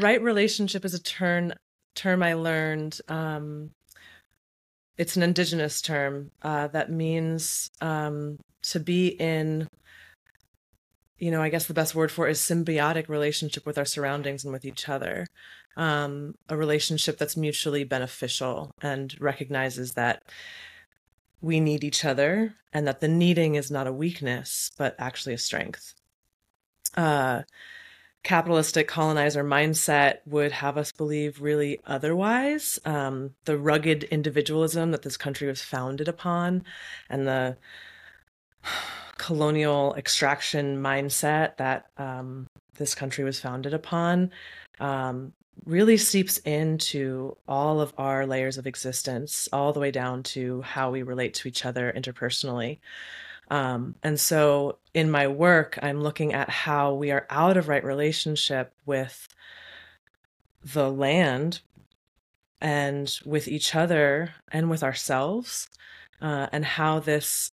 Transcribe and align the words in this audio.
right 0.00 0.20
relationship 0.20 0.84
is 0.84 0.94
a 0.94 1.02
term 1.02 1.52
term 1.94 2.22
I 2.22 2.34
learned. 2.34 3.00
Um, 3.08 3.70
it's 4.96 5.16
an 5.16 5.22
indigenous 5.22 5.82
term 5.82 6.30
uh, 6.42 6.68
that 6.68 6.90
means 6.90 7.70
um, 7.80 8.38
to 8.62 8.80
be 8.80 9.08
in. 9.08 9.68
You 11.18 11.30
know, 11.30 11.40
I 11.40 11.48
guess 11.48 11.66
the 11.66 11.72
best 11.72 11.94
word 11.94 12.12
for 12.12 12.28
it 12.28 12.32
is 12.32 12.40
symbiotic 12.40 13.08
relationship 13.08 13.64
with 13.64 13.78
our 13.78 13.86
surroundings 13.86 14.44
and 14.44 14.52
with 14.52 14.66
each 14.66 14.86
other. 14.86 15.26
Um, 15.74 16.34
a 16.50 16.56
relationship 16.56 17.16
that's 17.16 17.38
mutually 17.38 17.84
beneficial 17.84 18.70
and 18.82 19.14
recognizes 19.18 19.94
that 19.94 20.22
we 21.40 21.58
need 21.58 21.84
each 21.84 22.04
other 22.04 22.54
and 22.70 22.86
that 22.86 23.00
the 23.00 23.08
needing 23.08 23.54
is 23.54 23.70
not 23.70 23.86
a 23.86 23.92
weakness, 23.92 24.70
but 24.76 24.94
actually 24.98 25.34
a 25.34 25.38
strength. 25.38 25.94
Uh, 26.96 27.42
capitalistic 28.26 28.88
colonizer 28.88 29.44
mindset 29.44 30.16
would 30.26 30.50
have 30.50 30.76
us 30.76 30.90
believe 30.90 31.40
really 31.40 31.78
otherwise. 31.86 32.76
Um, 32.84 33.36
the 33.44 33.56
rugged 33.56 34.02
individualism 34.02 34.90
that 34.90 35.02
this 35.02 35.16
country 35.16 35.46
was 35.46 35.62
founded 35.62 36.08
upon 36.08 36.64
and 37.08 37.24
the 37.24 37.56
colonial 39.16 39.94
extraction 39.94 40.82
mindset 40.82 41.56
that 41.58 41.86
um, 41.98 42.48
this 42.76 42.96
country 42.96 43.22
was 43.22 43.38
founded 43.38 43.72
upon 43.72 44.32
um, 44.80 45.32
really 45.64 45.96
seeps 45.96 46.38
into 46.38 47.36
all 47.46 47.80
of 47.80 47.94
our 47.96 48.26
layers 48.26 48.58
of 48.58 48.66
existence, 48.66 49.48
all 49.52 49.72
the 49.72 49.78
way 49.78 49.92
down 49.92 50.24
to 50.24 50.62
how 50.62 50.90
we 50.90 51.04
relate 51.04 51.34
to 51.34 51.46
each 51.46 51.64
other 51.64 51.92
interpersonally. 51.96 52.80
Um, 53.52 53.94
and 54.02 54.18
so 54.18 54.78
in 54.96 55.10
my 55.10 55.28
work, 55.28 55.78
I'm 55.82 56.02
looking 56.02 56.32
at 56.32 56.48
how 56.48 56.94
we 56.94 57.10
are 57.10 57.26
out 57.28 57.58
of 57.58 57.68
right 57.68 57.84
relationship 57.84 58.72
with 58.86 59.28
the 60.64 60.90
land 60.90 61.60
and 62.62 63.14
with 63.26 63.46
each 63.46 63.74
other 63.74 64.32
and 64.50 64.70
with 64.70 64.82
ourselves, 64.82 65.68
uh, 66.22 66.46
and 66.50 66.64
how 66.64 66.98
this 66.98 67.52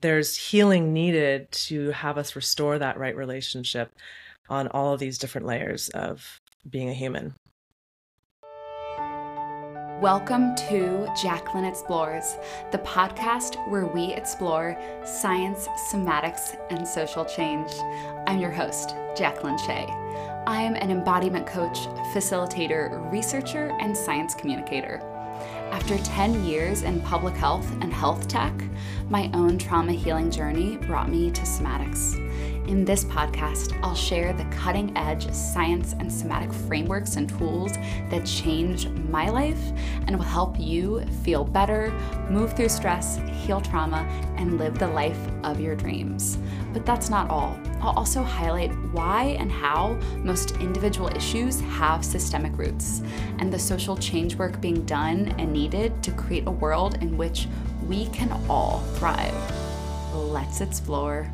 there's 0.00 0.34
healing 0.34 0.94
needed 0.94 1.52
to 1.52 1.90
have 1.90 2.16
us 2.16 2.34
restore 2.34 2.78
that 2.78 2.98
right 2.98 3.16
relationship 3.16 3.92
on 4.48 4.66
all 4.68 4.94
of 4.94 5.00
these 5.00 5.18
different 5.18 5.46
layers 5.46 5.90
of 5.90 6.40
being 6.68 6.88
a 6.88 6.94
human. 6.94 7.34
Welcome 10.00 10.54
to 10.68 11.08
Jacqueline 11.16 11.64
Explores, 11.64 12.36
the 12.70 12.76
podcast 12.76 13.56
where 13.70 13.86
we 13.86 14.12
explore 14.12 14.76
science, 15.06 15.68
somatics, 15.90 16.54
and 16.68 16.86
social 16.86 17.24
change. 17.24 17.72
I'm 18.26 18.38
your 18.38 18.50
host, 18.50 18.94
Jacqueline 19.16 19.56
Shea. 19.56 19.86
I'm 20.46 20.74
an 20.74 20.90
embodiment 20.90 21.46
coach, 21.46 21.78
facilitator, 22.12 23.10
researcher, 23.10 23.74
and 23.80 23.96
science 23.96 24.34
communicator. 24.34 25.00
After 25.70 25.96
10 25.96 26.44
years 26.44 26.82
in 26.82 27.00
public 27.00 27.34
health 27.34 27.66
and 27.80 27.90
health 27.90 28.28
tech, 28.28 28.52
my 29.08 29.30
own 29.32 29.56
trauma 29.56 29.92
healing 29.92 30.30
journey 30.30 30.76
brought 30.76 31.08
me 31.08 31.30
to 31.30 31.40
somatics. 31.40 32.22
In 32.68 32.84
this 32.84 33.04
podcast, 33.04 33.78
I'll 33.80 33.94
share 33.94 34.32
the 34.32 34.44
cutting 34.46 34.96
edge 34.96 35.32
science 35.32 35.92
and 35.92 36.12
somatic 36.12 36.52
frameworks 36.52 37.14
and 37.14 37.28
tools 37.28 37.74
that 38.10 38.26
changed 38.26 38.90
my 39.08 39.28
life 39.28 39.60
and 40.06 40.16
will 40.16 40.24
help 40.24 40.58
you 40.58 41.04
feel 41.22 41.44
better, 41.44 41.92
move 42.28 42.56
through 42.56 42.70
stress, 42.70 43.20
heal 43.44 43.60
trauma, 43.60 43.98
and 44.36 44.58
live 44.58 44.80
the 44.80 44.88
life 44.88 45.18
of 45.44 45.60
your 45.60 45.76
dreams. 45.76 46.38
But 46.72 46.84
that's 46.84 47.08
not 47.08 47.30
all. 47.30 47.56
I'll 47.80 47.96
also 47.96 48.24
highlight 48.24 48.72
why 48.90 49.36
and 49.38 49.50
how 49.50 49.92
most 50.24 50.56
individual 50.56 51.08
issues 51.14 51.60
have 51.60 52.04
systemic 52.04 52.58
roots 52.58 53.00
and 53.38 53.52
the 53.52 53.60
social 53.60 53.96
change 53.96 54.34
work 54.34 54.60
being 54.60 54.84
done 54.86 55.32
and 55.38 55.52
needed 55.52 56.02
to 56.02 56.10
create 56.10 56.48
a 56.48 56.50
world 56.50 57.00
in 57.00 57.16
which 57.16 57.46
we 57.86 58.06
can 58.06 58.32
all 58.48 58.80
thrive. 58.96 59.34
Let's 60.12 60.60
explore. 60.60 61.32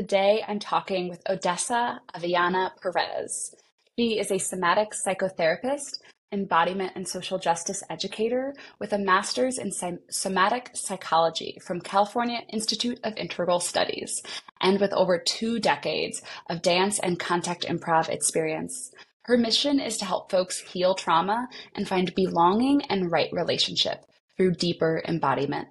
Today, 0.00 0.42
I'm 0.48 0.60
talking 0.60 1.10
with 1.10 1.20
Odessa 1.28 2.00
Avianna 2.16 2.70
Perez. 2.80 3.54
She 3.98 4.18
is 4.18 4.30
a 4.30 4.38
somatic 4.38 4.92
psychotherapist, 4.92 5.98
embodiment 6.32 6.92
and 6.94 7.06
social 7.06 7.38
justice 7.38 7.82
educator 7.90 8.54
with 8.78 8.94
a 8.94 8.98
master's 8.98 9.58
in 9.58 9.70
somatic 10.08 10.70
psychology 10.72 11.58
from 11.62 11.82
California 11.82 12.40
Institute 12.48 12.98
of 13.04 13.14
Integral 13.18 13.60
Studies, 13.60 14.22
and 14.62 14.80
with 14.80 14.94
over 14.94 15.18
two 15.18 15.60
decades 15.60 16.22
of 16.48 16.62
dance 16.62 16.98
and 16.98 17.20
contact 17.20 17.66
improv 17.66 18.08
experience. 18.08 18.90
Her 19.24 19.36
mission 19.36 19.78
is 19.78 19.98
to 19.98 20.06
help 20.06 20.30
folks 20.30 20.60
heal 20.60 20.94
trauma 20.94 21.46
and 21.74 21.86
find 21.86 22.14
belonging 22.14 22.80
and 22.88 23.12
right 23.12 23.28
relationship 23.32 24.06
through 24.38 24.54
deeper 24.54 25.02
embodiment. 25.06 25.68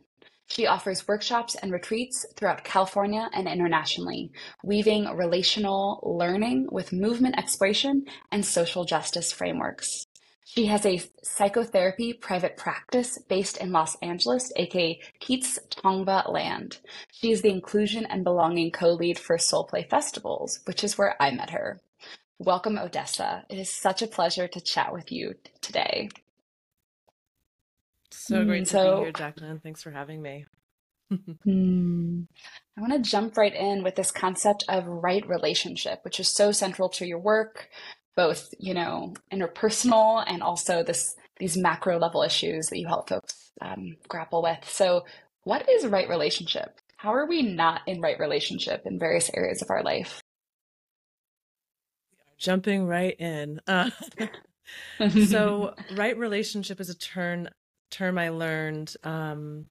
She 0.52 0.66
offers 0.66 1.08
workshops 1.08 1.56
and 1.56 1.72
retreats 1.72 2.26
throughout 2.36 2.64
California 2.64 3.30
and 3.34 3.48
internationally, 3.48 4.32
weaving 4.64 5.06
relational 5.16 6.00
learning 6.04 6.68
with 6.72 6.92
movement 6.92 7.38
exploration 7.38 8.06
and 8.32 8.44
social 8.44 8.84
justice 8.84 9.32
frameworks. 9.32 10.08
She 10.46 10.66
has 10.66 10.84
a 10.88 11.04
psychotherapy 11.22 12.14
private 12.14 12.58
practice 12.58 13.20
based 13.30 13.58
in 13.58 13.72
Los 13.72 13.96
Angeles, 14.02 14.52
aka 14.56 15.00
Kizh 15.22 15.60
Tongva 15.70 16.28
Land. 16.32 16.80
She 17.12 17.32
is 17.32 17.44
the 17.44 17.52
inclusion 17.52 18.08
and 18.08 18.24
belonging 18.24 18.72
co 18.72 18.94
lead 18.94 19.20
for 19.20 19.38
Soul 19.38 19.66
Play 19.66 19.84
Festivals, 19.88 20.62
which 20.66 20.84
is 20.84 20.98
where 20.98 21.16
I 21.22 21.30
met 21.30 21.52
her. 21.52 21.80
Welcome, 22.40 22.80
Odessa. 22.80 23.46
It 23.50 23.60
is 23.60 23.72
such 23.72 24.02
a 24.02 24.08
pleasure 24.08 24.48
to 24.48 24.60
chat 24.60 24.92
with 24.92 25.12
you 25.12 25.36
today. 25.62 26.10
So 28.30 28.46
great 28.46 28.62
mm, 28.62 28.66
to 28.66 28.72
so, 28.72 28.98
be 28.98 29.04
here, 29.06 29.12
Jacqueline. 29.12 29.60
Thanks 29.60 29.82
for 29.82 29.92
having 29.92 30.22
me. 30.22 30.46
Hmm. 31.44 32.22
I 32.78 32.82
want 32.82 32.94
to 32.94 33.10
jump 33.10 33.36
right 33.36 33.54
in 33.54 33.84
with 33.84 33.96
this 33.96 34.12
concept 34.12 34.64
of 34.70 34.86
right 34.86 35.28
relationship, 35.28 36.02
which 36.04 36.20
is 36.20 36.28
so 36.28 36.52
central 36.52 36.88
to 36.90 37.08
your 37.08 37.18
work, 37.18 37.68
both 38.16 38.54
you 38.60 38.76
know 38.76 39.16
interpersonal 39.34 40.24
and 40.28 40.44
also 40.44 40.84
this 40.84 41.16
these 41.40 41.58
macro 41.58 41.98
level 41.98 42.22
issues 42.22 42.68
that 42.68 42.78
you 42.78 42.86
help 42.86 43.10
folks 43.10 43.52
um, 43.60 43.98
grapple 44.08 44.44
with. 44.44 44.60
So, 44.70 45.06
what 45.46 45.68
is 45.68 45.88
right 45.88 46.08
relationship? 46.08 46.78
How 46.98 47.16
are 47.16 47.26
we 47.26 47.42
not 47.42 47.82
in 47.88 48.02
right 48.02 48.20
relationship 48.20 48.84
in 48.86 49.00
various 49.00 49.32
areas 49.34 49.64
of 49.64 49.72
our 49.72 49.82
life? 49.82 50.22
Jumping 52.38 52.86
right 52.86 53.20
in. 53.20 53.62
Uh, 53.66 53.90
so, 55.28 55.74
right 55.96 56.16
relationship 56.16 56.80
is 56.80 56.90
a 56.92 56.98
term 56.98 57.48
term 57.90 58.18
I 58.18 58.30
learned. 58.30 58.96
Um, 59.04 59.66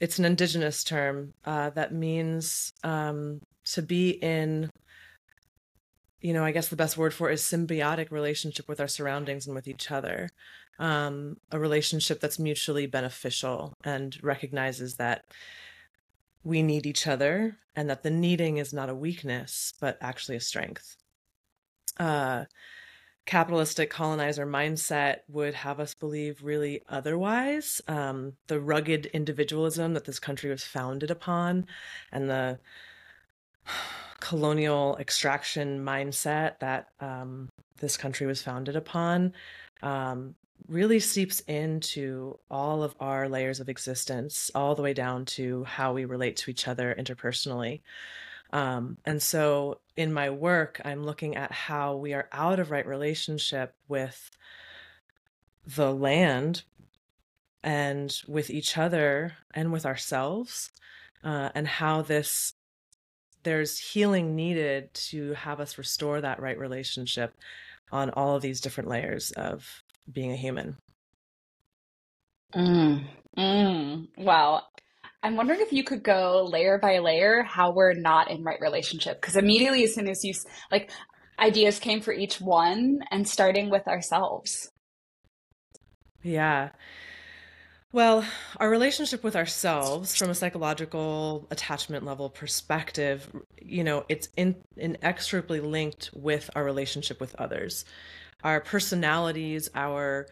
it's 0.00 0.18
an 0.18 0.24
indigenous 0.24 0.84
term 0.84 1.32
uh, 1.44 1.70
that 1.70 1.92
means 1.92 2.72
um, 2.84 3.40
to 3.64 3.82
be 3.82 4.10
in, 4.10 4.70
you 6.20 6.34
know, 6.34 6.44
I 6.44 6.52
guess 6.52 6.68
the 6.68 6.76
best 6.76 6.98
word 6.98 7.14
for 7.14 7.30
it 7.30 7.34
is 7.34 7.42
symbiotic 7.42 8.10
relationship 8.10 8.68
with 8.68 8.80
our 8.80 8.88
surroundings 8.88 9.46
and 9.46 9.54
with 9.54 9.68
each 9.68 9.90
other. 9.90 10.28
Um, 10.78 11.38
a 11.50 11.58
relationship 11.58 12.20
that's 12.20 12.38
mutually 12.38 12.86
beneficial 12.86 13.72
and 13.82 14.18
recognizes 14.22 14.96
that 14.96 15.24
we 16.44 16.62
need 16.62 16.84
each 16.84 17.06
other 17.06 17.56
and 17.74 17.88
that 17.88 18.02
the 18.02 18.10
needing 18.10 18.58
is 18.58 18.74
not 18.74 18.90
a 18.90 18.94
weakness, 18.94 19.72
but 19.80 19.96
actually 20.02 20.36
a 20.36 20.40
strength. 20.40 20.96
Uh, 21.98 22.44
capitalistic 23.26 23.90
colonizer 23.90 24.46
mindset 24.46 25.18
would 25.28 25.52
have 25.52 25.80
us 25.80 25.94
believe 25.94 26.42
really 26.42 26.82
otherwise. 26.88 27.82
Um, 27.88 28.34
the 28.46 28.60
rugged 28.60 29.06
individualism 29.06 29.94
that 29.94 30.04
this 30.04 30.20
country 30.20 30.48
was 30.48 30.64
founded 30.64 31.10
upon 31.10 31.66
and 32.12 32.30
the 32.30 32.58
colonial 34.20 34.96
extraction 34.98 35.84
mindset 35.84 36.60
that 36.60 36.88
um, 37.00 37.48
this 37.78 37.96
country 37.96 38.26
was 38.26 38.42
founded 38.42 38.76
upon 38.76 39.32
um, 39.82 40.34
really 40.68 41.00
seeps 41.00 41.40
into 41.40 42.38
all 42.50 42.82
of 42.82 42.94
our 42.98 43.28
layers 43.28 43.60
of 43.60 43.68
existence, 43.68 44.50
all 44.54 44.74
the 44.74 44.82
way 44.82 44.94
down 44.94 45.24
to 45.24 45.64
how 45.64 45.92
we 45.92 46.04
relate 46.04 46.36
to 46.36 46.50
each 46.50 46.66
other 46.66 46.94
interpersonally. 46.98 47.80
Um, 48.56 48.96
and 49.04 49.22
so 49.22 49.80
in 49.98 50.14
my 50.14 50.30
work, 50.30 50.80
I'm 50.82 51.04
looking 51.04 51.36
at 51.36 51.52
how 51.52 51.96
we 51.96 52.14
are 52.14 52.26
out 52.32 52.58
of 52.58 52.70
right 52.70 52.86
relationship 52.86 53.74
with 53.86 54.30
the 55.66 55.92
land 55.92 56.62
and 57.62 58.18
with 58.26 58.48
each 58.48 58.78
other 58.78 59.34
and 59.52 59.72
with 59.72 59.84
ourselves, 59.84 60.70
uh, 61.22 61.50
and 61.54 61.68
how 61.68 62.00
this 62.00 62.54
there's 63.42 63.78
healing 63.78 64.34
needed 64.34 64.94
to 65.10 65.34
have 65.34 65.60
us 65.60 65.76
restore 65.76 66.22
that 66.22 66.40
right 66.40 66.58
relationship 66.58 67.34
on 67.92 68.08
all 68.08 68.36
of 68.36 68.42
these 68.42 68.62
different 68.62 68.88
layers 68.88 69.32
of 69.32 69.82
being 70.10 70.32
a 70.32 70.36
human. 70.36 70.78
Mm, 72.54 73.04
mm, 73.36 74.08
wow. 74.16 74.62
I'm 75.22 75.36
wondering 75.36 75.60
if 75.60 75.72
you 75.72 75.82
could 75.82 76.02
go 76.02 76.48
layer 76.50 76.78
by 76.78 76.98
layer 76.98 77.42
how 77.42 77.72
we're 77.72 77.94
not 77.94 78.30
in 78.30 78.44
right 78.44 78.60
relationship. 78.60 79.20
Because 79.20 79.36
immediately, 79.36 79.84
as 79.84 79.94
soon 79.94 80.08
as 80.08 80.24
you 80.24 80.34
like, 80.70 80.90
ideas 81.38 81.78
came 81.78 82.00
for 82.00 82.12
each 82.12 82.40
one, 82.40 83.00
and 83.10 83.28
starting 83.28 83.70
with 83.70 83.86
ourselves. 83.88 84.70
Yeah. 86.22 86.70
Well, 87.92 88.24
our 88.58 88.68
relationship 88.68 89.24
with 89.24 89.36
ourselves 89.36 90.16
from 90.16 90.28
a 90.28 90.34
psychological 90.34 91.46
attachment 91.50 92.04
level 92.04 92.28
perspective, 92.28 93.30
you 93.62 93.84
know, 93.84 94.04
it's 94.08 94.28
in, 94.36 94.56
inexorably 94.76 95.60
linked 95.60 96.10
with 96.12 96.50
our 96.54 96.64
relationship 96.64 97.20
with 97.20 97.34
others. 97.36 97.84
Our 98.44 98.60
personalities, 98.60 99.70
our 99.74 100.26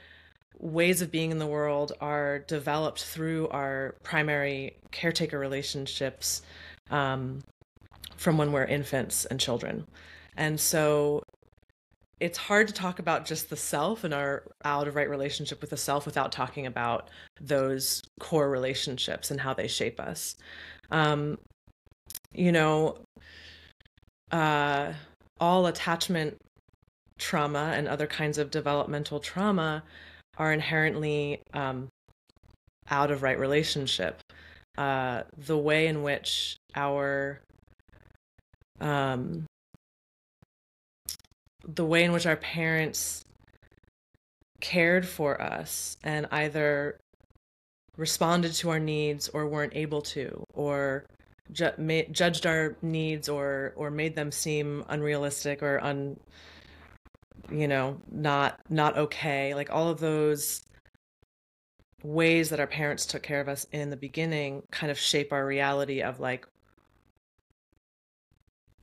ways 0.58 1.02
of 1.02 1.10
being 1.10 1.30
in 1.30 1.38
the 1.38 1.46
world 1.46 1.92
are 2.00 2.40
developed 2.40 3.04
through 3.04 3.48
our 3.48 3.94
primary 4.02 4.76
caretaker 4.90 5.38
relationships 5.38 6.42
um, 6.90 7.42
from 8.16 8.38
when 8.38 8.52
we're 8.52 8.64
infants 8.64 9.24
and 9.26 9.40
children. 9.40 9.86
And 10.36 10.58
so 10.58 11.22
it's 12.20 12.38
hard 12.38 12.68
to 12.68 12.74
talk 12.74 12.98
about 12.98 13.26
just 13.26 13.50
the 13.50 13.56
self 13.56 14.04
and 14.04 14.14
our 14.14 14.44
out 14.64 14.88
of 14.88 14.94
right 14.94 15.10
relationship 15.10 15.60
with 15.60 15.70
the 15.70 15.76
self 15.76 16.06
without 16.06 16.32
talking 16.32 16.66
about 16.66 17.10
those 17.40 18.02
core 18.20 18.48
relationships 18.48 19.30
and 19.30 19.40
how 19.40 19.52
they 19.52 19.68
shape 19.68 20.00
us. 20.00 20.36
Um, 20.90 21.38
you 22.32 22.52
know, 22.52 22.98
uh, 24.30 24.92
all 25.40 25.66
attachment 25.66 26.36
trauma 27.18 27.72
and 27.76 27.86
other 27.86 28.06
kinds 28.06 28.38
of 28.38 28.50
developmental 28.50 29.20
trauma 29.20 29.82
are 30.38 30.52
inherently 30.52 31.40
um, 31.52 31.88
out 32.90 33.10
of 33.10 33.22
right 33.22 33.38
relationship. 33.38 34.20
Uh, 34.76 35.22
the 35.36 35.56
way 35.56 35.86
in 35.86 36.02
which 36.02 36.56
our 36.74 37.40
um, 38.80 39.46
the 41.66 41.84
way 41.84 42.04
in 42.04 42.12
which 42.12 42.26
our 42.26 42.36
parents 42.36 43.24
cared 44.60 45.06
for 45.06 45.40
us 45.40 45.96
and 46.02 46.26
either 46.32 46.98
responded 47.96 48.52
to 48.52 48.70
our 48.70 48.80
needs 48.80 49.28
or 49.28 49.46
weren't 49.46 49.74
able 49.76 50.02
to 50.02 50.44
or 50.52 51.04
ju- 51.52 51.72
ma- 51.78 52.02
judged 52.10 52.46
our 52.46 52.76
needs 52.82 53.28
or 53.28 53.72
or 53.76 53.90
made 53.90 54.16
them 54.16 54.32
seem 54.32 54.84
unrealistic 54.88 55.62
or 55.62 55.82
un 55.82 56.18
you 57.50 57.68
know 57.68 58.00
not 58.10 58.60
not 58.70 58.96
okay 58.96 59.54
like 59.54 59.70
all 59.70 59.88
of 59.88 60.00
those 60.00 60.62
ways 62.02 62.50
that 62.50 62.60
our 62.60 62.66
parents 62.66 63.06
took 63.06 63.22
care 63.22 63.40
of 63.40 63.48
us 63.48 63.66
in 63.72 63.90
the 63.90 63.96
beginning 63.96 64.62
kind 64.70 64.90
of 64.90 64.98
shape 64.98 65.32
our 65.32 65.46
reality 65.46 66.02
of 66.02 66.20
like 66.20 66.46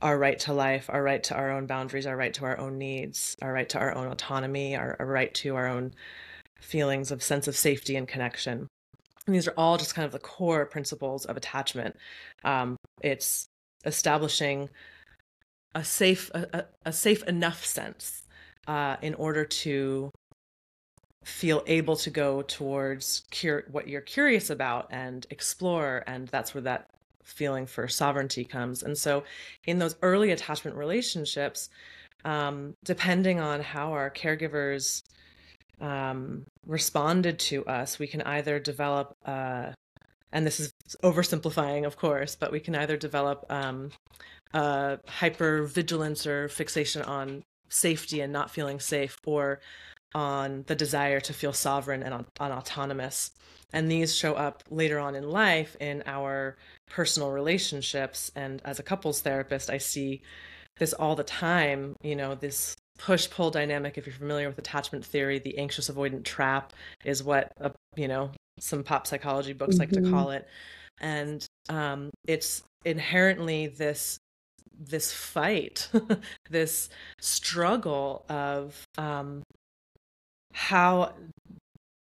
our 0.02 0.18
right 0.18 0.38
to 0.40 0.52
life, 0.52 0.90
our 0.90 1.02
right 1.02 1.22
to 1.22 1.34
our 1.34 1.50
own 1.50 1.66
boundaries, 1.66 2.06
our 2.06 2.16
right 2.16 2.34
to 2.34 2.44
our 2.44 2.58
own 2.58 2.76
needs, 2.76 3.36
our 3.40 3.52
right 3.52 3.68
to 3.68 3.78
our 3.78 3.94
own 3.94 4.08
autonomy, 4.08 4.76
our, 4.76 4.96
our 4.98 5.06
right 5.06 5.32
to 5.34 5.54
our 5.54 5.68
own 5.68 5.94
feelings 6.60 7.10
of 7.10 7.22
sense 7.22 7.46
of 7.46 7.56
safety 7.56 7.96
and 7.96 8.08
connection. 8.08 8.66
And 9.26 9.34
these 9.34 9.46
are 9.46 9.54
all 9.56 9.78
just 9.78 9.94
kind 9.94 10.04
of 10.04 10.12
the 10.12 10.18
core 10.18 10.66
principles 10.66 11.24
of 11.24 11.36
attachment. 11.36 11.96
Um, 12.44 12.76
it's 13.00 13.46
establishing 13.84 14.68
a 15.74 15.84
safe, 15.84 16.30
a, 16.34 16.64
a 16.84 16.92
safe 16.92 17.22
enough 17.24 17.64
sense 17.64 18.21
uh, 18.66 18.96
in 19.02 19.14
order 19.14 19.44
to 19.44 20.10
feel 21.24 21.62
able 21.66 21.96
to 21.96 22.10
go 22.10 22.42
towards 22.42 23.22
what 23.70 23.86
you're 23.86 24.00
curious 24.00 24.50
about 24.50 24.88
and 24.90 25.24
explore 25.30 26.02
and 26.06 26.26
that's 26.28 26.52
where 26.52 26.62
that 26.62 26.86
feeling 27.22 27.66
for 27.66 27.88
sovereignty 27.88 28.44
comes. 28.44 28.82
And 28.82 28.96
so, 28.96 29.24
in 29.64 29.78
those 29.78 29.96
early 30.02 30.32
attachment 30.32 30.76
relationships, 30.76 31.68
um, 32.24 32.74
depending 32.84 33.40
on 33.40 33.60
how 33.60 33.92
our 33.92 34.10
caregivers 34.10 35.02
um, 35.80 36.44
responded 36.66 37.38
to 37.38 37.64
us, 37.66 37.98
we 37.98 38.06
can 38.06 38.22
either 38.22 38.58
develop, 38.58 39.14
uh, 39.24 39.70
and 40.32 40.46
this 40.46 40.60
is 40.60 40.72
oversimplifying, 41.02 41.86
of 41.86 41.96
course, 41.96 42.36
but 42.36 42.52
we 42.52 42.60
can 42.60 42.74
either 42.74 42.96
develop 42.96 43.44
um, 43.50 43.90
hyper 44.54 45.64
vigilance 45.64 46.26
or 46.26 46.48
fixation 46.48 47.02
on 47.02 47.42
safety 47.72 48.20
and 48.20 48.32
not 48.32 48.50
feeling 48.50 48.80
safe, 48.80 49.16
or 49.26 49.60
on 50.14 50.64
the 50.66 50.74
desire 50.74 51.20
to 51.20 51.32
feel 51.32 51.52
sovereign 51.52 52.02
and 52.02 52.12
on, 52.12 52.26
on 52.38 52.52
autonomous. 52.52 53.30
And 53.72 53.90
these 53.90 54.14
show 54.14 54.34
up 54.34 54.62
later 54.70 54.98
on 54.98 55.14
in 55.14 55.30
life 55.30 55.76
in 55.80 56.02
our 56.04 56.58
personal 56.90 57.30
relationships. 57.30 58.30
And 58.36 58.60
as 58.64 58.78
a 58.78 58.82
couples 58.82 59.22
therapist, 59.22 59.70
I 59.70 59.78
see 59.78 60.20
this 60.78 60.92
all 60.92 61.16
the 61.16 61.24
time, 61.24 61.96
you 62.02 62.14
know, 62.14 62.34
this 62.34 62.76
push 62.98 63.30
pull 63.30 63.50
dynamic. 63.50 63.96
If 63.96 64.06
you're 64.06 64.14
familiar 64.14 64.48
with 64.48 64.58
attachment 64.58 65.04
theory, 65.04 65.38
the 65.38 65.56
anxious 65.56 65.88
avoidant 65.88 66.24
trap 66.24 66.74
is 67.04 67.22
what, 67.22 67.50
uh, 67.60 67.70
you 67.96 68.08
know, 68.08 68.30
some 68.58 68.82
pop 68.82 69.06
psychology 69.06 69.54
books 69.54 69.74
mm-hmm. 69.74 69.80
like 69.80 69.90
to 69.90 70.00
mm-hmm. 70.00 70.12
call 70.12 70.30
it. 70.30 70.46
And 71.00 71.44
um, 71.70 72.10
it's 72.26 72.62
inherently 72.84 73.68
this 73.68 74.18
this 74.78 75.12
fight, 75.12 75.88
this 76.50 76.88
struggle 77.20 78.24
of 78.28 78.86
um, 78.98 79.42
how 80.52 81.12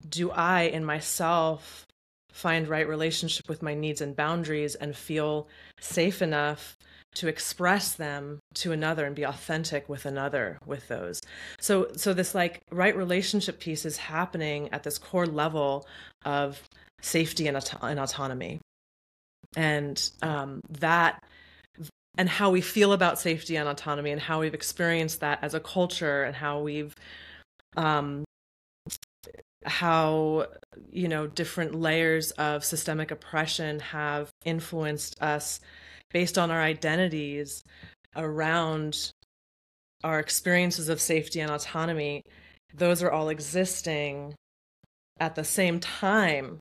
do 0.08 0.30
I 0.30 0.62
in 0.62 0.84
myself 0.84 1.86
find 2.32 2.68
right 2.68 2.88
relationship 2.88 3.48
with 3.48 3.62
my 3.62 3.74
needs 3.74 4.00
and 4.00 4.16
boundaries 4.16 4.74
and 4.74 4.96
feel 4.96 5.48
safe 5.80 6.22
enough 6.22 6.76
to 7.12 7.26
express 7.26 7.92
them 7.94 8.38
to 8.54 8.70
another 8.70 9.04
and 9.04 9.16
be 9.16 9.24
authentic 9.24 9.88
with 9.88 10.06
another 10.06 10.58
with 10.64 10.88
those? 10.88 11.20
So 11.60 11.88
so 11.96 12.14
this 12.14 12.34
like 12.34 12.60
right 12.70 12.96
relationship 12.96 13.60
piece 13.60 13.84
is 13.84 13.96
happening 13.96 14.68
at 14.72 14.84
this 14.84 14.98
core 14.98 15.26
level 15.26 15.86
of 16.24 16.62
safety 17.02 17.46
and, 17.46 17.56
auto- 17.56 17.86
and 17.86 17.98
autonomy. 17.98 18.60
And 19.56 20.10
um, 20.22 20.60
that 20.78 21.22
and 22.18 22.28
how 22.28 22.50
we 22.50 22.60
feel 22.60 22.92
about 22.92 23.18
safety 23.18 23.56
and 23.56 23.68
autonomy 23.68 24.10
and 24.10 24.20
how 24.20 24.40
we've 24.40 24.54
experienced 24.54 25.20
that 25.20 25.38
as 25.42 25.54
a 25.54 25.60
culture 25.60 26.24
and 26.24 26.36
how 26.36 26.60
we've 26.60 26.94
um, 27.76 28.24
how 29.64 30.46
you 30.90 31.08
know 31.08 31.26
different 31.26 31.74
layers 31.74 32.30
of 32.32 32.64
systemic 32.64 33.10
oppression 33.10 33.78
have 33.80 34.30
influenced 34.44 35.20
us 35.22 35.60
based 36.10 36.38
on 36.38 36.50
our 36.50 36.60
identities 36.60 37.62
around 38.16 39.12
our 40.02 40.18
experiences 40.18 40.88
of 40.88 41.00
safety 41.00 41.40
and 41.40 41.50
autonomy. 41.50 42.22
Those 42.74 43.02
are 43.02 43.10
all 43.10 43.28
existing 43.28 44.34
at 45.18 45.34
the 45.34 45.44
same 45.44 45.78
time 45.78 46.60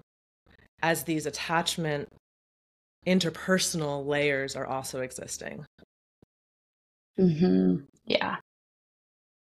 as 0.82 1.04
these 1.04 1.26
attachment 1.26 2.10
interpersonal 3.08 4.06
layers 4.06 4.56
are 4.56 4.66
also 4.66 5.02
existing 5.02 5.66
mm-hmm. 7.20 7.76
yeah 8.06 8.38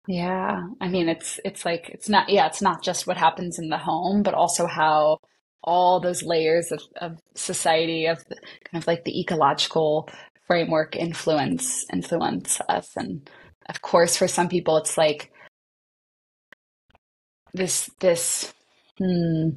yeah. 0.08 0.66
I 0.80 0.88
mean, 0.88 1.08
it's 1.08 1.38
it's 1.44 1.64
like 1.64 1.88
it's 1.90 2.08
not 2.08 2.28
yeah, 2.28 2.46
it's 2.46 2.60
not 2.62 2.82
just 2.82 3.06
what 3.06 3.16
happens 3.16 3.58
in 3.58 3.68
the 3.68 3.78
home, 3.78 4.22
but 4.22 4.34
also 4.34 4.66
how 4.66 5.18
all 5.62 6.00
those 6.00 6.22
layers 6.22 6.72
of, 6.72 6.82
of 6.96 7.18
society 7.34 8.06
of 8.06 8.18
the, 8.28 8.36
kind 8.64 8.82
of 8.82 8.86
like 8.86 9.04
the 9.04 9.20
ecological 9.20 10.08
framework 10.46 10.96
influence 10.96 11.86
influence 11.92 12.60
us 12.68 12.90
and 12.96 13.30
of 13.68 13.80
course 13.80 14.16
for 14.16 14.26
some 14.26 14.48
people 14.48 14.76
it's 14.76 14.98
like 14.98 15.30
this 17.54 17.88
this 18.00 18.52
hmm, 18.98 19.50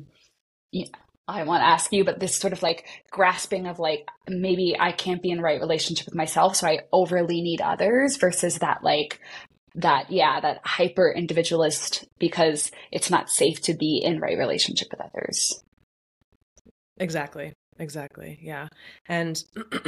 yeah, 0.71 0.85
I 1.27 1.43
want 1.43 1.61
to 1.61 1.67
ask 1.67 1.91
you, 1.91 2.03
but 2.03 2.19
this 2.19 2.35
sort 2.35 2.53
of 2.53 2.61
like 2.61 2.87
grasping 3.09 3.65
of 3.65 3.79
like 3.79 4.07
maybe 4.27 4.75
I 4.79 4.91
can't 4.91 5.21
be 5.21 5.31
in 5.31 5.41
right 5.41 5.59
relationship 5.59 6.05
with 6.05 6.15
myself, 6.15 6.55
so 6.57 6.67
I 6.67 6.81
overly 6.91 7.41
need 7.41 7.61
others 7.61 8.17
versus 8.17 8.59
that 8.59 8.83
like 8.83 9.19
that 9.77 10.09
yeah 10.09 10.39
that 10.39 10.61
hyper 10.63 11.11
individualist 11.11 12.05
because 12.17 12.71
it's 12.91 13.09
not 13.09 13.29
safe 13.29 13.61
to 13.63 13.73
be 13.73 14.01
in 14.03 14.19
right 14.19 14.37
relationship 14.37 14.87
with 14.91 15.01
others. 15.01 15.61
Exactly. 16.97 17.53
Exactly. 17.77 18.39
Yeah. 18.41 18.67
And 19.07 19.43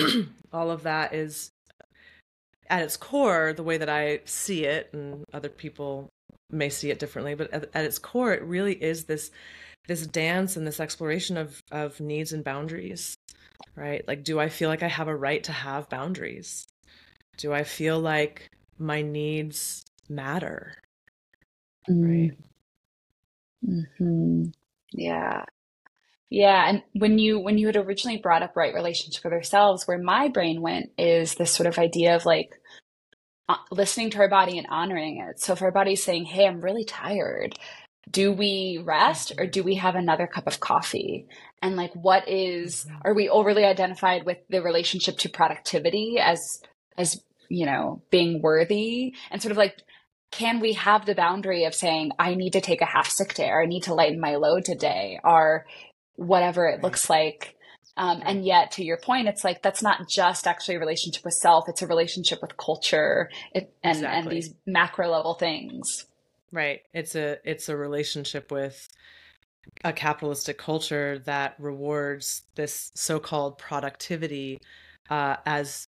all 0.52 0.72
of 0.72 0.84
that 0.84 1.14
is 1.14 1.52
at 2.70 2.82
its 2.82 2.98
core 2.98 3.54
the 3.54 3.64
way 3.64 3.78
that 3.78 3.88
i 3.88 4.20
see 4.26 4.66
it 4.66 4.90
and 4.94 5.24
other 5.34 5.48
people 5.48 6.10
may 6.50 6.70
see 6.70 6.92
it 6.92 7.00
differently 7.00 7.34
but 7.34 7.52
at, 7.54 7.70
at 7.74 7.86
its 7.86 7.98
core 7.98 8.34
it 8.34 8.44
really 8.44 8.74
is 8.74 9.06
this 9.06 9.32
this 9.88 10.06
dance 10.08 10.58
and 10.58 10.68
this 10.68 10.80
exploration 10.80 11.38
of 11.38 11.62
of 11.72 12.00
needs 12.00 12.34
and 12.34 12.44
boundaries 12.44 13.16
right 13.76 14.08
like 14.08 14.24
do 14.24 14.40
i 14.40 14.50
feel 14.50 14.70
like 14.70 14.84
i 14.84 14.88
have 14.88 15.08
a 15.08 15.16
right 15.16 15.44
to 15.44 15.52
have 15.52 15.90
boundaries 15.90 16.68
do 17.38 17.54
i 17.54 17.64
feel 17.64 18.00
like 18.00 18.50
my 18.80 19.02
needs 19.02 19.84
matter. 20.10 20.74
Mm. 21.90 22.30
Right. 22.30 22.38
Mm-hmm. 23.68 24.44
Yeah. 24.94 25.44
Yeah, 26.30 26.68
and 26.68 26.84
when 26.94 27.20
you 27.20 27.40
when 27.40 27.58
you 27.58 27.68
had 27.68 27.78
originally 27.78 28.18
brought 28.18 28.44
up 28.44 28.58
right 28.58 28.74
relationship 28.74 29.24
with 29.24 29.32
ourselves, 29.32 29.88
where 29.88 29.98
my 29.98 30.28
brain 30.28 30.62
went 30.62 30.92
is 30.98 31.36
this 31.36 31.52
sort 31.54 31.68
of 31.68 31.80
idea 31.80 32.18
of 32.18 32.26
like 32.26 32.50
uh, 33.48 33.56
listening 33.72 34.10
to 34.10 34.20
our 34.20 34.30
body 34.30 34.58
and 34.58 34.68
honoring 34.70 35.20
it. 35.26 35.40
So 35.40 35.54
if 35.54 35.62
our 35.62 35.72
body's 35.72 36.04
saying, 36.04 36.26
"Hey, 36.26 36.46
I'm 36.46 36.60
really 36.60 36.84
tired," 36.84 37.56
do 38.10 38.32
we 38.32 38.82
rest 38.84 39.34
or 39.38 39.46
do 39.46 39.64
we 39.64 39.76
have 39.76 39.96
another 39.96 40.28
cup 40.28 40.48
of 40.48 40.60
coffee? 40.60 41.28
And 41.62 41.76
like, 41.76 41.94
what 41.94 42.28
is? 42.28 42.86
Are 43.04 43.14
we 43.14 43.30
overly 43.30 43.66
identified 43.66 44.26
with 44.26 44.38
the 44.50 44.62
relationship 44.62 45.18
to 45.20 45.30
productivity 45.30 46.18
as 46.20 46.62
as 46.98 47.22
you 47.50 47.66
know 47.66 48.02
being 48.10 48.42
worthy 48.42 49.14
and 49.32 49.42
sort 49.42 49.52
of 49.52 49.58
like 49.58 49.82
can 50.32 50.60
we 50.60 50.74
have 50.74 51.06
the 51.06 51.16
boundary 51.16 51.64
of 51.64 51.74
saying 51.74 52.12
i 52.20 52.36
need 52.36 52.52
to 52.52 52.60
take 52.60 52.82
a 52.82 52.86
half 52.86 53.08
sick 53.08 53.34
day 53.36 53.48
or 53.48 53.62
i 53.62 53.66
need 53.66 53.84
to 53.84 53.94
lighten 53.94 54.20
my 54.20 54.36
load 54.36 54.66
today 54.66 55.18
or 55.24 55.66
whatever 56.18 56.68
it 56.68 56.84
looks 56.84 57.10
like. 57.10 57.56
Um, 57.96 58.22
and 58.24 58.46
yet, 58.46 58.72
to 58.72 58.84
your 58.84 58.98
point, 58.98 59.28
it's 59.28 59.44
like 59.44 59.64
that's 59.64 59.82
not 59.82 60.08
just 60.08 60.46
actually 60.46 60.76
a 60.76 60.80
relationship 60.80 61.24
with 61.26 61.34
self; 61.34 61.68
it's 61.68 61.82
a 61.82 61.88
relationship 61.88 62.42
with 62.42 62.56
culture 62.58 63.32
it, 63.54 63.74
and 63.82 63.98
exactly. 63.98 64.20
and 64.20 64.32
these 64.32 64.54
macro 64.68 65.10
level 65.10 65.34
things. 65.34 66.06
Right. 66.58 66.82
It's 66.92 67.14
a 67.14 67.38
it's 67.44 67.70
a 67.70 67.78
relationship 67.78 68.52
with 68.52 68.88
a 69.84 69.94
capitalistic 69.94 70.58
culture 70.58 71.20
that 71.20 71.54
rewards 71.60 72.42
this 72.56 72.90
so-called 72.96 73.60
productivity 73.60 74.58
uh, 75.12 75.36
as 75.46 75.86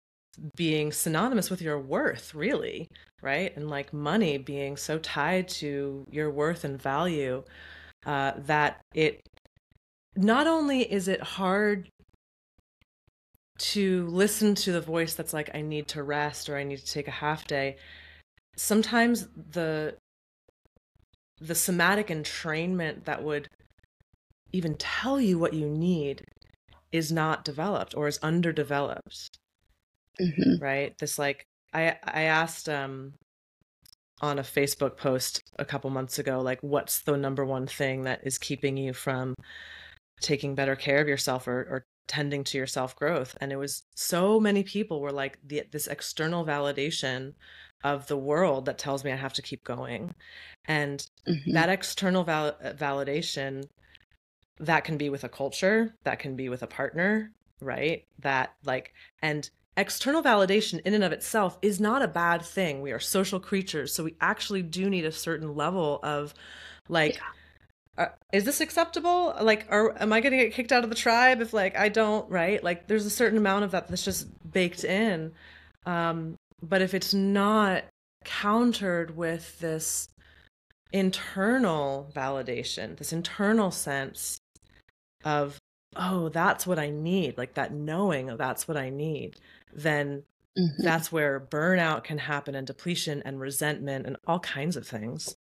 being 0.56 0.92
synonymous 0.92 1.48
with 1.48 1.62
your 1.62 1.80
worth, 1.80 2.34
really, 2.34 2.86
right? 3.22 3.56
And 3.56 3.70
like 3.70 3.94
money 3.94 4.36
being 4.36 4.76
so 4.76 4.98
tied 4.98 5.48
to 5.60 6.04
your 6.10 6.30
worth 6.30 6.64
and 6.64 6.80
value 6.80 7.44
uh, 8.04 8.32
that 8.36 8.82
it 8.94 9.22
not 10.16 10.46
only 10.46 10.82
is 10.82 11.08
it 11.08 11.22
hard 11.22 11.88
to 13.58 14.06
listen 14.08 14.54
to 14.56 14.72
the 14.72 14.80
voice 14.80 15.14
that's 15.14 15.32
like 15.32 15.50
i 15.54 15.60
need 15.60 15.88
to 15.88 16.02
rest 16.02 16.48
or 16.48 16.56
i 16.56 16.62
need 16.62 16.78
to 16.78 16.86
take 16.86 17.08
a 17.08 17.18
half 17.26 17.44
day 17.46 17.76
sometimes 18.56 19.28
the 19.50 19.96
the 21.40 21.54
somatic 21.54 22.08
entrainment 22.08 23.04
that 23.04 23.22
would 23.22 23.48
even 24.52 24.76
tell 24.76 25.20
you 25.20 25.38
what 25.38 25.54
you 25.54 25.68
need 25.68 26.22
is 26.92 27.12
not 27.12 27.44
developed 27.44 27.94
or 27.94 28.08
is 28.08 28.18
underdeveloped 28.22 29.38
mm-hmm. 30.20 30.62
right 30.62 30.94
this 30.98 31.18
like 31.18 31.44
i 31.74 31.96
i 32.04 32.22
asked 32.22 32.68
um 32.68 33.12
on 34.20 34.38
a 34.38 34.42
facebook 34.42 34.96
post 34.96 35.42
a 35.58 35.64
couple 35.64 35.90
months 35.90 36.18
ago 36.18 36.40
like 36.40 36.58
what's 36.62 37.02
the 37.02 37.16
number 37.16 37.44
one 37.44 37.66
thing 37.66 38.02
that 38.02 38.20
is 38.24 38.38
keeping 38.38 38.76
you 38.76 38.92
from 38.92 39.34
taking 40.20 40.54
better 40.54 40.74
care 40.74 41.00
of 41.00 41.08
yourself 41.08 41.46
or, 41.46 41.60
or 41.70 41.84
tending 42.08 42.42
to 42.42 42.56
your 42.56 42.66
self 42.66 42.96
growth 42.96 43.36
and 43.40 43.52
it 43.52 43.56
was 43.56 43.82
so 43.94 44.40
many 44.40 44.64
people 44.64 45.00
were 45.00 45.12
like 45.12 45.38
the, 45.46 45.62
this 45.70 45.86
external 45.86 46.44
validation 46.44 47.34
of 47.84 48.06
the 48.06 48.16
world 48.16 48.64
that 48.64 48.78
tells 48.78 49.04
me 49.04 49.12
i 49.12 49.16
have 49.16 49.32
to 49.32 49.42
keep 49.42 49.62
going 49.64 50.14
and 50.66 51.06
mm-hmm. 51.26 51.52
that 51.52 51.68
external 51.68 52.24
val- 52.24 52.56
uh, 52.62 52.72
validation 52.72 53.64
that 54.58 54.84
can 54.84 54.96
be 54.96 55.08
with 55.08 55.24
a 55.24 55.28
culture 55.28 55.94
that 56.04 56.18
can 56.18 56.36
be 56.36 56.48
with 56.48 56.62
a 56.62 56.66
partner 56.66 57.32
right 57.60 58.06
that 58.18 58.54
like 58.64 58.92
and 59.22 59.50
external 59.76 60.22
validation 60.22 60.80
in 60.80 60.94
and 60.94 61.04
of 61.04 61.12
itself 61.12 61.56
is 61.62 61.80
not 61.80 62.02
a 62.02 62.08
bad 62.08 62.42
thing 62.42 62.80
we 62.80 62.90
are 62.90 62.98
social 62.98 63.38
creatures 63.38 63.92
so 63.92 64.02
we 64.02 64.14
actually 64.20 64.62
do 64.62 64.90
need 64.90 65.04
a 65.04 65.12
certain 65.12 65.54
level 65.54 66.00
of 66.02 66.34
like 66.88 67.14
yeah 67.14 67.22
uh, 67.98 68.06
is 68.32 68.44
this 68.44 68.60
acceptable? 68.60 69.34
Like, 69.42 69.66
are 69.70 70.00
am 70.00 70.12
I 70.12 70.20
going 70.20 70.30
to 70.30 70.38
get 70.38 70.54
kicked 70.54 70.70
out 70.70 70.84
of 70.84 70.90
the 70.90 70.96
tribe 70.96 71.40
if 71.40 71.52
like 71.52 71.76
I 71.76 71.88
don't 71.88 72.30
right? 72.30 72.62
Like, 72.62 72.86
there's 72.86 73.04
a 73.04 73.10
certain 73.10 73.36
amount 73.36 73.64
of 73.64 73.72
that 73.72 73.88
that's 73.88 74.04
just 74.04 74.28
baked 74.50 74.84
in. 74.84 75.32
Um, 75.84 76.38
but 76.62 76.82
if 76.82 76.94
it's 76.94 77.14
not 77.14 77.84
countered 78.24 79.16
with 79.16 79.58
this 79.60 80.08
internal 80.92 82.10
validation, 82.14 82.96
this 82.96 83.12
internal 83.12 83.70
sense 83.70 84.40
of, 85.24 85.58
oh, 85.96 86.28
that's 86.28 86.66
what 86.66 86.78
I 86.78 86.90
need, 86.90 87.38
like 87.38 87.54
that 87.54 87.72
knowing 87.72 88.30
of 88.30 88.38
that's 88.38 88.66
what 88.66 88.76
I 88.76 88.90
need, 88.90 89.36
then 89.72 90.22
mm-hmm. 90.58 90.82
that's 90.82 91.12
where 91.12 91.40
burnout 91.40 92.04
can 92.04 92.18
happen 92.18 92.54
and 92.54 92.66
depletion 92.66 93.22
and 93.24 93.40
resentment 93.40 94.06
and 94.06 94.16
all 94.26 94.40
kinds 94.40 94.76
of 94.76 94.86
things. 94.86 95.36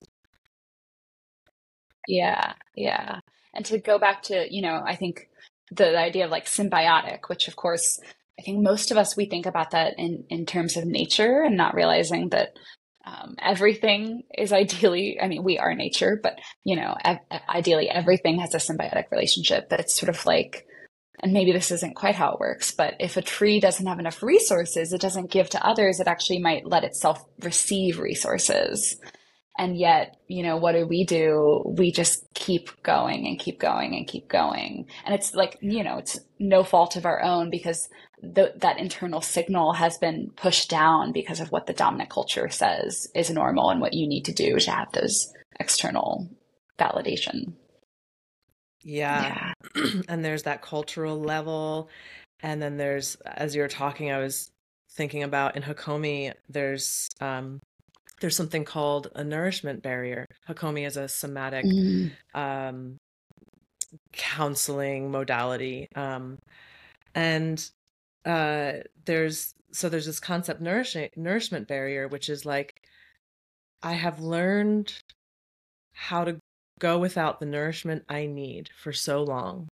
Yeah, 2.07 2.53
yeah. 2.75 3.19
And 3.53 3.65
to 3.65 3.77
go 3.79 3.97
back 3.97 4.23
to, 4.23 4.53
you 4.53 4.61
know, 4.61 4.83
I 4.85 4.95
think 4.95 5.29
the 5.71 5.97
idea 5.97 6.25
of 6.25 6.31
like 6.31 6.45
symbiotic, 6.45 7.29
which 7.29 7.47
of 7.47 7.55
course 7.55 7.99
I 8.39 8.41
think 8.43 8.61
most 8.61 8.91
of 8.91 8.97
us 8.97 9.15
we 9.15 9.25
think 9.25 9.45
about 9.45 9.71
that 9.71 9.95
in 9.97 10.25
in 10.29 10.45
terms 10.45 10.77
of 10.77 10.85
nature 10.85 11.41
and 11.41 11.55
not 11.55 11.75
realizing 11.75 12.29
that 12.29 12.53
um, 13.05 13.35
everything 13.41 14.23
is 14.35 14.51
ideally 14.51 15.19
i 15.21 15.27
mean 15.27 15.43
we 15.43 15.59
are 15.59 15.75
nature 15.75 16.19
but 16.21 16.39
you 16.63 16.75
know 16.75 16.95
ev- 17.03 17.19
ideally 17.47 17.89
everything 17.89 18.39
has 18.39 18.53
a 18.53 18.57
symbiotic 18.57 19.11
relationship 19.11 19.69
but 19.69 19.79
it's 19.79 19.97
sort 19.97 20.09
of 20.09 20.25
like 20.25 20.65
and 21.21 21.31
maybe 21.31 21.51
this 21.51 21.71
isn't 21.71 21.95
quite 21.95 22.15
how 22.15 22.33
it 22.33 22.39
works 22.39 22.71
but 22.71 22.95
if 22.99 23.15
a 23.15 23.21
tree 23.21 23.59
doesn't 23.59 23.85
have 23.85 23.99
enough 23.99 24.23
resources 24.23 24.91
it 24.91 25.01
doesn't 25.01 25.31
give 25.31 25.49
to 25.49 25.65
others 25.65 25.99
it 25.99 26.07
actually 26.07 26.39
might 26.39 26.65
let 26.65 26.83
itself 26.83 27.23
receive 27.41 27.99
resources 27.99 28.97
and 29.57 29.77
yet, 29.77 30.17
you 30.27 30.43
know, 30.43 30.57
what 30.57 30.73
do 30.73 30.85
we 30.85 31.05
do? 31.05 31.63
We 31.77 31.91
just 31.91 32.25
keep 32.33 32.69
going 32.83 33.25
and 33.25 33.39
keep 33.39 33.59
going 33.59 33.95
and 33.95 34.05
keep 34.05 34.27
going. 34.27 34.87
And 35.05 35.15
it's 35.15 35.33
like, 35.33 35.57
you 35.61 35.83
know, 35.83 35.97
it's 35.97 36.19
no 36.39 36.63
fault 36.63 36.97
of 36.97 37.05
our 37.05 37.21
own 37.21 37.49
because 37.49 37.87
the, 38.33 38.53
that 38.57 38.79
internal 38.79 39.21
signal 39.21 39.73
has 39.73 39.97
been 39.97 40.31
pushed 40.35 40.69
down 40.69 41.11
because 41.11 41.39
of 41.39 41.51
what 41.51 41.67
the 41.67 41.73
dominant 41.73 42.09
culture 42.09 42.49
says 42.49 43.07
is 43.15 43.29
normal 43.29 43.69
and 43.69 43.81
what 43.81 43.93
you 43.93 44.07
need 44.07 44.25
to 44.25 44.33
do 44.33 44.57
to 44.57 44.71
have 44.71 44.91
those 44.91 45.31
external 45.59 46.29
validation. 46.79 47.53
Yeah. 48.83 49.53
yeah. 49.75 49.83
and 50.07 50.23
there's 50.23 50.43
that 50.43 50.61
cultural 50.61 51.19
level. 51.19 51.89
And 52.41 52.61
then 52.61 52.77
there's, 52.77 53.15
as 53.25 53.55
you 53.55 53.61
were 53.61 53.67
talking, 53.67 54.11
I 54.11 54.19
was 54.19 54.49
thinking 54.91 55.23
about 55.23 55.55
in 55.55 55.63
Hakomi, 55.63 56.33
there's 56.49 57.09
um, 57.19 57.59
there's 58.21 58.35
something 58.35 58.63
called 58.63 59.09
a 59.15 59.23
nourishment 59.23 59.83
barrier. 59.83 60.25
Hakomi 60.47 60.85
is 60.85 60.97
a 60.97 61.07
somatic 61.07 61.65
mm. 61.65 62.11
um, 62.33 62.97
counseling 64.13 65.11
modality, 65.11 65.87
um, 65.95 66.37
and 67.13 67.69
uh, 68.25 68.73
there's 69.05 69.53
so 69.71 69.89
there's 69.89 70.05
this 70.05 70.19
concept 70.19 70.61
nourishing 70.61 71.09
nourishment 71.15 71.67
barrier, 71.67 72.07
which 72.07 72.29
is 72.29 72.45
like 72.45 72.81
I 73.83 73.93
have 73.93 74.19
learned 74.19 74.93
how 75.93 76.23
to 76.25 76.39
go 76.79 76.97
without 76.97 77.39
the 77.39 77.45
nourishment 77.45 78.03
I 78.09 78.25
need 78.25 78.69
for 78.75 78.91
so 78.91 79.23
long 79.23 79.69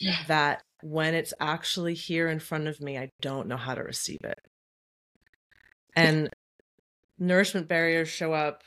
yeah. 0.00 0.16
that 0.26 0.62
when 0.82 1.14
it's 1.14 1.34
actually 1.40 1.94
here 1.94 2.28
in 2.28 2.40
front 2.40 2.66
of 2.66 2.80
me, 2.80 2.98
I 2.98 3.10
don't 3.20 3.48
know 3.48 3.56
how 3.56 3.74
to 3.74 3.82
receive 3.82 4.20
it. 4.24 4.38
And 5.96 6.30
nourishment 7.18 7.68
barriers 7.68 8.08
show 8.08 8.32
up 8.32 8.64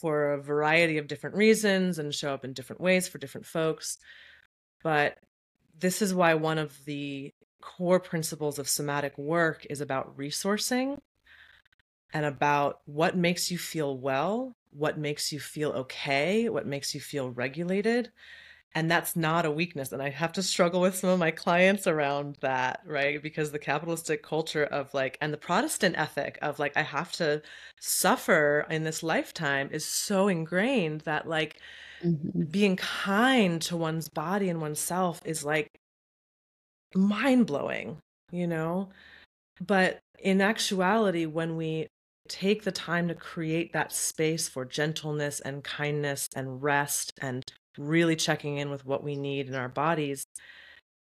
for 0.00 0.32
a 0.32 0.42
variety 0.42 0.98
of 0.98 1.08
different 1.08 1.36
reasons 1.36 1.98
and 1.98 2.14
show 2.14 2.32
up 2.32 2.44
in 2.44 2.52
different 2.52 2.80
ways 2.80 3.08
for 3.08 3.18
different 3.18 3.46
folks. 3.46 3.98
But 4.82 5.18
this 5.78 6.00
is 6.02 6.14
why 6.14 6.34
one 6.34 6.58
of 6.58 6.84
the 6.84 7.32
core 7.60 8.00
principles 8.00 8.58
of 8.58 8.68
somatic 8.68 9.16
work 9.18 9.66
is 9.68 9.80
about 9.80 10.16
resourcing 10.16 10.98
and 12.12 12.24
about 12.24 12.80
what 12.86 13.16
makes 13.16 13.50
you 13.50 13.58
feel 13.58 13.96
well, 13.96 14.56
what 14.70 14.98
makes 14.98 15.32
you 15.32 15.40
feel 15.40 15.70
okay, 15.70 16.48
what 16.48 16.66
makes 16.66 16.94
you 16.94 17.00
feel 17.00 17.30
regulated, 17.30 18.10
and 18.74 18.90
that's 18.90 19.16
not 19.16 19.46
a 19.46 19.50
weakness. 19.50 19.92
And 19.92 20.02
i 20.02 20.10
have 20.10 20.32
to 20.34 20.42
struggle 20.42 20.80
with 20.80 20.94
some 20.94 21.10
of 21.10 21.18
my 21.18 21.30
clients 21.30 21.86
around 21.86 22.36
that 22.40 22.80
right? 22.84 23.22
Because 23.22 23.50
the 23.50 23.58
capitalistic 23.58 24.22
culture 24.22 24.64
of 24.64 24.92
like 24.94 25.18
and 25.20 25.32
the 25.32 25.38
protestant 25.38 25.98
ethic 25.98 26.38
of 26.42 26.58
like 26.58 26.76
i 26.76 26.82
have 26.82 27.12
to 27.12 27.42
suffer 27.80 28.66
in 28.70 28.84
this 28.84 29.02
lifetime 29.02 29.68
is 29.72 29.84
so 29.84 30.28
ingrained 30.28 31.02
that 31.02 31.28
like 31.28 31.56
mm-hmm. 32.04 32.42
being 32.50 32.76
kind 32.76 33.60
to 33.62 33.76
one's 33.76 34.08
body 34.08 34.48
and 34.48 34.60
oneself 34.60 35.20
is 35.24 35.44
like 35.44 35.80
mind-blowing 36.94 37.98
you 38.30 38.46
know 38.46 38.88
but 39.60 39.98
in 40.18 40.40
actuality 40.40 41.26
when 41.26 41.56
we 41.56 41.86
take 42.28 42.62
the 42.62 42.72
time 42.72 43.08
to 43.08 43.14
create 43.14 43.72
that 43.72 43.92
space 43.92 44.48
for 44.48 44.64
gentleness 44.64 45.40
and 45.40 45.64
kindness 45.64 46.28
and 46.36 46.62
rest 46.62 47.12
and 47.20 47.44
really 47.78 48.16
checking 48.16 48.58
in 48.58 48.70
with 48.70 48.84
what 48.84 49.02
we 49.02 49.16
need 49.16 49.48
in 49.48 49.54
our 49.54 49.68
bodies, 49.68 50.24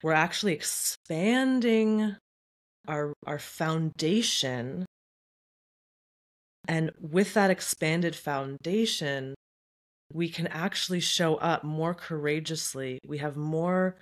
we're 0.03 0.13
actually 0.13 0.53
expanding 0.53 2.17
our 2.87 3.15
our 3.27 3.39
foundation 3.39 4.85
and 6.69 6.91
with 7.01 7.33
that 7.33 7.51
expanded 7.51 8.15
foundation 8.15 9.35
we 10.13 10.29
can 10.29 10.47
actually 10.49 11.01
show 11.01 11.37
up 11.37 11.65
more 11.65 11.95
courageously. 11.95 12.99
We 13.07 13.19
have 13.19 13.37
more 13.37 13.97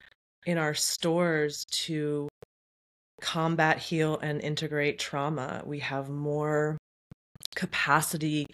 in 0.47 0.59
our 0.59 0.75
stores 0.75 1.65
to 1.71 2.29
combat, 3.21 3.79
heal, 3.79 4.19
and 4.19 4.41
integrate 4.41 4.99
trauma. 4.99 5.63
We 5.65 5.79
have 5.81 6.09
more 6.09 6.77
capacity 7.55 8.47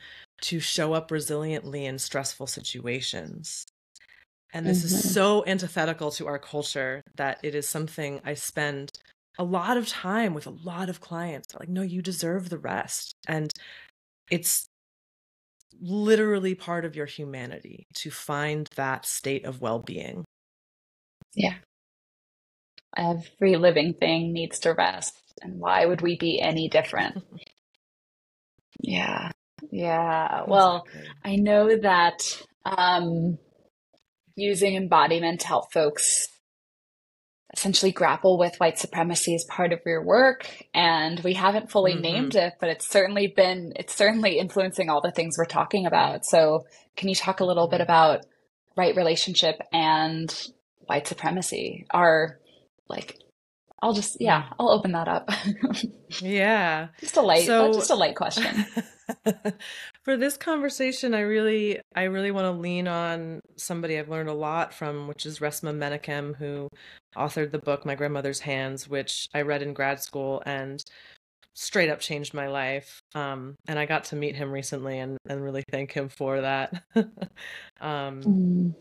to 0.42 0.61
show 0.61 0.92
up 0.92 1.11
resiliently 1.11 1.85
in 1.85 1.99
stressful 1.99 2.47
situations. 2.47 3.66
And 4.52 4.66
this 4.66 4.78
mm-hmm. 4.78 4.97
is 4.97 5.12
so 5.12 5.45
antithetical 5.47 6.11
to 6.12 6.26
our 6.26 6.38
culture 6.38 7.02
that 7.16 7.38
it 7.42 7.54
is 7.54 7.68
something 7.68 8.21
I 8.25 8.35
spend 8.35 8.92
a 9.38 9.45
lot 9.45 9.76
of 9.76 9.88
time 9.88 10.35
with 10.35 10.47
a 10.47 10.57
lot 10.64 10.88
of 10.88 11.00
clients. 11.00 11.54
Like, 11.59 11.68
no, 11.68 11.83
you 11.83 12.02
deserve 12.02 12.49
the 12.49 12.59
rest. 12.59 13.12
And 13.26 13.50
it's 14.30 14.66
literally 15.80 16.54
part 16.54 16.85
of 16.85 16.97
your 16.97 17.07
humanity 17.07 17.85
to 17.95 18.11
find 18.11 18.68
that 18.75 19.07
state 19.07 19.45
of 19.45 19.61
well 19.61 19.78
being. 19.78 20.25
Yeah. 21.35 21.54
Every 22.98 23.56
living 23.56 23.94
thing 23.94 24.32
needs 24.32 24.58
to 24.60 24.74
rest. 24.74 25.14
And 25.40 25.60
why 25.60 25.86
would 25.86 26.00
we 26.00 26.16
be 26.16 26.40
any 26.40 26.68
different? 26.68 27.24
yeah. 28.80 29.30
Yeah. 29.70 30.42
Well, 30.46 30.84
exactly. 30.86 31.10
I 31.24 31.36
know 31.36 31.76
that 31.76 32.42
um, 32.64 33.38
using 34.34 34.76
embodiment 34.76 35.40
to 35.40 35.46
help 35.46 35.72
folks 35.72 36.28
essentially 37.54 37.92
grapple 37.92 38.38
with 38.38 38.56
white 38.58 38.78
supremacy 38.78 39.34
as 39.34 39.44
part 39.44 39.72
of 39.72 39.80
your 39.86 40.04
work 40.04 40.48
and 40.74 41.20
we 41.20 41.32
haven't 41.32 41.70
fully 41.70 41.92
mm-hmm. 41.92 42.02
named 42.02 42.36
it 42.36 42.52
but 42.60 42.68
it's 42.68 42.86
certainly 42.86 43.26
been 43.26 43.72
it's 43.74 43.94
certainly 43.94 44.38
influencing 44.38 44.90
all 44.90 45.00
the 45.00 45.10
things 45.10 45.36
we're 45.38 45.46
talking 45.46 45.86
about 45.86 46.26
so 46.26 46.66
can 46.94 47.08
you 47.08 47.14
talk 47.14 47.40
a 47.40 47.44
little 47.44 47.66
bit 47.66 47.80
about 47.80 48.26
right 48.76 48.94
relationship 48.96 49.60
and 49.72 50.48
white 50.86 51.06
supremacy 51.06 51.86
are 51.90 52.38
like 52.88 53.18
I'll 53.80 53.92
just 53.92 54.16
yeah, 54.21 54.49
I'll 54.59 54.71
open 54.71 54.92
that 54.92 55.07
up. 55.07 55.30
yeah. 56.21 56.88
Just 57.00 57.16
a 57.16 57.23
light 57.23 57.47
so, 57.47 57.73
just 57.73 57.90
a 57.90 57.95
light 57.95 58.16
question. 58.16 58.66
for 60.04 60.16
this 60.16 60.37
conversation, 60.37 61.14
I 61.14 61.21
really 61.21 61.80
I 61.95 62.04
really 62.04 62.33
want 62.33 62.47
to 62.47 62.61
lean 62.61 62.88
on 62.88 63.40
somebody 63.57 63.99
I've 63.99 64.09
learned 64.09 64.28
a 64.28 64.35
lot 64.35 64.75
from, 64.75 65.07
which 65.07 65.25
is 65.26 65.38
Resmaa 65.38 65.76
Menakem, 65.76 66.37
who 66.37 66.68
authored 67.16 67.52
the 67.52 67.59
book 67.59 67.87
My 67.87 67.95
Grandmother's 67.95 68.40
Hands, 68.40 68.88
which 68.88 69.28
I 69.33 69.42
read 69.42 69.62
in 69.62 69.75
grad 69.75 70.02
school 70.02 70.42
and 70.45 70.83
straight 71.54 71.90
up 71.90 72.00
changed 72.00 72.35
my 72.35 72.49
life. 72.49 73.00
Um, 73.14 73.54
and 73.68 73.78
I 73.78 73.87
got 73.87 74.04
to 74.04 74.16
meet 74.16 74.37
him 74.37 74.50
recently 74.50 74.99
and, 74.99 75.18
and 75.28 75.42
really 75.42 75.64
thank 75.71 75.92
him 75.92 76.09
for 76.09 76.40
that. 76.40 76.83
um, 77.80 78.23
mm. 78.23 78.75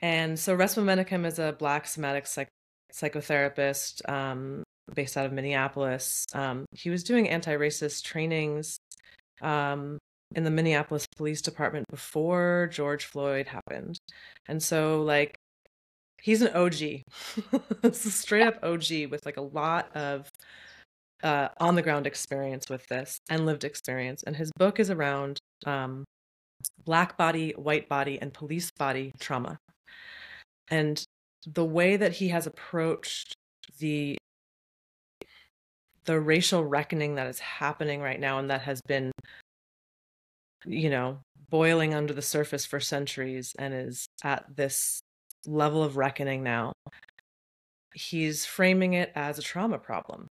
And 0.00 0.38
so 0.38 0.56
Resmaa 0.56 0.84
Menakem 0.84 1.24
is 1.24 1.38
a 1.38 1.52
Black 1.52 1.86
somatic 1.86 2.26
psych- 2.26 2.48
psychotherapist 2.94 4.08
um, 4.08 4.62
based 4.94 5.16
out 5.16 5.26
of 5.26 5.32
Minneapolis. 5.32 6.24
Um, 6.34 6.66
he 6.72 6.90
was 6.90 7.04
doing 7.04 7.28
anti 7.28 7.54
racist 7.54 8.04
trainings 8.04 8.78
um, 9.40 9.98
in 10.34 10.44
the 10.44 10.50
Minneapolis 10.50 11.06
Police 11.16 11.42
Department 11.42 11.86
before 11.90 12.68
George 12.72 13.04
Floyd 13.04 13.46
happened. 13.48 13.98
And 14.48 14.62
so, 14.62 15.02
like, 15.02 15.36
he's 16.20 16.42
an 16.42 16.54
OG, 16.54 17.02
it's 17.82 18.04
a 18.04 18.10
straight 18.10 18.46
up 18.46 18.58
OG 18.62 19.10
with 19.10 19.26
like 19.26 19.36
a 19.36 19.42
lot 19.42 19.94
of 19.96 20.28
uh, 21.22 21.48
on 21.58 21.74
the 21.74 21.82
ground 21.82 22.06
experience 22.06 22.68
with 22.68 22.86
this 22.88 23.18
and 23.28 23.46
lived 23.46 23.64
experience. 23.64 24.22
And 24.24 24.36
his 24.36 24.50
book 24.58 24.80
is 24.80 24.90
around 24.90 25.38
um, 25.66 26.04
black 26.84 27.16
body, 27.16 27.52
white 27.56 27.88
body, 27.88 28.20
and 28.20 28.32
police 28.32 28.70
body 28.76 29.12
trauma. 29.20 29.58
And 30.70 31.04
the 31.46 31.64
way 31.64 31.96
that 31.96 32.12
he 32.12 32.28
has 32.28 32.46
approached 32.46 33.34
the 33.78 34.16
the 36.04 36.20
racial 36.20 36.64
reckoning 36.64 37.14
that 37.14 37.26
is 37.26 37.38
happening 37.38 38.00
right 38.00 38.18
now 38.18 38.38
and 38.38 38.50
that 38.50 38.62
has 38.62 38.80
been 38.82 39.12
you 40.64 40.90
know 40.90 41.18
boiling 41.48 41.94
under 41.94 42.12
the 42.12 42.22
surface 42.22 42.64
for 42.64 42.80
centuries 42.80 43.54
and 43.58 43.74
is 43.74 44.06
at 44.24 44.44
this 44.54 45.00
level 45.46 45.82
of 45.82 45.96
reckoning 45.96 46.42
now 46.42 46.72
he's 47.94 48.46
framing 48.46 48.94
it 48.94 49.12
as 49.14 49.38
a 49.38 49.42
trauma 49.42 49.78
problem 49.78 50.26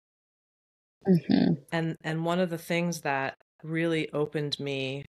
mm-hmm. 1.07 1.53
and 1.71 1.95
and 2.03 2.25
one 2.25 2.39
of 2.39 2.49
the 2.49 2.57
things 2.57 3.01
that 3.01 3.36
really 3.63 4.12
opened 4.12 4.59
me 4.59 5.05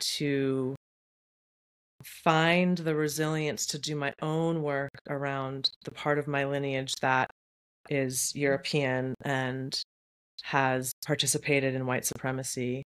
to 0.00 0.74
find 2.04 2.78
the 2.78 2.94
resilience 2.94 3.66
to 3.66 3.78
do 3.78 3.96
my 3.96 4.12
own 4.22 4.62
work 4.62 4.90
around 5.08 5.70
the 5.84 5.90
part 5.90 6.18
of 6.18 6.26
my 6.26 6.44
lineage 6.44 6.94
that 6.96 7.30
is 7.88 8.34
European 8.34 9.14
and 9.24 9.82
has 10.42 10.92
participated 11.06 11.74
in 11.74 11.86
white 11.86 12.04
supremacy. 12.04 12.82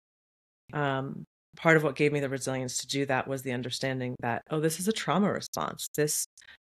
Um, 0.74 1.26
part 1.56 1.78
of 1.78 1.84
what 1.84 1.96
gave 1.96 2.12
me 2.12 2.20
the 2.20 2.30
resilience 2.30 2.78
to 2.80 2.88
do 2.88 3.06
that 3.08 3.28
was 3.28 3.42
the 3.42 3.52
understanding 3.52 4.16
that 4.22 4.44
oh, 4.50 4.60
this 4.60 4.80
is 4.80 4.88
a 4.88 4.94
trauma 4.94 5.32
response. 5.32 5.88
This 5.96 6.26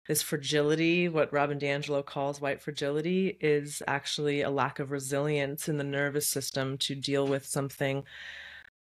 this 0.08 0.22
fragility, 0.22 1.06
what 1.08 1.32
Robin 1.34 1.58
DiAngelo 1.58 2.04
calls 2.04 2.40
white 2.40 2.62
fragility, 2.62 3.37
is 3.40 3.82
actually 3.87 4.40
a 4.40 4.48
lack 4.50 4.78
of 4.78 4.90
resilience 4.90 5.68
in 5.68 5.76
the 5.76 5.84
nervous 5.84 6.26
system 6.26 6.78
to 6.78 6.94
deal 6.94 7.26
with 7.26 7.44
something 7.44 8.04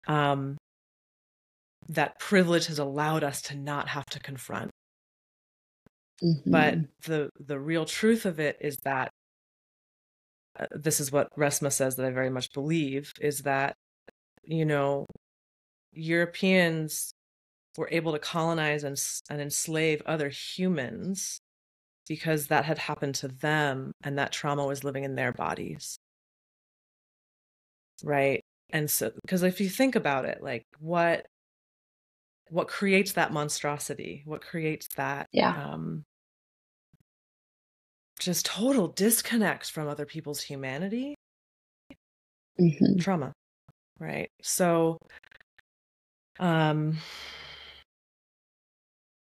um, 0.08 0.57
that 1.89 2.19
privilege 2.19 2.67
has 2.67 2.80
allowed 2.80 3.23
us 3.23 3.41
to 3.43 3.56
not 3.56 3.89
have 3.89 4.06
to 4.08 4.19
confront. 4.19 4.71
Mm-hmm. 6.23 6.52
But 6.52 6.78
the 7.06 7.30
the 7.39 7.60
real 7.60 7.86
truth 7.86 8.26
of 8.26 8.39
it 8.39 8.58
is 8.60 8.78
that 8.84 9.10
uh, 10.60 10.65
this 10.71 11.00
is 11.00 11.12
what 11.12 11.30
Resmaa 11.38 11.71
says 11.71 11.95
that 11.95 12.06
I 12.06 12.12
very 12.12 12.30
much 12.30 12.52
believe 12.54 13.13
is 13.21 13.41
that 13.41 13.76
you 14.43 14.65
know 14.65 15.06
Europeans 15.93 17.12
were 17.78 17.89
able 17.91 18.12
to 18.13 18.19
colonize 18.19 18.84
and, 18.84 18.97
and 19.30 19.39
enslave 19.39 20.02
other 20.06 20.30
humans 20.30 21.39
because 22.08 22.47
that 22.47 22.65
had 22.65 22.80
happened 22.80 23.13
to 23.15 23.28
them 23.28 23.91
and 24.04 24.17
that 24.17 24.32
trauma 24.32 24.65
was 24.65 24.84
living 24.84 25.04
in 25.04 25.15
their 25.15 25.32
bodies. 25.32 25.97
Right. 28.04 28.41
And 28.71 28.89
so, 28.89 29.12
because 29.23 29.43
if 29.43 29.62
you 29.62 29.69
think 29.69 29.95
about 29.95 30.26
it, 30.26 30.39
like 30.41 30.63
what 30.80 31.26
what 32.50 32.68
creates 32.68 33.14
that 33.14 33.32
monstrosity 33.32 34.24
what 34.26 34.42
creates 34.42 34.88
that 34.96 35.28
yeah 35.32 35.72
um 35.72 36.04
just 38.20 38.46
total 38.46 38.88
disconnect 38.88 39.72
from 39.72 39.88
other 39.88 40.06
people's 40.06 40.42
humanity 40.42 41.16
mm-hmm. 42.60 42.98
trauma 43.00 43.32
right 44.00 44.30
so 44.42 44.98
um 46.40 46.98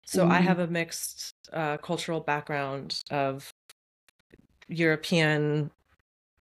so 0.05 0.23
mm-hmm. 0.23 0.33
i 0.33 0.41
have 0.41 0.59
a 0.59 0.67
mixed 0.67 1.33
uh, 1.53 1.77
cultural 1.79 2.21
background 2.21 3.01
of 3.11 3.51
european 4.69 5.71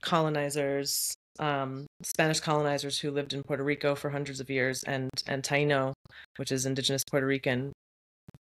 colonizers 0.01 1.15
um, 1.39 1.85
Spanish 2.03 2.39
colonizers 2.39 2.99
who 2.99 3.11
lived 3.11 3.33
in 3.33 3.43
Puerto 3.43 3.63
Rico 3.63 3.95
for 3.95 4.09
hundreds 4.09 4.39
of 4.39 4.49
years, 4.49 4.83
and 4.83 5.09
and 5.27 5.43
Taino, 5.43 5.93
which 6.37 6.51
is 6.51 6.65
indigenous 6.65 7.03
Puerto 7.09 7.25
Rican 7.25 7.73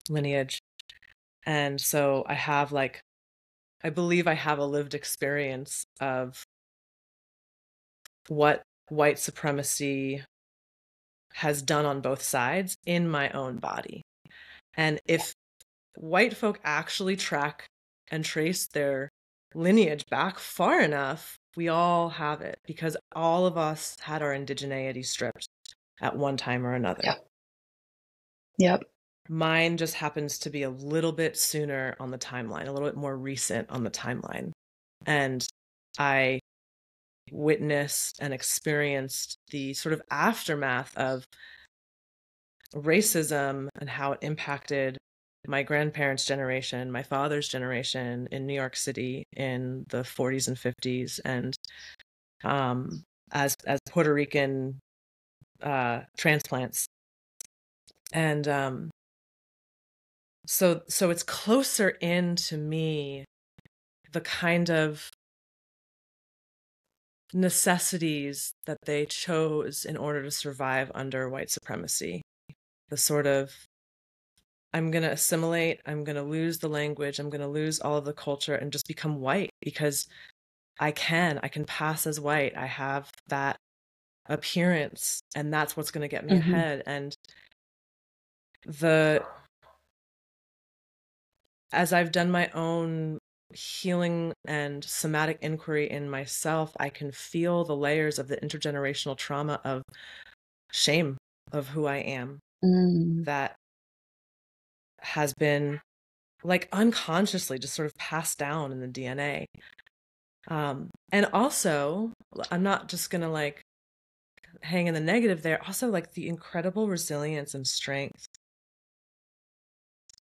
lineage. 0.09 0.59
And 1.45 1.79
so 1.79 2.23
I 2.27 2.35
have 2.35 2.71
like, 2.71 3.01
I 3.83 3.89
believe 3.89 4.27
I 4.27 4.33
have 4.33 4.59
a 4.59 4.65
lived 4.65 4.93
experience 4.93 5.83
of 5.99 6.43
what 8.29 8.61
white 8.89 9.19
supremacy 9.19 10.23
has 11.33 11.61
done 11.61 11.85
on 11.85 11.99
both 11.99 12.21
sides 12.21 12.75
in 12.85 13.09
my 13.09 13.29
own 13.31 13.57
body. 13.57 14.03
And 14.75 14.99
if 15.05 15.33
white 15.95 16.35
folk 16.35 16.59
actually 16.63 17.15
track 17.15 17.65
and 18.09 18.23
trace 18.23 18.67
their 18.67 19.09
lineage 19.53 20.05
back 20.09 20.39
far 20.39 20.79
enough, 20.79 21.35
we 21.55 21.69
all 21.69 22.09
have 22.09 22.41
it 22.41 22.59
because 22.65 22.97
all 23.15 23.45
of 23.45 23.57
us 23.57 23.95
had 24.01 24.21
our 24.21 24.31
indigeneity 24.33 25.05
stripped 25.05 25.47
at 26.01 26.15
one 26.15 26.37
time 26.37 26.65
or 26.65 26.73
another. 26.73 27.01
Yep. 27.03 27.27
Yep. 28.57 28.83
Mine 29.29 29.77
just 29.77 29.95
happens 29.95 30.39
to 30.39 30.49
be 30.49 30.63
a 30.63 30.69
little 30.69 31.11
bit 31.11 31.37
sooner 31.37 31.95
on 31.99 32.11
the 32.11 32.17
timeline, 32.17 32.67
a 32.67 32.71
little 32.71 32.87
bit 32.87 32.97
more 32.97 33.15
recent 33.15 33.69
on 33.69 33.83
the 33.83 33.91
timeline. 33.91 34.51
And 35.05 35.47
I 35.97 36.39
witnessed 37.31 38.17
and 38.19 38.33
experienced 38.33 39.37
the 39.49 39.73
sort 39.73 39.93
of 39.93 40.01
aftermath 40.11 40.95
of 40.97 41.25
racism 42.75 43.69
and 43.79 43.89
how 43.89 44.13
it 44.13 44.19
impacted 44.21 44.97
my 45.47 45.63
grandparents' 45.63 46.25
generation, 46.25 46.91
my 46.91 47.03
father's 47.03 47.47
generation 47.47 48.27
in 48.31 48.45
New 48.45 48.53
York 48.53 48.75
City 48.75 49.25
in 49.35 49.85
the 49.89 50.03
40s 50.03 50.47
and 50.47 50.57
50s, 50.57 51.19
and 51.25 51.55
um, 52.43 53.03
as 53.31 53.55
as 53.65 53.79
Puerto 53.89 54.13
Rican 54.13 54.79
uh, 55.61 56.01
transplants, 56.17 56.87
and 58.11 58.47
um, 58.47 58.91
so 60.45 60.81
so 60.87 61.09
it's 61.09 61.23
closer 61.23 61.89
in 61.89 62.35
to 62.35 62.57
me 62.57 63.25
the 64.11 64.21
kind 64.21 64.69
of 64.69 65.09
necessities 67.33 68.53
that 68.65 68.77
they 68.85 69.05
chose 69.05 69.85
in 69.85 69.97
order 69.97 70.21
to 70.23 70.31
survive 70.31 70.91
under 70.93 71.29
white 71.29 71.49
supremacy. 71.49 72.21
The 72.89 72.97
sort 72.97 73.25
of 73.25 73.51
I'm 74.73 74.91
going 74.91 75.03
to 75.03 75.11
assimilate, 75.11 75.81
I'm 75.85 76.03
going 76.03 76.15
to 76.15 76.23
lose 76.23 76.59
the 76.59 76.69
language, 76.69 77.19
I'm 77.19 77.29
going 77.29 77.41
to 77.41 77.47
lose 77.47 77.79
all 77.79 77.97
of 77.97 78.05
the 78.05 78.13
culture 78.13 78.55
and 78.55 78.71
just 78.71 78.87
become 78.87 79.21
white 79.21 79.51
because 79.61 80.07
I 80.79 80.91
can, 80.91 81.39
I 81.43 81.47
can 81.47 81.65
pass 81.65 82.07
as 82.07 82.19
white. 82.19 82.57
I 82.57 82.65
have 82.65 83.11
that 83.27 83.57
appearance 84.27 85.21
and 85.35 85.53
that's 85.53 85.75
what's 85.75 85.91
going 85.91 86.01
to 86.01 86.07
get 86.07 86.25
me 86.25 86.33
mm-hmm. 86.33 86.53
ahead 86.53 86.83
and 86.85 87.15
the 88.65 89.23
as 91.73 91.91
I've 91.91 92.11
done 92.11 92.31
my 92.31 92.49
own 92.53 93.17
healing 93.53 94.33
and 94.45 94.83
somatic 94.83 95.39
inquiry 95.41 95.89
in 95.89 96.09
myself, 96.09 96.75
I 96.79 96.89
can 96.89 97.11
feel 97.11 97.63
the 97.63 97.75
layers 97.75 98.19
of 98.19 98.27
the 98.27 98.37
intergenerational 98.37 99.17
trauma 99.17 99.59
of 99.63 99.81
shame 100.71 101.17
of 101.51 101.69
who 101.69 101.85
I 101.85 101.97
am 101.97 102.39
mm. 102.63 103.25
that 103.25 103.55
has 105.03 105.33
been 105.33 105.81
like 106.43 106.67
unconsciously 106.71 107.59
just 107.59 107.73
sort 107.73 107.85
of 107.85 107.95
passed 107.95 108.37
down 108.37 108.71
in 108.71 108.79
the 108.79 108.87
DNA. 108.87 109.45
Um, 110.49 110.89
and 111.11 111.27
also, 111.33 112.11
I'm 112.51 112.63
not 112.63 112.89
just 112.89 113.09
gonna 113.09 113.31
like 113.31 113.61
hang 114.61 114.87
in 114.87 114.93
the 114.93 114.99
negative 114.99 115.41
there, 115.41 115.63
also 115.63 115.89
like 115.89 116.13
the 116.13 116.27
incredible 116.27 116.87
resilience 116.87 117.53
and 117.53 117.65
strength 117.65 118.25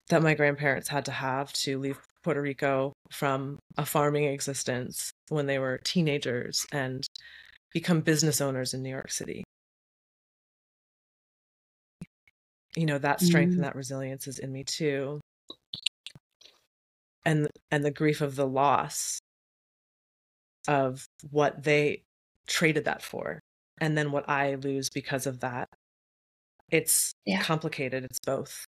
that 0.09 0.23
my 0.23 0.35
grandparents 0.35 0.88
had 0.88 1.05
to 1.07 1.12
have 1.12 1.53
to 1.53 1.79
leave 1.79 1.99
Puerto 2.23 2.40
Rico 2.40 2.92
from 3.11 3.59
a 3.77 3.87
farming 3.87 4.25
existence 4.25 5.11
when 5.29 5.47
they 5.47 5.59
were 5.59 5.81
teenagers 5.85 6.66
and 6.73 7.07
become 7.73 8.01
business 8.01 8.40
owners 8.40 8.75
in 8.75 8.83
New 8.83 8.90
York 8.90 9.11
City. 9.11 9.45
You 12.77 12.87
know, 12.87 12.99
that 12.99 13.21
strength 13.21 13.51
mm. 13.51 13.55
and 13.57 13.65
that 13.65 13.77
resilience 13.77 14.27
is 14.27 14.39
in 14.39 14.53
me 14.53 14.65
too. 14.65 15.21
And 17.25 17.49
and 17.71 17.85
the 17.85 17.91
grief 17.91 18.21
of 18.21 18.35
the 18.35 18.47
loss 18.47 19.21
of 20.69 21.07
what 21.31 21.63
they 21.63 22.03
traded 22.47 22.85
that 22.85 23.03
for 23.03 23.41
and 23.81 23.97
then 23.97 24.13
what 24.13 24.29
I 24.29 24.55
lose 24.57 24.91
because 24.91 25.27
of 25.27 25.41
that. 25.41 25.69
It's 26.71 27.13
yeah. 27.27 27.43
complicated. 27.43 28.05
It's 28.05 28.21
both. 28.21 28.65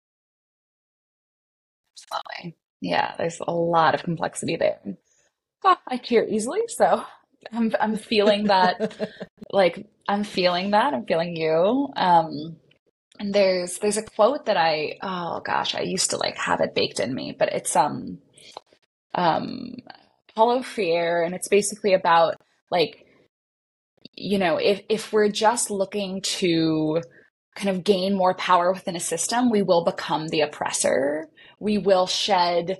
Absolutely. 1.95 2.57
Yeah, 2.81 3.15
there's 3.19 3.41
a 3.47 3.53
lot 3.53 3.95
of 3.95 4.03
complexity 4.03 4.57
there. 4.57 4.79
Oh, 5.65 5.77
I 5.87 5.99
tear 5.99 6.27
easily, 6.27 6.63
so 6.69 7.05
I'm 7.53 7.73
I'm 7.79 7.97
feeling 7.97 8.45
that 8.45 9.11
like 9.53 9.87
I'm 10.09 10.25
feeling 10.25 10.71
that. 10.71 10.95
I'm 10.95 11.05
feeling 11.05 11.37
you. 11.37 11.89
Um 11.97 12.57
and 13.20 13.35
there's 13.35 13.78
there's 13.80 13.98
a 13.98 14.04
quote 14.04 14.46
that 14.46 14.59
I 14.59 14.98
oh 15.02 15.42
gosh, 15.44 15.76
I 15.76 15.83
used 15.83 16.11
to 16.12 16.18
like 16.18 16.37
have 16.38 16.62
it 16.62 16.74
baked 16.76 17.00
in 17.00 17.14
me, 17.14 17.37
but 17.38 17.50
it's 17.52 17.76
um 17.76 18.20
um 19.14 19.76
Paulo 20.37 20.62
Freire 20.62 21.22
and 21.24 21.35
it's 21.35 21.48
basically 21.48 21.94
about 21.94 22.37
like 22.70 23.06
you 24.16 24.38
know, 24.38 24.59
if 24.59 24.83
if 24.90 25.12
we're 25.12 25.30
just 25.30 25.70
looking 25.70 26.22
to 26.22 27.02
kind 27.56 27.70
of 27.70 27.85
gain 27.85 28.14
more 28.16 28.35
power 28.35 28.72
within 28.72 28.96
a 28.96 29.00
system, 29.00 29.50
we 29.50 29.62
will 29.62 29.85
become 29.85 30.28
the 30.28 30.42
oppressor 30.42 31.28
we 31.61 31.78
will 31.78 32.06
shed 32.09 32.78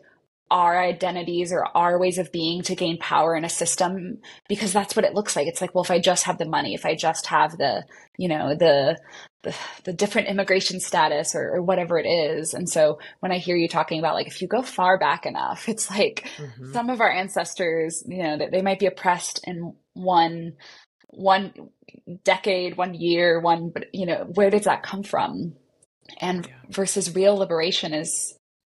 our 0.50 0.83
identities 0.83 1.53
or 1.53 1.66
our 1.76 1.98
ways 1.98 2.18
of 2.18 2.33
being 2.33 2.62
to 2.62 2.76
gain 2.76 2.98
power 2.98 3.37
in 3.37 3.44
a 3.44 3.50
system 3.50 4.18
because 4.48 4.72
that's 4.72 4.96
what 4.96 5.05
it 5.05 5.14
looks 5.14 5.37
like. 5.37 5.46
It's 5.48 5.61
like, 5.62 5.74
well, 5.74 5.85
if 5.85 5.92
I 5.92 6.00
just 6.00 6.24
have 6.24 6.38
the 6.38 6.46
money, 6.46 6.74
if 6.74 6.87
I 6.87 6.96
just 6.96 7.26
have 7.29 7.59
the, 7.59 7.85
you 8.18 8.29
know, 8.29 8.57
the 8.57 8.98
the, 9.42 9.55
the 9.85 9.92
different 9.92 10.29
immigration 10.29 10.81
status 10.81 11.35
or, 11.35 11.55
or, 11.55 11.62
whatever 11.62 11.98
it 11.98 12.07
is. 12.07 12.53
And 12.53 12.68
so 12.68 12.98
when 13.20 13.33
I 13.33 13.38
hear 13.38 13.57
you 13.57 13.68
talking 13.68 13.98
about 13.98 14.14
like 14.14 14.26
if 14.26 14.42
you 14.42 14.48
go 14.48 14.62
far 14.62 14.98
back 14.98 15.24
enough, 15.24 15.68
it's 15.68 15.90
like 15.90 16.29
mm-hmm. 16.37 16.72
some 16.72 16.90
of 16.90 17.00
our 17.00 17.11
ancestors, 17.11 18.03
you 18.07 18.22
know, 18.22 18.37
they, 18.37 18.48
they 18.48 18.62
might 18.62 18.79
be 18.79 18.87
oppressed 18.87 19.40
in 19.46 19.74
one 19.94 20.55
one 21.12 21.53
decade, 22.22 22.76
one 22.76 22.94
year, 22.94 23.40
one 23.40 23.70
but 23.70 23.87
you 23.94 24.07
know, 24.07 24.31
where 24.35 24.50
does 24.50 24.64
that 24.64 24.83
come 24.83 25.03
from? 25.03 25.55
And 26.20 26.46
yeah. 26.46 26.55
versus 26.68 27.14
real 27.14 27.37
liberation 27.37 27.94
is 27.94 28.35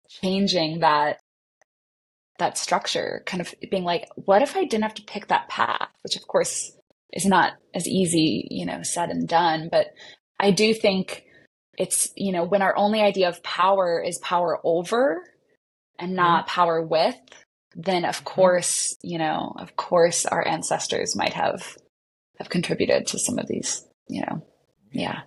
changing 0.08 0.80
that 0.80 1.18
that 2.38 2.58
structure 2.58 3.22
kind 3.26 3.40
of 3.40 3.54
being 3.70 3.84
like 3.84 4.08
what 4.16 4.42
if 4.42 4.56
i 4.56 4.64
didn't 4.64 4.82
have 4.82 4.94
to 4.94 5.04
pick 5.04 5.28
that 5.28 5.48
path 5.48 5.88
which 6.02 6.16
of 6.16 6.26
course 6.26 6.72
is 7.12 7.24
not 7.24 7.52
as 7.74 7.86
easy 7.86 8.46
you 8.50 8.66
know 8.66 8.82
said 8.82 9.10
and 9.10 9.28
done 9.28 9.68
but 9.70 9.86
i 10.38 10.50
do 10.50 10.74
think 10.74 11.24
it's 11.76 12.10
you 12.16 12.32
know 12.32 12.44
when 12.44 12.62
our 12.62 12.76
only 12.76 13.00
idea 13.00 13.28
of 13.28 13.42
power 13.42 14.02
is 14.02 14.18
power 14.18 14.58
over 14.64 15.22
and 15.98 16.10
mm-hmm. 16.10 16.16
not 16.16 16.46
mm-hmm. 16.46 16.54
power 16.54 16.82
with 16.82 17.16
then 17.74 18.04
of 18.04 18.16
mm-hmm. 18.16 18.24
course 18.24 18.96
you 19.02 19.18
know 19.18 19.54
of 19.58 19.76
course 19.76 20.26
our 20.26 20.46
ancestors 20.46 21.16
might 21.16 21.32
have 21.32 21.76
have 22.38 22.48
contributed 22.48 23.06
to 23.06 23.18
some 23.18 23.38
of 23.38 23.46
these 23.46 23.86
you 24.08 24.20
know 24.22 24.44
yeah 24.92 25.22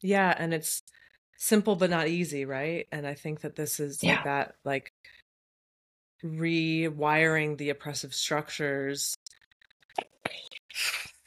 yeah 0.00 0.34
and 0.38 0.54
it's 0.54 0.82
simple 1.40 1.74
but 1.74 1.90
not 1.90 2.06
easy, 2.06 2.44
right? 2.44 2.86
And 2.92 3.06
I 3.06 3.14
think 3.14 3.40
that 3.40 3.56
this 3.56 3.80
is 3.80 4.02
yeah. 4.02 4.16
like 4.16 4.24
that, 4.24 4.54
like 4.64 4.92
rewiring 6.22 7.56
the 7.56 7.70
oppressive 7.70 8.14
structures 8.14 9.14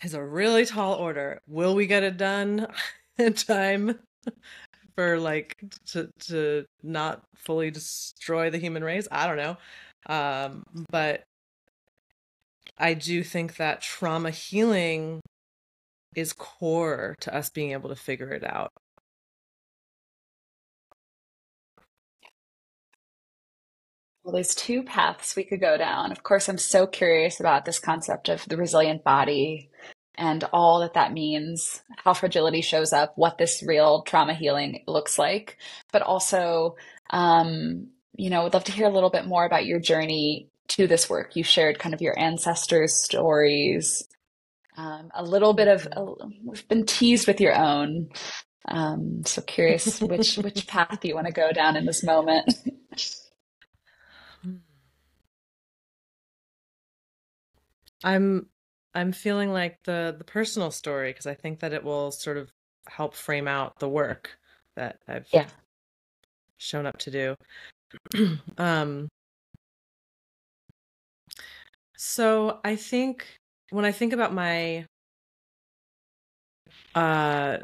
is 0.04 0.14
a 0.14 0.24
really 0.24 0.66
tall 0.66 0.96
order. 0.96 1.40
Will 1.48 1.76
we 1.76 1.88
get 1.88 2.04
it 2.04 2.18
done 2.18 2.68
in 3.18 3.34
time 3.34 4.00
for 4.96 5.20
like 5.20 5.56
to 5.88 6.10
to 6.28 6.66
not 6.82 7.24
fully 7.36 7.72
destroy 7.72 8.50
the 8.50 8.58
human 8.58 8.84
race? 8.84 9.08
I 9.12 9.28
don't 9.28 9.38
know. 9.38 9.58
Um, 10.08 10.64
but 10.92 11.24
I 12.78 12.94
do 12.94 13.24
think 13.24 13.58
that 13.58 13.82
trauma 13.82 14.32
healing 14.32 15.22
is 16.16 16.34
core 16.34 17.16
to 17.22 17.36
us 17.36 17.50
being 17.50 17.72
able 17.72 17.90
to 17.90 17.96
figure 17.96 18.30
it 18.30 18.44
out. 18.44 18.72
Well, 24.24 24.34
there's 24.34 24.56
two 24.56 24.84
paths 24.84 25.36
we 25.36 25.44
could 25.46 25.62
go 25.62 25.78
down. 25.78 26.12
Of 26.12 26.24
course, 26.24 26.48
I'm 26.50 26.60
so 26.60 26.88
curious 26.88 27.40
about 27.40 27.66
this 27.66 27.80
concept 27.80 28.30
of 28.30 28.46
the 28.48 28.58
resilient 28.58 29.04
body 29.04 29.72
and 30.16 30.44
all 30.54 30.82
that 30.82 30.94
that 30.94 31.14
means, 31.14 31.82
how 31.98 32.14
fragility 32.14 32.62
shows 32.62 32.94
up, 32.94 33.14
what 33.18 33.40
this 33.40 33.64
real 33.68 34.04
trauma 34.04 34.36
healing 34.36 34.84
looks 34.88 35.20
like. 35.20 35.58
But 35.92 36.04
also, 36.04 36.76
um, 37.10 37.88
you 38.16 38.30
know, 38.30 38.44
would 38.44 38.54
love 38.54 38.66
to 38.66 38.72
hear 38.72 38.88
a 38.88 38.92
little 38.94 39.10
bit 39.10 39.26
more 39.26 39.46
about 39.46 39.66
your 39.66 39.80
journey 39.80 40.50
to 40.70 40.88
this 40.88 41.10
work. 41.10 41.36
You 41.36 41.44
shared 41.44 41.80
kind 41.80 41.96
of 41.96 42.02
your 42.02 42.18
ancestors' 42.18 42.96
stories, 42.96 44.08
um, 44.78 45.12
a 45.16 45.24
little 45.24 45.54
bit 45.54 45.68
of, 45.70 45.88
a, 45.92 46.06
we've 46.46 46.68
been 46.70 46.86
teased 46.86 47.28
with 47.28 47.42
your 47.42 47.56
own. 47.56 48.10
Um, 48.68 49.24
so 49.26 49.42
curious 49.42 50.02
which 50.02 50.38
which 50.38 50.68
path 50.68 51.06
you 51.06 51.16
want 51.16 51.28
to 51.28 51.34
go 51.34 51.52
down 51.54 51.76
in 51.78 51.86
this 51.86 52.04
moment. 52.04 52.54
I'm 58.04 58.48
I'm 58.94 59.12
feeling 59.12 59.52
like 59.52 59.78
the 59.84 60.16
the 60.18 60.24
personal 60.24 60.72
story 60.72 61.10
because 61.12 61.26
I 61.26 61.34
think 61.34 61.60
that 61.60 61.74
it 61.74 61.84
will 61.84 62.12
sort 62.12 62.38
of 62.38 62.52
help 62.88 63.16
frame 63.16 63.48
out 63.48 63.80
the 63.80 63.90
work 63.90 64.38
that 64.76 64.98
I've 65.08 65.28
yeah. 65.32 65.48
shown 66.58 66.86
up 66.86 66.98
to 67.00 67.12
do. 67.12 67.36
um 68.58 69.08
so 71.96 72.60
I 72.64 72.76
think 72.76 73.26
when 73.70 73.86
I 73.86 73.92
think 73.92 74.14
about 74.14 74.34
my 74.34 74.86
uh 76.96 77.58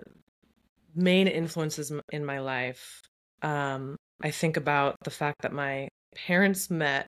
main 0.96 1.28
influences 1.28 1.92
in 2.12 2.26
my 2.26 2.40
life, 2.40 3.02
um 3.42 3.98
I 4.22 4.32
think 4.32 4.58
about 4.58 4.96
the 5.04 5.12
fact 5.12 5.42
that 5.42 5.54
my 5.54 5.88
parents 6.16 6.70
met 6.70 7.08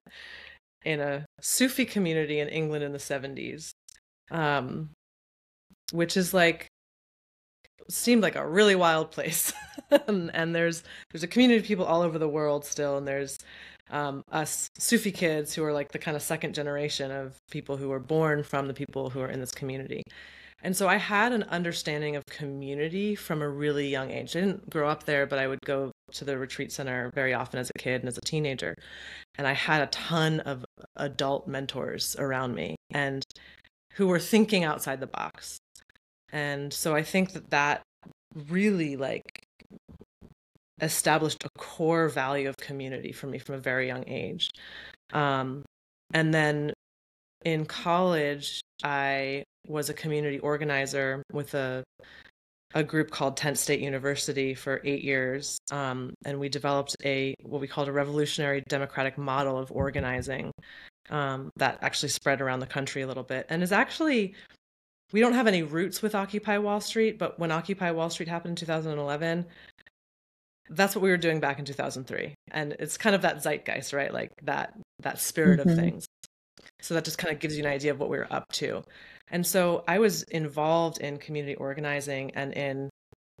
in 0.84 1.00
a 1.00 1.26
Sufi 1.40 1.84
community 1.84 2.40
in 2.40 2.48
England 2.48 2.84
in 2.84 2.92
the 2.92 2.98
70s, 2.98 3.70
um, 4.30 4.90
which 5.92 6.16
is 6.16 6.32
like 6.34 6.68
seemed 7.88 8.22
like 8.22 8.36
a 8.36 8.46
really 8.46 8.74
wild 8.74 9.10
place. 9.10 9.52
and, 10.06 10.30
and, 10.34 10.54
there's 10.54 10.82
there's 11.10 11.22
a 11.22 11.28
community 11.28 11.58
of 11.58 11.66
people 11.66 11.84
all 11.84 12.02
over 12.02 12.18
the 12.18 12.28
world 12.28 12.64
still, 12.64 12.96
and 12.96 13.06
there's 13.06 13.38
um, 13.90 14.22
us 14.30 14.68
Sufi 14.78 15.12
kids 15.12 15.54
who 15.54 15.64
are 15.64 15.72
like 15.72 15.92
the 15.92 15.98
kind 15.98 16.16
of 16.16 16.22
second 16.22 16.54
generation 16.54 17.10
of 17.10 17.36
people 17.50 17.76
who 17.76 17.88
were 17.88 18.00
born 18.00 18.42
from 18.42 18.66
the 18.68 18.74
people 18.74 19.10
who 19.10 19.20
are 19.20 19.30
in 19.30 19.40
this 19.40 19.52
community. 19.52 20.02
And 20.64 20.76
so 20.76 20.88
I 20.88 20.96
had 20.96 21.32
an 21.32 21.42
understanding 21.44 22.14
of 22.14 22.24
community 22.26 23.16
from 23.16 23.42
a 23.42 23.48
really 23.48 23.88
young 23.88 24.12
age. 24.12 24.36
I 24.36 24.40
didn't 24.40 24.70
grow 24.70 24.88
up 24.88 25.04
there, 25.04 25.26
but 25.26 25.40
I 25.40 25.48
would 25.48 25.58
go 25.64 25.90
to 26.12 26.24
the 26.24 26.38
retreat 26.38 26.70
center 26.70 27.10
very 27.14 27.34
often 27.34 27.58
as 27.58 27.68
a 27.68 27.78
kid 27.78 28.00
and 28.00 28.08
as 28.08 28.16
a 28.16 28.20
teenager. 28.20 28.76
And 29.36 29.46
I 29.46 29.54
had 29.54 29.82
a 29.82 29.86
ton 29.86 30.38
of 30.40 30.64
adult 30.96 31.48
mentors 31.48 32.14
around 32.16 32.54
me 32.54 32.76
and 32.92 33.24
who 33.94 34.06
were 34.06 34.20
thinking 34.20 34.62
outside 34.62 35.00
the 35.00 35.08
box. 35.08 35.58
And 36.30 36.72
so 36.72 36.94
I 36.94 37.02
think 37.02 37.32
that 37.32 37.50
that 37.50 37.82
really 38.48 38.96
like 38.96 39.42
established 40.80 41.44
a 41.44 41.50
core 41.58 42.08
value 42.08 42.48
of 42.48 42.56
community 42.56 43.12
for 43.12 43.26
me 43.26 43.38
from 43.38 43.56
a 43.56 43.58
very 43.58 43.88
young 43.88 44.08
age. 44.08 44.48
Um, 45.12 45.64
and 46.14 46.32
then 46.32 46.72
in 47.44 47.66
college, 47.66 48.60
I 48.84 49.44
was 49.66 49.88
a 49.88 49.94
community 49.94 50.38
organizer 50.38 51.22
with 51.32 51.54
a 51.54 51.84
a 52.74 52.82
group 52.82 53.10
called 53.10 53.36
Tent 53.36 53.58
State 53.58 53.80
University 53.80 54.54
for 54.54 54.80
eight 54.84 55.04
years, 55.04 55.58
um, 55.70 56.14
and 56.24 56.40
we 56.40 56.48
developed 56.48 56.96
a 57.04 57.34
what 57.42 57.60
we 57.60 57.68
called 57.68 57.88
a 57.88 57.92
revolutionary 57.92 58.62
democratic 58.68 59.18
model 59.18 59.58
of 59.58 59.70
organizing 59.70 60.50
um, 61.10 61.50
that 61.56 61.78
actually 61.82 62.08
spread 62.08 62.40
around 62.40 62.60
the 62.60 62.66
country 62.66 63.02
a 63.02 63.06
little 63.06 63.22
bit, 63.22 63.46
and 63.50 63.62
is 63.62 63.72
actually 63.72 64.34
we 65.12 65.20
don't 65.20 65.34
have 65.34 65.46
any 65.46 65.62
roots 65.62 66.00
with 66.00 66.14
Occupy 66.14 66.58
Wall 66.58 66.80
Street, 66.80 67.18
but 67.18 67.38
when 67.38 67.52
Occupy 67.52 67.90
Wall 67.90 68.08
Street 68.08 68.28
happened 68.28 68.52
in 68.52 68.56
2011, 68.56 69.44
that's 70.70 70.94
what 70.94 71.02
we 71.02 71.10
were 71.10 71.18
doing 71.18 71.40
back 71.40 71.58
in 71.58 71.66
2003, 71.66 72.34
and 72.50 72.72
it's 72.78 72.96
kind 72.96 73.14
of 73.14 73.22
that 73.22 73.42
zeitgeist, 73.42 73.92
right? 73.92 74.12
Like 74.12 74.30
that 74.44 74.74
that 75.00 75.20
spirit 75.20 75.60
mm-hmm. 75.60 75.68
of 75.70 75.76
things. 75.76 76.06
So 76.82 76.94
that 76.94 77.04
just 77.04 77.16
kind 77.16 77.32
of 77.32 77.40
gives 77.40 77.56
you 77.56 77.64
an 77.64 77.70
idea 77.70 77.92
of 77.92 78.00
what 78.00 78.10
we 78.10 78.18
were 78.18 78.30
up 78.30 78.50
to. 78.54 78.82
And 79.30 79.46
so 79.46 79.84
I 79.88 79.98
was 79.98 80.24
involved 80.24 80.98
in 80.98 81.16
community 81.16 81.54
organizing 81.54 82.32
and 82.32 82.52
in, 82.52 82.90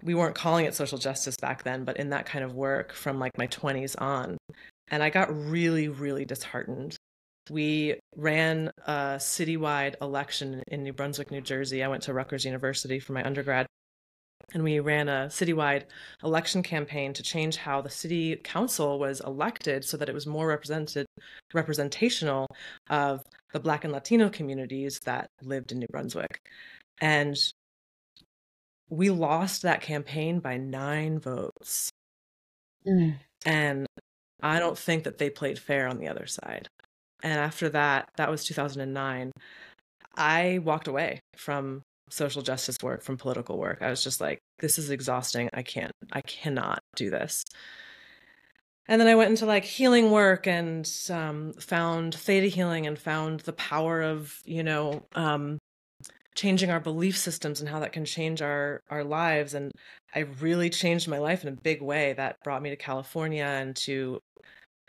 we 0.02 0.14
weren't 0.14 0.34
calling 0.34 0.64
it 0.64 0.74
social 0.74 0.96
justice 0.96 1.36
back 1.36 1.64
then, 1.64 1.84
but 1.84 1.98
in 1.98 2.10
that 2.10 2.24
kind 2.24 2.44
of 2.44 2.54
work 2.54 2.92
from 2.92 3.18
like 3.18 3.36
my 3.36 3.46
20s 3.48 4.00
on. 4.00 4.38
And 4.88 5.02
I 5.02 5.10
got 5.10 5.28
really, 5.34 5.88
really 5.88 6.24
disheartened. 6.24 6.96
We 7.50 7.96
ran 8.16 8.70
a 8.86 9.16
citywide 9.18 9.96
election 10.00 10.62
in 10.68 10.84
New 10.84 10.92
Brunswick, 10.92 11.30
New 11.30 11.40
Jersey. 11.40 11.82
I 11.82 11.88
went 11.88 12.04
to 12.04 12.14
Rutgers 12.14 12.44
University 12.44 13.00
for 13.00 13.12
my 13.12 13.24
undergrad 13.24 13.66
and 14.54 14.62
we 14.62 14.80
ran 14.80 15.08
a 15.08 15.26
citywide 15.28 15.84
election 16.22 16.62
campaign 16.62 17.12
to 17.14 17.22
change 17.22 17.56
how 17.56 17.80
the 17.80 17.90
city 17.90 18.36
council 18.36 18.98
was 18.98 19.20
elected 19.20 19.84
so 19.84 19.96
that 19.96 20.08
it 20.08 20.14
was 20.14 20.26
more 20.26 20.46
represented 20.46 21.06
representational 21.54 22.46
of 22.90 23.22
the 23.52 23.60
black 23.60 23.84
and 23.84 23.92
latino 23.92 24.28
communities 24.28 25.00
that 25.00 25.28
lived 25.42 25.72
in 25.72 25.78
new 25.78 25.86
brunswick. 25.90 26.40
And 27.00 27.36
we 28.88 29.10
lost 29.10 29.62
that 29.62 29.80
campaign 29.80 30.40
by 30.40 30.56
nine 30.56 31.18
votes. 31.18 31.90
Mm. 32.86 33.14
and 33.46 33.86
i 34.42 34.58
don't 34.58 34.76
think 34.76 35.04
that 35.04 35.18
they 35.18 35.30
played 35.30 35.56
fair 35.56 35.86
on 35.86 35.98
the 35.98 36.08
other 36.08 36.26
side. 36.26 36.66
And 37.22 37.38
after 37.38 37.68
that 37.68 38.08
that 38.16 38.28
was 38.28 38.44
2009 38.44 39.30
i 40.16 40.58
walked 40.64 40.88
away 40.88 41.20
from 41.36 41.82
social 42.12 42.42
justice 42.42 42.76
work 42.82 43.02
from 43.02 43.16
political 43.16 43.58
work. 43.58 43.78
I 43.80 43.90
was 43.90 44.04
just 44.04 44.20
like, 44.20 44.38
this 44.60 44.78
is 44.78 44.90
exhausting. 44.90 45.48
I 45.52 45.62
can't, 45.62 45.92
I 46.12 46.20
cannot 46.20 46.80
do 46.94 47.10
this. 47.10 47.44
And 48.88 49.00
then 49.00 49.08
I 49.08 49.14
went 49.14 49.30
into 49.30 49.46
like 49.46 49.64
healing 49.64 50.10
work 50.10 50.46
and 50.46 50.90
um, 51.08 51.52
found 51.54 52.14
theta 52.14 52.48
healing 52.48 52.86
and 52.86 52.98
found 52.98 53.40
the 53.40 53.52
power 53.52 54.02
of, 54.02 54.38
you 54.44 54.62
know, 54.62 55.04
um, 55.14 55.58
changing 56.34 56.70
our 56.70 56.80
belief 56.80 57.16
systems 57.16 57.60
and 57.60 57.68
how 57.68 57.80
that 57.80 57.92
can 57.92 58.04
change 58.04 58.42
our 58.42 58.80
our 58.90 59.04
lives. 59.04 59.54
And 59.54 59.72
I 60.14 60.20
really 60.40 60.68
changed 60.68 61.08
my 61.08 61.18
life 61.18 61.42
in 61.42 61.48
a 61.48 61.56
big 61.62 61.80
way. 61.80 62.12
That 62.14 62.36
brought 62.44 62.62
me 62.62 62.70
to 62.70 62.76
California 62.76 63.44
and 63.44 63.76
to, 63.76 64.20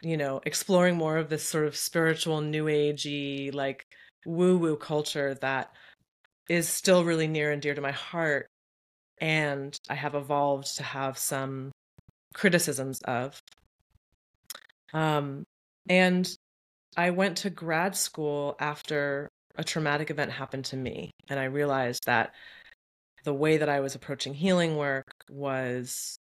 you 0.01 0.17
know, 0.17 0.41
exploring 0.45 0.97
more 0.97 1.17
of 1.17 1.29
this 1.29 1.47
sort 1.47 1.65
of 1.65 1.75
spiritual, 1.75 2.41
new 2.41 2.65
agey, 2.65 3.53
like 3.53 3.85
woo 4.25 4.57
woo 4.57 4.75
culture 4.75 5.35
that 5.35 5.71
is 6.49 6.67
still 6.67 7.03
really 7.03 7.27
near 7.27 7.51
and 7.51 7.61
dear 7.61 7.75
to 7.75 7.81
my 7.81 7.91
heart 7.91 8.47
and 9.23 9.77
I 9.89 9.95
have 9.95 10.15
evolved 10.15 10.75
to 10.77 10.83
have 10.83 11.17
some 11.17 11.71
criticisms 12.33 13.01
of. 13.03 13.41
Um, 14.93 15.45
and 15.87 16.29
I 16.97 17.11
went 17.11 17.37
to 17.37 17.49
grad 17.49 17.95
school 17.95 18.55
after 18.59 19.29
a 19.55 19.63
traumatic 19.63 20.09
event 20.09 20.31
happened 20.31 20.65
to 20.65 20.77
me, 20.77 21.11
and 21.29 21.39
I 21.39 21.45
realized 21.45 22.05
that 22.05 22.33
the 23.23 23.33
way 23.33 23.57
that 23.57 23.69
I 23.69 23.79
was 23.79 23.95
approaching 23.95 24.33
healing 24.33 24.75
work 24.75 25.13
was 25.29 26.17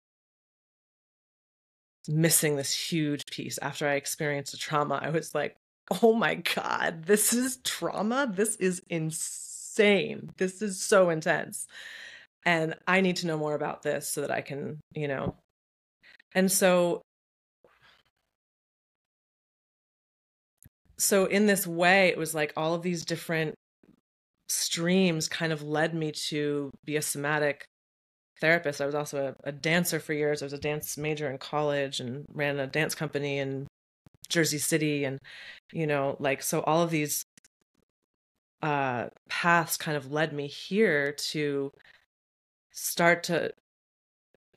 missing 2.07 2.55
this 2.55 2.73
huge 2.73 3.25
piece. 3.31 3.57
After 3.57 3.87
I 3.87 3.93
experienced 3.95 4.53
a 4.53 4.57
trauma, 4.57 4.99
I 5.01 5.09
was 5.09 5.33
like, 5.33 5.55
oh 6.03 6.13
my 6.13 6.35
God, 6.35 7.05
this 7.05 7.33
is 7.33 7.57
trauma? 7.63 8.31
This 8.31 8.57
is 8.57 8.81
insane 8.89 9.50
insane. 9.71 10.31
This 10.37 10.61
is 10.61 10.81
so 10.81 11.09
intense. 11.09 11.67
And 12.45 12.75
I 12.87 13.01
need 13.01 13.17
to 13.17 13.27
know 13.27 13.37
more 13.37 13.55
about 13.55 13.83
this 13.83 14.09
so 14.09 14.21
that 14.21 14.31
I 14.31 14.41
can, 14.41 14.79
you 14.93 15.07
know. 15.07 15.35
And 16.33 16.51
so 16.51 17.01
so 20.97 21.25
in 21.25 21.47
this 21.47 21.65
way 21.65 22.09
it 22.09 22.17
was 22.17 22.35
like 22.35 22.53
all 22.55 22.75
of 22.75 22.83
these 22.83 23.03
different 23.03 23.55
streams 24.49 25.27
kind 25.27 25.51
of 25.51 25.63
led 25.63 25.95
me 25.95 26.11
to 26.11 26.69
be 26.85 26.95
a 26.95 27.01
somatic 27.01 27.65
therapist. 28.39 28.81
I 28.81 28.85
was 28.85 28.95
also 28.95 29.35
a, 29.45 29.49
a, 29.49 29.51
dancer 29.51 29.99
for 29.99 30.13
years. 30.13 30.41
I 30.41 30.45
was 30.45 30.53
a 30.53 30.59
dance 30.59 30.97
major 30.97 31.29
in 31.29 31.37
college 31.37 31.99
and 31.99 32.25
ran 32.33 32.59
a 32.59 32.67
dance 32.67 32.93
company 32.93 33.39
in 33.39 33.67
Jersey 34.29 34.57
City 34.59 35.03
and 35.03 35.19
you 35.73 35.85
know 35.85 36.15
like 36.19 36.41
so 36.41 36.61
all 36.61 36.81
of 36.81 36.89
these 36.89 37.23
uh, 38.61 39.07
paths 39.29 39.77
kind 39.77 39.97
of 39.97 40.11
led 40.11 40.33
me 40.33 40.47
here 40.47 41.13
to 41.13 41.71
start 42.71 43.23
to 43.23 43.51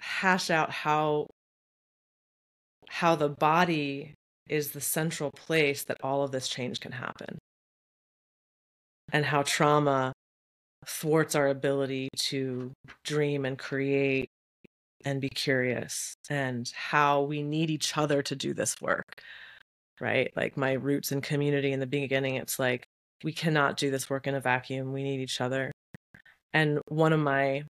hash 0.00 0.50
out 0.50 0.70
how 0.70 1.26
how 2.88 3.16
the 3.16 3.28
body 3.28 4.14
is 4.48 4.72
the 4.72 4.80
central 4.80 5.30
place 5.30 5.84
that 5.84 5.98
all 6.02 6.22
of 6.22 6.30
this 6.30 6.48
change 6.48 6.80
can 6.80 6.92
happen. 6.92 7.38
And 9.12 9.24
how 9.24 9.42
trauma 9.42 10.12
thwarts 10.86 11.34
our 11.34 11.48
ability 11.48 12.08
to 12.16 12.72
dream 13.04 13.44
and 13.44 13.58
create 13.58 14.28
and 15.04 15.20
be 15.20 15.28
curious 15.28 16.14
and 16.30 16.70
how 16.74 17.22
we 17.22 17.42
need 17.42 17.70
each 17.70 17.96
other 17.96 18.22
to 18.22 18.36
do 18.36 18.54
this 18.54 18.80
work 18.80 19.22
right? 20.00 20.32
Like 20.36 20.56
my 20.56 20.72
roots 20.72 21.12
in 21.12 21.20
community 21.20 21.72
in 21.72 21.80
the 21.80 21.86
beginning 21.86 22.36
it's 22.36 22.58
like 22.58 22.86
we 23.24 23.32
cannot 23.32 23.78
do 23.78 23.90
this 23.90 24.10
work 24.10 24.26
in 24.26 24.34
a 24.34 24.40
vacuum. 24.40 24.92
We 24.92 25.02
need 25.02 25.20
each 25.20 25.40
other. 25.40 25.72
And 26.52 26.78
one 26.88 27.12
of 27.12 27.20
my 27.20 27.64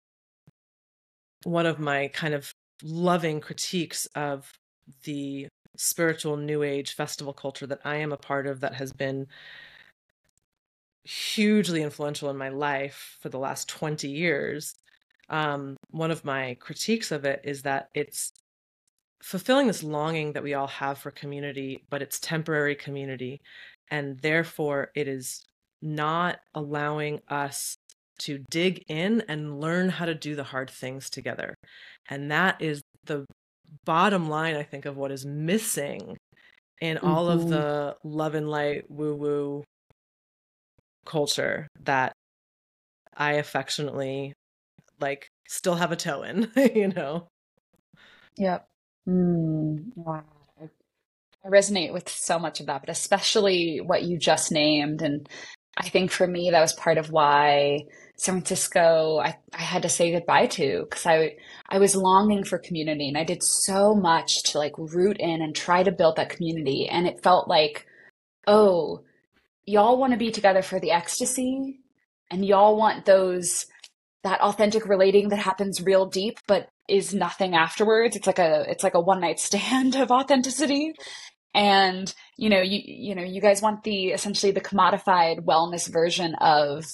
one 1.44 1.66
of 1.66 1.78
my 1.78 2.08
kind 2.08 2.34
of 2.34 2.52
loving 2.82 3.40
critiques 3.40 4.06
of 4.16 4.50
the 5.04 5.46
spiritual 5.76 6.36
new 6.36 6.62
age 6.62 6.94
festival 6.94 7.32
culture 7.32 7.66
that 7.66 7.80
I 7.84 7.96
am 7.96 8.12
a 8.12 8.16
part 8.16 8.46
of 8.46 8.60
that 8.60 8.74
has 8.74 8.92
been 8.92 9.26
hugely 11.04 11.82
influential 11.82 12.30
in 12.30 12.36
my 12.36 12.48
life 12.48 13.18
for 13.20 13.28
the 13.28 13.38
last 13.38 13.68
20 13.68 14.08
years. 14.08 14.74
Um, 15.28 15.76
one 15.90 16.10
of 16.10 16.24
my 16.24 16.56
critiques 16.60 17.12
of 17.12 17.24
it 17.24 17.42
is 17.44 17.62
that 17.62 17.88
it's 17.94 18.32
fulfilling 19.22 19.66
this 19.66 19.82
longing 19.82 20.32
that 20.32 20.42
we 20.42 20.54
all 20.54 20.66
have 20.66 20.98
for 20.98 21.10
community, 21.10 21.84
but 21.90 22.02
it's 22.02 22.18
temporary 22.18 22.74
community 22.74 23.40
and 23.90 24.18
therefore 24.20 24.90
it 24.94 25.08
is 25.08 25.42
not 25.82 26.38
allowing 26.54 27.20
us 27.28 27.76
to 28.18 28.38
dig 28.50 28.84
in 28.88 29.22
and 29.28 29.60
learn 29.60 29.88
how 29.88 30.06
to 30.06 30.14
do 30.14 30.34
the 30.34 30.44
hard 30.44 30.70
things 30.70 31.10
together. 31.10 31.54
And 32.08 32.30
that 32.30 32.60
is 32.62 32.80
the 33.04 33.26
bottom 33.84 34.28
line, 34.28 34.54
I 34.54 34.62
think, 34.62 34.86
of 34.86 34.96
what 34.96 35.10
is 35.10 35.26
missing 35.26 36.16
in 36.80 36.96
mm-hmm. 36.96 37.06
all 37.06 37.28
of 37.28 37.40
mm-hmm. 37.40 37.50
the 37.50 37.96
love 38.04 38.34
and 38.34 38.48
light 38.48 38.90
woo 38.90 39.14
woo 39.14 39.64
culture 41.04 41.68
that 41.84 42.12
I 43.16 43.34
affectionately 43.34 44.32
like 45.00 45.28
still 45.48 45.74
have 45.74 45.92
a 45.92 45.96
toe 45.96 46.22
in, 46.22 46.50
you 46.74 46.88
know? 46.88 47.28
Yep. 48.36 48.66
Mm, 49.08 49.92
wow. 49.96 50.24
I 51.44 51.48
resonate 51.48 51.92
with 51.92 52.08
so 52.08 52.38
much 52.38 52.60
of 52.60 52.66
that, 52.66 52.80
but 52.80 52.88
especially 52.88 53.80
what 53.84 54.02
you 54.02 54.18
just 54.18 54.50
named. 54.50 55.02
And 55.02 55.28
I 55.76 55.88
think 55.88 56.10
for 56.10 56.26
me, 56.26 56.50
that 56.50 56.60
was 56.60 56.72
part 56.72 56.96
of 56.96 57.10
why 57.10 57.80
San 58.16 58.36
Francisco, 58.36 59.18
I, 59.22 59.36
I 59.52 59.60
had 59.60 59.82
to 59.82 59.88
say 59.88 60.12
goodbye 60.12 60.46
to 60.46 60.86
because 60.88 61.04
I, 61.04 61.36
I 61.68 61.78
was 61.78 61.96
longing 61.96 62.44
for 62.44 62.58
community 62.58 63.08
and 63.08 63.18
I 63.18 63.24
did 63.24 63.42
so 63.42 63.94
much 63.94 64.42
to 64.44 64.58
like 64.58 64.72
root 64.78 65.18
in 65.18 65.42
and 65.42 65.54
try 65.54 65.82
to 65.82 65.92
build 65.92 66.16
that 66.16 66.30
community. 66.30 66.88
And 66.88 67.06
it 67.06 67.22
felt 67.22 67.48
like, 67.48 67.86
oh, 68.46 69.02
y'all 69.66 69.98
want 69.98 70.12
to 70.12 70.18
be 70.18 70.30
together 70.30 70.62
for 70.62 70.80
the 70.80 70.92
ecstasy 70.92 71.80
and 72.30 72.44
y'all 72.44 72.76
want 72.76 73.04
those 73.04 73.66
that 74.22 74.40
authentic 74.40 74.86
relating 74.86 75.28
that 75.28 75.38
happens 75.38 75.82
real 75.82 76.06
deep 76.06 76.38
but 76.46 76.68
is 76.88 77.14
nothing 77.14 77.54
afterwards 77.54 78.16
it's 78.16 78.26
like 78.26 78.38
a 78.38 78.64
it's 78.68 78.82
like 78.84 78.94
a 78.94 79.00
one 79.00 79.20
night 79.20 79.38
stand 79.38 79.94
of 79.96 80.10
authenticity 80.10 80.94
and 81.54 82.14
you 82.36 82.48
know 82.48 82.60
you 82.60 82.80
you 82.84 83.14
know 83.14 83.22
you 83.22 83.40
guys 83.40 83.62
want 83.62 83.84
the 83.84 84.08
essentially 84.08 84.52
the 84.52 84.60
commodified 84.60 85.40
wellness 85.44 85.90
version 85.90 86.34
of 86.36 86.84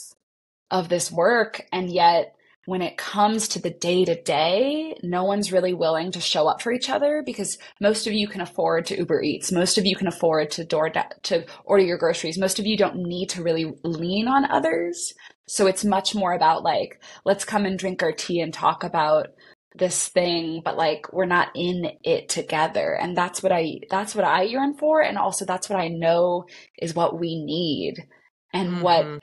of 0.70 0.88
this 0.88 1.10
work 1.10 1.62
and 1.72 1.90
yet 1.90 2.34
when 2.66 2.82
it 2.82 2.96
comes 2.96 3.48
to 3.48 3.58
the 3.60 3.70
day 3.70 4.04
to 4.04 4.14
day, 4.22 4.94
no 5.02 5.24
one's 5.24 5.50
really 5.50 5.72
willing 5.72 6.12
to 6.12 6.20
show 6.20 6.46
up 6.46 6.60
for 6.60 6.72
each 6.72 6.90
other 6.90 7.22
because 7.24 7.58
most 7.80 8.06
of 8.06 8.12
you 8.12 8.28
can 8.28 8.40
afford 8.40 8.86
to 8.86 8.96
Uber 8.96 9.22
Eats. 9.22 9.50
Most 9.50 9.78
of 9.78 9.86
you 9.86 9.96
can 9.96 10.06
afford 10.06 10.50
to 10.52 10.64
door 10.64 10.88
to 11.22 11.46
order 11.64 11.82
your 11.82 11.98
groceries. 11.98 12.38
Most 12.38 12.58
of 12.58 12.66
you 12.66 12.76
don't 12.76 12.96
need 12.96 13.30
to 13.30 13.42
really 13.42 13.72
lean 13.82 14.28
on 14.28 14.44
others. 14.44 15.14
So 15.48 15.66
it's 15.66 15.84
much 15.84 16.14
more 16.14 16.32
about 16.32 16.62
like, 16.62 17.02
let's 17.24 17.44
come 17.44 17.64
and 17.64 17.78
drink 17.78 18.02
our 18.02 18.12
tea 18.12 18.40
and 18.40 18.52
talk 18.52 18.84
about 18.84 19.28
this 19.74 20.08
thing, 20.08 20.62
but 20.64 20.76
like 20.76 21.12
we're 21.12 21.26
not 21.26 21.48
in 21.54 21.92
it 22.02 22.28
together. 22.28 22.94
And 22.94 23.16
that's 23.16 23.42
what 23.42 23.52
I 23.52 23.80
that's 23.88 24.14
what 24.14 24.24
I 24.24 24.42
yearn 24.42 24.74
for. 24.76 25.00
And 25.00 25.16
also 25.16 25.44
that's 25.44 25.68
what 25.68 25.78
I 25.78 25.88
know 25.88 26.44
is 26.78 26.94
what 26.94 27.18
we 27.18 27.42
need. 27.42 27.94
And 28.52 28.68
mm-hmm. 28.70 28.82
what 28.82 29.22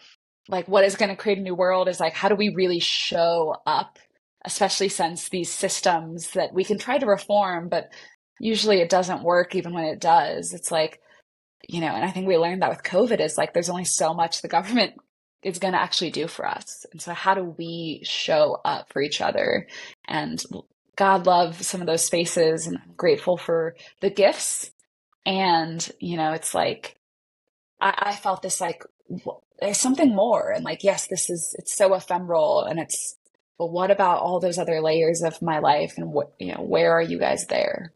like 0.49 0.67
what 0.67 0.83
is 0.83 0.95
going 0.95 1.09
to 1.09 1.15
create 1.15 1.37
a 1.37 1.41
new 1.41 1.55
world 1.55 1.87
is 1.87 1.99
like 1.99 2.13
how 2.13 2.29
do 2.29 2.35
we 2.35 2.53
really 2.55 2.79
show 2.79 3.55
up 3.65 3.99
especially 4.45 4.89
since 4.89 5.29
these 5.29 5.51
systems 5.51 6.31
that 6.31 6.53
we 6.53 6.63
can 6.63 6.77
try 6.77 6.97
to 6.97 7.05
reform 7.05 7.69
but 7.69 7.91
usually 8.39 8.79
it 8.79 8.89
doesn't 8.89 9.23
work 9.23 9.55
even 9.55 9.73
when 9.73 9.85
it 9.85 9.99
does 9.99 10.53
it's 10.53 10.71
like 10.71 11.01
you 11.67 11.81
know 11.81 11.87
and 11.87 12.05
i 12.05 12.11
think 12.11 12.27
we 12.27 12.37
learned 12.37 12.61
that 12.61 12.69
with 12.69 12.83
covid 12.83 13.19
is 13.19 13.37
like 13.37 13.53
there's 13.53 13.69
only 13.69 13.85
so 13.85 14.13
much 14.13 14.41
the 14.41 14.47
government 14.47 14.93
is 15.43 15.59
going 15.59 15.73
to 15.73 15.81
actually 15.81 16.11
do 16.11 16.27
for 16.27 16.47
us. 16.47 16.85
And 16.91 17.01
so 17.01 17.13
how 17.13 17.33
do 17.33 17.43
we 17.43 18.01
show 18.03 18.59
up 18.65 18.91
for 18.91 19.01
each 19.01 19.21
other? 19.21 19.67
And 20.07 20.43
god 20.95 21.27
love 21.27 21.61
some 21.63 21.79
of 21.79 21.85
those 21.85 22.03
spaces 22.03 22.65
and 22.65 22.77
i'm 22.77 22.93
grateful 22.95 23.37
for 23.37 23.75
the 24.01 24.09
gifts. 24.09 24.71
And 25.25 25.87
you 25.99 26.17
know 26.17 26.33
it's 26.33 26.53
like 26.53 26.99
I, 27.79 27.93
I 27.97 28.15
felt 28.15 28.41
this 28.41 28.59
like 28.59 28.83
there's 29.59 29.77
something 29.77 30.15
more. 30.15 30.51
And 30.51 30.65
like 30.65 30.83
yes 30.83 31.07
this 31.07 31.29
is 31.29 31.55
it's 31.59 31.75
so 31.75 31.93
ephemeral 31.93 32.63
and 32.63 32.79
it's 32.79 33.15
but 33.59 33.71
what 33.71 33.89
about 33.89 34.21
all 34.21 34.39
those 34.39 34.59
other 34.59 34.81
layers 34.81 35.23
of 35.23 35.41
my 35.41 35.59
life 35.59 35.95
and 35.97 36.11
what 36.11 36.33
you 36.39 36.53
know 36.53 36.61
where 36.61 36.91
are 36.91 37.01
you 37.01 37.19
guys 37.19 37.45
there? 37.47 37.93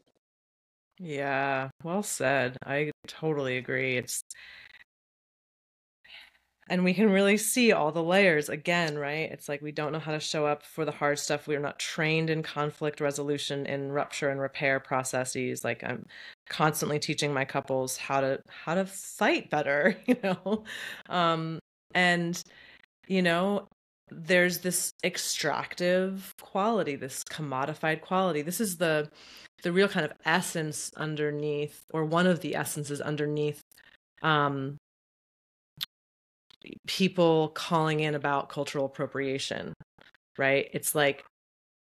Yeah 0.99 1.69
well 1.83 2.03
said. 2.03 2.57
I 2.63 2.91
totally 3.07 3.57
agree. 3.57 3.97
It's 3.97 4.23
and 6.71 6.85
we 6.85 6.93
can 6.93 7.11
really 7.11 7.35
see 7.35 7.73
all 7.73 7.91
the 7.91 8.01
layers 8.01 8.47
again 8.47 8.97
right? 8.97 9.29
It's 9.29 9.49
like 9.49 9.61
we 9.61 9.73
don't 9.73 9.91
know 9.91 9.99
how 9.99 10.13
to 10.13 10.21
show 10.21 10.45
up 10.45 10.63
for 10.63 10.85
the 10.85 10.91
hard 10.91 11.19
stuff. 11.19 11.45
We're 11.45 11.59
not 11.59 11.79
trained 11.79 12.29
in 12.29 12.43
conflict 12.43 13.01
resolution 13.01 13.65
in 13.65 13.91
rupture 13.91 14.29
and 14.29 14.39
repair 14.39 14.79
processes. 14.79 15.65
Like 15.65 15.83
i'm 15.83 16.05
constantly 16.49 16.97
teaching 16.97 17.33
my 17.33 17.43
couples 17.43 17.97
how 17.97 18.21
to 18.21 18.41
how 18.47 18.75
to 18.75 18.85
fight 18.85 19.49
better 19.49 19.97
you 20.07 20.15
know? 20.23 20.63
Um 21.09 21.59
and 21.93 22.41
you 23.07 23.21
know 23.21 23.67
there's 24.09 24.59
this 24.59 24.93
extractive 25.03 26.33
quality 26.41 26.95
this 26.95 27.25
commodified 27.25 27.99
quality. 27.99 28.41
This 28.43 28.61
is 28.61 28.77
the 28.77 29.09
the 29.63 29.73
real 29.73 29.89
kind 29.89 30.05
of 30.05 30.13
essence 30.25 30.91
underneath 30.95 31.83
or 31.93 32.05
one 32.05 32.27
of 32.27 32.39
the 32.39 32.55
essences 32.55 33.01
underneath 33.01 33.61
um 34.21 34.77
people 36.87 37.49
calling 37.49 38.01
in 38.01 38.15
about 38.15 38.49
cultural 38.49 38.85
appropriation, 38.85 39.73
right? 40.37 40.69
It's 40.73 40.95
like, 40.95 41.23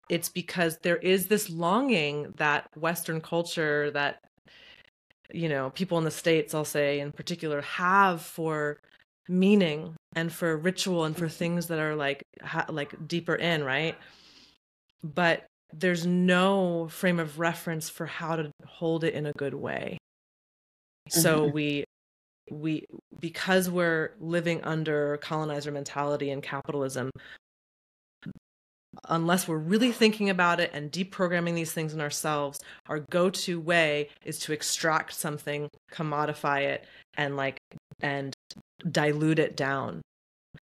it's 0.09 0.29
because 0.29 0.77
there 0.83 0.97
is 0.97 1.27
this 1.27 1.49
longing 1.49 2.33
that 2.37 2.67
Western 2.75 3.21
culture, 3.21 3.91
that, 3.91 4.19
you 5.33 5.47
know, 5.47 5.69
people 5.69 5.97
in 5.97 6.03
the 6.03 6.11
States, 6.11 6.53
I'll 6.53 6.65
say 6.65 6.99
in 6.99 7.11
particular, 7.11 7.61
have 7.61 8.21
for 8.21 8.79
meaning 9.29 9.95
and 10.15 10.31
for 10.31 10.57
ritual 10.57 11.05
and 11.05 11.15
for 11.15 11.29
things 11.29 11.67
that 11.67 11.79
are 11.79 11.95
like, 11.95 12.23
ha- 12.41 12.65
like 12.69 13.07
deeper 13.07 13.35
in, 13.35 13.63
right? 13.63 13.95
But 15.03 15.45
there's 15.73 16.05
no 16.05 16.89
frame 16.89 17.19
of 17.19 17.39
reference 17.39 17.89
for 17.89 18.05
how 18.05 18.35
to 18.35 18.51
hold 18.65 19.05
it 19.05 19.13
in 19.13 19.25
a 19.25 19.31
good 19.33 19.53
way. 19.53 19.97
So 21.07 21.43
mm-hmm. 21.43 21.53
we 21.53 21.83
we 22.51 22.85
because 23.19 23.69
we're 23.69 24.11
living 24.19 24.61
under 24.63 25.17
colonizer 25.17 25.71
mentality 25.71 26.29
and 26.29 26.43
capitalism 26.43 27.09
unless 29.07 29.47
we're 29.47 29.57
really 29.57 29.91
thinking 29.91 30.29
about 30.29 30.59
it 30.59 30.69
and 30.73 30.91
deprogramming 30.91 31.55
these 31.55 31.71
things 31.71 31.93
in 31.93 32.01
ourselves 32.01 32.59
our 32.87 32.99
go-to 33.09 33.59
way 33.59 34.09
is 34.25 34.37
to 34.37 34.51
extract 34.51 35.13
something 35.13 35.69
commodify 35.91 36.61
it 36.61 36.85
and 37.15 37.37
like 37.37 37.57
and 38.01 38.33
dilute 38.91 39.39
it 39.39 39.55
down 39.55 40.01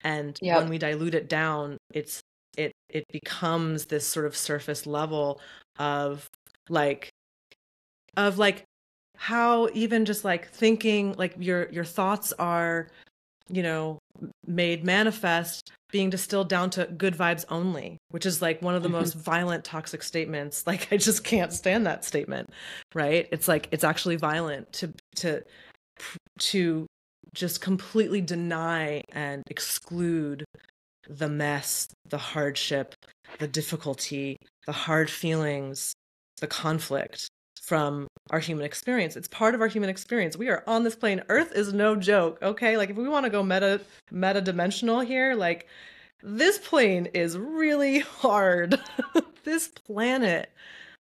and 0.02 0.38
yep. 0.40 0.58
when 0.60 0.68
we 0.68 0.78
dilute 0.78 1.14
it 1.14 1.28
down 1.28 1.76
it's 1.92 2.20
it 2.56 2.70
it 2.88 3.04
becomes 3.10 3.86
this 3.86 4.06
sort 4.06 4.26
of 4.26 4.36
surface 4.36 4.86
level 4.86 5.40
of 5.80 6.28
like 6.68 7.10
of 8.16 8.38
like 8.38 8.64
how 9.16 9.68
even 9.72 10.04
just 10.04 10.24
like 10.24 10.48
thinking 10.50 11.14
like 11.14 11.34
your 11.38 11.70
your 11.70 11.84
thoughts 11.84 12.32
are 12.38 12.88
you 13.48 13.62
know 13.62 13.98
made 14.46 14.84
manifest 14.84 15.70
being 15.90 16.10
distilled 16.10 16.48
down 16.48 16.70
to 16.70 16.86
good 16.86 17.14
vibes 17.14 17.44
only 17.48 17.98
which 18.10 18.26
is 18.26 18.40
like 18.42 18.60
one 18.62 18.74
of 18.74 18.82
the 18.82 18.88
mm-hmm. 18.88 18.98
most 18.98 19.14
violent 19.14 19.64
toxic 19.64 20.02
statements. 20.02 20.64
Like 20.66 20.92
i 20.92 20.96
just 20.96 21.24
can't 21.24 21.52
stand 21.52 21.86
that 21.86 22.04
statement 22.04 22.50
right? 22.94 23.28
It's 23.32 23.48
like 23.48 23.68
it's 23.70 23.84
actually 23.84 24.16
violent 24.16 24.72
to 24.74 24.92
to 25.16 25.42
to 26.38 26.86
just 27.34 27.60
completely 27.60 28.20
deny 28.20 29.02
and 29.12 29.42
exclude 29.48 30.44
the 31.08 31.28
mess 31.28 31.88
the 32.08 32.18
hardship 32.18 32.94
the 33.38 33.48
difficulty 33.48 34.36
the 34.66 34.72
hard 34.72 35.10
feelings 35.10 35.92
the 36.40 36.46
conflict 36.46 37.28
from 37.64 38.08
our 38.30 38.38
human 38.38 38.64
experience. 38.64 39.16
It's 39.16 39.28
part 39.28 39.54
of 39.54 39.60
our 39.60 39.66
human 39.66 39.88
experience. 39.88 40.36
We 40.36 40.48
are 40.48 40.62
on 40.66 40.84
this 40.84 40.96
plane. 40.96 41.22
Earth 41.28 41.52
is 41.54 41.72
no 41.72 41.96
joke, 41.96 42.38
okay? 42.42 42.76
Like 42.76 42.90
if 42.90 42.96
we 42.96 43.08
want 43.08 43.24
to 43.24 43.30
go 43.30 43.42
meta 43.42 43.80
meta 44.10 44.40
dimensional 44.40 45.00
here, 45.00 45.34
like 45.34 45.66
this 46.22 46.58
plane 46.58 47.06
is 47.14 47.38
really 47.38 47.98
hard. 48.20 48.80
this 49.44 49.68
planet, 49.68 50.50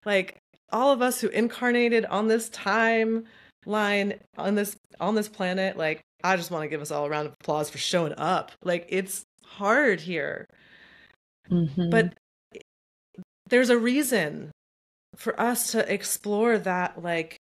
like 0.04 0.38
all 0.72 0.92
of 0.92 1.02
us 1.02 1.20
who 1.20 1.28
incarnated 1.28 2.04
on 2.06 2.28
this 2.28 2.48
timeline 2.50 4.18
on 4.38 4.54
this 4.54 4.76
on 5.00 5.14
this 5.14 5.28
planet, 5.28 5.76
like 5.76 6.00
I 6.24 6.36
just 6.36 6.50
want 6.50 6.64
to 6.64 6.68
give 6.68 6.80
us 6.80 6.90
all 6.90 7.04
a 7.04 7.10
round 7.10 7.28
of 7.28 7.34
applause 7.40 7.68
for 7.70 7.78
showing 7.78 8.14
up. 8.16 8.52
Like 8.62 8.86
it's 8.88 9.24
hard 9.44 10.00
here. 10.00 10.46
Mm-hmm. 11.50 11.90
But 11.90 12.14
there's 13.48 13.70
a 13.70 13.78
reason 13.78 14.50
for 15.16 15.38
us 15.40 15.72
to 15.72 15.92
explore 15.92 16.58
that 16.58 17.02
like 17.02 17.36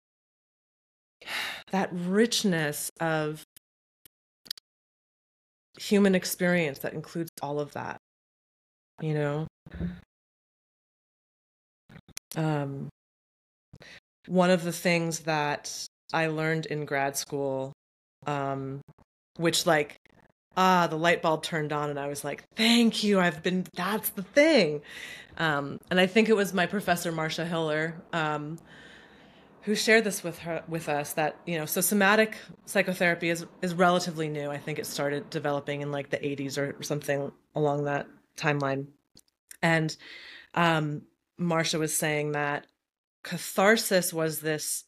that 1.72 1.90
richness 1.92 2.92
of 3.00 3.44
human 5.80 6.16
experience 6.16 6.80
that 6.80 6.94
includes 6.94 7.32
all 7.42 7.60
of 7.60 7.72
that 7.74 7.98
you 9.02 9.14
know? 9.16 9.48
Um 12.36 12.90
one 14.28 14.52
of 14.52 14.64
the 14.64 14.72
things 14.72 15.22
that 15.22 15.86
i 16.14 16.28
learned 16.28 16.66
in 16.68 16.86
grad 16.86 17.18
school 17.18 17.74
um 18.28 18.80
which 19.38 19.66
like 19.66 19.98
ah 20.58 20.88
the 20.88 20.98
light 20.98 21.22
bulb 21.22 21.44
turned 21.44 21.72
on 21.72 21.90
and 21.90 22.00
i 22.00 22.08
was 22.08 22.24
like 22.24 22.44
thank 22.56 23.04
you 23.04 23.20
i've 23.20 23.42
been 23.42 23.66
that's 23.74 24.10
the 24.10 24.24
thing 24.24 24.82
um, 25.38 25.80
and 25.90 26.00
I 26.00 26.08
think 26.08 26.30
it 26.30 26.36
was 26.36 26.54
my 26.54 26.66
professor 26.66 27.12
Marcia 27.12 27.46
Hiller 27.46 27.96
um, 28.14 28.60
who 29.64 29.76
shared 29.76 30.04
this 30.04 30.24
with 30.24 30.40
her 30.40 30.64
with 30.68 30.90
us 30.90 31.14
that 31.14 31.36
you 31.46 31.58
know 31.58 31.66
so 31.66 31.82
somatic 31.82 32.38
psychotherapy 32.66 33.30
is 33.30 33.46
is 33.62 33.74
relatively 33.74 34.28
new. 34.28 34.50
I 34.50 34.58
think 34.58 34.80
it 34.80 34.86
started 34.86 35.30
developing 35.30 35.82
in 35.82 35.92
like 35.92 36.10
the 36.10 36.18
80s 36.18 36.58
or 36.58 36.82
something 36.84 37.32
along 37.56 37.86
that 37.86 38.08
timeline. 38.38 38.88
And 39.62 39.96
um, 40.54 41.04
Marcia 41.38 41.80
was 41.80 41.96
saying 41.96 42.34
that 42.34 42.68
catharsis 43.24 44.12
was 44.14 44.42
this 44.42 44.84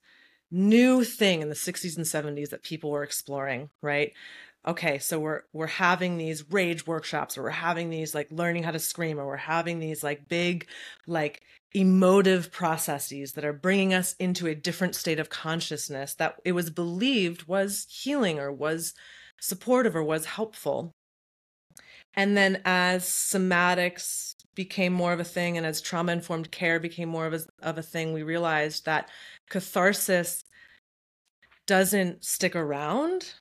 new 0.51 1.03
thing 1.03 1.41
in 1.41 1.49
the 1.49 1.55
60s 1.55 1.97
and 1.97 2.05
70s 2.05 2.49
that 2.49 2.61
people 2.63 2.91
were 2.91 3.03
exploring, 3.03 3.69
right? 3.81 4.13
Okay 4.67 4.97
so 4.99 5.19
we're 5.19 5.41
we're 5.53 5.67
having 5.67 6.17
these 6.17 6.49
rage 6.51 6.87
workshops 6.87 7.37
or 7.37 7.43
we're 7.43 7.49
having 7.49 7.89
these 7.89 8.15
like 8.15 8.27
learning 8.31 8.63
how 8.63 8.71
to 8.71 8.79
scream 8.79 9.19
or 9.19 9.25
we're 9.25 9.37
having 9.37 9.79
these 9.79 10.03
like 10.03 10.27
big 10.29 10.67
like 11.07 11.41
emotive 11.73 12.51
processes 12.51 13.33
that 13.33 13.45
are 13.45 13.53
bringing 13.53 13.93
us 13.93 14.13
into 14.19 14.47
a 14.47 14.55
different 14.55 14.95
state 14.95 15.19
of 15.19 15.29
consciousness 15.29 16.13
that 16.15 16.35
it 16.45 16.51
was 16.53 16.69
believed 16.69 17.47
was 17.47 17.85
healing 17.89 18.39
or 18.39 18.51
was 18.51 18.93
supportive 19.39 19.95
or 19.95 20.03
was 20.03 20.25
helpful 20.25 20.91
And 22.15 22.37
then 22.37 22.61
as 22.65 23.05
somatics 23.05 24.35
became 24.55 24.93
more 24.93 25.13
of 25.13 25.19
a 25.19 25.23
thing 25.23 25.57
and 25.57 25.65
as 25.65 25.81
trauma 25.81 26.11
informed 26.11 26.51
care 26.51 26.79
became 26.79 27.09
more 27.09 27.25
of 27.25 27.33
a, 27.33 27.41
of 27.61 27.77
a 27.77 27.81
thing, 27.83 28.13
we 28.13 28.23
realized 28.23 28.85
that 28.85 29.09
catharsis 29.49 30.43
doesn't 31.67 32.23
stick 32.23 32.55
around. 32.55 33.35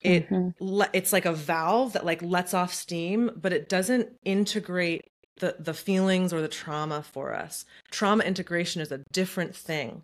It 0.00 0.28
mm-hmm. 0.30 0.82
it's 0.92 1.12
like 1.12 1.26
a 1.26 1.32
valve 1.32 1.92
that 1.92 2.06
like 2.06 2.22
lets 2.22 2.54
off 2.54 2.72
steam, 2.72 3.30
but 3.36 3.52
it 3.52 3.68
doesn't 3.68 4.08
integrate 4.24 5.10
the 5.36 5.56
the 5.58 5.74
feelings 5.74 6.32
or 6.32 6.40
the 6.40 6.48
trauma 6.48 7.02
for 7.02 7.34
us. 7.34 7.64
Trauma 7.90 8.24
integration 8.24 8.80
is 8.80 8.92
a 8.92 9.02
different 9.12 9.54
thing. 9.54 10.02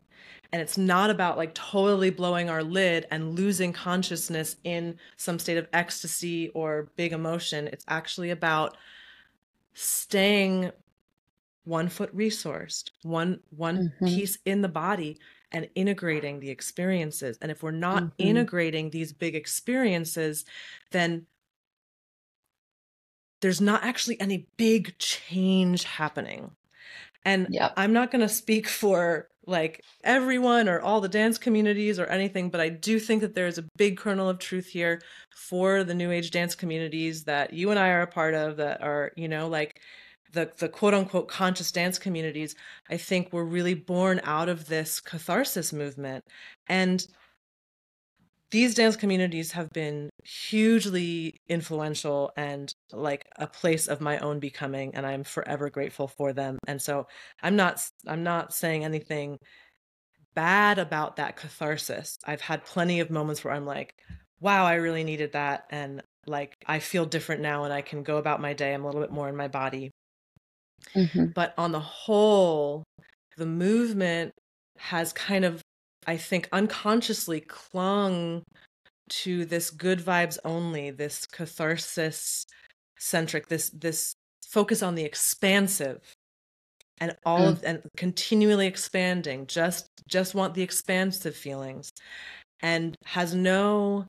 And 0.53 0.63
it's 0.63 0.79
not 0.79 1.11
about 1.11 1.37
like 1.37 1.55
totally 1.55 2.11
blowing 2.11 2.49
our 2.49 2.63
lid 2.63 3.07
and 3.11 3.37
losing 3.37 3.73
consciousness 3.73 4.57
in 4.65 4.99
some 5.17 5.39
state 5.39 5.59
of 5.59 5.67
ecstasy 5.73 6.51
or 6.51 6.89
big 6.97 7.13
emotion. 7.13 7.67
It's 7.67 7.85
actually 7.89 8.31
about 8.31 8.77
staying 9.75 10.71
one 11.65 11.89
foot 11.89 12.15
resourced, 12.17 12.91
one 13.03 13.41
one 13.51 13.93
mm-hmm. 14.01 14.07
piece 14.07 14.39
in 14.45 14.63
the 14.63 14.69
body 14.69 15.19
and 15.53 15.69
integrating 15.75 16.41
the 16.41 16.51
experiences. 16.51 17.39
And 17.41 17.51
if 17.51 17.63
we're 17.63 17.71
not 17.71 18.03
mm-hmm. 18.03 18.29
integrating 18.29 18.91
these 18.91 19.13
big 19.13 19.35
experiences, 19.35 20.45
then 20.93 21.27
there's 23.41 23.61
not 23.61 23.85
actually 23.85 24.21
any 24.21 24.49
big 24.57 24.99
change 24.99 25.85
happening. 25.85 26.53
And 27.25 27.49
yep. 27.51 27.73
I'm 27.77 27.93
not 27.93 28.11
going 28.11 28.23
to 28.23 28.29
speak 28.29 28.69
for 28.69 29.29
like 29.47 29.85
everyone 30.03 30.69
or 30.69 30.81
all 30.81 31.01
the 31.01 31.09
dance 31.09 31.39
communities 31.39 31.99
or 31.99 32.07
anything, 32.07 32.51
but 32.51 32.61
I 32.61 32.69
do 32.69 32.99
think 32.99 33.21
that 33.21 33.35
there 33.35 33.47
is 33.47 33.59
a 33.59 33.65
big 33.77 33.97
kernel 33.97 34.29
of 34.29 34.39
truth 34.39 34.67
here 34.67 35.01
for 35.35 35.85
the 35.85 35.95
new 35.95 36.11
age 36.11 36.31
dance 36.31 36.55
communities 36.55 37.25
that 37.25 37.53
you 37.53 37.71
and 37.71 37.79
I 37.79 37.91
are 37.91 38.03
a 38.03 38.07
part 38.07 38.35
of 38.35 38.57
that 38.57 38.83
are, 38.83 39.13
you 39.17 39.29
know, 39.29 39.49
like 39.49 39.81
the 40.37 40.53
the 40.59 40.69
quote 40.69 40.95
unquote 40.95 41.29
conscious 41.29 41.73
dance 41.73 41.99
communities, 41.99 42.55
I 42.91 42.99
think 42.99 43.33
were 43.33 43.45
really 43.45 43.75
born 43.75 44.21
out 44.23 44.49
of 44.49 44.67
this 44.69 45.01
catharsis 45.01 45.73
movement. 45.73 46.23
And 46.69 47.05
these 48.51 48.75
dance 48.75 48.95
communities 48.97 49.53
have 49.53 49.71
been 49.71 50.11
hugely 50.25 51.37
influential 51.49 52.31
and 52.37 52.73
like 52.93 53.27
a 53.37 53.47
place 53.47 53.89
of 53.89 54.01
my 54.01 54.19
own 54.19 54.39
becoming 54.39 54.95
and 54.95 55.05
i'm 55.05 55.25
forever 55.25 55.69
grateful 55.69 56.07
for 56.07 56.33
them. 56.33 56.59
And 56.69 56.81
so 56.81 57.07
i'm 57.43 57.57
not 57.57 57.83
i'm 58.07 58.23
not 58.23 58.55
saying 58.55 58.85
anything 58.85 59.39
bad 60.35 60.79
about 60.79 61.17
that 61.17 61.37
catharsis. 61.37 62.17
I've 62.27 62.43
had 62.43 62.65
plenty 62.65 63.01
of 63.01 63.11
moments 63.11 63.43
where 63.43 63.55
i'm 63.55 63.67
like 63.67 63.95
wow 64.41 64.67
i 64.67 64.75
really 64.75 65.03
needed 65.05 65.33
that 65.33 65.65
and 65.71 66.03
like 66.27 66.57
i 66.67 66.79
feel 66.79 67.07
different 67.07 67.41
now 67.41 67.65
and 67.65 67.73
i 67.73 67.81
can 67.83 68.03
go 68.03 68.19
about 68.19 68.41
my 68.41 68.53
day. 68.53 68.75
I'm 68.75 68.85
a 68.85 68.87
little 68.87 69.01
bit 69.01 69.13
more 69.13 69.29
in 69.29 69.37
my 69.37 69.49
body 69.49 69.91
mm-hmm. 70.95 71.27
but 71.27 71.55
on 71.59 71.73
the 71.73 71.81
whole 71.81 72.85
the 73.37 73.47
movement 73.47 74.33
has 74.79 75.13
kind 75.13 75.45
of 75.45 75.63
I 76.07 76.17
think, 76.17 76.49
unconsciously 76.53 77.41
clung 77.41 78.45
to 79.09 79.45
this 79.45 79.71
good 79.71 79.99
vibes 79.99 80.39
only, 80.45 80.91
this 80.91 81.27
catharsis 81.27 82.47
centric, 82.99 83.49
this 83.49 83.71
this 83.71 84.15
focus 84.49 84.83
on 84.83 84.95
the 84.95 85.05
expansive 85.05 85.99
and 86.99 87.17
all 87.27 87.41
mm. 87.41 87.49
of 87.49 87.65
and 87.65 87.83
continually 87.97 88.67
expanding, 88.67 89.47
just 89.47 89.89
just 90.09 90.35
want 90.35 90.55
the 90.55 90.63
expansive 90.63 91.37
feelings 91.37 91.91
and 92.61 92.95
has 93.05 93.35
no 93.35 94.07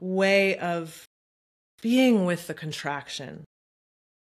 way 0.00 0.58
of 0.58 1.04
being 1.80 2.24
with 2.24 2.46
the 2.46 2.54
contraction 2.54 3.44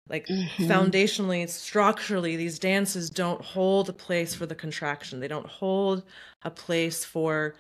like 0.10 0.28
mm-hmm. 0.28 0.64
foundationally, 0.64 1.48
structurally, 1.50 2.36
these 2.36 2.60
dances 2.60 3.10
don't 3.10 3.42
hold 3.42 3.90
a 3.90 3.94
place 3.94 4.34
for 4.34 4.46
the 4.46 4.56
contraction. 4.56 5.20
They 5.20 5.28
don't 5.28 5.48
hold 5.48 6.04
a 6.44 6.52
place 6.52 7.04
for 7.04 7.56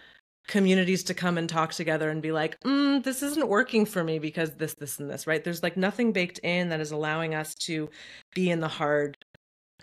communities 0.47 1.03
to 1.03 1.13
come 1.13 1.37
and 1.37 1.49
talk 1.49 1.73
together 1.73 2.09
and 2.09 2.21
be 2.21 2.31
like, 2.31 2.59
mm, 2.61 3.03
this 3.03 3.21
isn't 3.21 3.49
working 3.49 3.85
for 3.85 4.03
me 4.03 4.17
because 4.17 4.55
this, 4.55 4.73
this, 4.75 4.99
and 4.99 5.09
this, 5.09 5.27
right? 5.27 5.43
There's 5.43 5.61
like 5.61 5.75
nothing 5.75 6.13
baked 6.13 6.39
in 6.39 6.69
that 6.69 6.79
is 6.79 6.91
allowing 6.91 7.35
us 7.35 7.53
to 7.65 7.89
be 8.33 8.49
in 8.49 8.61
the 8.61 8.67
hard 8.67 9.17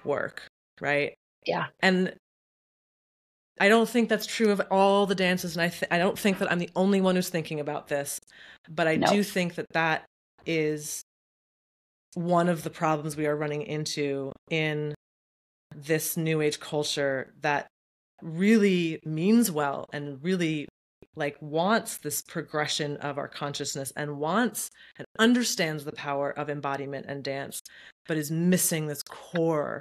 work, 0.04 0.48
right? 0.80 1.14
Yeah. 1.46 1.66
And 1.80 2.14
I 3.60 3.68
don't 3.68 3.88
think 3.88 4.08
that's 4.08 4.26
true 4.26 4.50
of 4.50 4.62
all 4.70 5.06
the 5.06 5.14
dances. 5.14 5.54
And 5.54 5.62
I, 5.62 5.68
th- 5.68 5.90
I 5.90 5.98
don't 5.98 6.18
think 6.18 6.38
that 6.38 6.50
I'm 6.50 6.58
the 6.58 6.70
only 6.74 7.00
one 7.00 7.14
who's 7.14 7.28
thinking 7.28 7.60
about 7.60 7.88
this, 7.88 8.18
but 8.68 8.88
I 8.88 8.96
do 8.96 9.22
think 9.22 9.56
that 9.56 9.72
that 9.72 10.06
is 10.46 11.02
one 12.14 12.48
of 12.48 12.62
the 12.62 12.70
problems 12.70 13.16
we 13.16 13.26
are 13.26 13.36
running 13.36 13.62
into 13.62 14.32
in 14.50 14.94
this 15.74 16.16
new 16.16 16.40
age 16.40 16.60
culture 16.60 17.32
that 17.40 17.66
really 18.22 19.00
means 19.04 19.50
well 19.50 19.86
and 19.92 20.22
really 20.22 20.68
like 21.16 21.36
wants 21.40 21.98
this 21.98 22.22
progression 22.22 22.96
of 22.98 23.18
our 23.18 23.28
consciousness 23.28 23.92
and 23.96 24.18
wants 24.18 24.70
and 24.96 25.06
understands 25.18 25.84
the 25.84 25.92
power 25.92 26.30
of 26.30 26.48
embodiment 26.48 27.06
and 27.08 27.22
dance 27.22 27.60
but 28.06 28.16
is 28.16 28.30
missing 28.30 28.86
this 28.86 29.02
core 29.02 29.80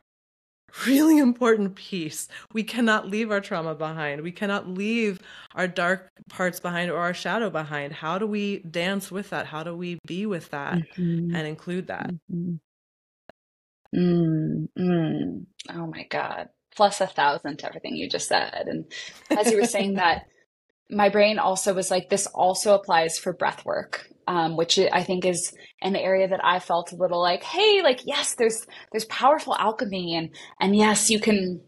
really 0.86 1.17
important 1.17 1.76
piece. 1.76 2.28
We 2.53 2.63
cannot 2.63 3.07
leave 3.07 3.32
our 3.32 3.41
trauma 3.41 3.76
behind. 3.76 4.21
We 4.21 4.32
cannot 4.32 4.67
leave 4.67 5.19
our 5.55 5.67
dark 5.67 6.09
parts 6.30 6.59
behind 6.59 6.91
or 6.91 6.97
our 6.97 7.13
shadow 7.13 7.49
behind. 7.49 7.93
How 7.93 8.17
do 8.17 8.28
we 8.28 8.59
dance 8.59 9.11
with 9.11 9.30
that? 9.30 9.45
How 9.45 9.63
do 9.63 9.76
we 9.76 9.99
be 10.05 10.26
with 10.26 10.49
that 10.51 10.76
mm-hmm. 10.76 11.36
and 11.36 11.47
include 11.47 11.88
that? 11.88 12.09
Mm-hmm. 12.32 12.55
Mm, 13.95 14.67
mm. 14.78 15.45
Oh 15.69 15.88
my 15.88 16.05
God. 16.09 16.49
Plus 16.76 17.01
a 17.01 17.07
thousand 17.07 17.59
to 17.59 17.67
everything 17.67 17.95
you 17.95 18.09
just 18.09 18.28
said. 18.28 18.65
And 18.67 18.91
as 19.30 19.51
you 19.51 19.59
were 19.59 19.67
saying 19.67 19.95
that, 19.95 20.26
my 20.93 21.09
brain 21.09 21.39
also 21.39 21.73
was 21.73 21.91
like, 21.91 22.09
this 22.09 22.27
also 22.27 22.75
applies 22.75 23.17
for 23.17 23.33
breath 23.33 23.65
work 23.65 24.07
um, 24.27 24.55
which 24.55 24.79
I 24.79 25.03
think 25.03 25.25
is 25.25 25.53
an 25.81 25.95
area 25.95 26.27
that 26.27 26.43
I 26.43 26.59
felt 26.59 26.91
a 26.91 26.95
little 26.95 27.21
like, 27.21 27.43
hey, 27.43 27.81
like 27.83 28.01
yes, 28.05 28.35
there's 28.35 28.65
there's 28.91 29.05
powerful 29.05 29.55
alchemy, 29.57 30.15
and 30.15 30.29
and 30.59 30.75
yes, 30.75 31.09
you 31.09 31.19
can 31.19 31.61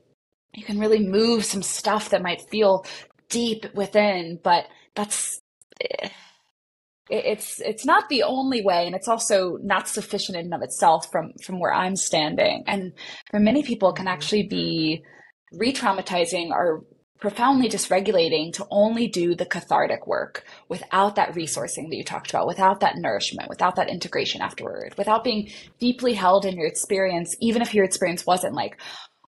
you 0.53 0.63
can 0.63 0.79
really 0.79 1.05
move 1.05 1.45
some 1.45 1.63
stuff 1.63 2.09
that 2.09 2.21
might 2.23 2.49
feel 2.49 2.85
deep 3.29 3.65
within, 3.73 4.39
but 4.43 4.65
that's 4.95 5.39
eh, 5.81 6.09
it's 7.09 7.61
it's 7.61 7.85
not 7.85 8.09
the 8.09 8.23
only 8.23 8.63
way, 8.63 8.85
and 8.85 8.95
it's 8.95 9.07
also 9.07 9.57
not 9.61 9.87
sufficient 9.87 10.37
in 10.37 10.45
and 10.45 10.53
of 10.53 10.61
itself 10.61 11.11
from 11.11 11.33
from 11.43 11.59
where 11.59 11.73
I'm 11.73 11.95
standing, 11.95 12.63
and 12.67 12.93
for 13.31 13.39
many 13.39 13.63
people, 13.63 13.89
it 13.89 13.97
can 13.97 14.07
actually 14.07 14.43
be 14.47 15.03
re-traumatizing 15.53 16.49
or 16.49 16.83
profoundly 17.25 17.67
dysregulating 17.67 18.53
to 18.53 18.67
only 18.69 19.07
do 19.07 19.33
the 19.33 19.47
cathartic 19.47 20.05
work 20.05 20.45
without 20.69 21.15
that 21.15 21.33
resourcing 21.33 21.89
that 21.89 21.95
you 21.95 22.03
talked 22.03 22.29
about, 22.29 22.45
without 22.45 22.81
that 22.81 22.97
nourishment, 22.97 23.49
without 23.49 23.77
that 23.77 23.89
integration 23.89 24.43
afterward, 24.43 24.93
without 24.95 25.23
being 25.23 25.49
deeply 25.79 26.13
held 26.13 26.45
in 26.45 26.55
your 26.55 26.67
experience, 26.67 27.35
even 27.41 27.63
if 27.63 27.73
your 27.73 27.83
experience 27.83 28.27
wasn't 28.27 28.53
like, 28.53 28.79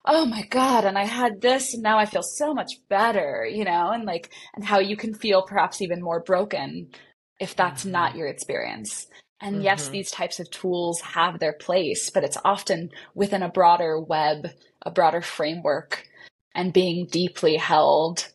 oh 0.06 0.28
my 0.28 0.44
God, 0.44 0.86
and 0.86 0.96
I 0.96 1.06
had 1.06 1.42
this 1.42 1.74
and 1.74 1.82
now 1.82 1.98
I 1.98 2.06
feel 2.06 2.22
so 2.22 2.54
much 2.54 2.74
better, 2.88 3.50
you 3.52 3.66
know, 3.66 3.90
and 3.90 4.06
like, 4.06 4.30
and 4.54 4.64
how 4.64 4.78
you 4.78 4.96
can 4.96 5.16
feel 5.16 5.42
perhaps 5.42 5.82
even 5.82 6.00
more 6.00 6.22
broken 6.22 6.92
if 7.40 7.56
that's 7.56 7.82
mm-hmm. 7.82 7.94
not 7.94 8.16
your 8.16 8.28
experience. 8.28 9.08
And 9.42 9.56
mm-hmm. 9.56 9.64
yes, 9.64 9.88
these 9.88 10.12
types 10.12 10.40
of 10.40 10.52
tools 10.52 11.02
have 11.02 11.40
their 11.40 11.54
place, 11.54 12.12
but 12.12 12.24
it's 12.24 12.38
often 12.46 12.92
within 13.16 13.42
a 13.42 13.50
broader 13.50 14.00
web, 14.00 14.50
a 14.84 14.92
broader 14.92 15.24
framework 15.24 16.08
and 16.58 16.74
being 16.74 17.06
deeply 17.06 17.56
held. 17.56 18.28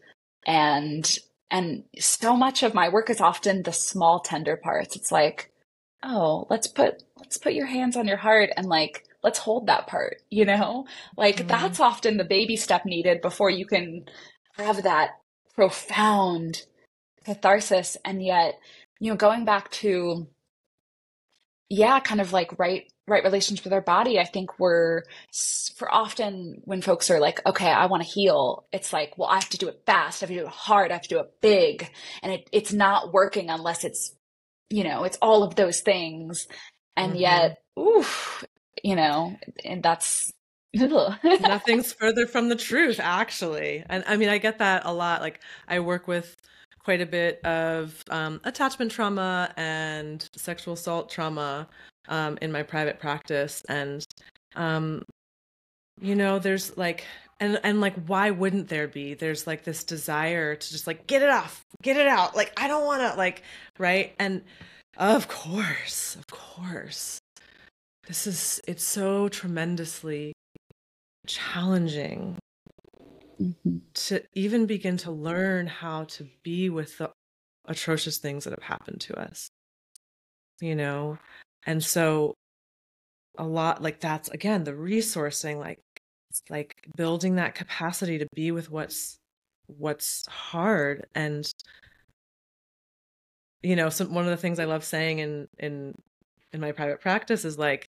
And 0.47 1.19
and 1.51 1.85
so 1.99 2.35
much 2.35 2.63
of 2.63 2.73
my 2.73 2.89
work 2.89 3.11
is 3.11 3.21
often 3.21 3.63
the 3.63 3.73
small 3.73 4.21
tender 4.21 4.57
parts. 4.57 4.97
It's 4.97 5.13
like 5.13 5.51
oh 6.05 6.47
let's 6.49 6.69
put 6.69 7.03
let's 7.19 7.37
put 7.37 7.53
your 7.53 7.67
hands 7.67 7.97
on 7.97 8.09
your 8.09 8.17
heart 8.17 8.51
and 8.57 8.67
like 8.67 9.05
let's 9.23 9.39
hold 9.39 9.67
that 9.67 9.87
part 9.89 10.23
you 10.31 10.47
know? 10.47 10.87
Like 11.17 11.37
mm-hmm. 11.37 11.49
that's 11.49 11.81
often 11.81 12.17
the 12.17 12.25
baby 12.25 12.57
step 12.57 12.87
needed 12.87 13.21
before 13.21 13.51
you 13.51 13.67
can 13.67 14.07
have 14.57 14.85
that 14.85 15.11
profound 15.55 16.65
catharsis. 17.25 17.97
And 18.05 18.25
yet 18.25 18.55
you 19.01 19.11
know 19.11 19.17
going 19.17 19.45
back 19.45 19.71
to 19.73 20.29
yeah 21.69 21.99
kind 22.01 22.21
of 22.21 22.33
like 22.33 22.59
right 22.59 22.85
right 23.13 23.25
relationship 23.25 23.65
with 23.65 23.73
our 23.73 23.81
body, 23.81 24.19
I 24.19 24.25
think 24.25 24.59
we're 24.59 25.03
for 25.77 25.93
often 25.93 26.63
when 26.65 26.83
folks 26.83 27.11
are 27.11 27.21
like, 27.21 27.45
okay, 27.47 27.71
I 27.71 27.87
want 27.87 28.03
to 28.03 28.09
heal, 28.09 28.65
it's 28.73 28.93
like, 28.93 29.17
well, 29.17 29.29
I 29.29 29.35
have 29.35 29.51
to 29.51 29.59
do 29.59 29.69
it 29.69 29.83
fast, 29.87 30.23
I 30.23 30.27
have 30.27 30.31
to 30.31 30.41
do 30.41 30.47
it 30.47 30.53
hard, 30.53 30.91
I 30.91 30.95
have 30.95 31.03
to 31.03 31.09
do 31.09 31.21
it 31.21 31.41
big. 31.41 31.91
And 32.23 32.33
it, 32.33 32.49
it's 32.53 32.73
not 32.73 33.13
working 33.13 33.51
unless 33.51 33.85
it's, 33.85 34.15
you 34.71 34.85
know, 34.85 35.05
it's 35.05 35.19
all 35.23 35.43
of 35.43 35.55
those 35.55 35.81
things. 35.81 36.49
And 36.97 37.13
mm-hmm. 37.13 37.21
yet, 37.21 37.63
oof, 37.79 38.45
you 38.83 38.97
know, 38.97 39.37
and 39.65 39.83
that's 39.83 40.33
nothing's 40.75 41.93
further 41.93 42.27
from 42.27 42.49
the 42.49 42.57
truth, 42.57 42.99
actually. 43.03 43.85
And 43.89 44.05
I 44.07 44.17
mean, 44.17 44.31
I 44.31 44.39
get 44.39 44.59
that 44.59 44.83
a 44.87 44.93
lot. 44.93 45.21
Like, 45.21 45.41
I 45.69 45.81
work 45.81 46.09
with 46.09 46.35
quite 46.83 47.01
a 47.01 47.07
bit 47.07 47.45
of 47.45 48.03
um, 48.11 48.41
attachment 48.45 48.91
trauma 48.91 49.53
and 49.57 50.29
sexual 50.35 50.75
assault 50.75 51.11
trauma 51.11 51.69
um, 52.09 52.39
in 52.43 52.53
my 52.53 52.63
private 52.63 52.99
practice, 52.99 53.63
and 53.69 54.05
um, 54.57 55.03
you 56.01 56.15
know, 56.15 56.39
there's 56.39 56.77
like, 56.77 57.05
and 57.41 57.61
and 57.63 57.81
like, 57.81 57.95
why 58.07 58.31
wouldn't 58.31 58.69
there 58.69 58.89
be? 58.89 59.15
There's 59.15 59.47
like 59.47 59.65
this 59.65 59.85
desire 59.85 60.55
to 60.55 60.71
just 60.71 60.87
like 60.87 61.07
get 61.07 61.23
it 61.23 61.31
off, 61.31 61.65
get 61.83 61.97
it 61.97 62.09
out. 62.09 62.37
Like 62.37 62.53
I 62.57 62.69
don't 62.69 62.85
want 62.85 63.03
to 63.03 63.17
like, 63.17 63.43
right? 63.79 64.15
And 64.19 64.43
of 64.97 65.29
course, 65.29 66.17
of 66.17 66.27
course, 66.27 67.21
this 68.07 68.27
is 68.27 68.61
it's 68.67 68.85
so 68.85 69.29
tremendously 69.29 70.33
challenging 71.27 72.37
mm-hmm. 73.41 73.79
to 73.95 74.23
even 74.35 74.67
begin 74.67 74.97
to 74.99 75.11
learn 75.11 75.67
how 75.67 76.05
to 76.05 76.27
be 76.43 76.69
with 76.69 76.99
the 76.99 77.11
atrocious 77.67 78.19
things 78.19 78.43
that 78.43 78.51
have 78.51 78.65
happened 78.65 79.01
to 79.01 79.15
us 79.17 79.49
you 80.63 80.75
know 80.75 81.19
and 81.67 81.83
so 81.83 82.35
a 83.39 83.45
lot 83.45 83.83
like 83.83 84.01
that's 84.01 84.29
again 84.29 84.65
the 84.65 84.73
resourcing 84.73 85.59
like 85.59 85.81
like 86.51 86.77
building 86.97 87.37
that 87.37 87.55
capacity 87.55 88.19
to 88.19 88.27
be 88.35 88.51
with 88.51 88.71
what's 88.71 89.19
what's 89.67 90.27
hard 90.27 91.07
and 91.15 91.51
you 93.63 93.77
know 93.77 93.89
some 93.89 94.13
one 94.13 94.25
of 94.25 94.31
the 94.31 94.37
things 94.37 94.59
i 94.59 94.65
love 94.65 94.85
saying 94.85 95.19
in 95.19 95.47
in 95.59 95.95
in 96.53 96.61
my 96.61 96.73
private 96.73 97.01
practice 97.01 97.45
is 97.45 97.59
like 97.59 97.87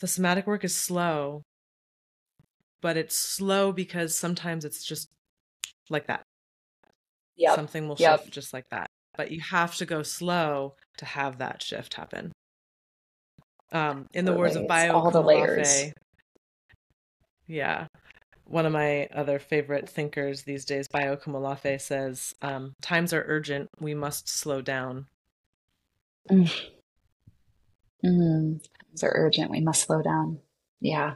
the 0.00 0.06
somatic 0.06 0.46
work 0.46 0.64
is 0.64 0.74
slow 0.74 1.42
but 2.80 2.96
it's 2.96 3.16
slow 3.16 3.72
because 3.72 4.16
sometimes 4.16 4.64
it's 4.64 4.84
just 4.84 5.08
like 5.90 6.06
that. 6.06 6.22
Yeah. 7.36 7.54
Something 7.54 7.88
will 7.88 7.96
yep. 7.98 8.20
shift 8.20 8.32
just 8.32 8.52
like 8.52 8.68
that. 8.70 8.88
But 9.16 9.30
you 9.30 9.40
have 9.40 9.76
to 9.76 9.86
go 9.86 10.02
slow 10.02 10.74
to 10.98 11.04
have 11.04 11.38
that 11.38 11.62
shift 11.62 11.94
happen. 11.94 12.32
Um, 13.72 14.06
in 14.12 14.24
the 14.24 14.32
words 14.32 14.56
of 14.56 14.68
Bayo 14.68 14.92
all 14.92 15.10
the 15.10 15.22
layers. 15.22 15.92
Yeah. 17.46 17.86
One 18.44 18.64
of 18.64 18.72
my 18.72 19.08
other 19.14 19.38
favorite 19.38 19.88
thinkers 19.88 20.42
these 20.42 20.64
days, 20.64 20.86
Bayo 20.88 21.16
Akomolafe, 21.16 21.80
says, 21.80 22.32
um, 22.42 22.74
times 22.80 23.12
are 23.12 23.24
urgent, 23.26 23.68
we 23.80 23.92
must 23.94 24.28
slow 24.28 24.62
down. 24.62 25.06
Mm. 26.30 26.52
Mm. 28.04 28.60
Times 28.62 29.02
are 29.02 29.12
urgent, 29.14 29.50
we 29.50 29.60
must 29.60 29.82
slow 29.82 30.00
down. 30.00 30.38
Yeah. 30.80 31.14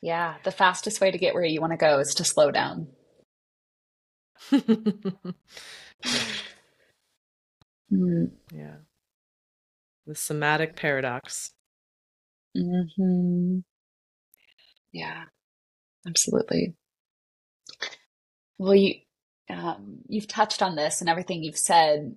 Yeah, 0.00 0.36
the 0.44 0.50
fastest 0.50 1.00
way 1.02 1.10
to 1.10 1.18
get 1.18 1.34
where 1.34 1.44
you 1.44 1.60
want 1.60 1.72
to 1.72 1.76
go 1.76 1.98
is 1.98 2.14
to 2.14 2.24
slow 2.24 2.50
down. 2.50 2.88
mm. 7.92 8.30
Yeah. 8.52 8.76
The 10.06 10.14
somatic 10.14 10.76
paradox. 10.76 11.50
Mm-hmm. 12.56 13.58
Yeah, 14.92 15.24
absolutely. 16.06 16.74
Well, 18.58 18.74
you 18.74 18.94
um, 19.48 19.98
you've 20.08 20.28
touched 20.28 20.62
on 20.62 20.76
this, 20.76 21.00
and 21.00 21.08
everything 21.08 21.42
you've 21.42 21.58
said 21.58 22.16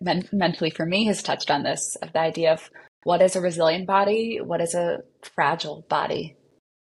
men- 0.00 0.28
mentally 0.32 0.70
for 0.70 0.86
me 0.86 1.04
has 1.06 1.22
touched 1.22 1.50
on 1.50 1.62
this 1.62 1.96
of 2.02 2.12
the 2.12 2.20
idea 2.20 2.52
of 2.52 2.70
what 3.04 3.22
is 3.22 3.36
a 3.36 3.40
resilient 3.40 3.86
body, 3.86 4.40
what 4.40 4.60
is 4.60 4.74
a 4.74 4.98
fragile 5.22 5.86
body, 5.88 6.36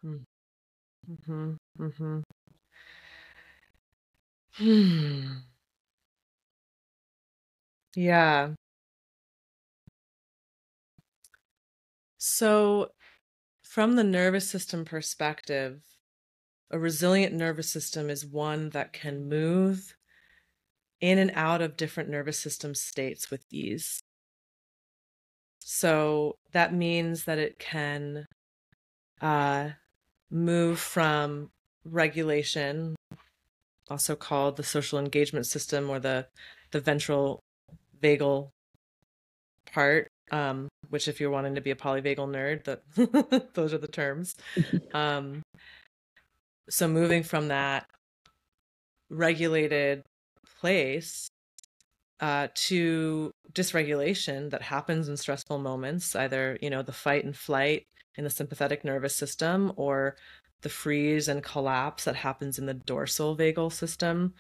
Mm-hmm. 0.05 1.55
Mm-hmm. 1.81 2.21
Hmm. 4.57 5.54
Yeah. 7.97 8.55
So, 12.19 12.91
from 13.63 13.97
the 13.97 14.05
nervous 14.05 14.49
system 14.49 14.85
perspective, 14.85 15.83
a 16.71 16.79
resilient 16.79 17.35
nervous 17.35 17.71
system 17.71 18.11
is 18.11 18.27
one 18.27 18.71
that 18.71 18.93
can 18.93 19.29
move 19.29 19.97
in 21.01 21.19
and 21.19 21.31
out 21.35 21.63
of 21.63 21.77
different 21.77 22.09
nervous 22.11 22.39
system 22.39 22.75
states 22.75 23.31
with 23.31 23.45
ease. 23.51 24.01
So, 25.61 26.37
that 26.53 26.75
means 26.75 27.25
that 27.25 27.39
it 27.39 27.59
can 27.59 28.27
uh, 29.21 29.71
move 30.31 30.79
from 30.81 31.51
regulation, 31.85 32.97
also 33.91 34.17
called 34.17 34.57
the 34.57 34.65
social 34.65 34.99
engagement 34.99 35.47
system 35.47 35.91
or 35.91 35.99
the 36.01 36.29
the 36.73 36.81
ventral 36.81 37.43
vagal 38.05 38.51
part, 39.73 40.09
um, 40.31 40.69
which 40.91 41.09
if 41.09 41.21
you're 41.21 41.31
wanting 41.31 41.55
to 41.55 41.61
be 41.61 41.71
a 41.71 41.77
polyvagal 41.77 42.29
nerd, 42.29 42.65
that 42.65 43.51
those 43.55 43.73
are 43.75 43.79
the 43.79 43.89
terms. 43.89 44.35
Um, 44.95 45.43
so 46.71 46.89
moving 46.89 47.23
from 47.23 47.49
that 47.49 47.87
regulated 49.11 50.03
place 50.61 51.29
uh, 52.21 52.49
to 52.55 53.31
dysregulation 53.53 54.51
that 54.51 54.63
happens 54.63 55.09
in 55.09 55.17
stressful 55.17 55.59
moments, 55.59 56.17
either 56.17 56.57
you 56.63 56.71
know 56.71 56.83
the 56.83 56.93
fight 56.93 57.25
and 57.25 57.37
flight 57.37 57.87
in 58.17 58.25
the 58.25 58.31
sympathetic 58.31 58.85
nervous 58.85 59.15
system 59.15 59.73
or 59.77 60.17
the 60.63 60.69
freeze 60.69 61.29
and 61.29 61.43
collapse 61.43 62.05
that 62.05 62.17
happens 62.17 62.59
in 62.59 62.67
the 62.67 62.75
dorsal 62.75 63.37
vagal 63.37 63.73
system. 63.73 64.33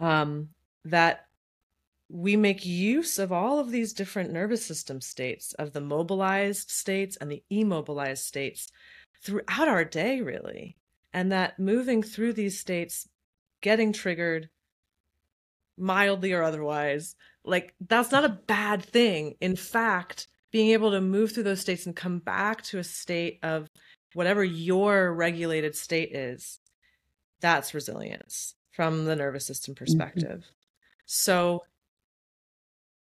Um, 0.00 0.50
that 0.84 1.26
we 2.10 2.36
make 2.36 2.66
use 2.66 3.18
of 3.18 3.30
all 3.30 3.58
of 3.58 3.70
these 3.70 3.92
different 3.92 4.32
nervous 4.32 4.64
system 4.64 5.00
states, 5.00 5.52
of 5.54 5.72
the 5.72 5.80
mobilized 5.80 6.70
states 6.70 7.16
and 7.16 7.30
the 7.30 7.42
immobilized 7.50 8.24
states 8.24 8.68
throughout 9.22 9.68
our 9.68 9.84
day, 9.84 10.20
really. 10.20 10.76
And 11.12 11.32
that 11.32 11.58
moving 11.58 12.02
through 12.02 12.32
these 12.32 12.58
states, 12.58 13.08
getting 13.60 13.92
triggered 13.92 14.48
mildly 15.78 16.32
or 16.32 16.42
otherwise, 16.42 17.14
like 17.44 17.74
that's 17.80 18.12
not 18.12 18.24
a 18.24 18.38
bad 18.46 18.84
thing. 18.84 19.34
In 19.40 19.56
fact, 19.56 20.26
being 20.50 20.70
able 20.70 20.90
to 20.90 21.00
move 21.00 21.32
through 21.32 21.44
those 21.44 21.60
states 21.60 21.86
and 21.86 21.94
come 21.94 22.18
back 22.18 22.62
to 22.62 22.78
a 22.78 22.84
state 22.84 23.38
of 23.42 23.68
whatever 24.14 24.42
your 24.42 25.12
regulated 25.14 25.76
state 25.76 26.14
is, 26.14 26.58
that's 27.40 27.74
resilience 27.74 28.54
from 28.72 29.04
the 29.04 29.16
nervous 29.16 29.46
system 29.46 29.74
mm-hmm. 29.74 29.84
perspective. 29.84 30.40
Mm-hmm. 30.40 30.54
So, 31.06 31.64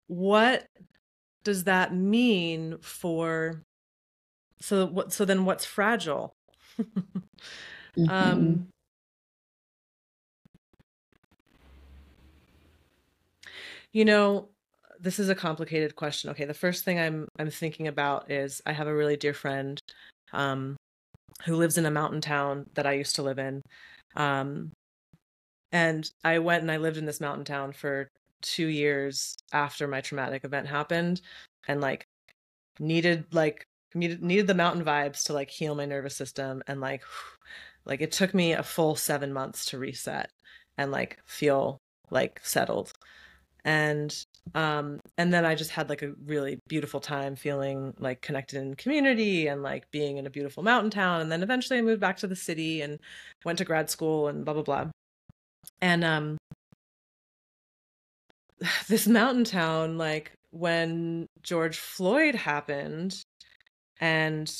what 0.07 0.65
does 1.43 1.65
that 1.65 1.93
mean 1.93 2.77
for? 2.81 3.61
So 4.61 4.85
what? 4.85 5.13
So 5.13 5.25
then, 5.25 5.45
what's 5.45 5.65
fragile? 5.65 6.33
mm-hmm. 6.79 8.09
um, 8.09 8.67
you 13.93 14.05
know, 14.05 14.49
this 14.99 15.19
is 15.19 15.29
a 15.29 15.35
complicated 15.35 15.95
question. 15.95 16.29
Okay, 16.31 16.45
the 16.45 16.53
first 16.53 16.83
thing 16.83 16.99
I'm 16.99 17.27
I'm 17.39 17.49
thinking 17.49 17.87
about 17.87 18.31
is 18.31 18.61
I 18.65 18.73
have 18.73 18.87
a 18.87 18.95
really 18.95 19.17
dear 19.17 19.33
friend 19.33 19.79
um, 20.33 20.75
who 21.45 21.55
lives 21.55 21.77
in 21.77 21.85
a 21.85 21.91
mountain 21.91 22.21
town 22.21 22.65
that 22.75 22.85
I 22.85 22.93
used 22.93 23.15
to 23.15 23.23
live 23.23 23.39
in. 23.39 23.61
Um, 24.15 24.71
and 25.71 26.09
I 26.23 26.39
went 26.39 26.61
and 26.61 26.71
I 26.71 26.77
lived 26.77 26.97
in 26.97 27.05
this 27.05 27.21
mountain 27.21 27.45
town 27.45 27.73
for 27.73 28.07
two 28.45 28.67
years 28.67 29.35
after 29.51 29.87
my 29.87 30.01
traumatic 30.01 30.45
event 30.45 30.67
happened 30.67 31.21
and 31.67 31.81
like 31.81 32.05
needed 32.79 33.25
like 33.33 33.65
needed 33.93 34.47
the 34.47 34.53
mountain 34.53 34.83
vibes 34.83 35.23
to 35.23 35.33
like 35.33 35.49
heal 35.49 35.73
my 35.73 35.85
nervous 35.85 36.15
system 36.15 36.61
and 36.67 36.81
like 36.81 37.01
like 37.85 38.01
it 38.01 38.11
took 38.11 38.33
me 38.33 38.53
a 38.53 38.63
full 38.63 38.95
7 38.95 39.31
months 39.31 39.65
to 39.65 39.77
reset 39.77 40.29
and 40.77 40.91
like 40.91 41.19
feel 41.25 41.79
like 42.11 42.39
settled. 42.43 42.93
And 43.63 44.15
um 44.53 44.99
and 45.17 45.33
then 45.33 45.43
i 45.43 45.55
just 45.55 45.71
had 45.71 45.89
like 45.89 46.03
a 46.03 46.13
really 46.23 46.59
beautiful 46.67 46.99
time 46.99 47.35
feeling 47.35 47.95
like 47.97 48.21
connected 48.21 48.61
in 48.61 48.75
community 48.75 49.47
and 49.47 49.63
like 49.63 49.89
being 49.89 50.17
in 50.17 50.27
a 50.27 50.29
beautiful 50.29 50.61
mountain 50.63 50.91
town. 50.91 51.21
And 51.21 51.31
then 51.31 51.41
eventually 51.43 51.79
i 51.79 51.81
moved 51.81 52.01
back 52.01 52.17
to 52.17 52.27
the 52.27 52.35
city 52.35 52.81
and 52.81 52.99
went 53.43 53.57
to 53.57 53.65
grad 53.65 53.89
school 53.89 54.27
and 54.27 54.45
blah 54.45 54.53
blah 54.53 54.63
blah. 54.63 54.87
And 55.81 56.03
um 56.03 56.37
this 58.87 59.07
mountain 59.07 59.43
town 59.43 59.97
like 59.97 60.31
when 60.51 61.27
george 61.41 61.77
floyd 61.77 62.35
happened 62.35 63.21
and 63.99 64.53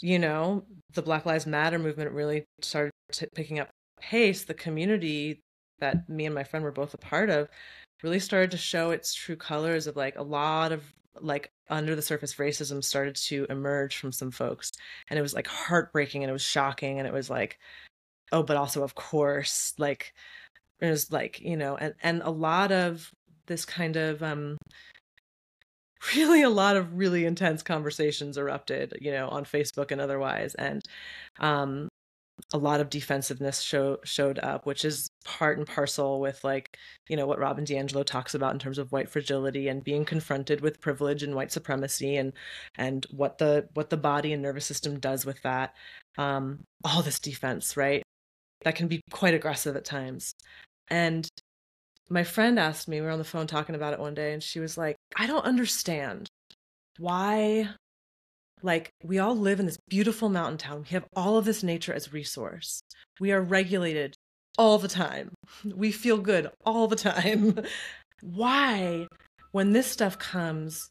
you 0.00 0.18
know 0.18 0.64
the 0.94 1.02
black 1.02 1.26
lives 1.26 1.46
matter 1.46 1.78
movement 1.78 2.10
really 2.12 2.44
started 2.60 2.92
t- 3.12 3.26
picking 3.34 3.58
up 3.58 3.68
pace 4.00 4.44
the 4.44 4.54
community 4.54 5.40
that 5.80 6.08
me 6.08 6.26
and 6.26 6.34
my 6.34 6.44
friend 6.44 6.64
were 6.64 6.72
both 6.72 6.94
a 6.94 6.98
part 6.98 7.30
of 7.30 7.48
really 8.02 8.20
started 8.20 8.50
to 8.50 8.56
show 8.56 8.90
its 8.90 9.14
true 9.14 9.36
colors 9.36 9.86
of 9.86 9.96
like 9.96 10.16
a 10.16 10.22
lot 10.22 10.72
of 10.72 10.82
like 11.20 11.50
under 11.70 11.94
the 11.96 12.02
surface 12.02 12.34
racism 12.36 12.82
started 12.82 13.16
to 13.16 13.46
emerge 13.50 13.96
from 13.96 14.12
some 14.12 14.30
folks. 14.30 14.70
And 15.10 15.18
it 15.18 15.22
was 15.22 15.34
like 15.34 15.46
heartbreaking 15.46 16.22
and 16.22 16.30
it 16.30 16.32
was 16.32 16.42
shocking 16.42 16.98
and 16.98 17.06
it 17.06 17.12
was 17.12 17.28
like 17.30 17.58
oh 18.32 18.42
but 18.42 18.56
also 18.56 18.82
of 18.82 18.94
course 18.94 19.74
like 19.78 20.14
is 20.80 21.10
like 21.12 21.40
you 21.40 21.56
know 21.56 21.76
and 21.76 21.94
and 22.02 22.22
a 22.22 22.30
lot 22.30 22.72
of 22.72 23.10
this 23.46 23.64
kind 23.64 23.96
of 23.96 24.22
um 24.22 24.56
really 26.16 26.42
a 26.42 26.50
lot 26.50 26.76
of 26.76 26.96
really 26.96 27.24
intense 27.24 27.62
conversations 27.62 28.38
erupted 28.38 28.96
you 29.00 29.10
know 29.10 29.28
on 29.28 29.44
facebook 29.44 29.90
and 29.90 30.00
otherwise 30.00 30.54
and 30.54 30.82
um 31.40 31.88
a 32.52 32.58
lot 32.58 32.80
of 32.80 32.90
defensiveness 32.90 33.60
show, 33.60 33.98
showed 34.04 34.38
up, 34.38 34.64
which 34.66 34.84
is 34.84 35.08
part 35.24 35.58
and 35.58 35.66
parcel 35.66 36.20
with 36.20 36.42
like, 36.44 36.76
you 37.08 37.16
know, 37.16 37.26
what 37.26 37.38
Robin 37.38 37.64
DiAngelo 37.64 38.04
talks 38.04 38.34
about 38.34 38.52
in 38.52 38.58
terms 38.58 38.78
of 38.78 38.92
white 38.92 39.10
fragility 39.10 39.68
and 39.68 39.84
being 39.84 40.04
confronted 40.04 40.60
with 40.60 40.80
privilege 40.80 41.22
and 41.22 41.34
white 41.34 41.52
supremacy 41.52 42.16
and 42.16 42.32
and 42.76 43.06
what 43.10 43.38
the 43.38 43.68
what 43.74 43.90
the 43.90 43.96
body 43.96 44.32
and 44.32 44.42
nervous 44.42 44.66
system 44.66 44.98
does 44.98 45.26
with 45.26 45.42
that. 45.42 45.74
Um, 46.16 46.64
all 46.84 47.02
this 47.02 47.18
defense, 47.18 47.76
right? 47.76 48.02
That 48.64 48.76
can 48.76 48.88
be 48.88 49.02
quite 49.10 49.34
aggressive 49.34 49.76
at 49.76 49.84
times. 49.84 50.32
And 50.90 51.28
my 52.08 52.24
friend 52.24 52.58
asked 52.58 52.88
me, 52.88 53.00
we 53.00 53.06
were 53.06 53.12
on 53.12 53.18
the 53.18 53.24
phone 53.24 53.46
talking 53.46 53.74
about 53.74 53.92
it 53.92 54.00
one 54.00 54.14
day, 54.14 54.32
and 54.32 54.42
she 54.42 54.60
was 54.60 54.78
like, 54.78 54.96
I 55.16 55.26
don't 55.26 55.44
understand 55.44 56.28
why 56.98 57.68
like, 58.62 58.92
we 59.02 59.18
all 59.18 59.36
live 59.36 59.60
in 59.60 59.66
this 59.66 59.78
beautiful 59.88 60.28
mountain 60.28 60.58
town. 60.58 60.82
We 60.82 60.88
have 60.88 61.06
all 61.14 61.36
of 61.36 61.44
this 61.44 61.62
nature 61.62 61.92
as 61.92 62.12
resource. 62.12 62.82
We 63.20 63.32
are 63.32 63.40
regulated 63.40 64.16
all 64.56 64.78
the 64.78 64.88
time. 64.88 65.32
We 65.64 65.92
feel 65.92 66.18
good 66.18 66.50
all 66.64 66.88
the 66.88 66.96
time. 66.96 67.60
Why, 68.20 69.06
when 69.52 69.72
this 69.72 69.86
stuff 69.86 70.18
comes, 70.18 70.90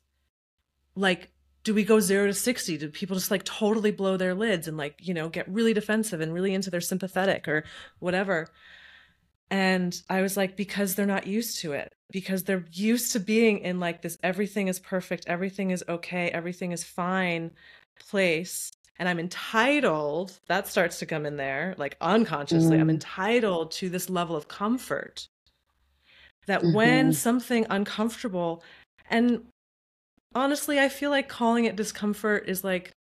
like, 0.96 1.30
do 1.66 1.74
we 1.74 1.84
go 1.84 2.00
zero 2.00 2.28
to 2.28 2.34
60? 2.34 2.78
Do 2.78 2.90
people 2.90 3.18
just 3.18 3.30
like 3.30 3.44
totally 3.44 3.92
blow 3.92 4.16
their 4.16 4.34
lids 4.34 4.70
and 4.70 4.78
like, 4.78 4.96
you 5.02 5.14
know, 5.14 5.28
get 5.28 5.50
really 5.50 5.74
defensive 5.74 6.22
and 6.22 6.34
really 6.34 6.54
into 6.54 6.72
their 6.72 6.80
sympathetic 6.80 7.46
or 7.50 7.66
whatever? 8.00 8.48
And 9.50 10.00
I 10.10 10.22
was 10.22 10.36
like, 10.36 10.58
because 10.58 10.96
they're 10.96 11.06
not 11.06 11.28
used 11.28 11.60
to 11.60 11.72
it, 11.72 11.94
because 12.12 12.44
they're 12.44 12.66
used 12.72 13.14
to 13.14 13.20
being 13.20 13.60
in 13.60 13.80
like 13.80 14.02
this 14.02 14.18
everything 14.24 14.68
is 14.68 14.80
perfect, 14.80 15.26
everything 15.28 15.72
is 15.72 15.84
okay, 15.88 16.30
everything 16.30 16.72
is 16.72 16.84
fine 16.84 17.52
place. 18.00 18.72
And 19.00 19.08
I'm 19.08 19.20
entitled, 19.20 20.40
that 20.48 20.68
starts 20.68 21.00
to 21.00 21.06
come 21.06 21.26
in 21.26 21.38
there, 21.38 21.76
like 21.78 21.98
unconsciously, 22.02 22.78
mm. 22.78 22.82
I'm 22.82 22.90
entitled 22.90 23.72
to 23.72 23.90
this 23.90 24.10
level 24.10 24.36
of 24.36 24.48
comfort. 24.48 25.28
That 26.48 26.62
mm-hmm. 26.62 26.76
when 26.76 27.14
something 27.14 27.66
uncomfortable, 27.70 28.64
and 29.10 29.44
honestly, 30.34 30.80
I 30.80 30.90
feel 30.90 31.10
like 31.12 31.30
calling 31.30 31.66
it 31.66 31.76
discomfort 31.76 32.46
is 32.48 32.64
like 32.64 32.92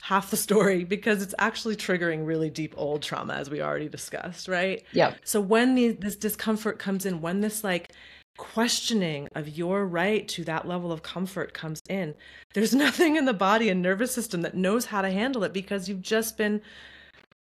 half 0.00 0.30
the 0.30 0.36
story 0.36 0.84
because 0.84 1.22
it's 1.22 1.34
actually 1.38 1.76
triggering 1.76 2.26
really 2.26 2.50
deep 2.50 2.74
old 2.76 3.02
trauma 3.02 3.34
as 3.34 3.50
we 3.50 3.60
already 3.60 3.88
discussed 3.88 4.48
right? 4.48 4.84
Yeah 4.92 5.14
so 5.24 5.40
when 5.40 5.74
the, 5.74 5.92
this 5.92 6.16
discomfort 6.16 6.78
comes 6.78 7.06
in 7.06 7.20
when 7.20 7.40
this 7.40 7.64
like 7.64 7.92
questioning 8.36 9.28
of 9.36 9.48
your 9.48 9.86
right 9.86 10.26
to 10.26 10.42
that 10.44 10.66
level 10.66 10.90
of 10.90 11.02
comfort 11.02 11.54
comes 11.54 11.80
in 11.88 12.14
there's 12.52 12.74
nothing 12.86 13.16
in 13.16 13.24
the 13.24 13.32
body 13.32 13.68
and 13.68 13.80
nervous 13.80 14.12
system 14.12 14.42
that 14.42 14.54
knows 14.54 14.86
how 14.86 15.02
to 15.02 15.10
handle 15.10 15.44
it 15.44 15.52
because 15.52 15.88
you've 15.88 16.02
just 16.02 16.36
been 16.36 16.60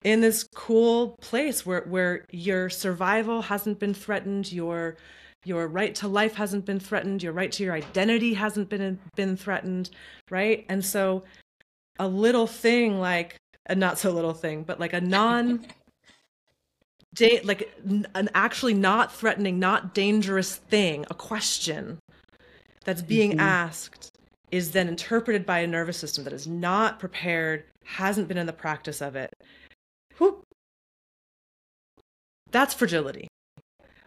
in 0.05 0.21
this 0.21 0.45
cool 0.55 1.17
place 1.21 1.67
where 1.67 1.83
where 1.83 2.25
your 2.31 2.71
survival 2.71 3.43
hasn't 3.43 3.79
been 3.79 3.95
threatened 3.95 4.53
your 4.53 4.97
your 5.45 5.67
right 5.67 5.95
to 5.95 6.07
life 6.07 6.35
hasn't 6.35 6.65
been 6.65 6.79
threatened 6.79 7.23
your 7.23 7.33
right 7.33 7.51
to 7.51 7.65
your 7.65 7.75
identity 7.75 8.35
hasn't 8.35 8.69
been 8.69 8.99
been 9.17 9.37
threatened 9.37 9.91
right? 10.31 10.65
And 10.69 10.85
so 10.85 11.25
a 11.99 12.09
little 12.09 12.47
thing 12.47 13.01
like 13.01 13.37
a 13.67 13.75
not 13.75 13.99
so 13.99 14.11
little 14.11 14.35
thing, 14.35 14.63
but 14.63 14.81
like 14.81 14.93
a 14.93 15.01
non 15.01 15.67
da- 17.15 17.43
like 17.43 17.71
an 17.85 18.29
actually 18.35 18.75
not 18.75 19.13
threatening, 19.13 19.59
not 19.59 19.95
dangerous 19.95 20.57
thing, 20.57 21.05
a 21.11 21.15
question 21.15 21.99
that's 22.85 23.03
being 23.03 23.33
mm-hmm. 23.33 23.41
asked 23.41 24.11
is 24.51 24.71
then 24.71 24.89
interpreted 24.89 25.45
by 25.45 25.59
a 25.59 25.67
nervous 25.67 25.99
system 25.99 26.25
that 26.25 26.33
is 26.33 26.47
not 26.47 26.99
prepared, 26.99 27.65
hasn't 27.85 28.29
been 28.29 28.39
in 28.39 28.47
the 28.47 28.53
practice 28.53 29.03
of 29.03 29.15
it. 29.15 29.31
Whoop. 30.19 30.43
That's 32.51 32.73
fragility. 32.73 33.29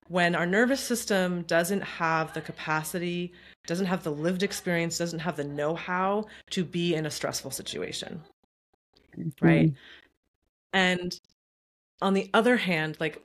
When 0.07 0.33
our 0.33 0.47
nervous 0.47 0.81
system 0.81 1.43
doesn't 1.43 1.81
have 1.81 2.33
the 2.33 2.41
capacity 2.41 3.33
doesn't 3.67 3.85
have 3.85 4.03
the 4.03 4.11
lived 4.11 4.43
experience, 4.43 4.97
doesn't 4.97 5.19
have 5.19 5.37
the 5.37 5.43
know 5.43 5.75
how 5.75 6.25
to 6.49 6.63
be 6.63 6.95
in 6.95 7.05
a 7.05 7.11
stressful 7.11 7.51
situation. 7.51 8.21
Mm-hmm. 9.17 9.45
Right. 9.45 9.73
And 10.73 11.19
on 12.01 12.13
the 12.13 12.29
other 12.33 12.57
hand, 12.57 12.97
like, 12.99 13.21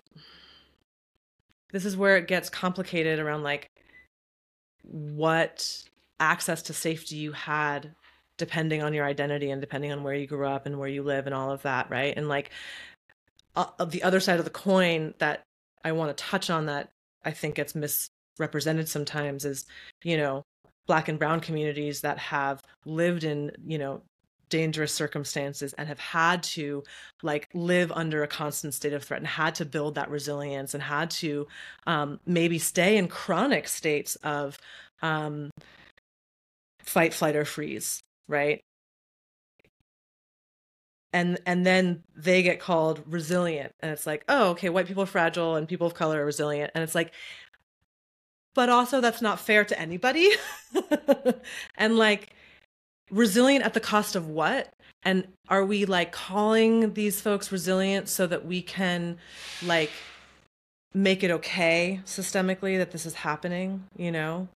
this 1.73 1.85
is 1.85 1.97
where 1.97 2.17
it 2.17 2.29
gets 2.29 2.49
complicated 2.49 3.19
around 3.19 3.43
like 3.43 3.71
what 4.83 5.85
access 6.21 6.63
to 6.63 6.73
safety 6.73 7.17
you 7.17 7.33
had 7.33 7.95
depending 8.39 8.83
on 8.83 8.95
your 8.95 9.05
identity 9.05 9.51
and 9.51 9.61
depending 9.61 9.93
on 9.93 10.03
where 10.03 10.15
you 10.15 10.27
grew 10.27 10.47
up 10.47 10.67
and 10.67 10.79
where 10.79 10.89
you 10.89 11.03
live 11.03 11.27
and 11.27 11.35
all 11.35 11.51
of 11.51 11.63
that 11.63 11.91
right 11.91 12.15
and 12.17 12.29
like 12.29 12.51
uh, 13.57 13.85
the 13.85 14.03
other 14.03 14.21
side 14.21 14.39
of 14.39 14.45
the 14.45 14.51
coin 14.51 15.13
that 15.19 15.43
i 15.85 15.93
want 15.93 16.15
to 16.15 16.25
touch 16.25 16.49
on 16.51 16.67
that 16.67 16.89
i 17.25 17.31
think 17.31 17.57
gets 17.57 17.75
mis 17.75 18.09
represented 18.39 18.89
sometimes 18.89 19.45
as 19.45 19.65
you 20.05 20.17
know 20.17 20.43
black 20.87 21.09
and 21.09 21.19
brown 21.19 21.41
communities 21.41 22.01
that 22.03 22.19
have 22.19 22.63
lived 22.85 23.25
in 23.25 23.51
you 23.67 23.79
know 23.79 24.03
dangerous 24.49 24.93
circumstances 24.93 25.73
and 25.73 25.89
have 25.89 25.99
had 25.99 26.43
to 26.43 26.85
like 27.23 27.49
live 27.53 27.91
under 27.91 28.23
a 28.23 28.29
constant 28.29 28.73
state 28.73 28.93
of 28.93 29.03
threat 29.03 29.19
and 29.19 29.27
had 29.27 29.57
to 29.57 29.65
build 29.65 29.97
that 29.97 30.09
resilience 30.09 30.73
and 30.73 30.83
had 30.85 31.11
to 31.11 31.49
um, 31.89 32.21
maybe 32.27 32.59
stay 32.59 32.97
in 32.97 33.09
chronic 33.09 33.67
states 33.67 34.15
of 34.23 34.57
um, 35.03 35.51
fight 36.81 37.13
flight 37.13 37.35
or 37.35 37.45
freeze 37.45 38.01
right? 38.29 38.61
And 41.13 41.39
and 41.47 41.65
then 41.65 42.03
they 42.15 42.43
get 42.43 42.61
called 42.61 43.03
resilient 43.07 43.73
and 43.81 43.91
it's 43.91 44.07
like 44.07 44.25
oh 44.29 44.51
okay 44.51 44.69
white 44.69 44.87
people 44.87 45.03
are 45.03 45.07
fragile 45.07 45.55
and 45.57 45.67
people 45.69 45.87
of 45.87 45.95
color 45.95 46.23
are 46.23 46.27
resilient. 46.27 46.73
And 46.75 46.85
it's 46.85 46.95
like 46.95 47.13
but 48.57 48.71
also 48.71 49.01
that's 49.03 49.23
not 49.23 49.39
fair 49.39 49.65
to 49.67 49.79
anybody. 49.79 50.31
and 51.77 51.97
like 51.97 52.31
resilient 53.11 53.65
at 53.65 53.75
the 53.75 53.81
cost 53.81 54.17
of 54.17 54.29
what? 54.29 54.73
And 55.05 55.29
are 55.49 55.65
we 55.65 55.85
like 55.85 56.11
calling 56.11 56.95
these 56.95 57.21
folks 57.21 57.53
resilient 57.53 58.09
so 58.09 58.27
that 58.27 58.45
we 58.47 58.63
can 58.63 59.19
like 59.63 59.93
make 60.95 61.23
it 61.23 61.31
okay 61.31 62.01
systemically 62.07 62.79
that 62.79 62.91
this 62.91 63.05
is 63.05 63.15
happening, 63.15 63.85
you 63.97 64.11
know? 64.11 64.49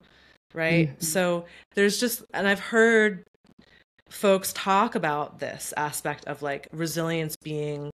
Right? 0.55 0.90
Mm-hmm. 0.90 1.03
So 1.03 1.44
there's 1.74 1.99
just 1.99 2.22
and 2.32 2.46
I've 2.46 2.61
heard 2.61 3.24
folks 4.09 4.53
talk 4.55 4.94
about 4.94 5.40
this 5.40 5.74
aspect 5.76 6.24
of 6.26 6.40
like 6.40 6.68
resilience 6.72 7.36
being 7.42 7.90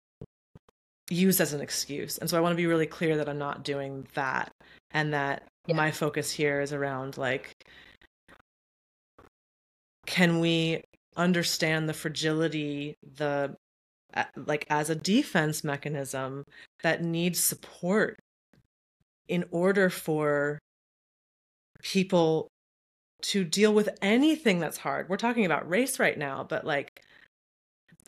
used 1.11 1.43
as 1.43 1.53
an 1.53 1.61
excuse. 1.61 2.17
And 2.17 2.31
so 2.31 2.39
I 2.39 2.41
want 2.41 2.53
to 2.53 2.57
be 2.57 2.67
really 2.67 2.87
clear 2.87 3.19
that 3.19 3.29
I'm 3.29 3.39
not 3.39 3.65
doing 3.65 4.07
that 4.15 4.51
and 4.93 5.13
that 5.13 5.45
yeah. 5.67 5.75
my 5.75 5.91
focus 5.91 6.31
here 6.31 6.61
is 6.61 6.73
around 6.73 7.17
like 7.19 7.53
can 10.07 10.41
we 10.41 10.83
understand 11.17 11.89
the 11.89 11.95
fragility 11.95 12.95
the 13.17 13.55
like 14.37 14.67
as 14.71 14.91
a 14.91 14.95
defense 14.95 15.63
mechanism 15.63 16.45
that 16.83 17.03
needs 17.03 17.39
support 17.39 18.19
in 19.29 19.45
order 19.51 19.89
for 19.89 20.59
people 21.83 22.49
to 23.23 23.45
deal 23.45 23.73
with 23.73 23.89
anything 24.03 24.59
that's 24.59 24.79
hard. 24.79 25.09
We're 25.09 25.17
talking 25.17 25.45
about 25.45 25.69
race 25.69 25.99
right 25.99 26.19
now, 26.19 26.45
but 26.49 26.65
like 26.65 27.03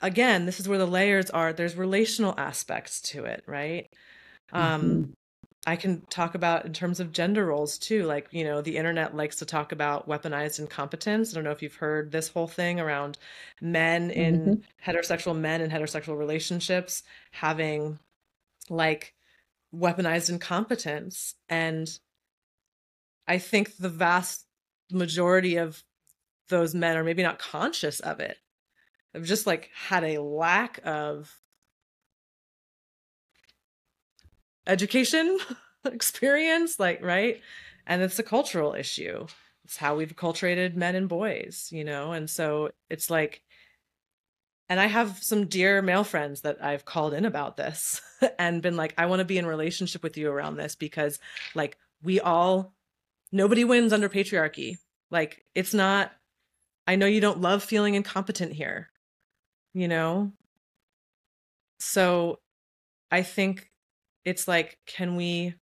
again, 0.00 0.46
this 0.46 0.59
is 0.59 0.68
where 0.68 0.78
the 0.78 0.86
layers 0.86 1.30
are. 1.30 1.53
There's 1.53 1.76
relational 1.76 2.34
aspects 2.36 3.00
to 3.03 3.24
it, 3.24 3.44
right? 3.46 3.86
Um, 4.53 4.62
mm-hmm. 4.62 4.84
Um 4.84 5.12
I 5.64 5.76
can 5.76 6.02
talk 6.10 6.34
about 6.34 6.66
in 6.66 6.72
terms 6.72 6.98
of 6.98 7.12
gender 7.12 7.46
roles 7.46 7.78
too. 7.78 8.04
Like, 8.04 8.26
you 8.32 8.42
know, 8.42 8.62
the 8.62 8.76
internet 8.76 9.14
likes 9.14 9.36
to 9.36 9.46
talk 9.46 9.70
about 9.70 10.08
weaponized 10.08 10.58
incompetence. 10.58 11.32
I 11.32 11.34
don't 11.34 11.44
know 11.44 11.52
if 11.52 11.62
you've 11.62 11.76
heard 11.76 12.10
this 12.10 12.28
whole 12.28 12.48
thing 12.48 12.80
around 12.80 13.16
men 13.60 14.10
in 14.10 14.40
mm-hmm. 14.40 14.90
heterosexual 14.90 15.38
men 15.38 15.60
in 15.60 15.70
heterosexual 15.70 16.18
relationships 16.18 17.04
having 17.30 18.00
like 18.68 19.14
weaponized 19.72 20.30
incompetence. 20.30 21.34
And 21.48 21.88
I 23.28 23.38
think 23.38 23.76
the 23.76 23.88
vast 23.88 24.46
majority 24.90 25.56
of 25.56 25.84
those 26.48 26.74
men 26.74 26.96
are 26.96 27.04
maybe 27.04 27.22
not 27.22 27.38
conscious 27.38 28.00
of 28.00 28.18
it. 28.18 28.36
Have 29.14 29.24
just 29.24 29.46
like 29.46 29.70
had 29.74 30.02
a 30.02 30.20
lack 30.20 30.80
of 30.84 31.41
education 34.66 35.38
experience 35.84 36.78
like 36.78 37.02
right 37.02 37.40
and 37.86 38.02
it's 38.02 38.18
a 38.18 38.22
cultural 38.22 38.74
issue 38.74 39.26
it's 39.64 39.76
how 39.76 39.96
we've 39.96 40.14
acculturated 40.14 40.74
men 40.74 40.94
and 40.94 41.08
boys 41.08 41.68
you 41.72 41.84
know 41.84 42.12
and 42.12 42.30
so 42.30 42.70
it's 42.88 43.10
like 43.10 43.42
and 44.72 44.80
I 44.80 44.86
have 44.86 45.22
some 45.22 45.48
dear 45.48 45.82
male 45.82 46.02
friends 46.02 46.40
that 46.40 46.64
I've 46.64 46.86
called 46.86 47.12
in 47.12 47.26
about 47.26 47.58
this 47.58 48.00
and 48.38 48.62
been 48.62 48.74
like, 48.74 48.94
I 48.96 49.04
want 49.04 49.20
to 49.20 49.26
be 49.26 49.36
in 49.36 49.44
relationship 49.44 50.02
with 50.02 50.16
you 50.16 50.30
around 50.30 50.56
this 50.56 50.76
because 50.76 51.18
like 51.54 51.76
we 52.02 52.20
all 52.20 52.72
nobody 53.30 53.64
wins 53.64 53.92
under 53.92 54.08
patriarchy. 54.08 54.78
Like 55.10 55.44
it's 55.54 55.74
not 55.74 56.10
I 56.86 56.96
know 56.96 57.04
you 57.04 57.20
don't 57.20 57.42
love 57.42 57.62
feeling 57.62 57.96
incompetent 57.96 58.54
here. 58.54 58.88
You 59.74 59.88
know? 59.88 60.32
So 61.78 62.38
I 63.10 63.20
think 63.22 63.70
it's 64.25 64.47
like 64.47 64.79
can 64.87 65.16
we 65.16 65.55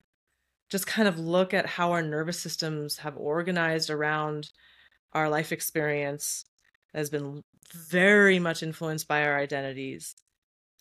just 0.71 0.87
kind 0.87 1.09
of 1.09 1.19
look 1.19 1.53
at 1.53 1.67
how 1.67 1.93
our 1.93 2.03
nervous 2.03 2.39
systems 2.39 2.99
have 2.99 3.17
organized 3.17 3.91
around 3.91 4.51
our 5.13 5.29
life 5.29 5.51
experience 5.51 6.45
that 6.93 7.01
has 7.01 7.11
been 7.11 7.43
very 7.75 8.39
much 8.39 8.63
influenced 8.63 9.09
by 9.09 9.25
our 9.25 9.37
identities? 9.37 10.15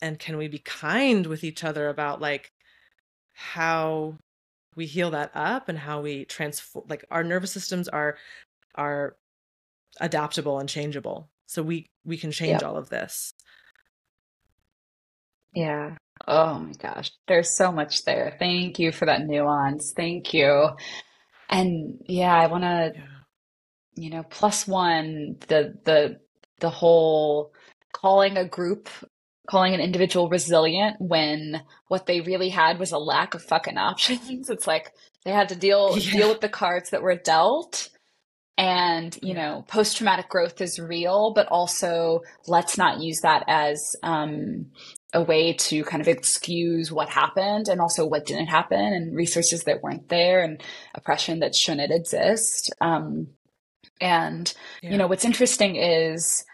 And 0.00 0.18
can 0.18 0.36
we 0.36 0.48
be 0.48 0.58
kind 0.58 1.26
with 1.26 1.44
each 1.44 1.64
other 1.64 1.88
about 1.88 2.20
like 2.20 2.52
how 3.32 4.16
we 4.76 4.86
heal 4.86 5.10
that 5.10 5.32
up 5.34 5.68
and 5.68 5.78
how 5.78 6.00
we 6.00 6.24
transform 6.24 6.86
like 6.88 7.04
our 7.10 7.24
nervous 7.24 7.52
systems 7.52 7.88
are 7.88 8.16
are 8.76 9.16
adaptable 10.00 10.58
and 10.58 10.68
changeable. 10.68 11.28
So 11.46 11.62
we 11.62 11.90
we 12.04 12.16
can 12.16 12.30
change 12.30 12.62
yep. 12.62 12.62
all 12.62 12.76
of 12.76 12.88
this. 12.88 13.34
Yeah 15.52 15.96
oh 16.28 16.58
my 16.60 16.72
gosh. 16.72 17.10
There's 17.28 17.56
so 17.56 17.72
much 17.72 18.04
there. 18.04 18.36
Thank 18.38 18.78
you 18.78 18.92
for 18.92 19.06
that 19.06 19.26
nuance. 19.26 19.92
Thank 19.96 20.34
you. 20.34 20.70
And 21.48 22.00
yeah 22.06 22.32
i 22.32 22.46
want 22.46 22.62
to 22.62 22.92
you 23.96 24.08
know 24.10 24.22
plus 24.22 24.66
one 24.66 25.36
the 25.48 25.74
the 25.84 26.20
the 26.60 26.70
whole 26.70 27.52
calling 27.92 28.36
a 28.36 28.46
group 28.46 28.88
calling 29.48 29.74
an 29.74 29.80
individual 29.80 30.28
resilient 30.28 30.96
when 31.00 31.62
what 31.88 32.06
they 32.06 32.20
really 32.20 32.50
had 32.50 32.78
was 32.78 32.92
a 32.92 32.98
lack 32.98 33.34
of 33.34 33.42
fucking 33.42 33.78
options. 33.90 34.48
It's 34.48 34.66
like 34.66 34.92
they 35.24 35.32
had 35.32 35.48
to 35.48 35.56
deal 35.56 35.98
yeah. 35.98 36.12
deal 36.12 36.28
with 36.28 36.40
the 36.40 36.48
cards 36.48 36.90
that 36.90 37.02
were 37.02 37.16
dealt. 37.16 37.88
And 38.56 39.18
you 39.22 39.32
know 39.34 39.64
post 39.68 39.96
traumatic 39.96 40.28
growth 40.28 40.60
is 40.60 40.78
real 40.78 41.32
but 41.34 41.46
also 41.46 42.20
let's 42.46 42.76
not 42.76 43.00
use 43.00 43.20
that 43.22 43.44
as 43.48 43.96
um, 44.02 44.66
a 45.12 45.22
way 45.22 45.52
to 45.52 45.82
kind 45.84 46.00
of 46.00 46.08
excuse 46.08 46.92
what 46.92 47.08
happened 47.08 47.68
and 47.68 47.80
also 47.80 48.06
what 48.06 48.26
didn't 48.26 48.46
happen 48.46 48.80
and 48.80 49.16
resources 49.16 49.64
that 49.64 49.82
weren't 49.82 50.08
there 50.08 50.42
and 50.42 50.62
oppression 50.94 51.40
that 51.40 51.54
shouldn't 51.54 51.92
exist 51.92 52.72
um, 52.80 53.26
and 54.00 54.54
yeah. 54.82 54.90
you 54.90 54.96
know 54.96 55.06
what's 55.06 55.24
interesting 55.24 55.76
is 55.76 56.44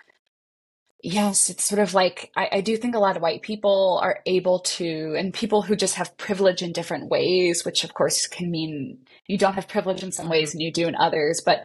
Yes, 1.02 1.50
it's 1.50 1.64
sort 1.64 1.78
of 1.78 1.94
like 1.94 2.32
I, 2.36 2.48
I, 2.52 2.60
do 2.62 2.76
think 2.76 2.96
a 2.96 2.98
lot 2.98 3.16
of 3.16 3.22
white 3.22 3.42
people 3.42 4.00
are 4.02 4.18
able 4.26 4.58
to, 4.60 5.14
and 5.16 5.32
people 5.32 5.62
who 5.62 5.76
just 5.76 5.94
have 5.94 6.16
privilege 6.16 6.62
in 6.62 6.72
different 6.72 7.10
ways, 7.10 7.64
which 7.64 7.84
of 7.84 7.94
course 7.94 8.26
can 8.26 8.50
mean 8.50 8.98
you 9.28 9.38
don't 9.38 9.54
have 9.54 9.68
privilege 9.68 10.02
in 10.02 10.10
some 10.10 10.28
ways 10.28 10.52
and 10.52 10.60
you 10.60 10.72
do 10.72 10.88
in 10.88 10.96
others, 10.96 11.40
but 11.44 11.64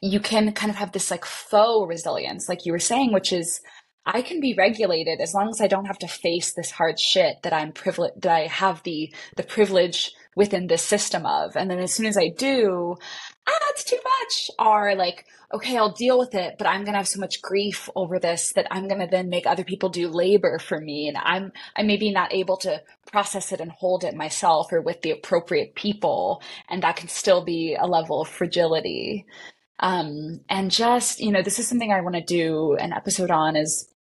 you 0.00 0.20
can 0.20 0.52
kind 0.52 0.70
of 0.70 0.76
have 0.76 0.92
this 0.92 1.10
like 1.10 1.26
faux 1.26 1.86
resilience, 1.86 2.48
like 2.48 2.64
you 2.64 2.72
were 2.72 2.78
saying, 2.78 3.12
which 3.12 3.30
is 3.30 3.60
I 4.08 4.22
can 4.22 4.40
be 4.40 4.54
regulated 4.54 5.20
as 5.20 5.34
long 5.34 5.50
as 5.50 5.60
I 5.60 5.66
don't 5.66 5.84
have 5.84 5.98
to 5.98 6.08
face 6.08 6.54
this 6.54 6.70
hard 6.70 6.98
shit 6.98 7.42
that 7.42 7.52
I'm 7.52 7.72
privileged, 7.72 8.22
that 8.22 8.34
I 8.34 8.46
have 8.46 8.82
the 8.82 9.14
the 9.36 9.42
privilege 9.42 10.12
within 10.34 10.66
this 10.66 10.82
system 10.82 11.26
of. 11.26 11.56
And 11.56 11.70
then 11.70 11.78
as 11.78 11.92
soon 11.92 12.06
as 12.06 12.16
I 12.16 12.28
do, 12.28 12.96
ah, 13.46 13.66
it's 13.70 13.84
too 13.84 13.98
much. 14.02 14.50
Or 14.58 14.94
like, 14.94 15.26
okay, 15.52 15.76
I'll 15.76 15.92
deal 15.92 16.18
with 16.18 16.34
it, 16.34 16.54
but 16.56 16.66
I'm 16.66 16.84
to 16.86 16.92
have 16.92 17.08
so 17.08 17.20
much 17.20 17.42
grief 17.42 17.90
over 17.94 18.18
this 18.18 18.52
that 18.54 18.66
I'm 18.70 18.88
to 18.88 19.08
then 19.10 19.28
make 19.28 19.46
other 19.46 19.64
people 19.64 19.90
do 19.90 20.08
labor 20.08 20.58
for 20.58 20.80
me. 20.80 21.08
And 21.08 21.18
I'm, 21.18 21.52
I'm 21.76 21.86
maybe 21.86 22.10
not 22.10 22.32
able 22.32 22.56
to 22.58 22.80
process 23.10 23.52
it 23.52 23.60
and 23.60 23.72
hold 23.72 24.04
it 24.04 24.14
myself 24.14 24.72
or 24.72 24.80
with 24.80 25.02
the 25.02 25.10
appropriate 25.10 25.74
people. 25.74 26.40
And 26.70 26.82
that 26.82 26.96
can 26.96 27.08
still 27.08 27.44
be 27.44 27.76
a 27.78 27.86
level 27.86 28.22
of 28.22 28.28
fragility. 28.28 29.26
Um, 29.80 30.40
and 30.48 30.70
just, 30.70 31.20
you 31.20 31.30
know, 31.30 31.42
this 31.42 31.58
is 31.58 31.68
something 31.68 31.92
I 31.92 32.00
want 32.00 32.14
to 32.14 32.22
do 32.22 32.76
an 32.76 32.92
episode 32.92 33.30
on 33.30 33.56
is, 33.56 33.92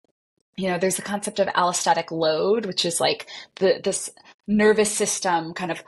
you 0.57 0.69
know, 0.69 0.77
there's 0.77 0.95
the 0.95 1.03
concept 1.03 1.39
of 1.39 1.47
allostatic 1.49 2.11
load, 2.11 2.65
which 2.65 2.83
is 2.83 2.99
like 2.99 3.27
the, 3.55 3.79
this 3.83 4.09
nervous 4.47 4.91
system 4.91 5.53
kind 5.53 5.71
of 5.71 5.83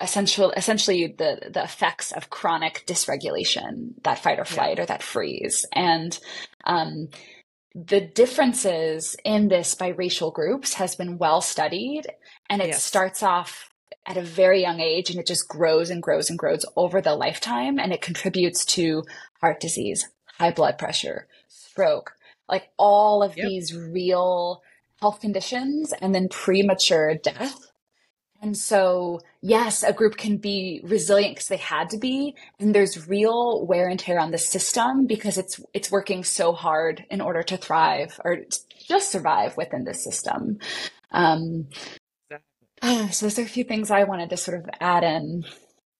essential, 0.00 0.52
essentially 0.52 1.14
the, 1.18 1.50
the 1.50 1.62
effects 1.62 2.12
of 2.12 2.30
chronic 2.30 2.84
dysregulation, 2.86 3.92
that 4.04 4.20
fight 4.20 4.38
or 4.38 4.44
flight 4.44 4.76
yeah. 4.76 4.84
or 4.84 4.86
that 4.86 5.02
freeze. 5.02 5.66
And, 5.72 6.18
um, 6.64 7.08
the 7.74 8.00
differences 8.00 9.14
in 9.24 9.48
this 9.48 9.74
by 9.74 9.88
racial 9.88 10.30
groups 10.30 10.74
has 10.74 10.96
been 10.96 11.18
well 11.18 11.40
studied 11.40 12.06
and 12.50 12.62
it 12.62 12.68
yes. 12.68 12.82
starts 12.82 13.22
off 13.22 13.70
at 14.06 14.16
a 14.16 14.22
very 14.22 14.62
young 14.62 14.80
age 14.80 15.10
and 15.10 15.20
it 15.20 15.26
just 15.26 15.48
grows 15.48 15.90
and 15.90 16.02
grows 16.02 16.30
and 16.30 16.38
grows 16.38 16.64
over 16.76 17.00
the 17.00 17.14
lifetime 17.14 17.78
and 17.78 17.92
it 17.92 18.00
contributes 18.00 18.64
to 18.64 19.04
heart 19.40 19.60
disease, 19.60 20.08
high 20.38 20.50
blood 20.50 20.78
pressure, 20.78 21.28
stroke, 21.48 22.16
like 22.48 22.70
all 22.76 23.22
of 23.22 23.36
yep. 23.36 23.46
these 23.46 23.76
real 23.76 24.62
health 25.00 25.20
conditions 25.20 25.92
and 26.00 26.14
then 26.14 26.28
premature 26.28 27.14
death 27.14 27.68
and 28.40 28.56
so, 28.56 29.20
yes, 29.40 29.82
a 29.82 29.92
group 29.92 30.16
can 30.16 30.36
be 30.36 30.80
resilient 30.84 31.34
because 31.34 31.48
they 31.48 31.56
had 31.56 31.90
to 31.90 31.98
be, 31.98 32.36
and 32.60 32.72
there's 32.72 33.08
real 33.08 33.66
wear 33.66 33.88
and 33.88 33.98
tear 33.98 34.20
on 34.20 34.30
the 34.30 34.38
system 34.38 35.06
because 35.06 35.38
it's 35.38 35.60
it's 35.74 35.90
working 35.90 36.22
so 36.22 36.52
hard 36.52 37.04
in 37.10 37.20
order 37.20 37.42
to 37.42 37.56
thrive 37.56 38.20
or 38.24 38.38
just 38.86 39.10
survive 39.10 39.56
within 39.56 39.84
the 39.84 39.94
system. 39.94 40.58
Um, 41.10 41.68
so 43.10 43.26
those 43.26 43.38
are 43.40 43.42
a 43.42 43.46
few 43.46 43.64
things 43.64 43.90
I 43.90 44.04
wanted 44.04 44.30
to 44.30 44.36
sort 44.36 44.60
of 44.60 44.70
add 44.80 45.02
in. 45.02 45.44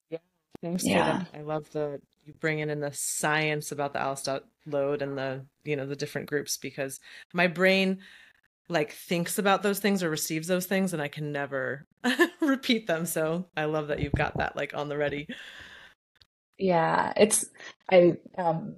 Yeah, 0.09 0.19
thanks 0.63 0.87
yeah. 0.87 1.25
I 1.35 1.41
love 1.41 1.69
the 1.73 2.01
you 2.25 2.35
bringing 2.39 2.71
in 2.71 2.79
the 2.79 2.93
science 2.93 3.73
about 3.73 3.95
the 3.95 4.01
load 4.71 5.03
and 5.03 5.17
the 5.17 5.45
you 5.65 5.77
know 5.77 5.87
the 5.87 5.97
different 5.97 6.29
groups 6.29 6.57
because 6.57 7.01
my 7.33 7.47
brain 7.47 7.99
like 8.69 8.93
thinks 8.93 9.39
about 9.39 9.63
those 9.63 9.81
things 9.81 10.03
or 10.03 10.11
receives 10.11 10.47
those 10.47 10.67
things 10.67 10.93
and 10.93 11.01
I 11.01 11.09
can 11.09 11.33
never 11.33 11.87
repeat 12.41 12.87
them. 12.87 13.07
So 13.07 13.47
I 13.57 13.65
love 13.65 13.89
that 13.89 14.01
you've 14.01 14.13
got 14.13 14.37
that 14.39 14.57
like 14.57 14.75
on 14.75 14.89
the 14.89 14.99
ready. 14.99 15.27
Yeah, 16.59 17.13
it's 17.17 17.47
I 17.91 18.17
um 18.37 18.77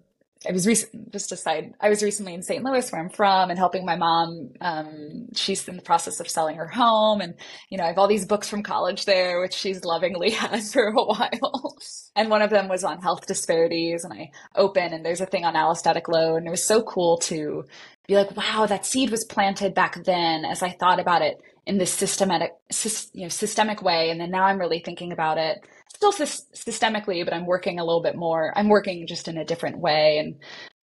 I 0.48 0.52
was 0.52 0.66
recent 0.66 1.12
just 1.12 1.32
aside, 1.32 1.74
I 1.80 1.90
was 1.90 2.02
recently 2.02 2.32
in 2.32 2.42
St. 2.42 2.64
Louis 2.64 2.90
where 2.90 3.02
I'm 3.02 3.10
from 3.10 3.50
and 3.50 3.58
helping 3.58 3.84
my 3.84 3.96
mom. 3.96 4.50
Um, 4.62 5.28
she's 5.34 5.68
in 5.68 5.76
the 5.76 5.82
process 5.82 6.18
of 6.18 6.30
selling 6.30 6.56
her 6.56 6.66
home 6.66 7.20
and, 7.20 7.34
you 7.68 7.76
know, 7.76 7.84
I 7.84 7.88
have 7.88 7.98
all 7.98 8.08
these 8.08 8.24
books 8.24 8.48
from 8.48 8.62
college 8.62 9.04
there, 9.04 9.40
which 9.40 9.52
she's 9.52 9.84
lovingly 9.84 10.30
had 10.30 10.62
for 10.62 10.88
a 10.88 10.94
while. 10.94 11.76
and 12.16 12.30
one 12.30 12.40
of 12.40 12.48
them 12.48 12.68
was 12.68 12.84
on 12.84 13.02
health 13.02 13.26
disparities 13.26 14.02
and 14.04 14.14
I 14.14 14.30
open 14.56 14.94
and 14.94 15.04
there's 15.04 15.20
a 15.20 15.26
thing 15.26 15.44
on 15.44 15.54
allostatic 15.54 16.08
load 16.08 16.36
and 16.36 16.46
it 16.46 16.50
was 16.50 16.64
so 16.64 16.82
cool 16.82 17.18
to 17.18 17.64
be 18.08 18.14
like, 18.14 18.34
wow, 18.34 18.64
that 18.64 18.86
seed 18.86 19.10
was 19.10 19.24
planted 19.24 19.74
back 19.74 20.02
then 20.04 20.46
as 20.46 20.62
I 20.62 20.70
thought 20.70 21.00
about 21.00 21.20
it 21.20 21.36
in 21.66 21.76
this 21.76 21.92
systematic, 21.92 22.52
you 23.12 23.22
know, 23.24 23.28
systemic 23.28 23.82
way. 23.82 24.08
And 24.08 24.18
then 24.18 24.30
now 24.30 24.44
I'm 24.44 24.58
really 24.58 24.80
thinking 24.80 25.12
about 25.12 25.36
it 25.36 25.58
still 25.94 26.12
systemically, 26.12 27.24
but 27.24 27.34
I'm 27.34 27.46
working 27.46 27.78
a 27.78 27.84
little 27.84 28.02
bit 28.02 28.16
more. 28.16 28.52
I'm 28.56 28.68
working 28.68 29.06
just 29.06 29.28
in 29.28 29.36
a 29.36 29.44
different 29.44 29.78
way. 29.78 30.18
And 30.18 30.36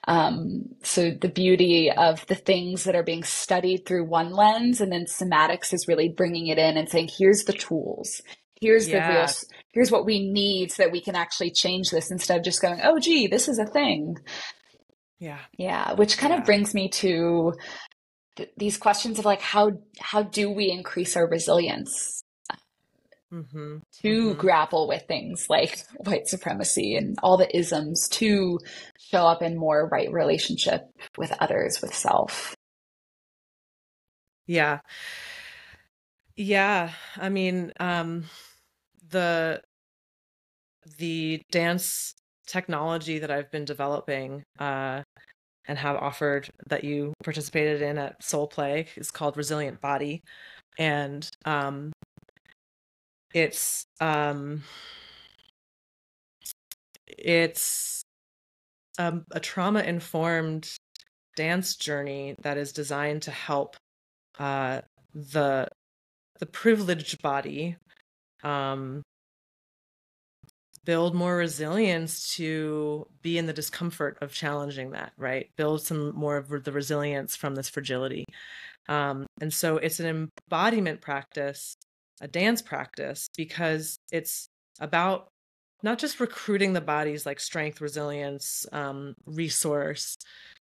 um, 0.08 0.66
so 0.84 1.12
the 1.12 1.30
beauty 1.30 1.92
of 1.92 2.26
the 2.28 2.36
things 2.36 2.84
that 2.84 2.96
are 2.96 3.04
being 3.04 3.24
studied 3.24 3.86
through 3.86 4.06
one 4.06 4.32
lens 4.32 4.80
and 4.80 4.92
then 4.92 5.06
somatics 5.06 5.74
is 5.74 5.88
really 5.88 6.10
bringing 6.10 6.48
it 6.48 6.58
in 6.58 6.78
and 6.78 6.88
saying, 6.88 7.10
here's 7.18 7.44
the 7.44 7.54
tools. 7.54 8.22
Here's 8.62 8.88
yeah. 8.88 9.08
the 9.08 9.14
real, 9.14 9.28
here's 9.74 9.92
what 9.92 10.06
we 10.06 10.32
need 10.32 10.72
so 10.72 10.84
that 10.84 10.92
we 10.92 11.02
can 11.02 11.16
actually 11.16 11.52
change 11.52 11.90
this 11.90 12.12
instead 12.12 12.38
of 12.38 12.44
just 12.44 12.62
going, 12.62 12.80
oh, 12.84 13.00
gee, 13.00 13.28
this 13.28 13.48
is 13.48 13.60
a 13.60 13.66
thing. 13.66 14.18
Yeah. 15.20 15.40
Yeah. 15.58 15.94
Which 15.94 16.18
kind 16.18 16.32
yeah. 16.32 16.40
of 16.40 16.46
brings 16.46 16.74
me 16.74 16.90
to 16.90 17.54
th- 18.36 18.50
these 18.58 18.78
questions 18.78 19.20
of 19.20 19.26
like, 19.26 19.42
how, 19.42 19.72
how 20.00 20.24
do 20.24 20.50
we 20.50 20.72
increase 20.72 21.18
our 21.18 21.28
resilience? 21.28 22.24
Mm-hmm. 23.34 23.80
to 24.04 24.30
mm-hmm. 24.30 24.40
grapple 24.40 24.88
with 24.88 25.04
things 25.06 25.48
like 25.50 25.80
white 25.98 26.28
supremacy 26.28 26.96
and 26.96 27.18
all 27.22 27.36
the 27.36 27.56
isms 27.56 28.08
to 28.10 28.58
show 29.00 29.28
up 29.28 29.42
in 29.42 29.58
more 29.58 29.90
right 29.92 30.10
relationship 30.12 30.90
with 31.18 31.34
others, 31.42 31.82
with 31.82 31.94
self. 31.94 32.56
Yeah. 34.46 34.80
Yeah. 36.38 36.92
I 37.18 37.28
mean, 37.28 37.74
um, 37.80 38.26
the 39.10 39.62
the 40.98 41.42
dance 41.52 42.14
technology 42.48 43.20
that 43.20 43.30
I've 43.30 43.52
been 43.52 43.66
developing 43.66 44.44
uh, 44.58 45.04
and 45.68 45.78
have 45.78 45.98
offered 45.98 46.50
that 46.70 46.84
you 46.84 47.14
participated 47.24 47.82
in 47.82 47.98
at 47.98 48.24
Soul 48.24 48.48
Play 48.48 48.88
is 48.96 49.12
called 49.12 49.36
Resilient 49.36 49.82
Body, 49.82 50.22
and 50.80 51.30
um, 51.46 51.92
it's 53.38 53.86
um, 54.00 54.64
it's 57.08 58.02
um, 58.98 59.26
a 59.32 59.40
trauma 59.40 59.82
informed 59.82 60.68
dance 61.36 61.76
journey 61.76 62.36
that 62.42 62.58
is 62.58 62.72
designed 62.72 63.22
to 63.24 63.32
help 63.32 63.76
uh, 64.40 64.82
the 65.14 65.68
the 66.40 66.46
privileged 66.48 67.22
body 67.22 67.78
um, 68.44 69.04
build 70.84 71.14
more 71.14 71.36
resilience 71.36 72.36
to 72.38 73.06
be 73.22 73.38
in 73.38 73.46
the 73.46 73.54
discomfort 73.54 74.18
of 74.22 74.34
challenging 74.34 74.92
that 74.92 75.12
right? 75.16 75.50
Build 75.58 75.84
some 75.84 76.16
more 76.16 76.38
of 76.38 76.64
the 76.64 76.72
resilience 76.72 77.36
from 77.36 77.54
this 77.54 77.70
fragility. 77.70 78.26
Um, 78.90 79.28
and 79.42 79.54
so 79.54 79.78
it's 79.78 80.00
an 80.00 80.30
embodiment 80.50 81.02
practice 81.02 81.76
a 82.22 82.28
dance 82.28 82.62
practice 82.62 83.28
because 83.36 83.98
it's 84.12 84.48
about 84.80 85.28
not 85.84 86.00
just 86.00 86.20
recruiting 86.20 86.74
the 86.74 86.82
body's 86.82 87.26
like 87.26 87.40
strength 87.40 87.82
resilience 87.82 88.66
um, 88.72 89.14
resource 89.26 90.18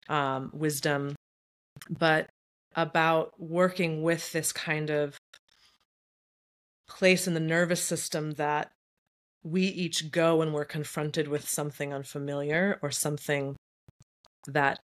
um, 0.09 0.51
wisdom 0.53 1.15
but 1.91 2.29
about 2.75 3.33
working 3.39 4.03
with 4.03 4.33
this 4.33 4.53
kind 4.53 4.91
of 4.91 5.17
place 6.89 7.27
in 7.27 7.35
the 7.35 7.41
nervous 7.41 7.83
system 7.83 8.33
that 8.33 8.71
we 9.43 9.63
each 9.63 10.11
go 10.11 10.37
when 10.37 10.53
we're 10.53 10.65
confronted 10.65 11.29
with 11.29 11.49
something 11.49 11.93
unfamiliar 11.93 12.79
or 12.83 12.91
something 12.91 13.57
that 14.47 14.79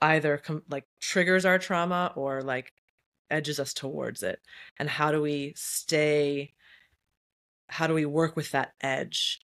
either 0.00 0.38
com- 0.38 0.62
like 0.70 0.84
triggers 1.00 1.44
our 1.44 1.58
trauma 1.58 2.12
or 2.14 2.42
like 2.42 2.70
edges 3.30 3.60
us 3.60 3.74
towards 3.74 4.22
it 4.22 4.40
and 4.78 4.88
how 4.88 5.10
do 5.10 5.20
we 5.20 5.52
stay 5.56 6.52
how 7.68 7.86
do 7.86 7.94
we 7.94 8.06
work 8.06 8.36
with 8.36 8.50
that 8.52 8.72
edge 8.80 9.40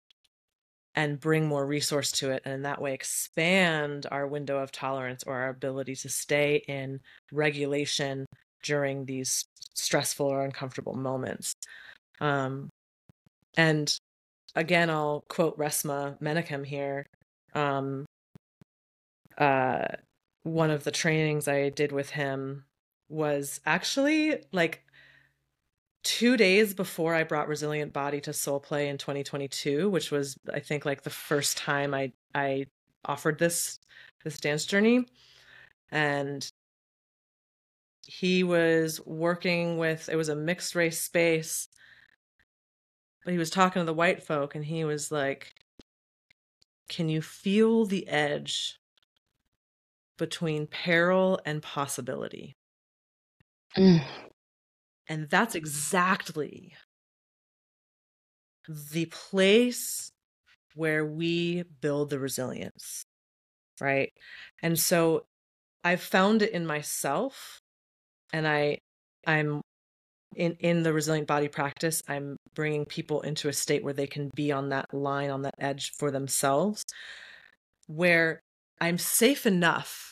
and 0.95 1.19
bring 1.19 1.47
more 1.47 1.65
resource 1.65 2.11
to 2.11 2.31
it 2.31 2.41
and 2.45 2.53
in 2.53 2.61
that 2.63 2.81
way 2.81 2.93
expand 2.93 4.05
our 4.11 4.27
window 4.27 4.57
of 4.57 4.71
tolerance 4.71 5.23
or 5.25 5.35
our 5.35 5.49
ability 5.49 5.95
to 5.95 6.09
stay 6.09 6.63
in 6.67 6.99
regulation 7.31 8.25
during 8.63 9.05
these 9.05 9.45
stressful 9.73 10.25
or 10.25 10.43
uncomfortable 10.43 10.95
moments. 10.95 11.53
Um, 12.19 12.69
and 13.57 13.99
again 14.55 14.89
i'll 14.89 15.23
quote 15.27 15.57
resmaa 15.57 16.19
menakem 16.19 16.65
here 16.65 17.05
um, 17.53 18.05
uh, 19.37 19.85
one 20.43 20.71
of 20.71 20.83
the 20.83 20.91
trainings 20.91 21.47
i 21.47 21.69
did 21.69 21.91
with 21.91 22.11
him 22.11 22.65
was 23.09 23.59
actually 23.65 24.43
like 24.51 24.83
two 26.03 26.37
days 26.37 26.73
before 26.73 27.13
I 27.15 27.23
brought 27.23 27.47
Resilient 27.47 27.93
Body 27.93 28.21
to 28.21 28.33
Soul 28.33 28.59
Play 28.59 28.87
in 28.89 28.97
2022, 28.97 29.89
which 29.89 30.11
was 30.11 30.37
I 30.53 30.59
think 30.59 30.85
like 30.85 31.03
the 31.03 31.09
first 31.09 31.57
time 31.57 31.93
I 31.93 32.13
I 32.33 32.67
offered 33.05 33.39
this 33.39 33.79
this 34.23 34.39
dance 34.39 34.65
journey, 34.65 35.05
and 35.91 36.47
he 38.05 38.43
was 38.43 38.99
working 39.05 39.77
with 39.77 40.09
it 40.09 40.15
was 40.15 40.29
a 40.29 40.35
mixed 40.35 40.75
race 40.75 41.01
space, 41.01 41.67
but 43.25 43.31
he 43.31 43.37
was 43.37 43.49
talking 43.49 43.81
to 43.81 43.85
the 43.85 43.93
white 43.93 44.23
folk, 44.23 44.55
and 44.55 44.65
he 44.65 44.83
was 44.85 45.11
like, 45.11 45.53
"Can 46.89 47.09
you 47.09 47.21
feel 47.21 47.85
the 47.85 48.07
edge?" 48.07 48.75
between 50.17 50.67
peril 50.67 51.39
and 51.45 51.63
possibility. 51.63 52.58
Mm. 53.77 54.03
And 55.07 55.29
that's 55.29 55.55
exactly 55.55 56.73
the 58.91 59.05
place 59.05 60.11
where 60.75 61.05
we 61.05 61.63
build 61.81 62.09
the 62.09 62.19
resilience. 62.19 63.03
Right. 63.81 64.11
And 64.61 64.77
so 64.77 65.25
I've 65.83 66.01
found 66.01 66.41
it 66.41 66.51
in 66.51 66.65
myself 66.65 67.59
and 68.33 68.47
I 68.47 68.79
I'm 69.25 69.61
in 70.35 70.55
in 70.59 70.83
the 70.83 70.93
resilient 70.93 71.27
body 71.27 71.47
practice 71.47 72.03
i'm 72.07 72.37
bringing 72.53 72.85
people 72.85 73.21
into 73.21 73.49
a 73.49 73.53
state 73.53 73.83
where 73.83 73.93
they 73.93 74.07
can 74.07 74.29
be 74.35 74.51
on 74.51 74.69
that 74.69 74.93
line 74.93 75.29
on 75.29 75.41
that 75.41 75.55
edge 75.59 75.91
for 75.97 76.11
themselves 76.11 76.85
where 77.87 78.41
i'm 78.79 78.97
safe 78.97 79.45
enough 79.45 80.08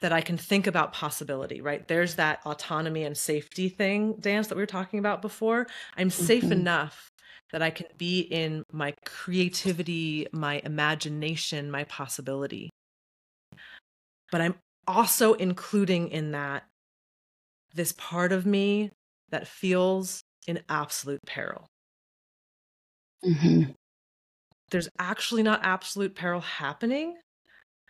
that 0.00 0.12
I 0.12 0.20
can 0.20 0.36
think 0.36 0.66
about 0.66 0.92
possibility, 0.92 1.60
right? 1.60 1.86
There's 1.86 2.14
that 2.14 2.40
autonomy 2.46 3.04
and 3.04 3.16
safety 3.16 3.68
thing, 3.68 4.14
dance 4.14 4.48
that 4.48 4.54
we 4.54 4.62
were 4.62 4.66
talking 4.66 4.98
about 4.98 5.20
before. 5.20 5.66
I'm 5.96 6.10
safe 6.10 6.44
mm-hmm. 6.44 6.52
enough 6.52 7.10
that 7.52 7.62
I 7.62 7.70
can 7.70 7.86
be 7.98 8.20
in 8.20 8.64
my 8.72 8.94
creativity, 9.04 10.26
my 10.32 10.62
imagination, 10.64 11.70
my 11.70 11.84
possibility. 11.84 12.70
But 14.30 14.40
I'm 14.40 14.54
also 14.86 15.34
including 15.34 16.08
in 16.08 16.32
that 16.32 16.64
this 17.74 17.92
part 17.92 18.32
of 18.32 18.46
me 18.46 18.90
that 19.30 19.46
feels 19.46 20.22
in 20.46 20.60
absolute 20.68 21.20
peril. 21.26 21.66
Mm-hmm. 23.24 23.72
There's 24.70 24.88
actually 24.98 25.42
not 25.42 25.60
absolute 25.62 26.14
peril 26.14 26.40
happening, 26.40 27.16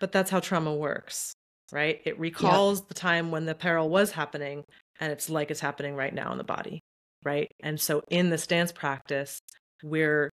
but 0.00 0.12
that's 0.12 0.30
how 0.30 0.40
trauma 0.40 0.74
works 0.74 1.34
right? 1.72 2.00
It 2.04 2.18
recalls 2.18 2.86
the 2.86 2.94
time 2.94 3.30
when 3.30 3.46
the 3.46 3.54
peril 3.54 3.88
was 3.88 4.12
happening 4.12 4.64
and 5.00 5.12
it's 5.12 5.30
like 5.30 5.50
it's 5.50 5.60
happening 5.60 5.94
right 5.94 6.14
now 6.14 6.32
in 6.32 6.38
the 6.38 6.44
body, 6.44 6.80
right? 7.24 7.50
And 7.60 7.80
so 7.80 8.02
in 8.10 8.30
this 8.30 8.46
dance 8.46 8.72
practice, 8.72 9.40
we're 9.82 10.30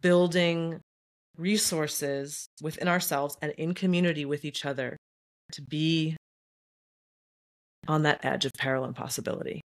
building 0.00 0.80
resources 1.36 2.46
within 2.62 2.88
ourselves 2.88 3.36
and 3.42 3.52
in 3.52 3.74
community 3.74 4.24
with 4.24 4.44
each 4.44 4.64
other 4.64 4.96
to 5.52 5.62
be 5.62 6.16
on 7.88 8.02
that 8.04 8.24
edge 8.24 8.44
of 8.44 8.52
peril 8.54 8.84
and 8.84 8.94
possibility. 8.94 9.60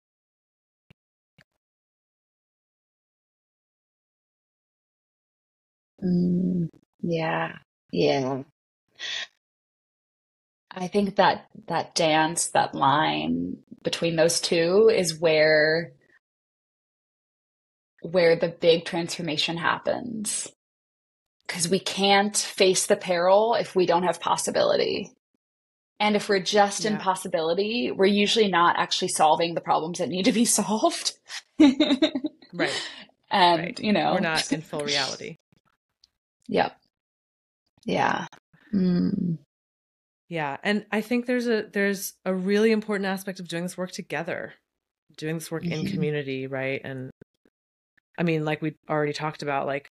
Mm, 6.04 6.68
yeah, 7.02 7.58
yeah. 7.92 8.44
I 10.76 10.88
think 10.88 11.16
that 11.16 11.48
that 11.68 11.96
dance, 11.96 12.48
that 12.48 12.76
line 12.76 13.58
between 13.84 14.16
those 14.16 14.40
two 14.42 14.90
is 14.94 15.20
where 15.20 15.92
where 18.02 18.36
the 18.36 18.50
big 18.50 18.86
transformation 18.86 19.58
happens. 19.58 20.48
Cuz 21.48 21.70
we 21.70 21.80
can't 21.80 22.36
face 22.36 22.86
the 22.86 22.96
peril 22.96 23.56
if 23.56 23.76
we 23.76 23.86
don't 23.86 24.04
have 24.04 24.20
possibility. 24.20 25.12
And 26.00 26.16
if 26.16 26.28
we're 26.28 26.40
just 26.40 26.84
yeah. 26.84 26.92
in 26.92 26.98
possibility, 26.98 27.92
we're 27.92 28.06
usually 28.06 28.50
not 28.50 28.76
actually 28.78 29.08
solving 29.10 29.54
the 29.54 29.62
problems 29.62 30.00
that 30.00 30.10
need 30.10 30.26
to 30.26 30.34
be 30.34 30.46
solved. 30.60 31.14
right. 31.60 32.84
And, 33.32 33.62
right. 33.62 33.80
you 33.80 33.94
know, 33.94 34.14
we're 34.14 34.20
not 34.20 34.52
in 34.52 34.62
full 34.62 34.82
reality. 34.82 35.38
Yep. 36.50 36.76
Yeah. 37.86 38.28
Mm. 38.74 39.38
Yeah, 40.34 40.58
and 40.64 40.84
I 40.92 41.02
think 41.02 41.28
there's 41.28 41.46
a 41.46 41.62
there's 41.72 42.14
a 42.26 42.34
really 42.34 42.72
important 42.72 43.06
aspect 43.06 43.40
of 43.40 43.48
doing 43.48 43.62
this 43.62 43.78
work 43.78 43.92
together, 43.92 44.56
doing 45.16 45.36
this 45.36 45.52
work 45.52 45.62
mm-hmm. 45.62 45.86
in 45.86 45.92
community, 45.92 46.48
right? 46.48 46.82
And 46.84 47.12
I 48.18 48.24
mean, 48.24 48.44
like 48.44 48.60
we 48.60 48.74
already 48.90 49.14
talked 49.14 49.44
about, 49.44 49.68
like 49.68 49.90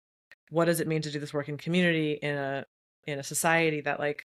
what 0.50 0.66
does 0.66 0.80
it 0.80 0.88
mean 0.88 1.04
to 1.04 1.12
do 1.12 1.20
this 1.20 1.32
work 1.32 1.48
in 1.48 1.60
community 1.60 2.14
in 2.14 2.36
a 2.36 2.66
in 3.06 3.20
a 3.20 3.24
society 3.24 3.82
that 3.82 4.00
like 4.00 4.24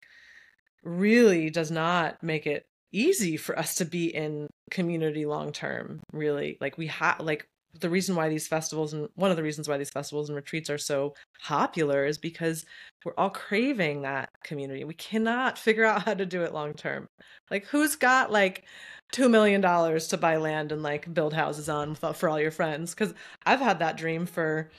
really 0.85 1.49
does 1.49 1.69
not 1.69 2.23
make 2.23 2.47
it 2.47 2.65
easy 2.93 3.35
for 3.35 3.59
us 3.59 3.75
to 3.75 3.83
be 3.83 4.05
in 4.05 4.47
community 4.71 5.25
long 5.25 5.51
term 5.51 5.99
really 6.13 6.57
like 6.61 6.77
we 6.77 6.87
have 6.87 7.19
like 7.19 7.45
the 7.79 7.89
reason 7.89 8.15
why 8.15 8.29
these 8.29 8.47
festivals 8.47 8.93
and 8.93 9.09
one 9.15 9.31
of 9.31 9.37
the 9.37 9.43
reasons 9.43 9.67
why 9.67 9.77
these 9.77 9.89
festivals 9.89 10.29
and 10.29 10.35
retreats 10.35 10.69
are 10.69 10.77
so 10.77 11.13
popular 11.43 12.05
is 12.05 12.17
because 12.17 12.65
we're 13.03 13.13
all 13.17 13.29
craving 13.29 14.01
that 14.01 14.29
community. 14.43 14.83
We 14.83 14.93
cannot 14.93 15.57
figure 15.65 15.85
out 15.85 16.03
how 16.03 16.13
to 16.13 16.25
do 16.25 16.43
it 16.43 16.53
long 16.53 16.73
term. 16.73 17.07
Like 17.51 17.65
who's 17.65 17.95
got 17.95 18.31
like 18.31 18.63
2 19.11 19.29
million 19.29 19.61
dollars 19.61 20.07
to 20.07 20.17
buy 20.17 20.37
land 20.37 20.71
and 20.71 20.81
like 20.81 21.13
build 21.13 21.33
houses 21.33 21.69
on 21.69 21.95
for 21.95 22.27
all 22.27 22.39
your 22.39 22.51
friends 22.51 22.93
cuz 22.95 23.13
I've 23.45 23.59
had 23.59 23.79
that 23.79 23.97
dream 23.97 24.25
for 24.25 24.71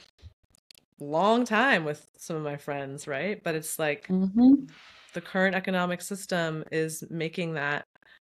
a 1.01 1.05
long 1.05 1.45
time 1.45 1.85
with 1.85 2.09
some 2.17 2.37
of 2.37 2.43
my 2.43 2.57
friends, 2.57 3.07
right? 3.07 3.43
But 3.43 3.55
it's 3.55 3.79
like 3.79 4.09
mm-hmm. 4.09 4.67
the 5.15 5.21
current 5.21 5.55
economic 5.55 6.01
system 6.01 6.65
is 6.73 7.05
making 7.09 7.55
that 7.55 7.87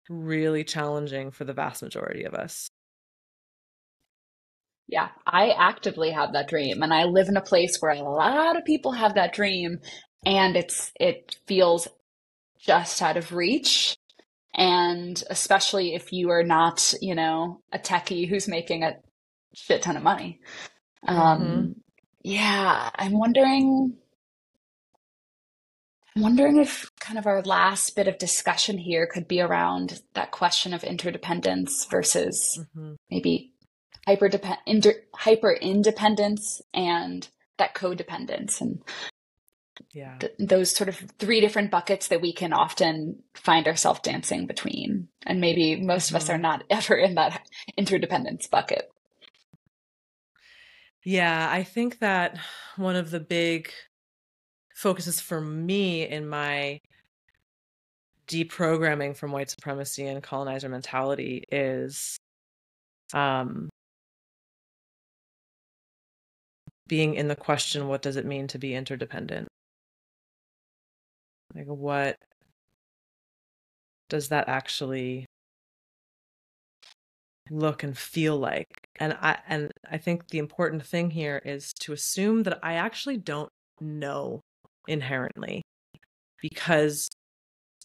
really 0.09 0.65
challenging 0.65 1.31
for 1.31 1.45
the 1.45 1.53
vast 1.53 1.83
majority 1.83 2.25
of 2.25 2.35
us. 2.35 2.69
Yeah, 4.93 5.09
I 5.26 5.53
actively 5.59 6.11
have 6.11 6.34
that 6.34 6.49
dream 6.49 6.82
and 6.82 6.93
I 6.93 7.05
live 7.05 7.30
in 7.30 7.38
a 7.38 7.40
place 7.40 7.78
where 7.80 7.93
a 7.93 8.03
lot 8.03 8.59
of 8.59 8.66
people 8.66 8.93
have 8.93 9.14
that 9.14 9.32
dream 9.32 9.80
and 10.26 10.55
it's 10.55 10.93
it 11.01 11.34
feels 11.47 11.88
just 12.61 13.01
out 13.01 13.16
of 13.16 13.32
reach 13.32 13.97
and 14.55 15.24
especially 15.30 15.95
if 15.95 16.12
you 16.12 16.28
are 16.28 16.43
not, 16.43 16.93
you 17.01 17.14
know, 17.14 17.62
a 17.72 17.78
techie 17.78 18.28
who's 18.28 18.47
making 18.47 18.82
a 18.82 18.97
shit 19.55 19.80
ton 19.80 19.97
of 19.97 20.03
money. 20.03 20.40
Um 21.09 21.16
mm-hmm. 21.16 21.72
yeah, 22.22 22.90
I'm 22.95 23.18
wondering 23.18 23.97
I'm 26.14 26.22
wondering 26.22 26.59
if 26.59 26.90
kind 27.01 27.18
of 27.18 27.26
our 27.26 27.40
last 27.40 27.97
bit 27.97 28.09
of 28.09 28.18
discussion 28.18 28.76
here 28.76 29.07
could 29.07 29.26
be 29.26 29.40
around 29.40 30.03
that 30.12 30.32
question 30.32 30.74
of 30.74 30.84
interdependence 30.84 31.86
versus 31.86 32.61
mm-hmm. 32.61 32.93
maybe 33.11 33.52
hyper 34.07 34.31
inter- 34.67 35.03
hyper 35.15 35.53
independence 35.53 36.61
and 36.75 37.29
that 37.59 37.75
codependence 37.75 38.61
and 38.61 38.83
yeah 39.93 40.19
th- 40.19 40.33
those 40.39 40.71
sort 40.71 40.89
of 40.89 40.97
three 41.19 41.41
different 41.41 41.71
buckets 41.71 42.09
that 42.09 42.21
we 42.21 42.33
can 42.33 42.53
often 42.53 43.23
find 43.35 43.67
ourselves 43.67 44.01
dancing 44.01 44.47
between 44.47 45.09
and 45.25 45.41
maybe 45.41 45.77
most 45.77 46.07
mm-hmm. 46.07 46.17
of 46.17 46.23
us 46.23 46.29
are 46.29 46.35
mm-hmm. 46.35 46.43
not 46.43 46.65
ever 46.71 46.97
in 46.97 47.15
that 47.15 47.47
interdependence 47.77 48.47
bucket 48.47 48.91
yeah 51.05 51.49
i 51.51 51.63
think 51.63 51.99
that 52.01 52.39
one 52.77 52.97
of 52.97 53.11
the 53.11 53.21
big 53.21 53.71
focuses 54.75 55.21
for 55.21 55.41
me 55.41 56.07
in 56.07 56.29
my 56.29 56.81
deprogramming 58.29 59.17
from 59.17 59.31
white 59.31 59.51
supremacy 59.51 60.07
and 60.07 60.23
colonizer 60.23 60.69
mentality 60.69 61.45
is 61.51 62.17
um 63.15 63.69
being 66.93 67.14
in 67.14 67.26
the 67.26 67.34
question 67.34 67.88
what 67.88 68.03
does 68.03 68.16
it 68.16 68.26
mean 68.26 68.47
to 68.47 68.59
be 68.59 68.74
interdependent? 68.74 69.49
Like 71.55 71.64
what 71.64 72.18
does 74.11 74.28
that 74.28 74.47
actually 74.47 75.24
look 77.51 77.82
and 77.82 77.97
feel 77.97 78.36
like? 78.36 78.66
And 79.01 79.14
i 79.22 79.38
and 79.49 79.70
i 79.90 79.97
think 79.97 80.28
the 80.28 80.38
important 80.38 80.84
thing 80.84 81.11
here 81.11 81.40
is 81.47 81.72
to 81.80 81.95
assume 81.95 82.43
that 82.43 82.59
i 82.62 82.74
actually 82.74 83.16
don't 83.16 83.49
know 83.80 84.43
inherently 84.86 85.62
because 86.43 87.09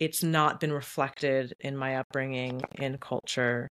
it's 0.01 0.21
not 0.21 0.59
been 0.59 0.73
reflected 0.73 1.53
in 1.61 1.77
my 1.77 1.95
upbringing 1.95 2.61
in 2.75 2.97
culture 2.97 3.69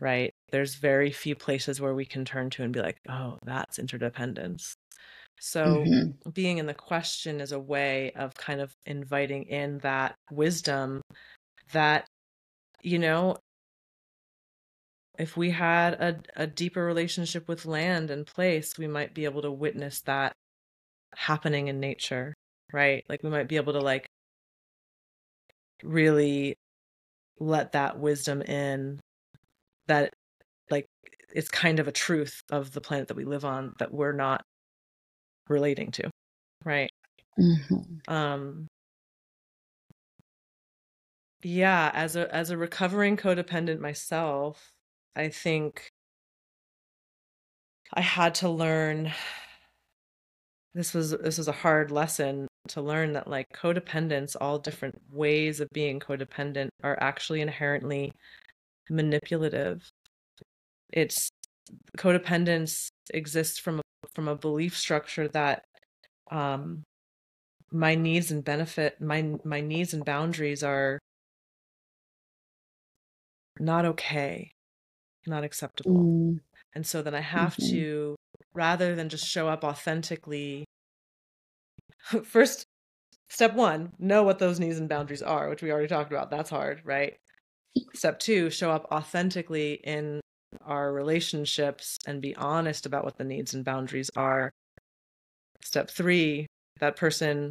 right 0.00 0.32
there's 0.50 0.74
very 0.76 1.10
few 1.10 1.34
places 1.34 1.80
where 1.80 1.94
we 1.94 2.04
can 2.04 2.24
turn 2.24 2.50
to 2.50 2.62
and 2.62 2.72
be 2.72 2.80
like 2.80 2.98
oh 3.08 3.38
that's 3.44 3.78
interdependence 3.78 4.74
so 5.40 5.64
mm-hmm. 5.64 6.30
being 6.30 6.58
in 6.58 6.66
the 6.66 6.74
question 6.74 7.40
is 7.40 7.52
a 7.52 7.58
way 7.58 8.12
of 8.16 8.34
kind 8.34 8.60
of 8.60 8.72
inviting 8.86 9.44
in 9.44 9.78
that 9.78 10.14
wisdom 10.30 11.00
that 11.72 12.06
you 12.82 12.98
know 12.98 13.36
if 15.18 15.36
we 15.36 15.50
had 15.50 15.94
a, 15.94 16.18
a 16.36 16.46
deeper 16.46 16.84
relationship 16.84 17.46
with 17.48 17.66
land 17.66 18.10
and 18.10 18.26
place 18.26 18.78
we 18.78 18.86
might 18.86 19.14
be 19.14 19.24
able 19.24 19.42
to 19.42 19.52
witness 19.52 20.00
that 20.02 20.32
happening 21.14 21.68
in 21.68 21.80
nature 21.80 22.34
right? 22.72 23.04
Like 23.08 23.22
we 23.22 23.30
might 23.30 23.48
be 23.48 23.56
able 23.56 23.74
to 23.74 23.80
like 23.80 24.06
really 25.82 26.56
let 27.38 27.72
that 27.72 27.98
wisdom 27.98 28.42
in 28.42 29.00
that 29.92 30.14
like 30.70 30.86
it's 31.34 31.48
kind 31.50 31.78
of 31.78 31.86
a 31.86 31.92
truth 31.92 32.40
of 32.50 32.72
the 32.72 32.80
planet 32.80 33.08
that 33.08 33.16
we 33.16 33.24
live 33.24 33.44
on 33.44 33.74
that 33.78 33.92
we're 33.92 34.12
not 34.12 34.42
relating 35.48 35.90
to 35.90 36.08
right 36.64 36.90
mm-hmm. 37.38 38.12
um 38.12 38.66
yeah 41.42 41.90
as 41.92 42.16
a 42.16 42.34
as 42.34 42.48
a 42.48 42.56
recovering 42.56 43.18
codependent 43.18 43.80
myself 43.80 44.70
i 45.14 45.28
think 45.28 45.90
i 47.92 48.00
had 48.00 48.34
to 48.34 48.48
learn 48.48 49.12
this 50.74 50.94
was 50.94 51.10
this 51.10 51.36
was 51.36 51.48
a 51.48 51.52
hard 51.52 51.90
lesson 51.90 52.48
to 52.68 52.80
learn 52.80 53.12
that 53.12 53.28
like 53.28 53.46
codependence 53.54 54.36
all 54.40 54.58
different 54.58 54.98
ways 55.10 55.60
of 55.60 55.68
being 55.74 56.00
codependent 56.00 56.68
are 56.82 56.96
actually 57.00 57.42
inherently 57.42 58.10
manipulative 58.90 59.88
it's 60.92 61.30
codependence 61.96 62.88
exists 63.14 63.58
from 63.58 63.78
a, 63.78 63.82
from 64.14 64.28
a 64.28 64.36
belief 64.36 64.76
structure 64.76 65.28
that 65.28 65.64
um 66.30 66.82
my 67.70 67.94
needs 67.94 68.30
and 68.30 68.44
benefit 68.44 69.00
my 69.00 69.34
my 69.44 69.60
needs 69.60 69.94
and 69.94 70.04
boundaries 70.04 70.62
are 70.62 70.98
not 73.58 73.84
okay 73.84 74.50
not 75.26 75.44
acceptable 75.44 75.94
mm. 75.94 76.38
and 76.74 76.86
so 76.86 77.00
then 77.00 77.14
i 77.14 77.20
have 77.20 77.56
mm-hmm. 77.56 77.74
to 77.74 78.16
rather 78.54 78.94
than 78.94 79.08
just 79.08 79.26
show 79.26 79.48
up 79.48 79.64
authentically 79.64 80.64
first 82.24 82.66
step 83.30 83.54
one 83.54 83.92
know 83.98 84.22
what 84.22 84.38
those 84.38 84.60
needs 84.60 84.78
and 84.78 84.88
boundaries 84.88 85.22
are 85.22 85.48
which 85.48 85.62
we 85.62 85.70
already 85.70 85.88
talked 85.88 86.12
about 86.12 86.30
that's 86.30 86.50
hard 86.50 86.80
right 86.84 87.16
step 87.94 88.18
two 88.18 88.50
show 88.50 88.70
up 88.70 88.86
authentically 88.90 89.74
in 89.84 90.20
our 90.64 90.92
relationships 90.92 91.98
and 92.06 92.20
be 92.20 92.36
honest 92.36 92.86
about 92.86 93.04
what 93.04 93.16
the 93.16 93.24
needs 93.24 93.54
and 93.54 93.64
boundaries 93.64 94.10
are. 94.16 94.50
Step 95.62 95.90
three 95.90 96.46
that 96.80 96.96
person 96.96 97.50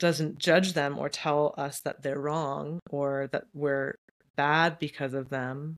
doesn't 0.00 0.38
judge 0.38 0.72
them 0.72 0.98
or 0.98 1.08
tell 1.08 1.54
us 1.56 1.80
that 1.84 2.02
they're 2.02 2.18
wrong 2.18 2.80
or 2.90 3.28
that 3.32 3.44
we're 3.54 3.94
bad 4.36 4.78
because 4.78 5.14
of 5.14 5.28
them 5.28 5.76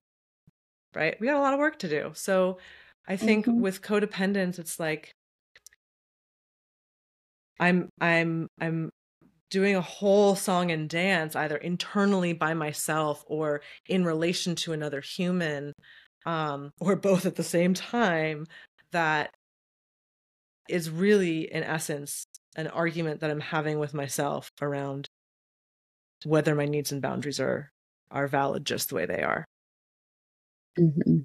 right? 0.94 1.20
We 1.20 1.26
got 1.26 1.36
a 1.36 1.40
lot 1.40 1.52
of 1.52 1.60
work 1.60 1.78
to 1.80 1.88
do. 1.88 2.12
So 2.14 2.58
i 3.08 3.16
think 3.16 3.46
mm-hmm. 3.46 3.60
with 3.60 3.82
codependence 3.82 4.58
it's 4.58 4.80
like 4.80 5.12
I'm 7.60 7.88
I'm 8.00 8.48
I'm 8.60 8.90
doing 9.50 9.76
a 9.76 9.80
whole 9.80 10.34
song 10.34 10.70
and 10.70 10.88
dance 10.88 11.36
either 11.36 11.56
internally 11.56 12.32
by 12.32 12.54
myself 12.54 13.24
or 13.26 13.60
in 13.88 14.04
relation 14.04 14.54
to 14.54 14.72
another 14.72 15.00
human 15.00 15.72
um 16.24 16.72
or 16.80 16.96
both 16.96 17.24
at 17.24 17.36
the 17.36 17.44
same 17.44 17.72
time 17.72 18.44
that 18.90 19.30
is 20.68 20.90
really 20.90 21.52
in 21.52 21.62
essence 21.62 22.24
an 22.56 22.66
argument 22.68 23.20
that 23.20 23.30
I'm 23.30 23.40
having 23.40 23.78
with 23.78 23.94
myself 23.94 24.50
around 24.60 25.08
whether 26.24 26.54
my 26.54 26.64
needs 26.64 26.90
and 26.92 27.02
boundaries 27.02 27.38
are 27.38 27.70
are 28.10 28.26
valid 28.26 28.64
just 28.64 28.88
the 28.88 28.94
way 28.94 29.06
they 29.06 29.22
are. 29.22 29.44
Mm-hmm. 30.78 31.18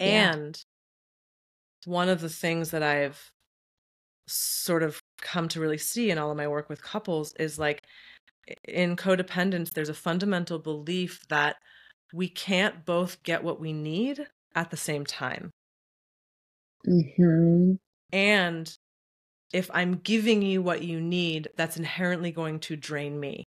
And 0.00 0.64
yeah. 1.86 1.92
one 1.92 2.08
of 2.08 2.20
the 2.20 2.28
things 2.28 2.70
that 2.70 2.82
I've 2.82 3.30
sort 4.26 4.82
of 4.82 5.00
come 5.20 5.48
to 5.48 5.60
really 5.60 5.78
see 5.78 6.10
in 6.10 6.18
all 6.18 6.30
of 6.30 6.36
my 6.36 6.48
work 6.48 6.68
with 6.68 6.82
couples 6.82 7.32
is 7.34 7.58
like 7.58 7.82
in 8.64 8.96
codependence 8.96 9.72
there's 9.72 9.88
a 9.88 9.94
fundamental 9.94 10.58
belief 10.58 11.26
that 11.28 11.56
we 12.12 12.28
can't 12.28 12.86
both 12.86 13.22
get 13.22 13.44
what 13.44 13.60
we 13.60 13.72
need 13.72 14.26
at 14.54 14.70
the 14.70 14.76
same 14.76 15.04
time 15.04 15.50
mm-hmm. 16.86 17.72
and 18.12 18.76
if 19.52 19.70
i'm 19.74 19.96
giving 19.96 20.42
you 20.42 20.62
what 20.62 20.82
you 20.82 21.00
need 21.00 21.48
that's 21.56 21.76
inherently 21.76 22.30
going 22.30 22.58
to 22.58 22.76
drain 22.76 23.18
me 23.20 23.44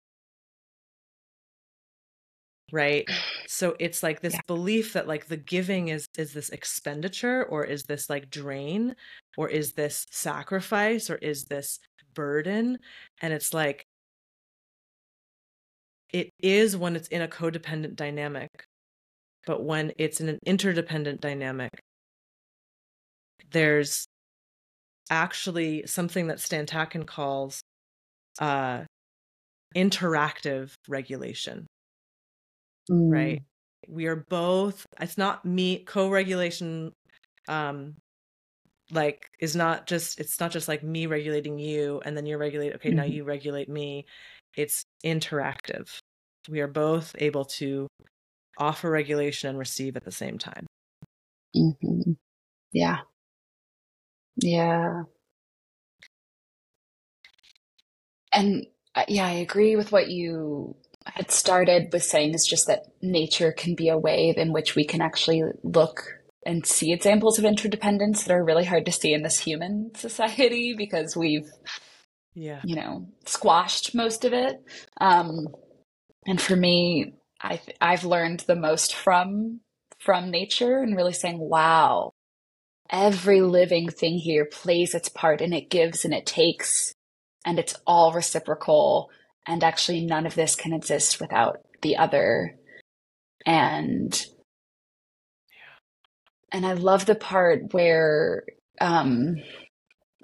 right? 2.72 3.08
So 3.48 3.76
it's 3.80 4.04
like 4.04 4.22
this 4.22 4.34
yeah. 4.34 4.42
belief 4.48 4.94
that 4.94 5.08
like 5.08 5.28
the 5.28 5.38
giving 5.38 5.90
is 5.90 6.08
is 6.18 6.34
this 6.34 6.50
expenditure 6.50 7.46
or 7.46 7.66
is 7.66 7.84
this 7.84 8.10
like 8.10 8.30
drain 8.30 8.96
or 9.38 9.50
is 9.50 9.74
this 9.74 10.06
sacrifice 10.12 11.10
or 11.10 11.16
is 11.16 11.46
this 11.46 11.80
burden? 12.14 12.80
And 13.22 13.34
it's 13.34 13.54
like 13.54 13.86
it 16.12 16.32
is 16.42 16.76
when 16.76 16.96
it's 16.96 17.08
in 17.10 17.22
a 17.22 17.28
codependent 17.28 17.96
dynamic 17.96 18.50
but 19.46 19.64
when 19.64 19.92
it's 19.98 20.20
in 20.22 20.30
an 20.30 20.40
interdependent 20.46 21.22
dynamic 21.22 21.72
there's 23.52 24.06
actually 25.10 25.86
something 25.86 26.28
that 26.28 26.40
Stan 26.40 26.66
Tatkin 26.66 27.06
calls 27.06 27.62
uh 28.40 28.84
interactive 29.76 30.74
regulation 30.88 31.68
mm. 32.90 33.12
right? 33.12 33.44
We 33.88 34.08
are 34.08 34.26
both, 34.30 34.86
it's 35.00 35.18
not 35.18 35.46
me, 35.46 35.80
co 35.80 36.10
regulation, 36.10 36.94
um, 37.48 37.96
like 38.92 39.30
is 39.40 39.56
not 39.56 39.88
just 39.88 40.20
it's 40.20 40.40
not 40.40 40.52
just 40.52 40.68
like 40.68 40.84
me 40.84 41.06
regulating 41.06 41.60
you 41.60 42.02
and 42.06 42.16
then 42.16 42.26
you're 42.26 42.38
regulating 42.38 42.76
okay 42.76 42.90
mm-hmm. 42.90 42.98
now 42.98 43.04
you 43.04 43.24
regulate 43.24 43.70
me 43.70 44.06
it's 44.56 44.84
interactive 45.06 46.00
we 46.50 46.60
are 46.60 46.68
both 46.68 47.16
able 47.20 47.46
to 47.46 47.88
offer 48.58 48.90
regulation 48.90 49.50
and 49.50 49.60
receive 49.60 49.96
at 49.96 50.04
the 50.04 50.12
same 50.12 50.38
time 50.38 50.66
mm-hmm. 51.56 52.12
yeah 52.72 52.98
yeah 54.38 55.04
and 58.34 58.66
uh, 58.96 59.06
yeah 59.08 59.26
i 59.26 59.32
agree 59.32 59.76
with 59.76 59.92
what 59.92 60.10
you 60.10 60.76
had 61.16 61.32
started 61.32 61.90
with 61.92 62.04
saying 62.04 62.34
is 62.34 62.46
just 62.46 62.68
that 62.68 62.86
nature 63.02 63.52
can 63.52 63.76
be 63.76 63.90
a 63.90 63.98
way 63.98 64.34
in 64.36 64.54
which 64.54 64.76
we 64.76 64.86
can 64.86 65.02
actually 65.02 65.44
look 65.64 66.20
and 66.46 66.66
see 66.66 66.94
examples 66.94 67.38
of 67.38 67.46
interdependence 67.46 68.24
that 68.24 68.34
are 68.34 68.44
really 68.44 68.66
hard 68.66 68.86
to 68.86 68.92
see 68.92 69.14
in 69.14 69.24
this 69.24 69.40
human 69.40 69.92
society 69.96 70.74
because 70.78 71.16
we've 71.16 71.50
yeah. 72.34 72.62
you 72.64 72.76
know 72.76 73.08
squashed 73.26 73.94
most 73.94 74.24
of 74.26 74.34
it. 74.34 74.62
Um 75.02 75.48
and 76.26 76.40
for 76.42 76.56
me 76.56 77.14
i 77.42 77.60
i've 77.82 78.04
learned 78.04 78.42
the 78.42 78.56
most 78.56 78.96
from 78.96 79.60
from 80.00 80.30
nature 80.30 80.80
and 80.80 80.96
really 80.96 81.14
saying 81.14 81.40
wow 81.40 82.12
every 82.90 83.42
living 83.42 83.90
thing 83.90 84.18
here 84.18 84.46
plays 84.46 84.94
its 84.94 85.10
part 85.10 85.42
and 85.42 85.54
it 85.54 85.70
gives 85.70 86.06
and 86.06 86.14
it 86.14 86.26
takes 86.26 86.94
and 87.46 87.60
it's 87.60 87.76
all 87.86 88.12
reciprocal 88.14 89.10
and 89.48 89.64
actually 89.64 90.06
none 90.06 90.26
of 90.26 90.36
this 90.36 90.56
can 90.56 90.74
exist 90.74 91.20
without 91.20 91.62
the 91.82 91.98
other. 91.98 92.56
And 93.46 94.20
and 96.52 96.66
i 96.66 96.74
love 96.74 97.06
the 97.06 97.16
part 97.16 97.74
where 97.74 98.44
um 98.82 99.36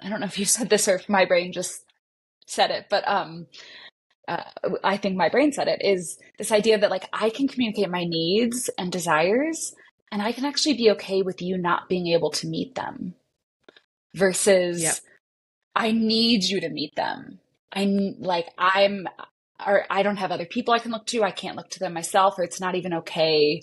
i 0.02 0.08
don't 0.08 0.20
know 0.20 0.26
if 0.26 0.38
you 0.38 0.44
said 0.56 0.68
this 0.70 0.88
or 0.88 0.94
if 0.96 1.08
my 1.08 1.24
brain 1.24 1.52
just 1.52 1.84
said 2.46 2.70
it 2.70 2.86
but 2.90 3.06
um 3.08 3.46
uh, 4.28 4.42
i 4.82 4.96
think 4.96 5.16
my 5.16 5.28
brain 5.28 5.52
said 5.52 5.68
it 5.68 5.80
is 5.84 6.18
this 6.38 6.52
idea 6.52 6.78
that 6.78 6.90
like 6.90 7.08
i 7.12 7.30
can 7.30 7.48
communicate 7.48 7.90
my 7.90 8.04
needs 8.04 8.70
and 8.78 8.90
desires 8.92 9.74
and 10.12 10.22
i 10.22 10.32
can 10.32 10.44
actually 10.44 10.74
be 10.74 10.90
okay 10.90 11.22
with 11.22 11.40
you 11.42 11.56
not 11.56 11.88
being 11.88 12.08
able 12.08 12.30
to 12.30 12.46
meet 12.46 12.74
them 12.74 13.14
versus 14.14 14.82
yep. 14.82 14.94
i 15.74 15.92
need 15.92 16.44
you 16.44 16.60
to 16.60 16.68
meet 16.68 16.94
them 16.96 17.38
i 17.76 18.14
like 18.18 18.48
i'm 18.58 19.06
or 19.64 19.84
I 19.88 20.02
don't 20.02 20.18
have 20.18 20.32
other 20.32 20.44
people 20.44 20.74
I 20.74 20.78
can 20.80 20.92
look 20.92 21.06
to. 21.06 21.22
I 21.22 21.30
can't 21.30 21.56
look 21.56 21.70
to 21.70 21.78
them 21.78 21.94
myself, 21.94 22.38
or 22.38 22.44
it's 22.44 22.60
not 22.60 22.74
even 22.74 22.92
okay. 22.92 23.62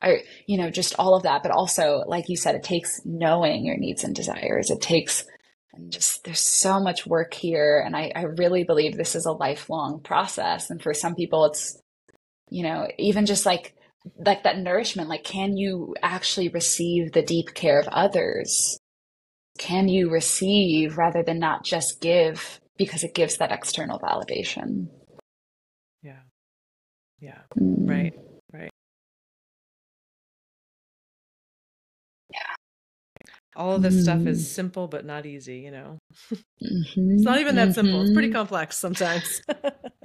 Or, 0.00 0.18
you 0.46 0.56
know, 0.56 0.70
just 0.70 0.94
all 0.98 1.16
of 1.16 1.24
that. 1.24 1.42
But 1.42 1.50
also, 1.50 2.04
like 2.06 2.28
you 2.28 2.36
said, 2.36 2.54
it 2.54 2.62
takes 2.62 3.00
knowing 3.04 3.64
your 3.64 3.76
needs 3.76 4.04
and 4.04 4.14
desires. 4.14 4.70
It 4.70 4.80
takes 4.80 5.24
and 5.72 5.90
just 5.90 6.24
there's 6.24 6.40
so 6.40 6.80
much 6.80 7.06
work 7.06 7.34
here. 7.34 7.82
And 7.84 7.96
I, 7.96 8.12
I 8.14 8.22
really 8.22 8.64
believe 8.64 8.96
this 8.96 9.14
is 9.14 9.26
a 9.26 9.32
lifelong 9.32 10.00
process. 10.00 10.70
And 10.70 10.82
for 10.82 10.94
some 10.94 11.14
people 11.14 11.46
it's, 11.46 11.80
you 12.50 12.62
know, 12.62 12.88
even 12.98 13.26
just 13.26 13.46
like 13.46 13.74
like 14.18 14.42
that 14.42 14.58
nourishment, 14.58 15.08
like 15.08 15.24
can 15.24 15.56
you 15.56 15.94
actually 16.02 16.48
receive 16.48 17.12
the 17.12 17.22
deep 17.22 17.54
care 17.54 17.80
of 17.80 17.88
others? 17.88 18.78
Can 19.58 19.88
you 19.88 20.10
receive 20.10 20.98
rather 20.98 21.22
than 21.22 21.38
not 21.38 21.64
just 21.64 22.00
give 22.00 22.60
because 22.76 23.04
it 23.04 23.14
gives 23.14 23.36
that 23.38 23.52
external 23.52 23.98
validation? 23.98 24.88
Yeah. 26.02 26.20
Yeah. 27.20 27.38
Mm. 27.58 27.88
Right. 27.88 28.14
Right. 28.52 28.70
Yeah. 32.30 32.38
All 33.54 33.74
of 33.74 33.82
this 33.82 33.94
mm. 33.94 34.02
stuff 34.02 34.26
is 34.26 34.42
mm. 34.42 34.46
simple 34.46 34.88
but 34.88 35.04
not 35.04 35.26
easy, 35.26 35.58
you 35.58 35.70
know. 35.70 35.98
Mm-hmm. 36.62 37.10
It's 37.12 37.22
not 37.22 37.40
even 37.40 37.56
that 37.56 37.68
mm-hmm. 37.68 37.72
simple. 37.72 38.02
It's 38.02 38.12
pretty 38.12 38.28
mm-hmm. 38.28 38.36
complex 38.36 38.78
sometimes. 38.78 39.42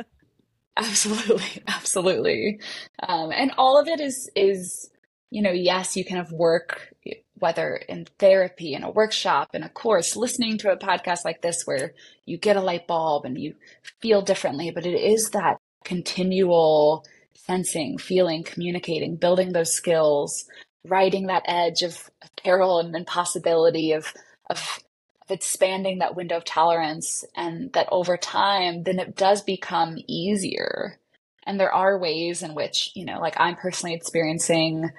absolutely. 0.78 1.64
Absolutely. 1.68 2.60
Um, 3.08 3.32
and 3.32 3.52
all 3.58 3.80
of 3.80 3.88
it 3.88 4.00
is 4.00 4.30
is 4.36 4.90
you 5.30 5.42
know, 5.42 5.52
yes, 5.52 5.98
you 5.98 6.06
can 6.06 6.18
have 6.18 6.32
work, 6.32 6.94
whether 7.40 7.76
in 7.76 8.06
therapy, 8.20 8.74
in 8.74 8.84
a 8.84 8.92
workshop, 8.92 9.50
in 9.54 9.64
a 9.64 9.70
course, 9.70 10.16
listening 10.16 10.58
to 10.60 10.72
a 10.72 10.78
podcast 10.78 11.26
like 11.26 11.42
this 11.42 11.64
where 11.66 11.94
you 12.26 12.38
get 12.38 12.58
a 12.58 12.62
light 12.62 12.88
bulb 12.88 13.26
and 13.26 13.38
you 13.38 13.56
feel 14.02 14.22
differently, 14.22 14.72
but 14.72 14.86
it 14.86 14.96
is 14.96 15.32
that 15.32 15.58
continual 15.84 17.06
sensing, 17.36 17.98
feeling, 17.98 18.44
communicating, 18.44 19.16
building 19.16 19.54
those 19.54 19.72
skills, 19.72 20.46
riding 20.86 21.28
that 21.28 21.44
edge 21.46 21.82
of, 21.82 22.10
peril 22.44 22.80
and 22.80 22.96
impossibility 22.96 23.94
of, 23.94 24.14
of 24.50 24.80
of 25.24 25.32
expanding 25.32 26.00
that 26.00 26.16
window 26.16 26.38
of 26.38 26.46
tolerance 26.46 27.26
and 27.36 27.74
that 27.74 27.88
over 27.92 28.16
time 28.16 28.84
then 28.84 29.00
it 29.00 29.16
does 29.16 29.42
become 29.42 29.98
easier. 30.08 30.98
And 31.46 31.60
there 31.60 31.74
are 31.74 31.98
ways 31.98 32.44
in 32.44 32.56
which 32.56 32.92
you 32.96 33.06
know 33.06 33.20
like 33.20 33.36
i'm 33.38 33.56
personally 33.56 33.96
experiencing 33.96 34.90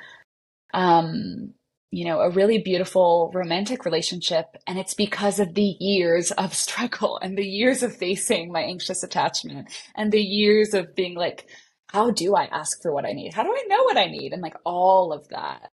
um 0.75 1.55
you 1.91 2.05
know, 2.05 2.21
a 2.21 2.31
really 2.31 2.59
beautiful 2.59 3.31
romantic 3.35 3.85
relationship. 3.85 4.57
And 4.67 4.79
it's 4.79 4.95
because 4.95 5.41
of 5.41 5.55
the 5.55 5.77
years 5.81 6.31
of 6.33 6.55
struggle 6.55 7.19
and 7.23 7.37
the 7.37 7.47
years 7.47 7.83
of 7.83 7.97
facing 7.97 8.53
my 8.53 8.61
anxious 8.61 9.03
attachment 9.03 9.71
and 9.95 10.13
the 10.13 10.23
years 10.23 10.75
of 10.75 10.95
being 10.95 11.15
like, 11.15 11.49
how 11.87 12.11
do 12.11 12.35
I 12.35 12.45
ask 12.45 12.83
for 12.83 12.93
what 12.93 13.07
I 13.07 13.13
need? 13.13 13.33
How 13.33 13.43
do 13.43 13.51
I 13.51 13.65
know 13.67 13.85
what 13.85 13.97
I 13.97 14.07
need? 14.07 14.33
And 14.33 14.43
like 14.43 14.57
all 14.65 15.13
of 15.13 15.29
that 15.29 15.71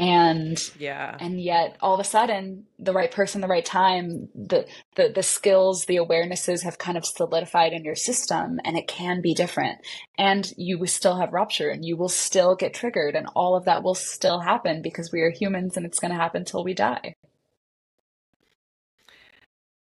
and 0.00 0.72
yeah. 0.78 1.14
and 1.20 1.38
yet 1.38 1.76
all 1.82 1.92
of 1.92 2.00
a 2.00 2.04
sudden 2.04 2.64
the 2.78 2.92
right 2.94 3.10
person 3.10 3.42
the 3.42 3.46
right 3.46 3.64
time 3.64 4.30
the 4.34 4.66
the 4.96 5.12
the 5.14 5.22
skills 5.22 5.84
the 5.84 5.96
awarenesses 5.96 6.62
have 6.62 6.78
kind 6.78 6.96
of 6.96 7.04
solidified 7.04 7.74
in 7.74 7.84
your 7.84 7.94
system 7.94 8.58
and 8.64 8.78
it 8.78 8.88
can 8.88 9.20
be 9.20 9.34
different. 9.34 9.78
And 10.16 10.50
you 10.56 10.78
will 10.78 10.86
still 10.86 11.18
have 11.18 11.34
rupture 11.34 11.68
and 11.68 11.84
you 11.84 11.98
will 11.98 12.08
still 12.08 12.56
get 12.56 12.72
triggered 12.72 13.14
and 13.14 13.28
all 13.36 13.56
of 13.56 13.66
that 13.66 13.82
will 13.82 13.94
still 13.94 14.40
happen 14.40 14.80
because 14.80 15.12
we 15.12 15.20
are 15.20 15.30
humans 15.30 15.76
and 15.76 15.84
it's 15.84 15.98
going 15.98 16.12
to 16.12 16.18
happen 16.18 16.46
till 16.46 16.64
we 16.64 16.72
die. 16.72 17.12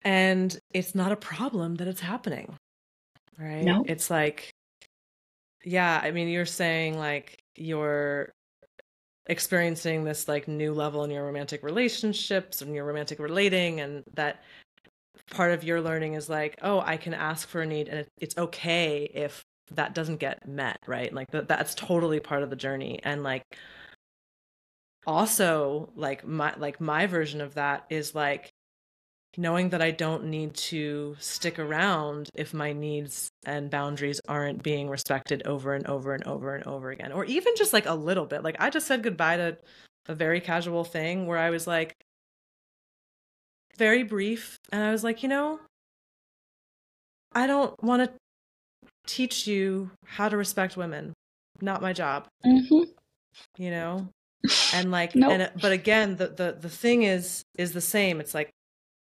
And 0.05 0.57
it's 0.73 0.95
not 0.95 1.11
a 1.11 1.17
problem 1.17 1.75
that 1.77 1.89
it's 1.89 2.01
happening 2.01 2.57
right? 3.37 3.65
No. 3.65 3.85
It's 3.85 4.11
like 4.11 4.55
yeah 5.67 5.99
i 6.03 6.11
mean 6.11 6.29
you're 6.29 6.45
saying 6.45 6.99
like 6.99 7.39
you're 7.57 8.31
experiencing 9.27 10.05
this 10.05 10.29
like 10.29 10.49
new 10.49 10.73
level 10.73 11.05
in 11.05 11.11
your 11.11 11.25
romantic 11.25 11.63
relationships 11.63 12.61
and 12.63 12.75
your 12.75 12.85
romantic 12.85 13.19
relating 13.19 13.81
and 13.81 14.03
that 14.15 14.43
part 15.31 15.53
of 15.53 15.65
your 15.65 15.81
learning 15.81 16.13
is 16.13 16.29
like 16.29 16.59
oh 16.61 16.81
i 16.81 16.97
can 16.99 17.15
ask 17.15 17.49
for 17.49 17.63
a 17.63 17.67
need 17.67 17.89
and 17.89 18.07
it's 18.19 18.37
okay 18.37 19.11
if 19.15 19.43
that 19.73 19.95
doesn't 19.95 20.17
get 20.17 20.47
met 20.47 20.79
right? 20.87 21.13
Like 21.13 21.31
that 21.31 21.49
that's 21.49 21.75
totally 21.75 22.21
part 22.21 22.43
of 22.43 22.51
the 22.51 22.57
journey. 22.57 23.01
And 23.03 23.23
like 23.23 23.45
also 25.07 25.93
like 25.97 26.27
my 26.27 26.55
like 26.57 26.81
my 26.81 27.07
version 27.07 27.41
of 27.41 27.55
that 27.55 27.85
is 27.91 28.15
like 28.15 28.51
knowing 29.37 29.71
that 29.71 29.83
I 29.83 29.91
don't 29.91 30.25
need 30.25 30.55
to 30.55 31.17
stick 31.19 31.59
around 31.59 32.29
if 32.35 32.55
my 32.55 32.73
needs 32.73 33.29
and 33.45 33.71
boundaries 33.71 34.21
aren't 34.29 34.63
being 34.63 34.89
respected 34.89 35.43
over 35.47 35.75
and 35.75 35.87
over 35.87 36.15
and 36.15 36.25
over 36.25 36.55
and 36.55 36.67
over 36.67 36.91
again, 36.91 37.13
or 37.13 37.25
even 37.25 37.55
just 37.57 37.73
like 37.73 37.87
a 37.87 37.95
little 37.95 38.27
bit. 38.27 38.43
Like 38.43 38.57
I 38.59 38.71
just 38.71 38.87
said 38.87 39.03
goodbye 39.03 39.37
to 39.37 39.57
a 40.07 40.15
very 40.15 40.41
casual 40.41 40.85
thing 40.85 41.27
where 41.27 41.39
I 41.39 41.51
was 41.51 41.67
like, 41.67 41.95
very 43.77 44.03
brief, 44.05 44.59
and 44.71 44.83
I 44.83 44.93
was 44.93 45.03
like, 45.03 45.23
you 45.23 45.29
know, 45.29 45.59
I 47.33 47.47
don't 47.47 47.81
want 47.83 48.05
to 48.05 48.13
teach 49.07 49.47
you 49.47 49.91
how 50.07 50.29
to 50.29 50.37
respect 50.37 50.77
women. 50.77 51.13
Not 51.61 51.83
my 51.83 51.93
job. 51.93 52.27
Mm-hmm. 52.45 52.91
You 53.59 53.71
know, 53.71 54.09
and 54.75 54.91
like, 54.91 55.15
nope. 55.15 55.33
and 55.33 55.51
but 55.61 55.73
again, 55.73 56.17
the 56.17 56.29
the 56.29 56.57
the 56.61 56.69
thing 56.69 57.03
is 57.03 57.43
is 57.59 57.73
the 57.73 57.81
same. 57.81 58.21
It's 58.21 58.35
like 58.35 58.51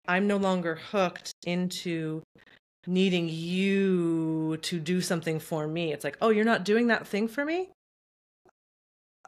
I'm 0.06 0.26
no 0.26 0.36
longer 0.36 0.74
hooked 0.74 1.32
into 1.44 2.22
needing 2.86 3.28
you 3.28 4.56
to 4.62 4.80
do 4.80 5.00
something 5.00 5.38
for 5.38 5.66
me. 5.68 5.92
It's 5.92 6.04
like, 6.04 6.18
oh, 6.20 6.30
you're 6.30 6.44
not 6.44 6.64
doing 6.64 6.88
that 6.88 7.06
thing 7.06 7.28
for 7.28 7.44
me? 7.44 7.70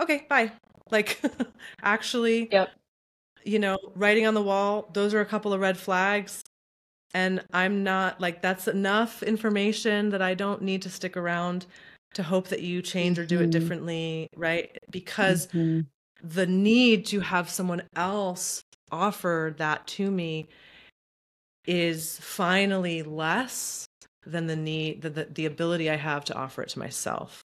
Okay, 0.00 0.26
bye. 0.28 0.52
Like, 0.90 1.20
actually, 1.82 2.48
yep. 2.50 2.70
you 3.44 3.58
know, 3.58 3.78
writing 3.94 4.26
on 4.26 4.34
the 4.34 4.42
wall, 4.42 4.90
those 4.92 5.14
are 5.14 5.20
a 5.20 5.26
couple 5.26 5.52
of 5.52 5.60
red 5.60 5.78
flags. 5.78 6.42
And 7.14 7.44
I'm 7.52 7.84
not 7.84 8.20
like, 8.20 8.42
that's 8.42 8.66
enough 8.66 9.22
information 9.22 10.10
that 10.10 10.20
I 10.20 10.34
don't 10.34 10.62
need 10.62 10.82
to 10.82 10.90
stick 10.90 11.16
around 11.16 11.66
to 12.14 12.24
hope 12.24 12.48
that 12.48 12.62
you 12.62 12.82
change 12.82 13.16
mm-hmm. 13.16 13.22
or 13.22 13.26
do 13.26 13.38
it 13.38 13.42
mm-hmm. 13.42 13.50
differently, 13.50 14.28
right? 14.36 14.76
Because 14.90 15.46
mm-hmm. 15.48 15.82
the 16.22 16.46
need 16.46 17.06
to 17.06 17.20
have 17.20 17.48
someone 17.48 17.82
else 17.94 18.62
offer 18.94 19.54
that 19.58 19.86
to 19.86 20.10
me 20.10 20.48
is 21.66 22.18
finally 22.20 23.02
less 23.02 23.86
than 24.26 24.46
the 24.46 24.56
need 24.56 25.02
the, 25.02 25.10
the, 25.10 25.24
the 25.24 25.46
ability 25.46 25.90
i 25.90 25.96
have 25.96 26.24
to 26.24 26.34
offer 26.34 26.62
it 26.62 26.68
to 26.68 26.78
myself 26.78 27.42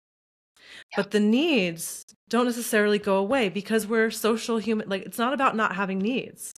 yeah. 0.91 0.97
but 0.97 1.11
the 1.11 1.19
needs 1.19 2.05
don't 2.29 2.45
necessarily 2.45 2.99
go 2.99 3.17
away 3.17 3.49
because 3.49 3.87
we're 3.87 4.11
social 4.11 4.57
human 4.57 4.87
like 4.89 5.03
it's 5.03 5.17
not 5.17 5.33
about 5.33 5.55
not 5.55 5.75
having 5.75 5.99
needs 5.99 6.53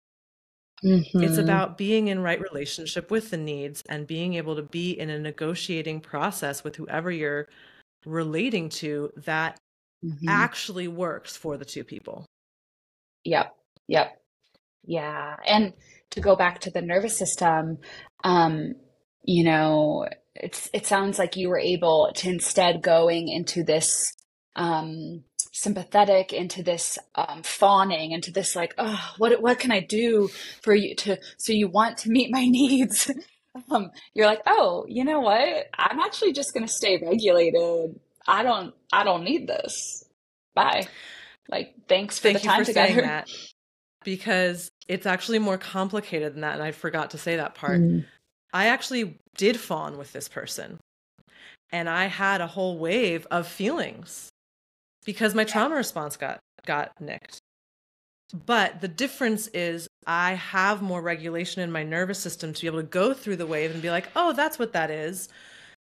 mm-hmm. 0.84 1.22
it's 1.22 1.38
about 1.38 1.76
being 1.76 2.08
in 2.08 2.20
right 2.20 2.40
relationship 2.40 3.10
with 3.10 3.30
the 3.30 3.36
needs 3.36 3.82
and 3.88 4.06
being 4.06 4.34
able 4.34 4.56
to 4.56 4.62
be 4.62 4.92
in 4.98 5.10
a 5.10 5.18
negotiating 5.18 6.00
process 6.00 6.64
with 6.64 6.76
whoever 6.76 7.10
you're 7.10 7.48
relating 8.04 8.68
to 8.68 9.10
that 9.16 9.58
mm-hmm. 10.04 10.28
actually 10.28 10.88
works 10.88 11.36
for 11.36 11.56
the 11.56 11.64
two 11.64 11.84
people 11.84 12.24
yep 13.24 13.54
yep 13.88 14.20
yeah. 14.86 15.36
And 15.46 15.72
to 16.10 16.20
go 16.20 16.36
back 16.36 16.60
to 16.60 16.70
the 16.70 16.82
nervous 16.82 17.18
system, 17.18 17.78
um, 18.24 18.74
you 19.22 19.44
know, 19.44 20.06
it's 20.34 20.70
it 20.72 20.86
sounds 20.86 21.18
like 21.18 21.36
you 21.36 21.48
were 21.48 21.58
able 21.58 22.10
to 22.14 22.28
instead 22.28 22.82
going 22.82 23.28
into 23.28 23.64
this 23.64 24.12
um 24.54 25.24
sympathetic 25.52 26.32
into 26.32 26.62
this 26.62 26.98
um, 27.14 27.42
fawning 27.42 28.12
into 28.12 28.30
this 28.30 28.54
like 28.54 28.74
oh 28.76 29.12
what 29.16 29.40
what 29.40 29.58
can 29.58 29.72
i 29.72 29.80
do 29.80 30.28
for 30.62 30.74
you 30.74 30.94
to 30.94 31.16
so 31.38 31.52
you 31.52 31.66
want 31.66 31.96
to 31.96 32.10
meet 32.10 32.30
my 32.30 32.44
needs 32.46 33.10
um, 33.70 33.90
you're 34.14 34.26
like, 34.26 34.42
oh, 34.46 34.84
you 34.88 35.04
know 35.04 35.20
what? 35.20 35.66
I'm 35.74 36.00
actually 36.00 36.32
just 36.32 36.52
going 36.52 36.66
to 36.66 36.72
stay 36.72 36.98
regulated. 37.02 37.98
I 38.26 38.42
don't, 38.42 38.74
I 38.92 39.04
don't 39.04 39.24
need 39.24 39.46
this. 39.46 40.04
Bye. 40.54 40.88
Like, 41.48 41.74
thanks 41.88 42.18
for 42.18 42.28
Thank 42.28 42.42
the 42.42 42.48
time 42.48 42.60
for 42.60 42.66
together. 42.66 43.24
Because 44.06 44.70
it's 44.86 45.04
actually 45.04 45.40
more 45.40 45.58
complicated 45.58 46.32
than 46.32 46.42
that. 46.42 46.54
And 46.54 46.62
I 46.62 46.70
forgot 46.70 47.10
to 47.10 47.18
say 47.18 47.36
that 47.36 47.56
part. 47.56 47.80
Mm. 47.80 48.04
I 48.54 48.68
actually 48.68 49.18
did 49.36 49.58
fawn 49.58 49.98
with 49.98 50.12
this 50.12 50.28
person 50.28 50.78
and 51.72 51.90
I 51.90 52.06
had 52.06 52.40
a 52.40 52.46
whole 52.46 52.78
wave 52.78 53.26
of 53.32 53.48
feelings 53.48 54.30
because 55.04 55.34
my 55.34 55.42
trauma 55.42 55.74
response 55.74 56.16
got 56.16 56.38
got 56.64 56.92
nicked. 57.00 57.40
But 58.32 58.80
the 58.80 58.88
difference 58.88 59.48
is 59.48 59.88
I 60.06 60.34
have 60.34 60.82
more 60.82 61.02
regulation 61.02 61.62
in 61.62 61.72
my 61.72 61.82
nervous 61.82 62.20
system 62.20 62.52
to 62.52 62.60
be 62.60 62.68
able 62.68 62.80
to 62.80 62.86
go 62.86 63.12
through 63.12 63.36
the 63.36 63.46
wave 63.46 63.72
and 63.72 63.82
be 63.82 63.90
like, 63.90 64.08
"Oh, 64.14 64.32
that's 64.32 64.58
what 64.58 64.72
that 64.72 64.90
is." 64.90 65.28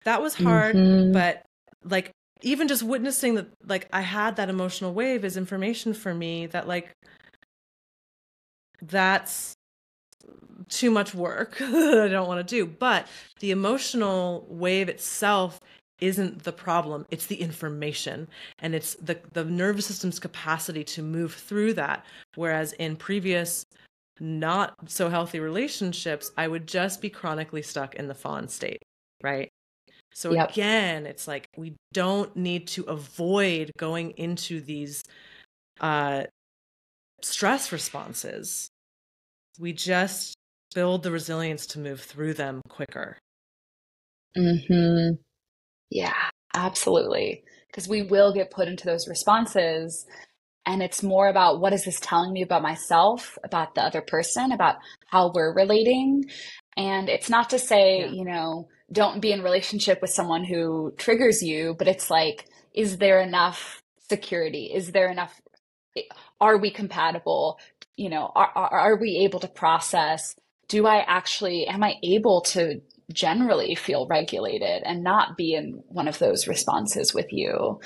That 0.04 0.20
was 0.20 0.34
hard, 0.34 0.76
Mhm. 0.76 1.12
but 1.12 1.42
like 1.84 2.10
even 2.42 2.68
just 2.68 2.82
witnessing 2.82 3.34
that 3.36 3.48
like 3.66 3.88
I 3.94 4.02
had 4.02 4.36
that 4.36 4.50
emotional 4.50 4.92
wave 4.92 5.24
is 5.24 5.38
information 5.38 5.94
for 5.94 6.12
me 6.12 6.46
that 6.46 6.68
like 6.68 6.90
that's 8.82 9.54
too 10.68 10.90
much 10.90 11.14
work 11.14 11.56
that 11.58 12.00
I 12.00 12.08
don't 12.08 12.28
want 12.28 12.46
to 12.46 12.54
do. 12.56 12.66
But 12.66 13.06
the 13.40 13.50
emotional 13.50 14.46
wave 14.48 14.88
itself 14.88 15.60
isn't 16.00 16.44
the 16.44 16.52
problem. 16.52 17.06
It's 17.10 17.26
the 17.26 17.36
information 17.36 18.28
and 18.60 18.74
it's 18.74 18.94
the, 18.94 19.18
the 19.32 19.44
nervous 19.44 19.86
system's 19.86 20.18
capacity 20.18 20.82
to 20.84 21.02
move 21.02 21.34
through 21.34 21.74
that. 21.74 22.04
Whereas 22.36 22.72
in 22.74 22.96
previous 22.96 23.64
not 24.18 24.74
so 24.86 25.08
healthy 25.08 25.40
relationships, 25.40 26.30
I 26.36 26.48
would 26.48 26.66
just 26.66 27.00
be 27.00 27.10
chronically 27.10 27.62
stuck 27.62 27.94
in 27.96 28.08
the 28.08 28.14
fawn 28.14 28.48
state, 28.48 28.82
right? 29.22 29.48
So 30.12 30.34
Yep. 30.34 30.50
again, 30.50 31.06
it's 31.06 31.28
like 31.28 31.48
we 31.56 31.74
don't 31.92 32.34
need 32.36 32.66
to 32.68 32.84
avoid 32.84 33.70
going 33.78 34.12
into 34.12 34.60
these 34.60 35.02
uh, 35.80 36.24
stress 37.24 37.72
responses. 37.72 38.68
We 39.58 39.72
just 39.72 40.34
build 40.74 41.02
the 41.02 41.10
resilience 41.10 41.66
to 41.68 41.78
move 41.78 42.00
through 42.00 42.34
them 42.34 42.62
quicker. 42.68 43.18
hmm 44.36 45.10
Yeah, 45.90 46.14
absolutely. 46.54 47.44
Because 47.68 47.88
we 47.88 48.02
will 48.02 48.32
get 48.32 48.50
put 48.50 48.68
into 48.68 48.84
those 48.86 49.08
responses, 49.08 50.06
and 50.66 50.82
it's 50.82 51.02
more 51.02 51.28
about 51.28 51.60
what 51.60 51.72
is 51.72 51.84
this 51.84 52.00
telling 52.00 52.32
me 52.32 52.42
about 52.42 52.62
myself, 52.62 53.38
about 53.44 53.74
the 53.74 53.82
other 53.82 54.02
person, 54.02 54.52
about 54.52 54.76
how 55.08 55.32
we're 55.34 55.54
relating. 55.54 56.24
And 56.76 57.08
it's 57.08 57.30
not 57.30 57.50
to 57.50 57.58
say, 57.58 58.00
Yeah. 58.00 58.06
you 58.06 58.24
know, 58.24 58.68
don't 58.92 59.20
be 59.20 59.32
in 59.32 59.42
relationship 59.42 60.00
with 60.02 60.10
someone 60.10 60.44
who 60.44 60.92
triggers 60.98 61.42
you, 61.42 61.74
but 61.78 61.88
it's 61.88 62.10
like, 62.10 62.46
is 62.74 62.98
there 62.98 63.20
enough 63.20 63.82
security? 64.08 64.70
Is 64.74 64.92
there 64.92 65.10
enough? 65.10 65.39
Are 66.40 66.58
we 66.58 66.70
compatible? 66.70 67.58
You 67.96 68.10
know, 68.10 68.32
are, 68.34 68.50
are, 68.54 68.70
are 68.70 68.96
we 68.96 69.18
able 69.24 69.40
to 69.40 69.48
process? 69.48 70.34
Do 70.68 70.86
I 70.86 70.98
actually, 71.06 71.66
am 71.66 71.82
I 71.84 71.96
able 72.02 72.42
to 72.42 72.80
generally 73.12 73.74
feel 73.74 74.06
regulated 74.08 74.82
and 74.84 75.04
not 75.04 75.36
be 75.36 75.54
in 75.54 75.82
one 75.88 76.08
of 76.08 76.18
those 76.20 76.48
responses 76.48 77.14
with 77.14 77.32
you 77.32 77.80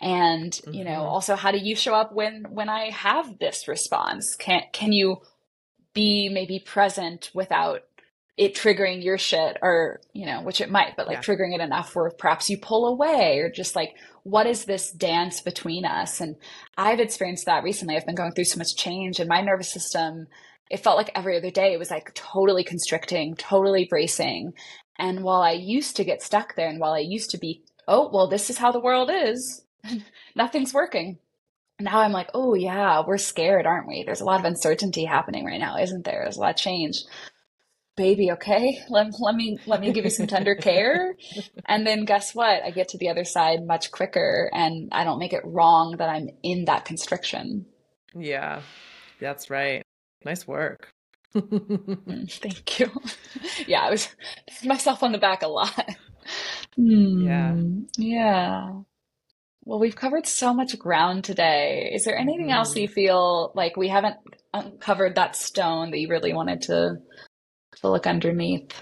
and 0.00 0.60
you 0.70 0.84
know 0.84 1.00
Mhm. 1.02 1.12
also 1.12 1.36
how 1.36 1.50
do 1.52 1.58
you 1.58 1.76
show 1.76 1.94
up 1.94 2.12
when 2.12 2.44
when 2.50 2.68
i 2.68 2.90
have 2.90 3.38
this 3.40 3.68
response 3.68 4.36
can 4.36 4.62
can 4.72 4.92
you 4.92 5.18
be 5.94 6.28
maybe 6.28 6.58
present 6.60 7.30
without 7.34 7.82
it 8.40 8.54
triggering 8.54 9.04
your 9.04 9.18
shit 9.18 9.58
or 9.60 10.00
you 10.14 10.24
know 10.24 10.40
which 10.40 10.62
it 10.62 10.70
might 10.70 10.96
but 10.96 11.06
like 11.06 11.16
Yeah. 11.16 11.22
triggering 11.22 11.54
it 11.54 11.60
enough 11.60 11.94
where 11.94 12.10
perhaps 12.10 12.48
you 12.48 12.56
pull 12.56 12.86
away 12.86 13.38
or 13.38 13.50
just 13.50 13.76
like 13.76 13.94
what 14.22 14.46
is 14.46 14.64
this 14.64 14.90
dance 14.90 15.42
between 15.42 15.84
us? 15.84 16.20
And 16.22 16.36
i've 16.76 17.00
experienced 17.00 17.44
that 17.46 17.62
recently. 17.62 17.96
I've 17.96 18.06
been 18.06 18.14
going 18.14 18.32
through 18.32 18.46
so 18.46 18.56
much 18.58 18.76
change 18.76 19.20
and 19.20 19.28
my 19.28 19.42
nervous 19.42 19.70
system. 19.70 20.26
It 20.70 20.80
felt 20.80 20.96
like 20.96 21.10
every 21.14 21.36
other 21.36 21.50
day 21.50 21.74
it 21.74 21.78
was 21.78 21.90
like 21.90 22.14
totally 22.14 22.64
constricting 22.64 23.34
totally 23.36 23.86
bracing. 23.90 24.54
And 24.98 25.22
while 25.22 25.42
i 25.42 25.52
used 25.52 25.96
to 25.96 26.04
get 26.04 26.22
stuck 26.22 26.54
there 26.56 26.68
and 26.70 26.80
while 26.80 26.94
i 26.94 27.00
used 27.16 27.30
to 27.32 27.38
be 27.38 27.62
oh 27.86 28.08
well 28.10 28.26
this 28.26 28.48
is 28.48 28.56
how 28.56 28.72
the 28.72 28.80
world 28.80 29.10
is 29.12 29.62
nothing's 30.34 30.72
working. 30.72 31.18
Now 31.78 32.00
i'm 32.00 32.12
like 32.12 32.30
oh 32.32 32.54
yeah 32.54 33.02
we're 33.06 33.18
scared 33.18 33.66
aren't 33.66 33.86
we? 33.88 34.02
There's 34.02 34.22
a 34.22 34.24
lot 34.30 34.40
of 34.40 34.46
uncertainty 34.46 35.04
happening 35.04 35.44
right 35.44 35.60
now 35.60 35.76
isn't 35.76 36.06
there? 36.06 36.20
There's 36.22 36.38
a 36.38 36.40
lot 36.40 36.54
of 36.54 36.56
change 36.56 36.96
baby 38.00 38.30
okay 38.32 38.78
let, 38.88 39.06
let 39.20 39.34
me 39.34 39.58
let 39.66 39.78
me 39.80 39.92
give 39.92 40.04
you 40.04 40.10
some 40.10 40.26
tender 40.26 40.54
care 40.54 41.14
and 41.66 41.86
then 41.86 42.06
guess 42.06 42.34
what 42.34 42.62
i 42.64 42.70
get 42.70 42.88
to 42.88 42.96
the 42.98 43.10
other 43.10 43.24
side 43.24 43.58
much 43.66 43.90
quicker 43.90 44.48
and 44.54 44.88
i 44.92 45.04
don't 45.04 45.18
make 45.18 45.34
it 45.34 45.42
wrong 45.44 45.96
that 45.98 46.08
i'm 46.08 46.28
in 46.42 46.64
that 46.64 46.84
constriction 46.86 47.66
Yeah, 48.14 48.62
that's 49.20 49.50
right. 49.50 49.82
Nice 50.24 50.46
work. 50.48 50.88
Mm, 51.34 52.32
thank 52.44 52.80
you 52.80 52.90
yeah 53.66 53.82
i 53.82 53.90
was 53.90 54.08
myself 54.64 55.02
on 55.02 55.12
the 55.12 55.18
back 55.18 55.42
a 55.42 55.48
lot 55.48 55.86
Yeah. 56.76 57.52
Hmm, 57.52 57.82
yeah 57.98 58.80
well 59.66 59.78
we've 59.78 59.94
covered 60.04 60.26
so 60.26 60.54
much 60.54 60.78
ground 60.78 61.22
today 61.24 61.90
is 61.94 62.04
there 62.04 62.18
anything 62.18 62.50
else 62.50 62.72
Mhm. 62.74 62.80
you 62.82 62.88
feel 62.88 63.52
like 63.54 63.76
we 63.76 63.88
haven't 63.88 64.16
uncovered 64.54 65.14
that 65.16 65.36
stone 65.36 65.90
that 65.90 65.98
you 66.00 66.08
really 66.08 66.32
wanted 66.32 66.62
to 66.62 66.96
to 67.80 67.88
look 67.90 68.06
underneath 68.06 68.72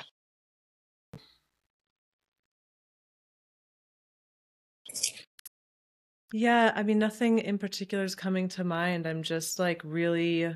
Yeah, 6.32 6.72
I 6.74 6.82
mean, 6.82 6.98
nothing 6.98 7.38
in 7.38 7.58
particular 7.58 8.04
is 8.04 8.14
coming 8.14 8.48
to 8.50 8.64
mind. 8.64 9.06
I'm 9.06 9.22
just 9.22 9.58
like 9.58 9.80
really, 9.84 10.54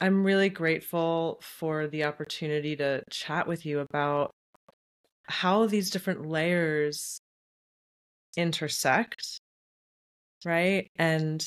I'm 0.00 0.24
really 0.24 0.48
grateful 0.48 1.38
for 1.40 1.86
the 1.86 2.04
opportunity 2.04 2.74
to 2.76 3.02
chat 3.10 3.46
with 3.46 3.64
you 3.64 3.80
about 3.80 4.32
how 5.28 5.66
these 5.66 5.90
different 5.90 6.26
layers 6.26 7.20
intersect, 8.36 9.40
right? 10.44 10.88
And 10.96 11.46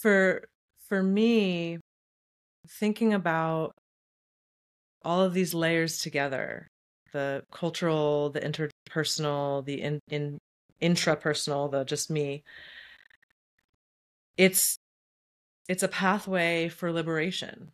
for 0.00 0.44
for 0.88 1.02
me, 1.02 1.78
thinking 2.68 3.14
about 3.14 3.72
all 5.02 5.22
of 5.22 5.34
these 5.34 5.54
layers 5.54 5.98
together, 5.98 6.68
the 7.12 7.42
cultural, 7.52 8.30
the 8.30 8.40
interpersonal, 8.40 9.64
the 9.64 9.80
in, 9.80 10.00
in 10.10 10.38
intrapersonal, 10.82 11.70
the 11.70 11.84
just 11.84 12.10
me, 12.10 12.42
it's 14.36 14.76
it's 15.68 15.82
a 15.82 15.88
pathway 15.88 16.68
for 16.68 16.92
liberation. 16.92 17.72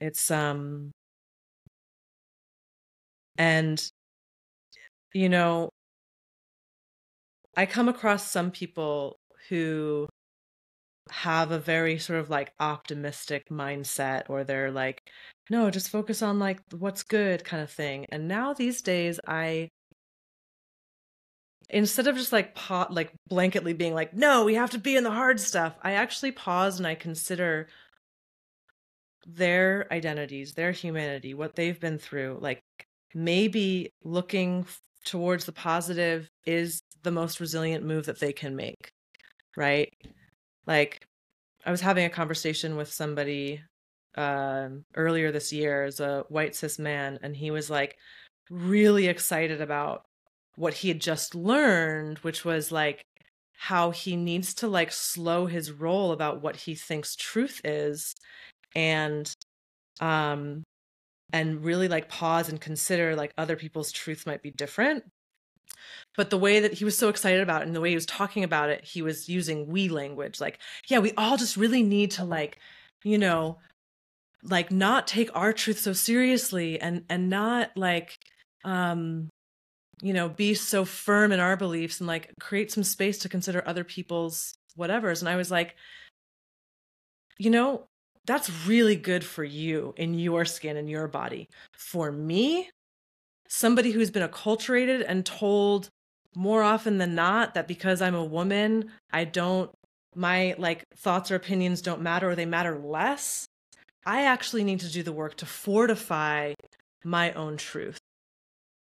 It's 0.00 0.30
um 0.30 0.92
and 3.38 3.82
you 5.12 5.28
know, 5.28 5.70
I 7.56 7.66
come 7.66 7.88
across 7.88 8.30
some 8.30 8.50
people 8.50 9.16
who 9.48 10.08
have 11.10 11.50
a 11.50 11.58
very 11.58 11.98
sort 11.98 12.18
of 12.18 12.30
like 12.30 12.52
optimistic 12.60 13.48
mindset 13.50 14.22
or 14.28 14.44
they're 14.44 14.70
like 14.70 15.02
no 15.50 15.70
just 15.70 15.90
focus 15.90 16.22
on 16.22 16.38
like 16.38 16.60
what's 16.78 17.02
good 17.02 17.44
kind 17.44 17.62
of 17.62 17.70
thing. 17.70 18.06
And 18.10 18.28
now 18.28 18.54
these 18.54 18.82
days 18.82 19.20
i 19.26 19.68
instead 21.70 22.06
of 22.06 22.16
just 22.16 22.32
like 22.32 22.54
pot 22.54 22.92
like 22.92 23.12
blanketly 23.30 23.76
being 23.76 23.94
like 23.94 24.14
no 24.14 24.44
we 24.44 24.54
have 24.54 24.70
to 24.70 24.78
be 24.78 24.96
in 24.96 25.04
the 25.04 25.10
hard 25.10 25.40
stuff 25.40 25.74
i 25.82 25.92
actually 25.92 26.30
pause 26.30 26.78
and 26.78 26.86
i 26.86 26.94
consider 26.94 27.68
their 29.26 29.86
identities 29.90 30.52
their 30.52 30.72
humanity 30.72 31.32
what 31.32 31.54
they've 31.54 31.80
been 31.80 31.98
through 31.98 32.38
like 32.40 32.60
maybe 33.14 33.90
looking 34.02 34.66
towards 35.04 35.46
the 35.46 35.52
positive 35.52 36.28
is 36.44 36.80
the 37.02 37.10
most 37.10 37.40
resilient 37.40 37.84
move 37.84 38.06
that 38.06 38.20
they 38.20 38.32
can 38.32 38.54
make 38.54 38.90
right 39.56 39.90
like 40.66 41.06
i 41.64 41.70
was 41.70 41.80
having 41.80 42.04
a 42.04 42.10
conversation 42.10 42.76
with 42.76 42.92
somebody 42.92 43.62
um 44.16 44.84
earlier 44.94 45.32
this 45.32 45.52
year 45.52 45.84
as 45.84 46.00
a 46.00 46.24
white 46.28 46.54
cis 46.54 46.78
man 46.78 47.18
and 47.22 47.36
he 47.36 47.50
was 47.50 47.68
like 47.68 47.96
really 48.50 49.08
excited 49.08 49.60
about 49.60 50.04
what 50.56 50.74
he 50.74 50.88
had 50.88 51.00
just 51.00 51.34
learned 51.34 52.18
which 52.18 52.44
was 52.44 52.70
like 52.70 53.02
how 53.56 53.90
he 53.90 54.16
needs 54.16 54.54
to 54.54 54.68
like 54.68 54.92
slow 54.92 55.46
his 55.46 55.72
roll 55.72 56.12
about 56.12 56.42
what 56.42 56.56
he 56.56 56.74
thinks 56.74 57.16
truth 57.16 57.60
is 57.64 58.14
and 58.74 59.32
um 60.00 60.62
and 61.32 61.64
really 61.64 61.88
like 61.88 62.08
pause 62.08 62.48
and 62.48 62.60
consider 62.60 63.16
like 63.16 63.32
other 63.38 63.56
people's 63.56 63.90
truths 63.90 64.26
might 64.26 64.42
be 64.42 64.50
different 64.50 65.04
but 66.16 66.30
the 66.30 66.38
way 66.38 66.60
that 66.60 66.74
he 66.74 66.84
was 66.84 66.96
so 66.96 67.08
excited 67.08 67.40
about 67.40 67.62
it 67.62 67.66
and 67.66 67.76
the 67.76 67.80
way 67.80 67.90
he 67.90 67.94
was 67.94 68.06
talking 68.06 68.44
about 68.44 68.70
it, 68.70 68.84
he 68.84 69.02
was 69.02 69.28
using 69.28 69.66
we 69.66 69.88
language. 69.88 70.40
Like, 70.40 70.58
yeah, 70.88 70.98
we 71.00 71.12
all 71.16 71.36
just 71.36 71.56
really 71.56 71.82
need 71.82 72.12
to 72.12 72.24
like, 72.24 72.58
you 73.02 73.18
know, 73.18 73.58
like 74.44 74.70
not 74.70 75.06
take 75.06 75.30
our 75.34 75.52
truth 75.52 75.78
so 75.78 75.92
seriously 75.92 76.80
and 76.80 77.04
and 77.08 77.30
not 77.30 77.70
like 77.76 78.18
um 78.64 79.28
you 80.02 80.12
know 80.12 80.28
be 80.28 80.54
so 80.54 80.84
firm 80.84 81.32
in 81.32 81.40
our 81.40 81.56
beliefs 81.56 82.00
and 82.00 82.06
like 82.06 82.30
create 82.40 82.70
some 82.70 82.84
space 82.84 83.18
to 83.18 83.28
consider 83.28 83.62
other 83.66 83.84
people's 83.84 84.54
whatevers 84.78 85.20
and 85.20 85.28
i 85.28 85.36
was 85.36 85.50
like 85.50 85.76
you 87.38 87.50
know 87.50 87.86
that's 88.26 88.50
really 88.66 88.96
good 88.96 89.24
for 89.24 89.44
you 89.44 89.94
in 89.96 90.14
your 90.14 90.44
skin 90.44 90.76
and 90.76 90.90
your 90.90 91.08
body 91.08 91.48
for 91.72 92.12
me 92.12 92.68
somebody 93.48 93.92
who's 93.92 94.10
been 94.10 94.26
acculturated 94.26 95.04
and 95.06 95.24
told 95.24 95.88
more 96.34 96.62
often 96.62 96.98
than 96.98 97.14
not 97.14 97.54
that 97.54 97.68
because 97.68 98.02
i'm 98.02 98.14
a 98.14 98.24
woman 98.24 98.90
i 99.12 99.24
don't 99.24 99.70
my 100.16 100.54
like 100.58 100.84
thoughts 100.96 101.30
or 101.30 101.36
opinions 101.36 101.80
don't 101.80 102.00
matter 102.00 102.30
or 102.30 102.34
they 102.34 102.46
matter 102.46 102.78
less 102.78 103.46
I 104.06 104.24
actually 104.24 104.64
need 104.64 104.80
to 104.80 104.92
do 104.92 105.02
the 105.02 105.12
work 105.12 105.36
to 105.36 105.46
fortify 105.46 106.54
my 107.04 107.32
own 107.32 107.56
truth, 107.56 107.98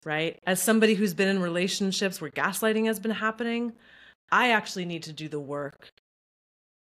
right? 0.05 0.39
As 0.45 0.61
somebody 0.61 0.95
who's 0.95 1.13
been 1.13 1.27
in 1.27 1.41
relationships 1.41 2.19
where 2.19 2.31
gaslighting 2.31 2.85
has 2.87 2.99
been 2.99 3.11
happening, 3.11 3.73
I 4.31 4.51
actually 4.51 4.85
need 4.85 5.03
to 5.03 5.13
do 5.13 5.29
the 5.29 5.39
work 5.39 5.89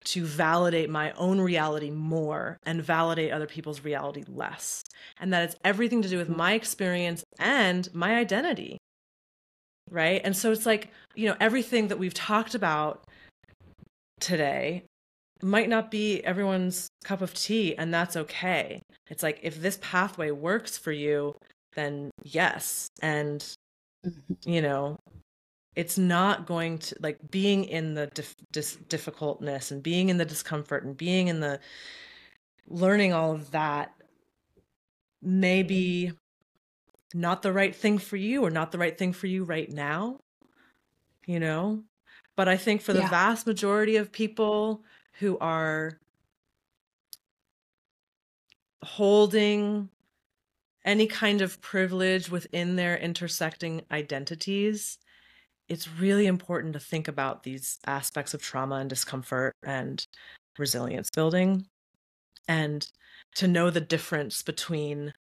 to 0.05 0.25
validate 0.25 0.89
my 0.89 1.11
own 1.13 1.41
reality 1.41 1.89
more 1.89 2.57
and 2.65 2.81
validate 2.81 3.31
other 3.31 3.47
people's 3.47 3.83
reality 3.83 4.23
less. 4.27 4.83
And 5.19 5.33
that 5.33 5.43
it's 5.43 5.55
everything 5.63 6.01
to 6.01 6.09
do 6.09 6.17
with 6.17 6.29
my 6.29 6.53
experience 6.53 7.23
and 7.39 7.93
my 7.93 8.15
identity. 8.15 8.77
Right. 9.89 10.21
And 10.23 10.35
so 10.35 10.51
it's 10.51 10.65
like, 10.65 10.89
you 11.15 11.27
know, 11.27 11.35
everything 11.39 11.89
that 11.89 11.99
we've 11.99 12.13
talked 12.13 12.55
about 12.55 13.05
today 14.19 14.83
might 15.41 15.69
not 15.69 15.91
be 15.91 16.23
everyone's 16.23 16.87
cup 17.03 17.21
of 17.21 17.33
tea 17.33 17.75
and 17.77 17.93
that's 17.93 18.15
okay 18.15 18.81
it's 19.09 19.21
like 19.21 19.39
if 19.43 19.61
this 19.61 19.77
pathway 19.81 20.31
works 20.31 20.77
for 20.77 20.91
you 20.91 21.35
then 21.73 22.09
yes 22.23 22.87
and 23.01 23.55
mm-hmm. 24.05 24.49
you 24.49 24.61
know 24.61 24.97
it's 25.75 25.97
not 25.97 26.45
going 26.45 26.77
to 26.77 26.95
like 27.01 27.19
being 27.29 27.65
in 27.65 27.93
the 27.93 28.07
dif- 28.07 28.35
dis- 28.51 28.77
difficultness 28.87 29.71
and 29.71 29.83
being 29.83 30.09
in 30.09 30.17
the 30.17 30.25
discomfort 30.25 30.83
and 30.83 30.95
being 30.95 31.27
in 31.27 31.39
the 31.39 31.59
learning 32.67 33.13
all 33.13 33.33
of 33.33 33.51
that 33.51 33.93
may 35.21 35.63
be 35.63 36.11
not 37.13 37.41
the 37.41 37.53
right 37.53 37.75
thing 37.75 37.97
for 37.97 38.17
you 38.17 38.43
or 38.43 38.49
not 38.49 38.71
the 38.71 38.77
right 38.77 38.97
thing 38.97 39.13
for 39.13 39.27
you 39.27 39.43
right 39.43 39.71
now 39.71 40.19
you 41.25 41.39
know 41.39 41.83
but 42.35 42.47
i 42.47 42.57
think 42.57 42.81
for 42.81 42.93
the 42.93 42.99
yeah. 42.99 43.09
vast 43.09 43.45
majority 43.47 43.95
of 43.95 44.11
people 44.11 44.83
who 45.19 45.37
are 45.39 45.99
holding 48.83 49.89
any 50.85 51.07
kind 51.07 51.41
of 51.41 51.59
privilege 51.61 52.29
within 52.29 52.75
their 52.75 52.95
intersecting 52.95 53.81
identities, 53.91 54.99
it's 55.67 55.89
really 55.89 56.27
important 56.27 56.73
to 56.73 56.79
think 56.79 57.07
about 57.07 57.43
these 57.43 57.79
aspects 57.85 58.33
of 58.33 58.41
trauma 58.41 58.75
and 58.75 58.89
discomfort 58.89 59.53
and 59.63 60.05
resilience 60.57 61.09
building 61.09 61.65
and 62.47 62.87
to 63.35 63.47
know 63.47 63.69
the 63.69 63.81
difference 63.81 64.41
between 64.41 65.13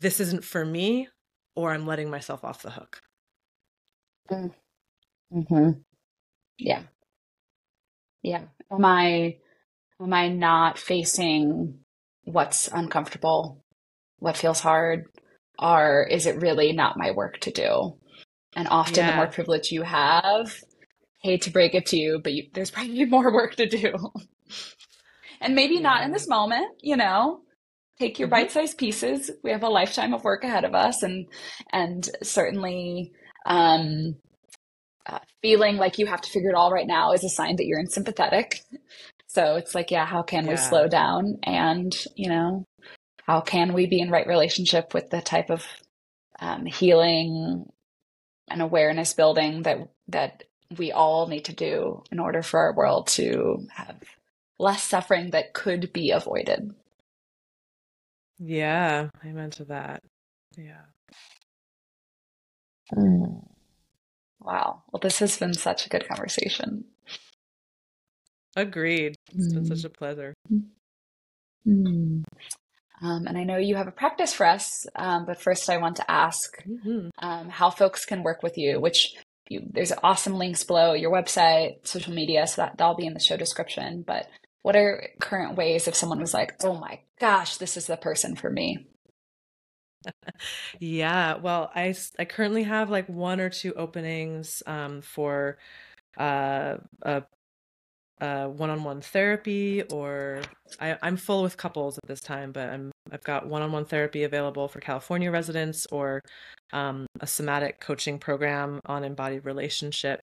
this 0.00 0.20
isn't 0.20 0.44
for 0.44 0.64
me 0.64 1.08
or 1.54 1.72
I'm 1.72 1.86
letting 1.86 2.10
myself 2.10 2.44
off 2.44 2.62
the 2.62 2.70
hook. 2.70 3.00
Mm. 4.30 4.52
hmm 5.30 5.70
Yeah. 6.58 6.82
Yeah. 8.22 8.44
Am 8.70 8.84
I 8.84 9.38
am 10.00 10.12
I 10.12 10.28
not 10.28 10.78
facing 10.78 11.80
what's 12.24 12.68
uncomfortable, 12.68 13.62
what 14.18 14.36
feels 14.36 14.60
hard, 14.60 15.06
or 15.58 16.06
is 16.10 16.26
it 16.26 16.40
really 16.40 16.72
not 16.72 16.96
my 16.96 17.10
work 17.12 17.38
to 17.40 17.50
do? 17.50 17.98
And 18.56 18.68
often, 18.68 18.96
yeah. 18.96 19.10
the 19.10 19.16
more 19.16 19.26
privilege 19.26 19.72
you 19.72 19.82
have, 19.82 20.54
hate 21.18 21.42
to 21.42 21.50
break 21.50 21.74
it 21.74 21.86
to 21.86 21.96
you, 21.96 22.20
but 22.22 22.32
you, 22.32 22.44
there's 22.52 22.70
probably 22.70 23.04
more 23.06 23.32
work 23.32 23.56
to 23.56 23.66
do. 23.66 23.94
and 25.40 25.54
maybe 25.54 25.74
yeah. 25.74 25.80
not 25.80 26.02
in 26.02 26.12
this 26.12 26.28
moment, 26.28 26.66
you 26.80 26.96
know. 26.96 27.40
Take 27.98 28.18
your 28.18 28.26
mm-hmm. 28.26 28.42
bite-sized 28.42 28.76
pieces. 28.76 29.30
We 29.44 29.52
have 29.52 29.62
a 29.62 29.68
lifetime 29.68 30.14
of 30.14 30.24
work 30.24 30.42
ahead 30.42 30.64
of 30.64 30.74
us, 30.74 31.02
and 31.04 31.26
and 31.72 32.08
certainly 32.22 33.12
um, 33.46 34.16
uh, 35.06 35.18
feeling 35.42 35.76
like 35.76 35.98
you 35.98 36.06
have 36.06 36.22
to 36.22 36.30
figure 36.30 36.50
it 36.50 36.56
all 36.56 36.72
right 36.72 36.86
now 36.86 37.12
is 37.12 37.24
a 37.24 37.28
sign 37.28 37.56
that 37.56 37.66
you're 37.66 37.78
in 37.78 37.88
sympathetic. 37.88 38.60
So 39.26 39.56
it's 39.56 39.74
like, 39.74 39.90
yeah, 39.90 40.06
how 40.06 40.22
can 40.22 40.44
yeah. 40.44 40.52
we 40.52 40.56
slow 40.56 40.88
down? 40.88 41.38
And, 41.42 41.94
you 42.16 42.28
know, 42.28 42.64
how 43.26 43.40
can 43.40 43.72
we 43.74 43.86
be 43.86 44.00
in 44.00 44.10
right 44.10 44.26
relationship 44.26 44.94
with 44.94 45.10
the 45.10 45.20
type 45.20 45.50
of 45.50 45.66
um, 46.40 46.64
healing 46.66 47.66
and 48.48 48.60
awareness 48.62 49.12
building 49.14 49.62
that 49.62 49.88
that 50.08 50.44
we 50.76 50.92
all 50.92 51.26
need 51.26 51.44
to 51.46 51.52
do 51.52 52.02
in 52.10 52.18
order 52.18 52.42
for 52.42 52.60
our 52.60 52.74
world 52.74 53.06
to 53.06 53.66
have 53.72 53.96
less 54.58 54.82
suffering 54.82 55.30
that 55.30 55.52
could 55.52 55.92
be 55.92 56.10
avoided. 56.10 56.74
Yeah, 58.38 59.08
amen 59.24 59.50
to 59.52 59.64
that. 59.66 60.02
Yeah. 60.56 60.82
Mm. 62.94 63.46
Wow. 64.40 64.82
Well, 64.92 65.00
this 65.00 65.18
has 65.20 65.38
been 65.38 65.54
such 65.54 65.86
a 65.86 65.88
good 65.88 66.06
conversation. 66.06 66.84
Agreed. 68.56 69.16
It's 69.32 69.52
mm. 69.52 69.54
been 69.54 69.66
such 69.66 69.78
mm. 69.78 69.84
a 69.86 69.88
pleasure. 69.90 70.34
Mm. 71.66 72.24
Um, 73.02 73.26
and 73.26 73.36
I 73.36 73.44
know 73.44 73.56
you 73.56 73.76
have 73.76 73.88
a 73.88 73.92
practice 73.92 74.32
for 74.32 74.46
us, 74.46 74.86
um, 74.94 75.26
but 75.26 75.40
first 75.40 75.68
I 75.68 75.78
want 75.78 75.96
to 75.96 76.10
ask 76.10 76.56
mm-hmm. 76.64 77.08
um, 77.18 77.48
how 77.48 77.70
folks 77.70 78.04
can 78.04 78.22
work 78.22 78.42
with 78.42 78.56
you, 78.56 78.80
which 78.80 79.16
you, 79.48 79.62
there's 79.70 79.92
awesome 80.02 80.34
links 80.34 80.64
below 80.64 80.94
your 80.94 81.12
website, 81.12 81.86
social 81.86 82.14
media, 82.14 82.46
so 82.46 82.62
that, 82.62 82.78
that'll 82.78 82.94
be 82.94 83.06
in 83.06 83.14
the 83.14 83.20
show 83.20 83.36
description. 83.36 84.04
But 84.06 84.28
what 84.62 84.76
are 84.76 85.08
current 85.20 85.56
ways 85.56 85.88
if 85.88 85.94
someone 85.94 86.20
was 86.20 86.32
like, 86.32 86.54
oh 86.62 86.74
my 86.78 87.00
gosh, 87.20 87.56
this 87.58 87.76
is 87.76 87.86
the 87.86 87.96
person 87.96 88.36
for 88.36 88.50
me? 88.50 88.86
yeah, 90.80 91.36
well, 91.36 91.70
I 91.74 91.94
I 92.18 92.24
currently 92.24 92.62
have 92.62 92.90
like 92.90 93.08
one 93.08 93.40
or 93.40 93.50
two 93.50 93.74
openings 93.74 94.62
um, 94.66 95.02
for 95.02 95.58
uh, 96.18 96.76
a, 97.02 97.22
a 98.20 98.48
one-on-one 98.48 99.00
therapy, 99.00 99.82
or 99.92 100.40
I, 100.80 100.96
I'm 101.02 101.16
full 101.16 101.42
with 101.42 101.56
couples 101.56 101.98
at 101.98 102.08
this 102.08 102.20
time, 102.20 102.52
but 102.52 102.68
I'm 102.68 102.90
I've 103.12 103.24
got 103.24 103.46
one-on-one 103.46 103.84
therapy 103.84 104.24
available 104.24 104.68
for 104.68 104.80
California 104.80 105.30
residents, 105.30 105.86
or 105.90 106.20
um, 106.72 107.06
a 107.20 107.26
somatic 107.26 107.80
coaching 107.80 108.18
program 108.18 108.80
on 108.86 109.04
embodied 109.04 109.44
relationship. 109.44 110.20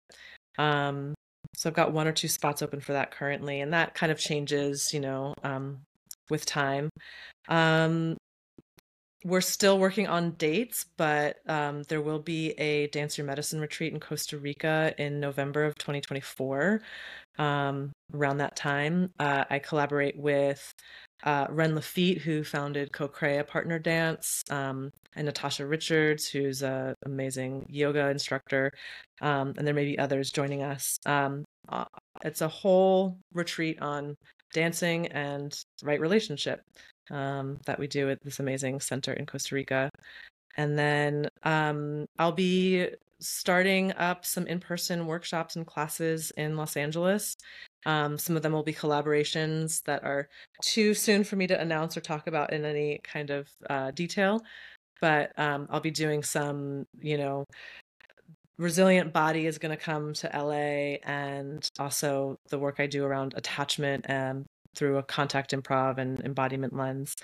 Um, 0.58 1.14
so 1.56 1.70
I've 1.70 1.76
got 1.76 1.92
one 1.92 2.08
or 2.08 2.12
two 2.12 2.28
spots 2.28 2.62
open 2.62 2.82
for 2.82 2.94
that 2.94 3.12
currently, 3.12 3.62
and 3.62 3.74
that 3.74 3.96
kind 3.96 4.12
of 4.12 4.20
changes, 4.20 4.94
you 4.94 5.00
know, 5.00 5.34
um, 5.44 5.80
with 6.30 6.46
time. 6.46 6.90
We're 9.24 9.42
still 9.42 9.80
working 9.80 10.08
on 10.08 10.32
dates, 10.32 10.86
but 10.96 11.38
um, 11.48 11.84
there 11.84 12.02
will 12.02 12.20
be 12.20 12.52
a 12.52 12.88
Dance 12.88 13.18
Your 13.18 13.26
Medicine 13.26 13.60
retreat 13.60 13.92
in 13.92 14.00
Costa 14.00 14.38
Rica 14.38 14.94
in 14.98 15.20
November 15.20 15.66
of 15.66 15.76
2024. 15.76 16.82
Um, 17.40 17.92
around 18.14 18.38
that 18.38 18.56
time, 18.56 19.12
uh, 19.20 19.46
I 19.50 19.60
collaborate 19.60 20.18
with 20.18 20.74
uh, 21.24 21.48
Ren 21.50 21.76
Lafitte, 21.76 22.22
who 22.22 22.44
founded 22.44 22.94
Co-Crea 22.94 23.44
Partner 23.44 23.80
Dance, 23.80 24.44
um, 24.52 24.92
and 25.16 25.26
Natasha 25.26 25.66
Richards, 25.66 26.28
who's 26.28 26.62
an 26.62 26.94
amazing 27.06 27.66
yoga 27.70 28.10
instructor, 28.10 28.72
um, 29.22 29.54
and 29.58 29.66
there 29.66 29.74
may 29.74 29.86
be 29.86 29.98
others 29.98 30.32
joining 30.32 30.62
us. 30.62 30.98
Um, 31.06 31.44
uh, 31.70 31.86
it's 32.24 32.42
a 32.42 32.48
whole 32.48 33.18
retreat 33.34 33.82
on 33.82 34.16
dancing 34.54 35.08
and 35.08 35.58
right 35.84 36.00
relationship 36.00 36.62
um, 37.12 37.60
that 37.66 37.80
we 37.80 37.88
do 37.88 38.10
at 38.10 38.22
this 38.24 38.40
amazing 38.40 38.80
center 38.80 39.14
in 39.14 39.26
Costa 39.26 39.56
Rica. 39.56 39.90
And 40.58 40.78
then 40.78 41.30
um, 41.44 42.06
I'll 42.18 42.32
be 42.32 42.90
starting 43.20 43.92
up 43.94 44.26
some 44.26 44.46
in 44.48 44.60
person 44.60 45.08
workshops 45.08 45.56
and 45.56 45.66
classes 45.66 46.32
in 46.38 46.56
Los 46.56 46.78
Angeles. 46.78 47.36
Um, 47.86 48.18
some 48.18 48.36
of 48.36 48.44
them 48.44 48.54
will 48.54 48.64
be 48.64 48.74
collaborations 48.74 49.84
that 49.84 50.04
are 50.04 50.28
too 50.62 50.94
soon 50.94 51.24
for 51.24 51.36
me 51.36 51.48
to 51.48 51.60
announce 51.60 51.96
or 51.96 52.02
talk 52.02 52.28
about 52.28 52.54
in 52.54 52.66
any 52.66 53.00
kind 53.04 53.30
of 53.30 53.48
uh, 53.70 53.92
detail. 53.92 54.42
But 55.00 55.32
um, 55.38 55.68
I'll 55.70 55.80
be 55.80 55.92
doing 55.92 56.24
some, 56.24 56.86
you 57.00 57.18
know, 57.18 57.46
resilient 58.58 59.14
body 59.14 59.46
is 59.46 59.58
going 59.58 59.76
to 59.76 59.82
come 59.82 60.14
to 60.14 60.30
LA, 60.34 60.98
and 61.04 61.70
also 61.80 62.38
the 62.50 62.60
work 62.60 62.80
I 62.80 62.88
do 62.88 63.06
around 63.06 63.34
attachment 63.36 64.06
and 64.08 64.46
through 64.78 64.98
a 64.98 65.04
contact 65.04 65.52
improv 65.52 65.98
and 65.98 66.20
embodiment 66.20 66.74
lens. 66.74 67.16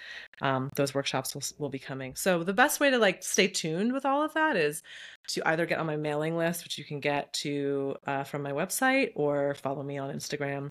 Um, 0.42 0.72
those 0.76 0.94
workshops 0.94 1.36
will, 1.36 1.44
will 1.60 1.70
be 1.70 1.80
coming. 1.80 2.16
So 2.16 2.44
the 2.44 2.54
best 2.54 2.80
way 2.80 2.90
to 2.90 2.98
like 2.98 3.24
stay 3.24 3.48
tuned 3.48 3.94
with 3.94 4.06
all 4.06 4.24
of 4.24 4.34
that 4.34 4.56
is 4.58 4.82
to 5.30 5.48
either 5.48 5.66
get 5.66 5.78
on 5.80 5.86
my 5.86 5.96
mailing 5.96 6.36
list, 6.36 6.64
which 6.64 6.78
you 6.78 6.84
can 6.84 7.00
get 7.00 7.32
to 7.34 7.96
uh, 8.08 8.24
from 8.24 8.42
my 8.42 8.52
website, 8.52 9.12
or 9.16 9.56
follow 9.56 9.84
me 9.84 10.00
on 10.00 10.14
Instagram, 10.14 10.70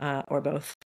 uh, 0.00 0.22
or 0.28 0.40
both. 0.40 0.76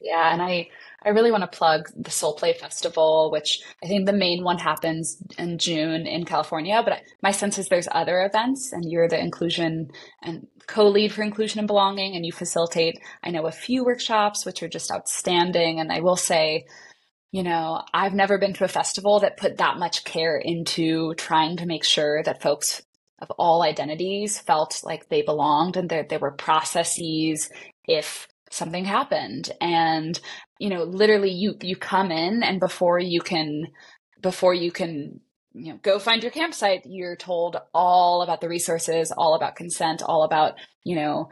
Yeah, 0.00 0.32
and 0.32 0.42
I 0.42 0.68
I 1.02 1.10
really 1.10 1.30
want 1.30 1.42
to 1.50 1.56
plug 1.58 1.88
the 1.96 2.10
Soul 2.10 2.34
Play 2.34 2.52
Festival, 2.52 3.30
which 3.30 3.62
I 3.82 3.86
think 3.86 4.06
the 4.06 4.12
main 4.12 4.44
one 4.44 4.58
happens 4.58 5.16
in 5.38 5.58
June 5.58 6.06
in 6.06 6.24
California. 6.24 6.82
But 6.84 7.02
my 7.22 7.30
sense 7.30 7.58
is 7.58 7.68
there's 7.68 7.88
other 7.90 8.22
events, 8.24 8.72
and 8.72 8.84
you're 8.90 9.08
the 9.08 9.18
inclusion 9.18 9.88
and 10.22 10.46
co-lead 10.66 11.12
for 11.12 11.22
inclusion 11.22 11.60
and 11.60 11.68
belonging, 11.68 12.14
and 12.14 12.26
you 12.26 12.32
facilitate. 12.32 12.98
I 13.22 13.30
know 13.30 13.46
a 13.46 13.52
few 13.52 13.84
workshops 13.84 14.44
which 14.44 14.62
are 14.62 14.68
just 14.68 14.90
outstanding, 14.92 15.80
and 15.80 15.92
I 15.92 16.00
will 16.00 16.16
say. 16.16 16.66
You 17.32 17.42
know, 17.42 17.82
I've 17.92 18.14
never 18.14 18.38
been 18.38 18.54
to 18.54 18.64
a 18.64 18.68
festival 18.68 19.20
that 19.20 19.36
put 19.36 19.58
that 19.58 19.78
much 19.78 20.04
care 20.04 20.38
into 20.38 21.14
trying 21.16 21.58
to 21.58 21.66
make 21.66 21.84
sure 21.84 22.22
that 22.22 22.40
folks 22.40 22.82
of 23.20 23.30
all 23.32 23.62
identities 23.62 24.38
felt 24.38 24.80
like 24.84 25.08
they 25.08 25.22
belonged 25.22 25.76
and 25.76 25.90
that 25.90 26.08
there 26.08 26.18
were 26.18 26.32
processes 26.32 27.50
if 27.84 28.28
something 28.50 28.84
happened 28.84 29.50
and 29.60 30.20
you 30.58 30.68
know 30.68 30.84
literally 30.84 31.30
you 31.30 31.56
you 31.62 31.76
come 31.76 32.10
in 32.10 32.42
and 32.42 32.60
before 32.60 32.98
you 32.98 33.20
can 33.20 33.66
before 34.20 34.54
you 34.54 34.70
can 34.70 35.20
you 35.52 35.72
know 35.72 35.78
go 35.82 35.98
find 35.98 36.22
your 36.22 36.30
campsite 36.30 36.82
you're 36.84 37.16
told 37.16 37.56
all 37.74 38.22
about 38.22 38.40
the 38.40 38.48
resources 38.48 39.12
all 39.16 39.34
about 39.34 39.56
consent 39.56 40.02
all 40.02 40.22
about 40.22 40.54
you 40.84 40.94
know 40.94 41.28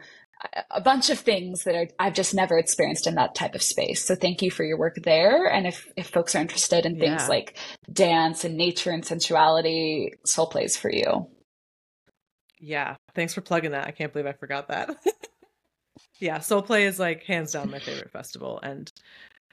a 0.69 0.81
bunch 0.81 1.09
of 1.09 1.19
things 1.19 1.63
that 1.63 1.75
are, 1.75 1.87
I've 1.97 2.13
just 2.13 2.33
never 2.33 2.57
experienced 2.57 3.07
in 3.07 3.15
that 3.15 3.35
type 3.35 3.55
of 3.55 3.61
space. 3.61 4.03
So 4.03 4.15
thank 4.15 4.41
you 4.41 4.51
for 4.51 4.63
your 4.63 4.77
work 4.77 4.95
there. 5.03 5.47
And 5.47 5.65
if, 5.65 5.87
if 5.95 6.07
folks 6.07 6.35
are 6.35 6.41
interested 6.41 6.85
in 6.85 6.99
things 6.99 7.23
yeah. 7.23 7.27
like 7.27 7.57
dance 7.91 8.43
and 8.43 8.55
nature 8.55 8.91
and 8.91 9.05
sensuality, 9.05 10.11
Soul 10.25 10.47
Plays 10.47 10.77
for 10.77 10.91
you. 10.91 11.27
Yeah. 12.59 12.95
Thanks 13.13 13.33
for 13.33 13.41
plugging 13.41 13.71
that. 13.71 13.87
I 13.87 13.91
can't 13.91 14.11
believe 14.11 14.27
I 14.27 14.33
forgot 14.33 14.67
that. 14.67 14.95
yeah, 16.19 16.39
Soul 16.39 16.61
Play 16.61 16.85
is 16.85 16.99
like 16.99 17.23
hands 17.23 17.51
down 17.51 17.71
my 17.71 17.79
favorite 17.79 18.11
festival, 18.11 18.59
and 18.63 18.91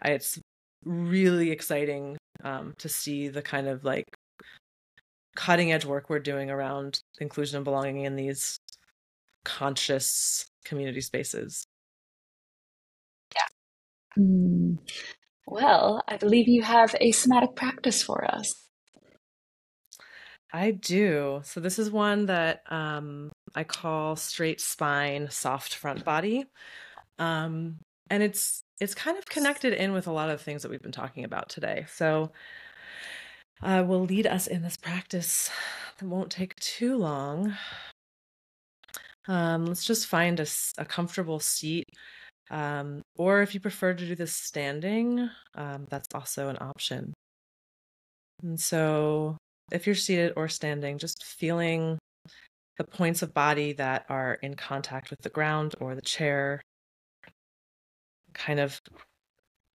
I, 0.02 0.10
it's 0.10 0.38
really 0.84 1.50
exciting 1.50 2.16
um, 2.44 2.74
to 2.78 2.88
see 2.88 3.28
the 3.28 3.42
kind 3.42 3.68
of 3.68 3.84
like 3.84 4.06
cutting 5.34 5.72
edge 5.72 5.84
work 5.84 6.08
we're 6.08 6.18
doing 6.18 6.50
around 6.50 7.00
inclusion 7.20 7.56
and 7.56 7.64
belonging 7.64 8.04
in 8.04 8.16
these 8.16 8.58
conscious 9.44 10.46
community 10.64 11.00
spaces. 11.00 11.64
Yeah. 13.34 14.22
Mm. 14.22 14.78
Well, 15.46 16.02
I 16.06 16.16
believe 16.16 16.48
you 16.48 16.62
have 16.62 16.94
a 17.00 17.12
somatic 17.12 17.56
practice 17.56 18.02
for 18.02 18.24
us. 18.24 18.61
I 20.52 20.72
do. 20.72 21.40
So 21.44 21.60
this 21.60 21.78
is 21.78 21.90
one 21.90 22.26
that 22.26 22.62
um, 22.70 23.32
I 23.54 23.64
call 23.64 24.16
straight 24.16 24.60
spine, 24.60 25.28
soft 25.30 25.74
front 25.74 26.04
body, 26.04 26.44
um, 27.18 27.78
and 28.10 28.22
it's 28.22 28.62
it's 28.80 28.94
kind 28.94 29.16
of 29.16 29.24
connected 29.26 29.72
in 29.72 29.92
with 29.92 30.06
a 30.06 30.12
lot 30.12 30.28
of 30.28 30.40
things 30.42 30.62
that 30.62 30.70
we've 30.70 30.82
been 30.82 30.92
talking 30.92 31.24
about 31.24 31.48
today. 31.48 31.86
So 31.88 32.32
uh, 33.62 33.84
will 33.86 34.04
lead 34.04 34.26
us 34.26 34.46
in 34.46 34.62
this 34.62 34.76
practice 34.76 35.50
that 35.98 36.06
won't 36.06 36.30
take 36.30 36.54
too 36.56 36.96
long. 36.96 37.54
Um, 39.28 39.66
let's 39.66 39.84
just 39.84 40.06
find 40.06 40.40
a, 40.40 40.46
a 40.78 40.84
comfortable 40.84 41.40
seat. 41.40 41.88
Um, 42.50 43.02
or 43.16 43.40
if 43.40 43.54
you 43.54 43.60
prefer 43.60 43.94
to 43.94 44.06
do 44.06 44.14
this 44.14 44.34
standing, 44.34 45.30
um, 45.54 45.86
that's 45.88 46.08
also 46.14 46.48
an 46.48 46.58
option. 46.60 47.14
And 48.42 48.58
so 48.60 49.38
if 49.70 49.86
you're 49.86 49.94
seated 49.94 50.32
or 50.36 50.48
standing, 50.48 50.98
just 50.98 51.24
feeling 51.24 51.98
the 52.78 52.84
points 52.84 53.22
of 53.22 53.34
body 53.34 53.72
that 53.74 54.04
are 54.08 54.34
in 54.42 54.54
contact 54.54 55.10
with 55.10 55.20
the 55.20 55.28
ground 55.28 55.74
or 55.80 55.94
the 55.94 56.02
chair, 56.02 56.60
kind 58.34 58.60
of 58.60 58.80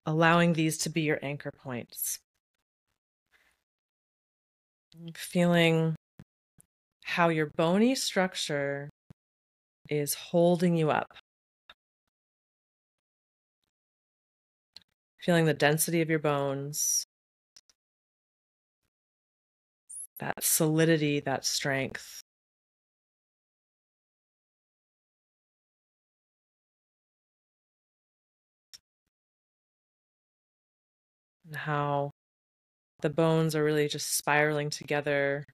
allowing 0.06 0.54
these 0.54 0.78
to 0.80 0.90
be 0.90 1.02
your 1.02 1.20
anchor 1.22 1.52
points. 1.64 2.18
Feeling 5.16 5.96
how 7.04 7.30
your 7.30 7.52
bony 7.56 7.96
structure 7.96 8.90
is 9.90 10.14
holding 10.14 10.76
you 10.76 10.90
up. 10.90 11.14
Feeling 15.22 15.46
the 15.46 15.54
density 15.54 16.02
of 16.02 16.10
your 16.10 16.20
bones, 16.20 17.06
that 20.20 20.44
solidity, 20.44 21.20
that 21.22 21.46
strength. 21.46 22.22
And 31.46 31.56
how 31.56 32.12
the 33.02 33.10
bones 33.10 33.56
are 33.56 33.64
really 33.64 33.88
just 33.88 34.18
spiraling 34.18 34.70
together 34.70 35.46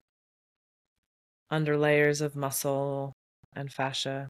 under 1.49 1.77
layers 1.77 2.21
of 2.21 2.35
muscle 2.35 3.13
and 3.55 3.71
fascia 3.71 4.27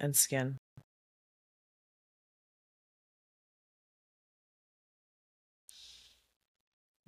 and 0.00 0.16
skin. 0.16 0.58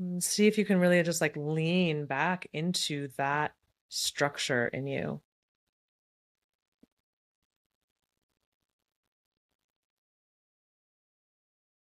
Mm, 0.00 0.22
see 0.22 0.46
if 0.46 0.58
you 0.58 0.64
can 0.64 0.78
really 0.80 1.02
just 1.02 1.20
like 1.20 1.36
lean 1.36 2.06
back 2.06 2.48
into 2.52 3.08
that 3.16 3.54
structure 3.88 4.68
in 4.68 4.86
you. 4.86 5.20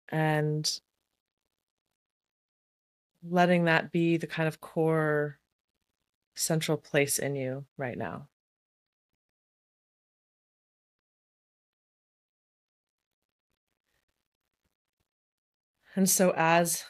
And 0.09 0.79
letting 3.23 3.65
that 3.65 3.91
be 3.91 4.17
the 4.17 4.27
kind 4.27 4.47
of 4.47 4.61
core 4.61 5.39
central 6.35 6.77
place 6.77 7.19
in 7.19 7.35
you 7.35 7.65
right 7.77 7.97
now. 7.97 8.27
And 15.95 16.09
so, 16.09 16.33
as 16.35 16.83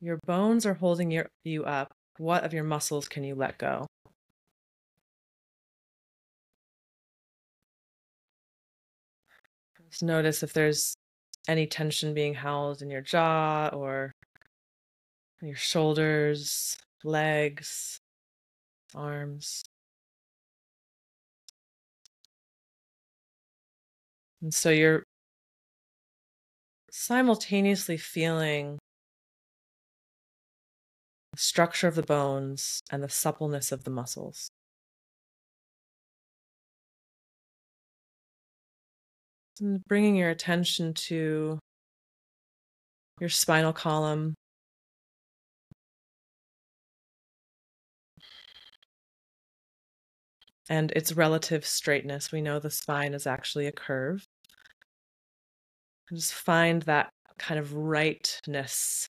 your 0.00 0.18
bones 0.26 0.66
are 0.66 0.74
holding 0.74 1.10
your, 1.10 1.28
you 1.44 1.64
up. 1.64 1.92
What 2.18 2.44
of 2.44 2.52
your 2.52 2.64
muscles 2.64 3.08
can 3.08 3.24
you 3.24 3.34
let 3.34 3.58
go? 3.58 3.86
Just 9.90 10.02
notice 10.02 10.42
if 10.42 10.52
there's 10.52 10.94
any 11.48 11.66
tension 11.66 12.12
being 12.12 12.34
held 12.34 12.82
in 12.82 12.90
your 12.90 13.00
jaw 13.00 13.68
or 13.72 14.12
your 15.40 15.56
shoulders, 15.56 16.76
legs, 17.04 17.98
arms. 18.94 19.64
And 24.42 24.52
so 24.52 24.70
you're 24.70 25.04
simultaneously 26.90 27.96
feeling 27.96 28.78
structure 31.38 31.86
of 31.86 31.94
the 31.94 32.02
bones, 32.02 32.82
and 32.90 33.02
the 33.02 33.08
suppleness 33.08 33.70
of 33.72 33.84
the 33.84 33.90
muscles. 33.90 34.50
And 39.60 39.84
bringing 39.86 40.16
your 40.16 40.30
attention 40.30 40.94
to 40.94 41.58
your 43.20 43.28
spinal 43.28 43.72
column. 43.72 44.34
And 50.70 50.92
its 50.92 51.12
relative 51.12 51.64
straightness. 51.64 52.30
We 52.32 52.42
know 52.42 52.58
the 52.58 52.70
spine 52.70 53.14
is 53.14 53.26
actually 53.26 53.66
a 53.66 53.72
curve. 53.72 54.24
just 56.12 56.32
find 56.34 56.82
that 56.82 57.10
kind 57.38 57.60
of 57.60 57.74
rightness 57.74 59.08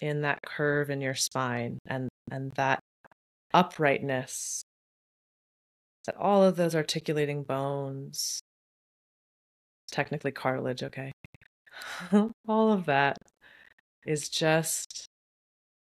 in 0.00 0.22
that 0.22 0.40
curve 0.42 0.90
in 0.90 1.00
your 1.00 1.14
spine 1.14 1.78
and 1.86 2.08
and 2.30 2.52
that 2.52 2.80
uprightness 3.52 4.64
that 6.06 6.16
all 6.16 6.42
of 6.42 6.56
those 6.56 6.74
articulating 6.74 7.42
bones 7.42 8.40
technically 9.90 10.32
cartilage 10.32 10.82
okay 10.82 11.12
all 12.48 12.72
of 12.72 12.86
that 12.86 13.16
is 14.06 14.28
just 14.28 15.06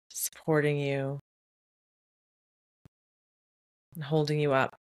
supporting 0.10 0.78
you 0.78 1.20
and 3.96 4.04
holding 4.04 4.40
you 4.40 4.54
up 4.54 4.76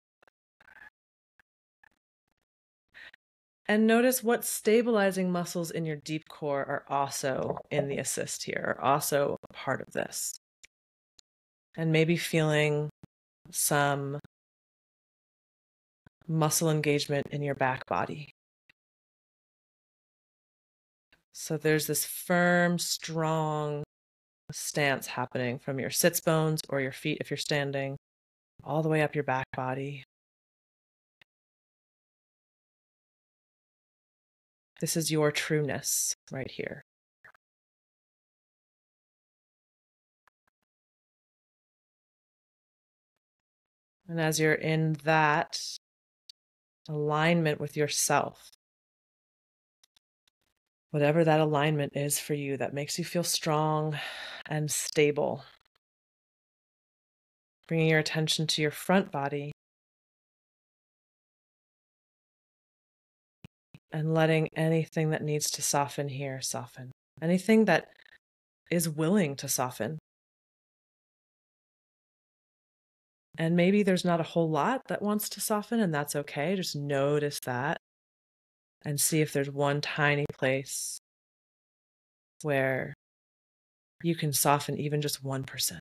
And 3.73 3.87
notice 3.87 4.23
what 4.23 4.45
stabilizing 4.45 5.33
muscles 5.33 5.71
in 5.71 5.87
your 5.87 5.97
deep 5.97 6.29
core 6.29 6.61
are 6.61 6.85
also 6.91 7.57
in 7.71 7.89
the 7.89 7.97
assist 7.97 8.43
here, 8.43 8.77
are 8.77 8.85
also 8.85 9.39
a 9.49 9.53
part 9.55 9.81
of 9.81 9.95
this. 9.95 10.35
And 11.75 11.91
maybe 11.91 12.19
feeling 12.19 12.91
some 13.51 14.21
muscle 16.29 16.69
engagement 16.69 17.29
in 17.31 17.41
your 17.41 17.55
back 17.55 17.87
body. 17.87 18.29
So 21.33 21.57
there's 21.57 21.87
this 21.87 22.05
firm, 22.05 22.79
strong 22.79 23.85
stance 24.51 25.07
happening 25.07 25.59
from 25.59 25.81
your 25.81 25.89
sits 25.89 26.21
bones 26.21 26.61
or 26.69 26.83
your 26.83 26.93
feet 26.93 27.17
if 27.23 27.31
you're 27.31 27.39
standing, 27.39 27.97
all 28.63 28.83
the 28.83 28.91
way 28.91 29.01
up 29.01 29.15
your 29.15 29.25
back 29.25 29.47
body. 29.57 30.05
This 34.83 34.97
is 34.97 35.13
your 35.13 35.31
trueness 35.31 36.17
right 36.33 36.51
here. 36.51 36.85
And 44.09 44.21
as 44.21 44.41
you're 44.41 44.53
in 44.55 44.95
that 45.05 45.57
alignment 46.89 47.61
with 47.61 47.77
yourself, 47.77 48.51
whatever 50.91 51.23
that 51.23 51.39
alignment 51.39 51.93
is 51.95 52.19
for 52.19 52.35
you 52.35 52.57
that 52.57 52.75
makes 52.75 52.99
you 52.99 53.05
feel 53.05 53.23
strong 53.23 53.97
and 54.47 54.69
stable, 54.69 55.45
bringing 57.69 57.87
your 57.87 58.01
attention 58.01 58.49
to 58.49 58.63
your 58.63 58.73
front 58.73 59.13
body 59.13 59.53
and 63.93 64.15
letting 64.15 64.49
anything 64.57 65.11
that 65.11 65.23
needs 65.23 65.51
to 65.53 65.63
soften 65.63 66.09
here 66.09 66.41
soften. 66.41 66.93
Anything 67.21 67.67
that 67.67 67.89
is 68.71 68.89
willing 68.89 69.37
to 69.37 69.49
soften. 69.49 69.99
And 73.39 73.57
maybe 73.57 73.83
there's 73.83 74.05
not 74.05 74.21
a 74.21 74.25
whole 74.25 74.51
lot 74.51 74.83
that 74.89 75.03
wants 75.03 75.29
to 75.31 75.41
soften, 75.41 75.81
and 75.81 75.95
that's 75.95 76.17
okay. 76.17 76.55
Just 76.57 76.77
notice 76.77 77.39
that 77.45 77.79
and 78.85 79.01
see 79.01 79.21
if 79.21 79.33
there's 79.33 79.51
one 79.51 79.81
tiny 79.81 80.27
place 80.33 80.99
where 82.43 82.95
you 84.03 84.15
can 84.15 84.33
soften 84.33 84.79
even 84.79 85.01
just 85.01 85.23
1%. 85.23 85.79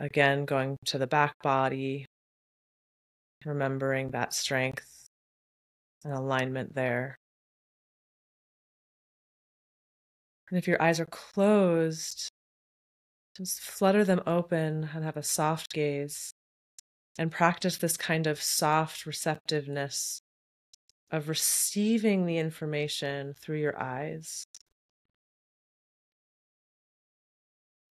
Again, 0.00 0.46
going 0.46 0.78
to 0.86 0.96
the 0.96 1.06
back 1.06 1.34
body, 1.42 2.06
remembering 3.44 4.12
that 4.12 4.32
strength 4.32 5.10
and 6.04 6.14
alignment 6.14 6.74
there. 6.74 7.18
And 10.48 10.58
if 10.58 10.66
your 10.66 10.80
eyes 10.80 11.00
are 11.00 11.06
closed, 11.06 12.30
just 13.36 13.60
flutter 13.60 14.02
them 14.02 14.22
open 14.26 14.88
and 14.94 15.04
have 15.04 15.18
a 15.18 15.22
soft 15.22 15.70
gaze 15.70 16.32
and 17.18 17.30
practice 17.30 17.76
this 17.76 17.98
kind 17.98 18.26
of 18.26 18.40
soft 18.40 19.04
receptiveness 19.04 20.22
of 21.10 21.28
receiving 21.28 22.24
the 22.24 22.38
information 22.38 23.34
through 23.38 23.58
your 23.58 23.78
eyes. 23.78 24.44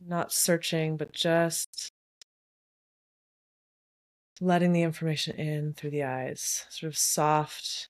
Not 0.04 0.32
searching, 0.32 0.98
but 0.98 1.12
just 1.14 1.92
letting 4.42 4.74
the 4.74 4.84
information 4.84 5.36
in 5.38 5.74
through 5.74 5.92
the 5.92 6.04
eyes, 6.04 6.66
sort 6.70 6.92
of 6.92 6.98
soft 6.98 7.90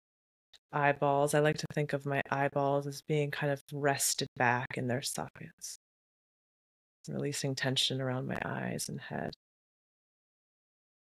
eyeballs. 0.72 1.34
I 1.34 1.40
like 1.40 1.58
to 1.58 1.68
think 1.74 1.94
of 1.94 2.06
my 2.06 2.22
eyeballs 2.32 2.88
as 2.88 3.02
being 3.02 3.32
kind 3.32 3.52
of 3.52 3.62
rested 3.72 4.28
back 4.36 4.78
in 4.78 4.88
their 4.88 5.02
sockets, 5.02 5.80
releasing 7.08 7.56
tension 7.56 8.02
around 8.02 8.28
my 8.28 8.40
eyes 8.44 8.90
and 8.90 9.00
head. 9.00 9.34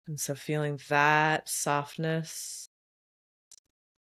And 0.06 0.18
so 0.18 0.34
feeling 0.34 0.80
that 0.88 1.48
softness 1.48 2.68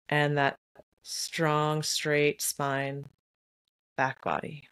and 0.08 0.38
that 0.38 0.56
strong, 1.04 1.84
straight 1.84 2.42
spine, 2.42 3.06
back 3.98 4.24
body. 4.24 4.70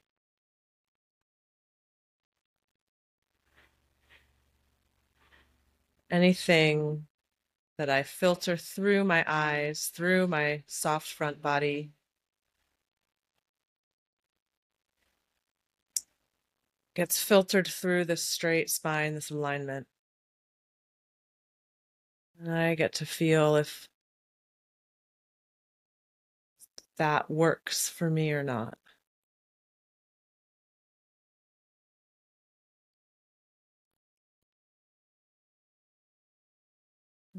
Anything 6.10 7.08
that 7.78 7.90
I 7.90 8.04
filter 8.04 8.58
through 8.58 9.04
my 9.04 9.24
eyes, 9.28 9.92
through 9.94 10.28
my 10.28 10.64
soft 10.68 11.08
front 11.08 11.42
body. 11.42 11.92
Gets 16.96 17.22
filtered 17.22 17.68
through 17.68 18.06
this 18.06 18.24
straight 18.24 18.70
spine, 18.70 19.14
this 19.16 19.30
alignment. 19.30 19.88
And 22.40 22.54
I 22.54 22.76
get 22.76 22.94
to 22.94 23.06
feel 23.06 23.56
if 23.56 23.88
that 26.98 27.30
works 27.30 27.90
for 27.90 28.10
me 28.10 28.32
or 28.32 28.44
not. 28.44 28.78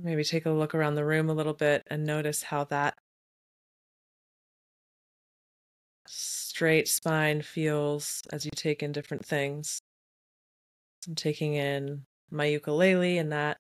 Maybe 0.01 0.23
take 0.23 0.47
a 0.47 0.51
look 0.51 0.75
around 0.75 0.95
the 0.95 1.05
room 1.05 1.29
a 1.29 1.35
little 1.35 1.55
bit 1.55 1.83
and 1.89 2.05
notice 2.05 2.45
how 2.45 2.65
that 2.65 2.95
straight 6.07 6.89
spine 6.89 7.43
feels 7.43 8.23
as 8.33 8.45
you 8.45 8.51
take 8.55 8.83
in 8.83 8.93
different 8.93 9.25
things. 9.25 9.81
I'm 11.07 11.15
taking 11.15 11.55
in 11.55 12.05
my 12.31 12.47
ukulele, 12.47 13.19
and 13.19 13.33
that 13.33 13.59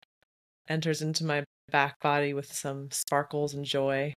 enters 0.69 1.02
into 1.02 1.24
my 1.24 1.44
back 1.70 2.01
body 2.01 2.35
with 2.35 2.52
some 2.52 2.90
sparkles 2.90 3.55
and 3.55 3.65
joy. 3.65 4.15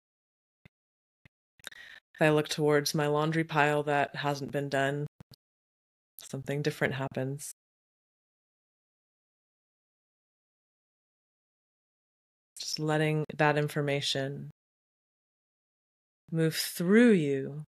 I 2.20 2.28
look 2.30 2.48
towards 2.48 2.94
my 2.94 3.06
laundry 3.06 3.44
pile 3.44 3.82
that 3.84 4.14
hasn't 4.16 4.52
been 4.52 4.68
done, 4.68 5.06
something 6.22 6.60
different 6.60 6.94
happens. 6.94 7.52
Letting 12.80 13.24
that 13.36 13.58
information 13.58 14.50
move 16.30 16.54
through 16.54 17.12
you 17.12 17.64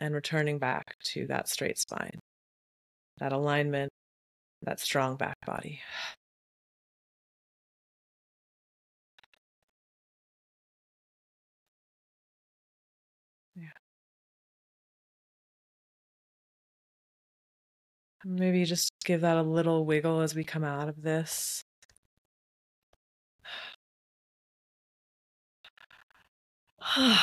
and 0.00 0.14
returning 0.14 0.58
back 0.58 0.96
to 1.04 1.26
that 1.26 1.48
straight 1.48 1.78
spine, 1.78 2.18
that 3.18 3.32
alignment, 3.32 3.90
that 4.62 4.80
strong 4.80 5.16
back 5.16 5.36
body. 5.46 5.80
Maybe 18.24 18.64
just 18.64 18.92
give 19.04 19.20
that 19.22 19.36
a 19.36 19.42
little 19.42 19.86
wiggle 19.86 20.20
as 20.20 20.34
we 20.34 20.44
come 20.44 20.64
out 20.64 20.88
of 20.88 21.02
this. 21.02 21.62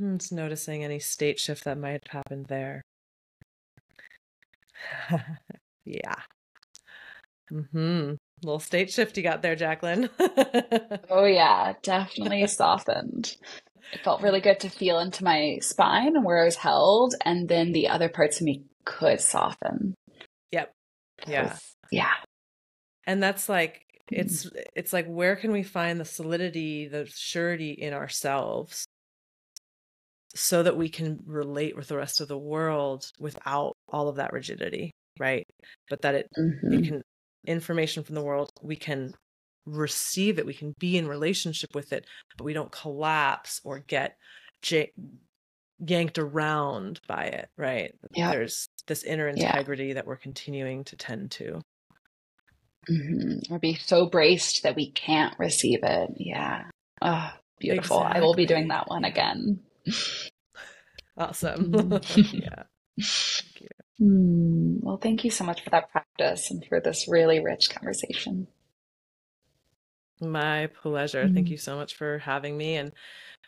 It's 0.00 0.32
noticing 0.32 0.82
any 0.82 0.98
state 0.98 1.38
shift 1.38 1.64
that 1.64 1.78
might 1.78 1.92
have 1.92 2.24
happened 2.24 2.46
there. 2.46 2.82
yeah. 5.84 6.16
Mm-hmm. 7.52 8.14
Little 8.42 8.58
state 8.58 8.90
shift 8.90 9.16
you 9.16 9.22
got 9.22 9.42
there, 9.42 9.54
Jacqueline. 9.54 10.08
oh 11.10 11.24
yeah, 11.24 11.74
definitely 11.82 12.46
softened. 12.46 13.36
It 13.92 14.02
felt 14.02 14.22
really 14.22 14.40
good 14.40 14.58
to 14.60 14.70
feel 14.70 14.98
into 14.98 15.22
my 15.22 15.58
spine 15.60 16.16
and 16.16 16.24
where 16.24 16.42
I 16.42 16.46
was 16.46 16.56
held, 16.56 17.14
and 17.24 17.48
then 17.48 17.72
the 17.72 17.88
other 17.88 18.08
parts 18.08 18.40
of 18.40 18.46
me 18.46 18.64
could 18.84 19.20
soften. 19.20 19.94
Yep. 20.50 20.72
Yeah. 21.28 21.56
Yeah. 21.90 22.14
And 23.06 23.22
that's 23.22 23.48
like 23.48 23.81
it's 24.10 24.50
it's 24.74 24.92
like 24.92 25.06
where 25.06 25.36
can 25.36 25.52
we 25.52 25.62
find 25.62 26.00
the 26.00 26.04
solidity 26.04 26.88
the 26.88 27.06
surety 27.06 27.70
in 27.70 27.92
ourselves 27.92 28.86
so 30.34 30.62
that 30.62 30.76
we 30.76 30.88
can 30.88 31.20
relate 31.26 31.76
with 31.76 31.88
the 31.88 31.96
rest 31.96 32.20
of 32.20 32.28
the 32.28 32.38
world 32.38 33.10
without 33.18 33.76
all 33.88 34.08
of 34.08 34.16
that 34.16 34.32
rigidity 34.32 34.90
right 35.18 35.46
but 35.88 36.02
that 36.02 36.14
it 36.14 36.26
mm-hmm. 36.38 36.72
it 36.72 36.84
can 36.86 37.02
information 37.46 38.02
from 38.02 38.14
the 38.14 38.22
world 38.22 38.50
we 38.62 38.76
can 38.76 39.12
receive 39.66 40.38
it 40.38 40.46
we 40.46 40.54
can 40.54 40.74
be 40.78 40.96
in 40.96 41.06
relationship 41.06 41.74
with 41.74 41.92
it 41.92 42.04
but 42.36 42.44
we 42.44 42.52
don't 42.52 42.72
collapse 42.72 43.60
or 43.64 43.78
get 43.80 44.16
j- 44.62 44.92
yanked 45.78 46.18
around 46.18 47.00
by 47.06 47.24
it 47.24 47.48
right 47.56 47.92
yeah. 48.14 48.30
there's 48.30 48.66
this 48.86 49.04
inner 49.04 49.28
integrity 49.28 49.88
yeah. 49.88 49.94
that 49.94 50.06
we're 50.06 50.16
continuing 50.16 50.82
to 50.82 50.96
tend 50.96 51.30
to 51.30 51.60
Mm-hmm. 52.90 53.52
Or 53.52 53.58
be 53.58 53.74
so 53.74 54.06
braced 54.06 54.64
that 54.64 54.76
we 54.76 54.90
can't 54.90 55.38
receive 55.38 55.80
it. 55.82 56.10
Yeah. 56.16 56.64
Oh, 57.00 57.30
beautiful. 57.58 57.98
Exactly. 57.98 58.20
I 58.20 58.24
will 58.24 58.34
be 58.34 58.46
doing 58.46 58.68
that 58.68 58.88
one 58.88 59.04
again. 59.04 59.60
Awesome. 61.16 61.72
Mm. 61.72 62.32
yeah. 62.32 63.04
Mm. 64.00 64.82
Well, 64.82 64.96
thank 64.96 65.24
you 65.24 65.30
so 65.30 65.44
much 65.44 65.62
for 65.62 65.70
that 65.70 65.90
practice 65.92 66.50
and 66.50 66.64
for 66.64 66.80
this 66.80 67.06
really 67.08 67.40
rich 67.40 67.70
conversation. 67.70 68.48
My 70.20 70.68
pleasure. 70.82 71.24
Mm. 71.24 71.34
Thank 71.34 71.50
you 71.50 71.58
so 71.58 71.76
much 71.76 71.94
for 71.94 72.18
having 72.18 72.56
me 72.56 72.76
and 72.76 72.92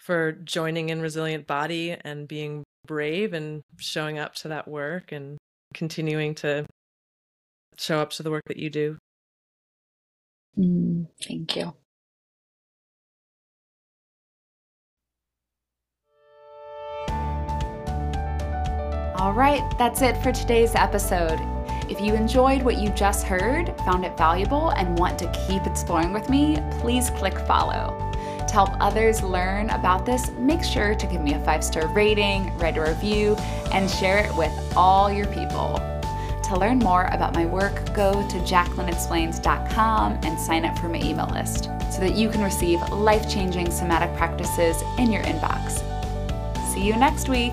for 0.01 0.32
joining 0.32 0.90
in 0.90 1.01
Resilient 1.01 1.47
Body 1.47 1.97
and 2.05 2.28
being 2.28 2.65
brave 2.86 3.32
and 3.32 3.62
showing 3.78 4.19
up 4.19 4.35
to 4.36 4.48
that 4.48 4.69
work 4.69 5.12
and 5.12 5.39
continuing 5.73 6.35
to 6.36 6.66
show 7.78 7.98
up 7.98 8.11
to 8.11 8.23
the 8.23 8.31
work 8.31 8.43
that 8.47 8.59
you 8.59 8.70
do. 8.70 8.98
Mm, 10.59 11.09
thank 11.22 11.56
you. 11.56 11.74
All 19.16 19.32
right, 19.32 19.62
that's 19.78 20.02
it 20.02 20.16
for 20.18 20.32
today's 20.32 20.74
episode. 20.74 21.39
If 21.89 22.01
you 22.01 22.14
enjoyed 22.14 22.62
what 22.62 22.78
you 22.78 22.90
just 22.90 23.26
heard, 23.26 23.74
found 23.78 24.05
it 24.05 24.16
valuable, 24.16 24.70
and 24.70 24.98
want 24.98 25.18
to 25.20 25.47
keep 25.47 25.66
exploring 25.66 26.12
with 26.12 26.28
me, 26.28 26.59
please 26.81 27.10
click 27.10 27.39
follow. 27.47 27.97
To 28.47 28.52
help 28.52 28.70
others 28.81 29.22
learn 29.22 29.70
about 29.70 30.05
this, 30.05 30.31
make 30.32 30.62
sure 30.62 30.94
to 30.94 31.06
give 31.06 31.22
me 31.22 31.35
a 31.35 31.44
five 31.44 31.64
star 31.64 31.86
rating, 31.89 32.56
write 32.59 32.76
a 32.76 32.82
review, 32.82 33.35
and 33.72 33.90
share 33.90 34.18
it 34.18 34.35
with 34.36 34.52
all 34.76 35.10
your 35.10 35.26
people. 35.26 35.81
To 36.55 36.60
learn 36.60 36.78
more 36.78 37.09
about 37.10 37.35
my 37.35 37.47
work, 37.47 37.93
go 37.94 38.12
to 38.12 38.36
jacquelineexplains.com 38.39 40.20
and 40.22 40.39
sign 40.39 40.64
up 40.64 40.78
for 40.78 40.89
my 40.89 41.01
email 41.01 41.26
list 41.26 41.64
so 41.90 41.98
that 41.98 42.14
you 42.14 42.28
can 42.28 42.44
receive 42.44 42.81
life 42.90 43.28
changing 43.28 43.72
somatic 43.72 44.16
practices 44.16 44.81
in 44.97 45.10
your 45.10 45.24
inbox. 45.24 45.82
See 46.72 46.86
you 46.86 46.94
next 46.94 47.28
week. 47.28 47.52